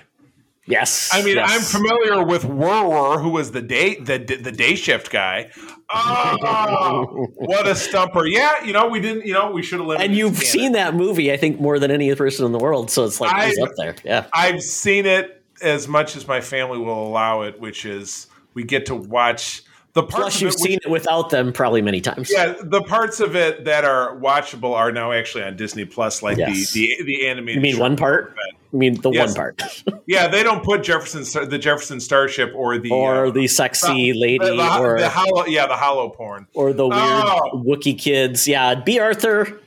Yes. 0.67 1.09
I 1.13 1.23
mean, 1.23 1.37
yes. 1.37 1.49
I'm 1.49 1.61
familiar 1.61 2.23
with 2.25 2.43
Wuher, 2.43 3.21
who 3.21 3.29
was 3.29 3.51
the 3.51 3.61
day 3.61 3.95
the 3.95 4.17
the 4.17 4.51
day 4.51 4.75
shift 4.75 5.09
guy. 5.11 5.49
Oh, 5.89 7.27
what 7.35 7.65
a 7.65 7.73
stumper! 7.75 8.25
Yeah, 8.27 8.63
you 8.65 8.73
know, 8.73 8.87
we 8.87 8.99
didn't. 8.99 9.25
You 9.25 9.33
know, 9.33 9.51
we 9.51 9.63
should 9.63 9.79
have. 9.79 9.89
And 10.01 10.13
you've 10.13 10.37
seen 10.37 10.73
that 10.73 10.93
movie, 10.93 11.31
I 11.31 11.37
think, 11.37 11.61
more 11.61 11.79
than 11.79 11.89
any 11.89 12.11
other 12.11 12.17
person 12.17 12.45
in 12.45 12.51
the 12.51 12.59
world. 12.59 12.91
So 12.91 13.05
it's 13.05 13.21
like 13.21 13.47
he's 13.47 13.57
I- 13.57 13.63
up 13.63 13.69
there. 13.77 13.95
Yeah. 14.03 14.25
I've 14.33 14.61
seen 14.61 15.05
it 15.05 15.41
as 15.61 15.87
much 15.87 16.15
as 16.15 16.27
my 16.27 16.41
family 16.41 16.77
will 16.77 17.07
allow 17.07 17.43
it, 17.43 17.59
which 17.59 17.85
is 17.85 18.27
we 18.53 18.63
get 18.63 18.85
to 18.87 18.95
watch 18.95 19.63
the. 20.01 20.03
Plus, 20.03 20.41
you've 20.41 20.53
which- 20.53 20.59
seen 20.61 20.79
it 20.83 20.89
without 20.89 21.29
them 21.29 21.51
probably 21.53 21.81
many 21.81 22.01
times. 22.01 22.31
Yeah, 22.31 22.53
the 22.61 22.81
parts 22.81 23.19
of 23.19 23.35
it 23.35 23.65
that 23.65 23.83
are 23.85 24.15
watchable 24.17 24.73
are 24.73 24.91
now 24.91 25.11
actually 25.11 25.43
on 25.43 25.55
Disney 25.55 25.85
Plus, 25.85 26.21
like 26.23 26.37
Yes. 26.37 26.71
the 26.71 26.87
the 26.99 27.03
the 27.05 27.27
animated. 27.27 27.55
You 27.55 27.61
mean 27.61 27.79
one 27.79 27.95
part? 27.97 28.25
event. 28.25 28.53
I 28.73 28.75
mean 28.75 28.99
the 29.01 29.11
Yes. 29.11 29.29
one 29.29 29.35
part, 29.35 29.83
Yeah, 30.07 30.27
they 30.27 30.43
don't 30.43 30.61
put 30.61 30.83
Jefferson 30.83 31.23
the 31.49 31.57
Jefferson 31.57 31.99
Starship 32.01 32.51
or 32.53 32.77
the 32.77 32.91
or 32.91 33.27
uh, 33.27 33.31
the 33.31 33.47
sexy 33.47 34.11
the- 34.11 34.19
lady, 34.19 34.37
the, 34.39 34.77
or 34.79 34.99
the 34.99 35.07
hollow 35.09 35.45
yeah 35.45 35.67
the 35.67 35.75
hollow 35.77 36.09
porn. 36.09 36.47
or 36.53 36.73
the 36.73 36.85
weird 36.87 37.01
Oh. 37.01 37.63
Wookie 37.65 37.97
kids. 37.97 38.45
Yeah, 38.47 38.75
Bea 38.75 38.99
Arthur. 38.99 39.59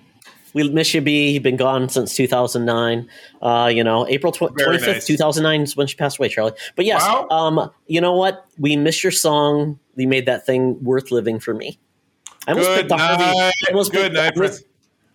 We 0.52 0.68
miss 0.68 0.92
you, 0.94 1.00
Bea 1.00 1.30
You've 1.32 1.42
been 1.42 1.56
gone 1.56 1.88
since 1.88 2.14
2009. 2.16 3.08
Uh, 3.40 3.70
you 3.72 3.84
know, 3.84 4.06
April 4.08 4.32
tw- 4.32 4.52
25th, 4.54 4.86
nice. 4.86 5.06
2009 5.06 5.60
is 5.62 5.76
when 5.76 5.86
she 5.86 5.96
passed 5.96 6.18
away, 6.18 6.28
Charlie. 6.28 6.52
But 6.76 6.84
yes, 6.86 7.02
Wow. 7.02 7.28
um, 7.30 7.70
you 7.86 8.00
know 8.00 8.16
what? 8.16 8.46
We 8.58 8.76
miss 8.76 9.02
your 9.04 9.12
song. 9.12 9.78
You 9.96 10.08
made 10.08 10.26
that 10.26 10.46
thing 10.46 10.82
worth 10.82 11.10
living 11.10 11.38
for 11.40 11.54
me. 11.54 11.78
I 12.48 12.52
almost 12.52 12.68
Good 12.68 12.76
picked 12.78 12.88
the 12.88 12.96
Harvey. 12.98 13.24
I 13.24 13.52
almost 13.68 13.92
Good 13.92 14.02
picked, 14.02 14.14
night, 14.14 14.32
I 14.34 14.40
almost, 14.40 14.64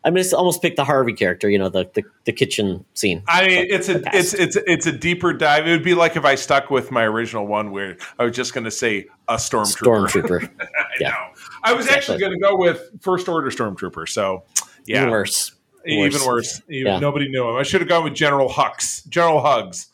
I 0.03 0.07
almost- 0.09 0.34
almost 0.35 0.61
picked 0.61 0.77
the 0.77 0.85
Harvey 0.85 1.14
character. 1.14 1.49
You 1.49 1.57
know, 1.57 1.69
the 1.69 1.89
the, 1.95 2.03
the 2.26 2.31
kitchen 2.31 2.85
scene. 2.93 3.23
I 3.27 3.47
mean, 3.47 3.65
it's 3.69 3.89
a 3.89 4.01
it's 4.15 4.34
it's 4.35 4.55
it's 4.68 4.85
a 4.85 4.91
deeper 4.91 5.34
dive. 5.34 5.68
It 5.68 5.72
would 5.72 5.84
be 5.84 5.95
like 5.95 6.15
if 6.15 6.23
I 6.23 6.35
stuck 6.35 6.69
with 6.69 6.91
my 6.91 7.03
original 7.03 7.47
one, 7.47 7.72
where 7.72 7.97
I 8.19 8.23
was 8.26 8.35
just 8.35 8.53
going 8.53 8.65
to 8.65 8.72
say 8.72 9.07
a 9.27 9.35
stormtrooper. 9.35 10.07
Stormtrooper. 10.07 10.49
I 10.61 10.68
yeah. 10.99 11.09
know. 11.09 11.15
I 11.64 11.73
was 11.73 11.88
actually 11.88 12.19
going 12.19 12.31
to 12.34 12.39
go 12.39 12.55
with 12.55 12.91
first 13.01 13.27
order 13.27 13.49
stormtrooper. 13.49 14.07
So, 14.07 14.43
Even 14.87 15.03
yeah, 15.03 15.09
worse. 15.09 15.51
Even 15.85 16.25
worse. 16.25 16.61
Even, 16.69 16.93
yeah. 16.93 16.99
Nobody 16.99 17.29
knew 17.29 17.47
him. 17.49 17.55
I 17.55 17.63
should 17.63 17.81
have 17.81 17.87
gone 17.87 18.03
with 18.03 18.13
General 18.13 18.49
Hux. 18.49 19.07
General 19.07 19.41
Hugs. 19.41 19.87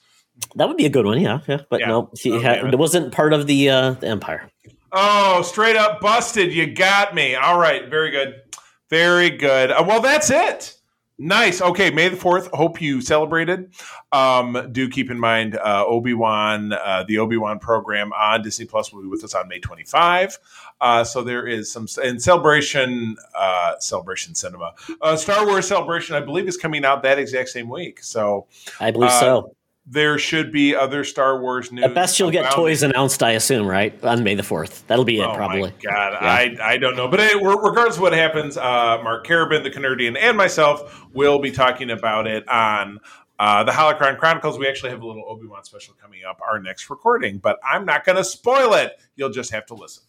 That 0.56 0.68
would 0.68 0.78
be 0.78 0.86
a 0.86 0.90
good 0.90 1.06
one, 1.06 1.20
yeah, 1.20 1.40
yeah. 1.48 1.62
But 1.70 1.82
yeah. 1.82 1.88
no, 1.88 2.10
he 2.18 2.34
okay. 2.34 2.44
had, 2.44 2.74
it 2.74 2.80
wasn't 2.80 3.14
part 3.14 3.34
of 3.34 3.48
the 3.48 3.70
uh, 3.70 3.92
the 3.92 4.08
Empire. 4.08 4.50
Oh, 4.92 5.42
straight 5.44 5.76
up 5.76 6.02
busted! 6.02 6.52
You 6.54 6.74
got 6.74 7.14
me. 7.14 7.36
All 7.36 7.60
right, 7.60 7.90
very 7.90 8.10
good, 8.12 8.42
very 8.90 9.30
good. 9.30 9.72
Uh, 9.72 9.84
well, 9.88 10.02
that's 10.02 10.30
it. 10.30 10.78
Nice. 11.20 11.62
Okay, 11.62 11.92
May 11.92 12.10
the 12.10 12.18
fourth. 12.18 12.50
Hope 12.52 12.82
you 12.82 13.00
celebrated. 13.00 13.72
Um, 14.12 14.70
do 14.72 14.90
keep 14.90 15.12
in 15.12 15.20
mind 15.20 15.56
uh, 15.56 15.86
Obi 15.86 16.16
Wan, 16.16 16.74
uh, 16.74 17.04
the 17.08 17.20
Obi 17.20 17.38
Wan 17.38 17.60
program 17.60 18.12
on 18.14 18.42
Disney 18.42 18.66
Plus 18.66 18.92
will 18.92 19.04
be 19.04 19.08
with 19.08 19.24
us 19.24 19.36
on 19.36 19.48
May 19.48 19.60
twenty 19.60 19.84
five. 19.84 20.40
Uh, 20.82 21.04
so 21.04 21.24
there 21.24 21.46
is 21.48 21.72
some 21.72 21.88
in 22.04 22.20
celebration, 22.20 23.16
uh, 23.36 23.78
celebration 23.80 24.34
cinema, 24.34 24.74
uh, 25.00 25.16
Star 25.16 25.46
Wars 25.46 25.68
celebration. 25.68 26.16
I 26.16 26.22
believe 26.22 26.48
is 26.48 26.58
coming 26.58 26.84
out 26.84 27.04
that 27.04 27.20
exact 27.20 27.50
same 27.50 27.70
week. 27.70 28.04
So 28.04 28.48
I 28.80 28.90
believe 28.90 29.12
so. 29.12 29.38
Uh, 29.38 29.44
there 29.86 30.18
should 30.18 30.52
be 30.52 30.76
other 30.76 31.04
Star 31.04 31.40
Wars 31.40 31.72
news. 31.72 31.86
At 31.86 31.94
best, 31.94 32.20
you'll 32.20 32.32
get 32.32 32.52
toys 32.52 32.82
it. 32.82 32.92
announced, 32.92 33.22
I 33.22 33.32
assume, 33.32 33.68
right 33.68 33.94
on 34.04 34.24
May 34.24 34.36
the 34.36 34.44
fourth. 34.44 34.86
That'll 34.88 35.06
be 35.06 35.20
it, 35.20 35.26
oh 35.26 35.36
probably. 35.36 35.72
God, 35.82 36.14
yeah. 36.14 36.18
I 36.22 36.58
I 36.62 36.78
don't 36.78 36.96
know, 36.96 37.08
but 37.08 37.20
it, 37.20 37.36
regardless 37.36 37.98
of 37.98 38.02
what 38.02 38.14
happens, 38.14 38.58
uh, 38.58 39.00
Mark 39.04 39.26
Carabin, 39.26 39.64
the 39.64 39.72
Canardian, 39.72 40.18
and 40.18 40.36
myself 40.36 41.06
will 41.14 41.40
be 41.40 41.52
talking 41.52 41.92
about 41.92 42.26
it 42.28 42.48
on. 42.50 43.00
Uh, 43.40 43.64
the 43.64 43.72
Holocron 43.72 44.20
Chronicles, 44.20 44.60
we 44.60 44.68
actually 44.68 44.92
have 44.92 45.02
a 45.02 45.08
little 45.08 45.26
Obi 45.28 45.48
Wan 45.48 45.64
special 45.64 45.96
coming 46.00 46.20
up, 46.30 46.40
our 46.48 46.60
next 46.60 46.92
recording, 46.92 47.40
but 47.40 47.58
I'm 47.64 47.86
not 47.86 48.06
going 48.06 48.18
to 48.18 48.24
spoil 48.24 48.76
it. 48.76 48.92
You'll 49.16 49.32
just 49.32 49.52
have 49.52 49.66
to 49.66 49.74
listen. 49.74 50.04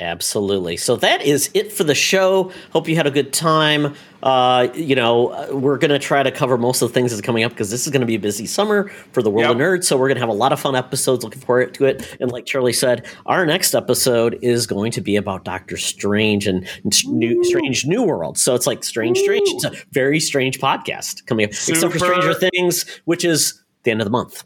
Absolutely. 0.00 0.76
So 0.76 0.96
that 0.96 1.22
is 1.22 1.50
it 1.54 1.72
for 1.72 1.84
the 1.84 1.94
show. 1.94 2.50
Hope 2.72 2.88
you 2.88 2.96
had 2.96 3.06
a 3.06 3.10
good 3.10 3.32
time. 3.32 3.94
Uh, 4.22 4.68
you 4.74 4.94
know, 4.94 5.48
we're 5.52 5.78
going 5.78 5.90
to 5.90 5.98
try 5.98 6.22
to 6.22 6.30
cover 6.30 6.56
most 6.56 6.82
of 6.82 6.88
the 6.88 6.94
things 6.94 7.10
that's 7.10 7.22
coming 7.22 7.44
up 7.44 7.52
because 7.52 7.70
this 7.70 7.86
is 7.86 7.92
going 7.92 8.00
to 8.00 8.06
be 8.06 8.14
a 8.14 8.20
busy 8.20 8.46
summer 8.46 8.88
for 9.12 9.22
the 9.22 9.30
World 9.30 9.42
yep. 9.42 9.50
of 9.52 9.56
Nerds. 9.58 9.84
So 9.84 9.96
we're 9.96 10.08
going 10.08 10.16
to 10.16 10.20
have 10.20 10.28
a 10.28 10.34
lot 10.34 10.52
of 10.52 10.60
fun 10.60 10.74
episodes. 10.74 11.22
Looking 11.24 11.40
forward 11.40 11.74
to 11.74 11.84
it. 11.84 12.16
And 12.20 12.32
like 12.32 12.46
Charlie 12.46 12.72
said, 12.72 13.06
our 13.26 13.46
next 13.46 13.74
episode 13.74 14.38
is 14.42 14.66
going 14.66 14.92
to 14.92 15.00
be 15.00 15.16
about 15.16 15.44
Doctor 15.44 15.76
Strange 15.76 16.46
and 16.46 16.66
new, 17.06 17.44
Strange 17.44 17.86
New 17.86 18.02
World. 18.02 18.38
So 18.38 18.54
it's 18.54 18.66
like 18.66 18.82
Strange 18.84 19.18
Ooh. 19.18 19.24
Strange. 19.24 19.48
It's 19.50 19.64
a 19.64 19.72
very 19.92 20.20
strange 20.20 20.58
podcast 20.58 21.26
coming 21.26 21.46
up, 21.46 21.54
Super. 21.54 21.76
except 21.76 21.92
for 21.92 21.98
Stranger 21.98 22.34
Things, 22.34 22.86
which 23.04 23.24
is 23.24 23.62
the 23.82 23.90
end 23.90 24.00
of 24.00 24.04
the 24.04 24.10
month. 24.10 24.44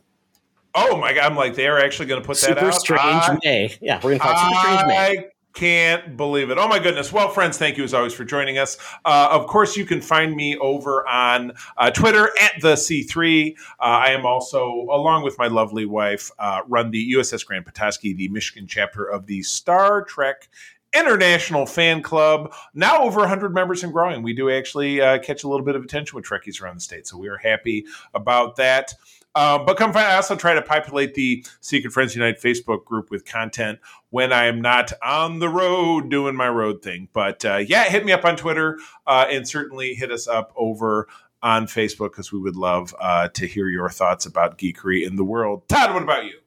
Oh 0.75 0.99
my 0.99 1.15
god! 1.15 1.31
I'm 1.31 1.37
like 1.37 1.55
they 1.55 1.67
are 1.69 1.79
actually 1.79 2.05
going 2.05 2.21
to 2.21 2.27
put 2.27 2.37
Super 2.37 2.57
that 2.57 2.65
out. 2.65 2.75
Super 2.75 2.99
strange 2.99 3.23
I, 3.25 3.39
May. 3.43 3.77
Yeah, 3.81 3.97
we're 3.97 4.11
going 4.11 4.19
to 4.19 4.25
call 4.25 4.35
it 4.35 4.39
Super 4.39 4.61
Strange 4.61 4.87
May. 4.87 5.29
Can't 5.57 6.19
believe 6.19 6.51
it. 6.51 6.59
Oh 6.59 6.69
my 6.69 6.79
goodness. 6.79 7.11
Well, 7.11 7.31
friends, 7.31 7.57
thank 7.57 7.79
you 7.79 7.85
as 7.85 7.95
always 7.95 8.13
for 8.13 8.27
joining 8.27 8.59
us. 8.59 8.77
Uh, 9.07 9.29
of 9.31 9.47
course, 9.47 9.75
you 9.75 9.87
can 9.87 10.03
find 10.03 10.37
me 10.37 10.55
over 10.59 11.09
on 11.09 11.55
uh, 11.79 11.91
Twitter 11.91 12.29
at 12.43 12.61
the 12.61 12.75
C3. 12.75 13.57
Uh, 13.81 13.83
I 13.83 14.09
am 14.09 14.27
also, 14.27 14.67
along 14.67 15.25
with 15.25 15.39
my 15.39 15.47
lovely 15.47 15.87
wife, 15.87 16.31
uh, 16.39 16.61
run 16.69 16.91
the 16.91 17.15
USS 17.15 17.47
Grand 17.47 17.65
Petoskey, 17.65 18.13
the 18.13 18.29
Michigan 18.29 18.67
chapter 18.69 19.07
of 19.07 19.25
the 19.25 19.43
Star 19.45 20.05
Trek 20.05 20.47
International 20.93 21.65
Fan 21.65 22.03
Club, 22.03 22.55
now 22.75 22.99
over 23.03 23.21
100 23.21 23.55
members 23.55 23.83
and 23.83 23.95
growing. 23.95 24.23
We 24.23 24.35
do 24.35 24.51
actually 24.51 25.01
uh, 25.01 25.21
catch 25.21 25.43
a 25.43 25.49
little 25.49 25.65
bit 25.65 25.75
of 25.75 25.83
attention 25.83 26.17
with 26.17 26.27
Trekkies 26.27 26.61
around 26.61 26.77
the 26.77 26.81
state, 26.83 27.07
so 27.07 27.17
we 27.17 27.29
are 27.29 27.39
happy 27.39 27.87
about 28.13 28.57
that. 28.57 28.93
Um, 29.37 29.67
but 29.67 29.77
come 29.77 29.93
find, 29.93 30.07
I 30.07 30.17
also 30.17 30.35
try 30.35 30.55
to 30.55 30.63
populate 30.63 31.13
the 31.13 31.45
Secret 31.61 31.93
Friends 31.93 32.17
Unite 32.17 32.41
Facebook 32.41 32.87
group 32.87 33.11
with 33.11 33.27
content 33.27 33.79
when 34.09 34.33
I 34.33 34.47
am 34.47 34.63
not 34.63 34.93
on 35.05 35.41
the 35.41 35.49
road 35.51 36.09
doing 36.09 36.35
my 36.35 36.49
road 36.49 36.83
thing. 36.83 37.09
But 37.13 37.45
uh, 37.45 37.57
yeah, 37.57 37.85
hit 37.85 38.07
me 38.07 38.13
up 38.13 38.25
on 38.25 38.37
Twitter 38.37 38.79
uh, 39.07 39.27
and 39.31 39.47
certainly 39.47 39.93
hit 39.93 40.11
us 40.11 40.27
up 40.27 40.55
over 40.57 41.07
on 41.43 41.67
Facebook 41.67 42.13
because 42.13 42.33
we 42.33 42.41
would 42.41 42.57
love 42.57 42.95
uh, 42.99 43.29
to 43.29 43.47
hear 43.47 43.69
your 43.69 43.91
thoughts 43.91 44.25
about 44.25 44.57
geekery 44.57 45.07
in 45.07 45.17
the 45.17 45.25
world. 45.25 45.69
Todd, 45.69 45.93
what 45.93 46.03
about 46.03 46.25
you? 46.25 46.39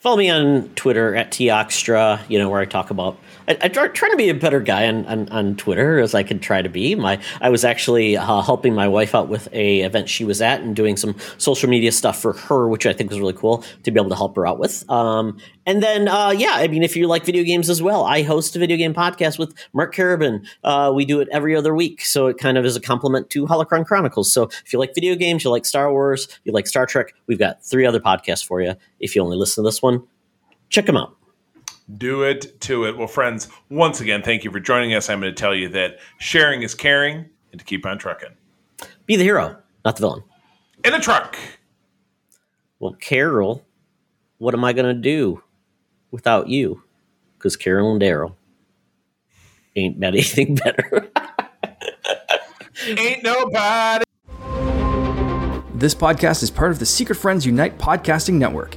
Follow 0.00 0.16
me 0.16 0.30
on 0.30 0.70
Twitter 0.76 1.14
at 1.14 1.30
Toxtra, 1.30 2.22
you 2.30 2.38
know, 2.38 2.48
where 2.48 2.58
I 2.58 2.64
talk 2.64 2.88
about. 2.88 3.18
I, 3.46 3.58
I 3.60 3.68
try, 3.68 3.86
trying 3.88 4.12
to 4.12 4.16
be 4.16 4.30
a 4.30 4.34
better 4.34 4.58
guy 4.58 4.88
on, 4.88 5.04
on, 5.04 5.28
on, 5.28 5.56
Twitter 5.56 5.98
as 5.98 6.14
I 6.14 6.22
could 6.22 6.40
try 6.40 6.62
to 6.62 6.70
be. 6.70 6.94
My 6.94 7.20
I 7.42 7.50
was 7.50 7.66
actually 7.66 8.16
uh, 8.16 8.40
helping 8.40 8.74
my 8.74 8.88
wife 8.88 9.14
out 9.14 9.28
with 9.28 9.52
a 9.52 9.80
event 9.80 10.08
she 10.08 10.24
was 10.24 10.40
at 10.40 10.62
and 10.62 10.74
doing 10.74 10.96
some 10.96 11.16
social 11.36 11.68
media 11.68 11.92
stuff 11.92 12.18
for 12.18 12.32
her, 12.32 12.66
which 12.66 12.86
I 12.86 12.94
think 12.94 13.10
was 13.10 13.20
really 13.20 13.34
cool 13.34 13.62
to 13.82 13.90
be 13.90 14.00
able 14.00 14.08
to 14.08 14.16
help 14.16 14.36
her 14.36 14.46
out 14.46 14.58
with. 14.58 14.88
Um, 14.88 15.36
and 15.66 15.82
then, 15.82 16.08
uh, 16.08 16.30
yeah, 16.30 16.54
I 16.54 16.68
mean, 16.68 16.82
if 16.82 16.96
you 16.96 17.06
like 17.06 17.26
video 17.26 17.44
games 17.44 17.68
as 17.68 17.82
well, 17.82 18.04
I 18.04 18.22
host 18.22 18.56
a 18.56 18.58
video 18.58 18.78
game 18.78 18.94
podcast 18.94 19.38
with 19.38 19.54
Mark 19.74 19.94
Carabin. 19.94 20.46
Uh, 20.64 20.90
we 20.94 21.04
do 21.04 21.20
it 21.20 21.28
every 21.30 21.54
other 21.54 21.74
week, 21.74 22.06
so 22.06 22.26
it 22.28 22.38
kind 22.38 22.56
of 22.56 22.64
is 22.64 22.74
a 22.74 22.80
complement 22.80 23.28
to 23.30 23.46
Holocron 23.46 23.84
Chronicles. 23.84 24.32
So 24.32 24.44
if 24.64 24.72
you 24.72 24.78
like 24.78 24.94
video 24.94 25.14
games, 25.14 25.44
you 25.44 25.50
like 25.50 25.66
Star 25.66 25.92
Wars, 25.92 26.26
you 26.44 26.52
like 26.52 26.66
Star 26.66 26.86
Trek, 26.86 27.12
we've 27.26 27.38
got 27.38 27.62
three 27.62 27.84
other 27.84 28.00
podcasts 28.00 28.44
for 28.44 28.62
you. 28.62 28.74
If 29.00 29.14
you 29.14 29.22
only 29.22 29.36
listen 29.36 29.62
to 29.62 29.68
this 29.68 29.82
one, 29.82 29.89
check 30.70 30.86
them 30.86 30.96
out. 30.96 31.16
Do 31.98 32.22
it 32.22 32.60
to 32.62 32.84
it. 32.84 32.96
Well, 32.96 33.08
friends, 33.08 33.48
once 33.68 34.00
again, 34.00 34.22
thank 34.22 34.44
you 34.44 34.50
for 34.50 34.60
joining 34.60 34.94
us. 34.94 35.10
I'm 35.10 35.20
going 35.20 35.34
to 35.34 35.38
tell 35.38 35.54
you 35.54 35.68
that 35.70 35.98
sharing 36.18 36.62
is 36.62 36.74
caring 36.74 37.28
and 37.50 37.58
to 37.58 37.64
keep 37.64 37.84
on 37.84 37.98
trucking. 37.98 38.30
Be 39.06 39.16
the 39.16 39.24
hero, 39.24 39.56
not 39.84 39.96
the 39.96 40.00
villain. 40.00 40.22
In 40.84 40.94
a 40.94 41.00
truck. 41.00 41.36
Well, 42.78 42.94
Carol, 42.94 43.66
what 44.38 44.54
am 44.54 44.64
I 44.64 44.72
going 44.72 44.86
to 44.86 45.00
do 45.00 45.42
without 46.12 46.48
you? 46.48 46.82
Because 47.36 47.56
Carol 47.56 47.92
and 47.92 48.00
Daryl 48.00 48.36
ain't 49.74 50.00
got 50.00 50.08
anything 50.14 50.54
better. 50.54 51.10
ain't 52.86 53.24
nobody. 53.24 54.04
This 55.74 55.94
podcast 55.94 56.42
is 56.42 56.50
part 56.50 56.70
of 56.70 56.78
the 56.78 56.86
Secret 56.86 57.16
Friends 57.16 57.44
Unite 57.44 57.78
podcasting 57.78 58.34
network. 58.34 58.76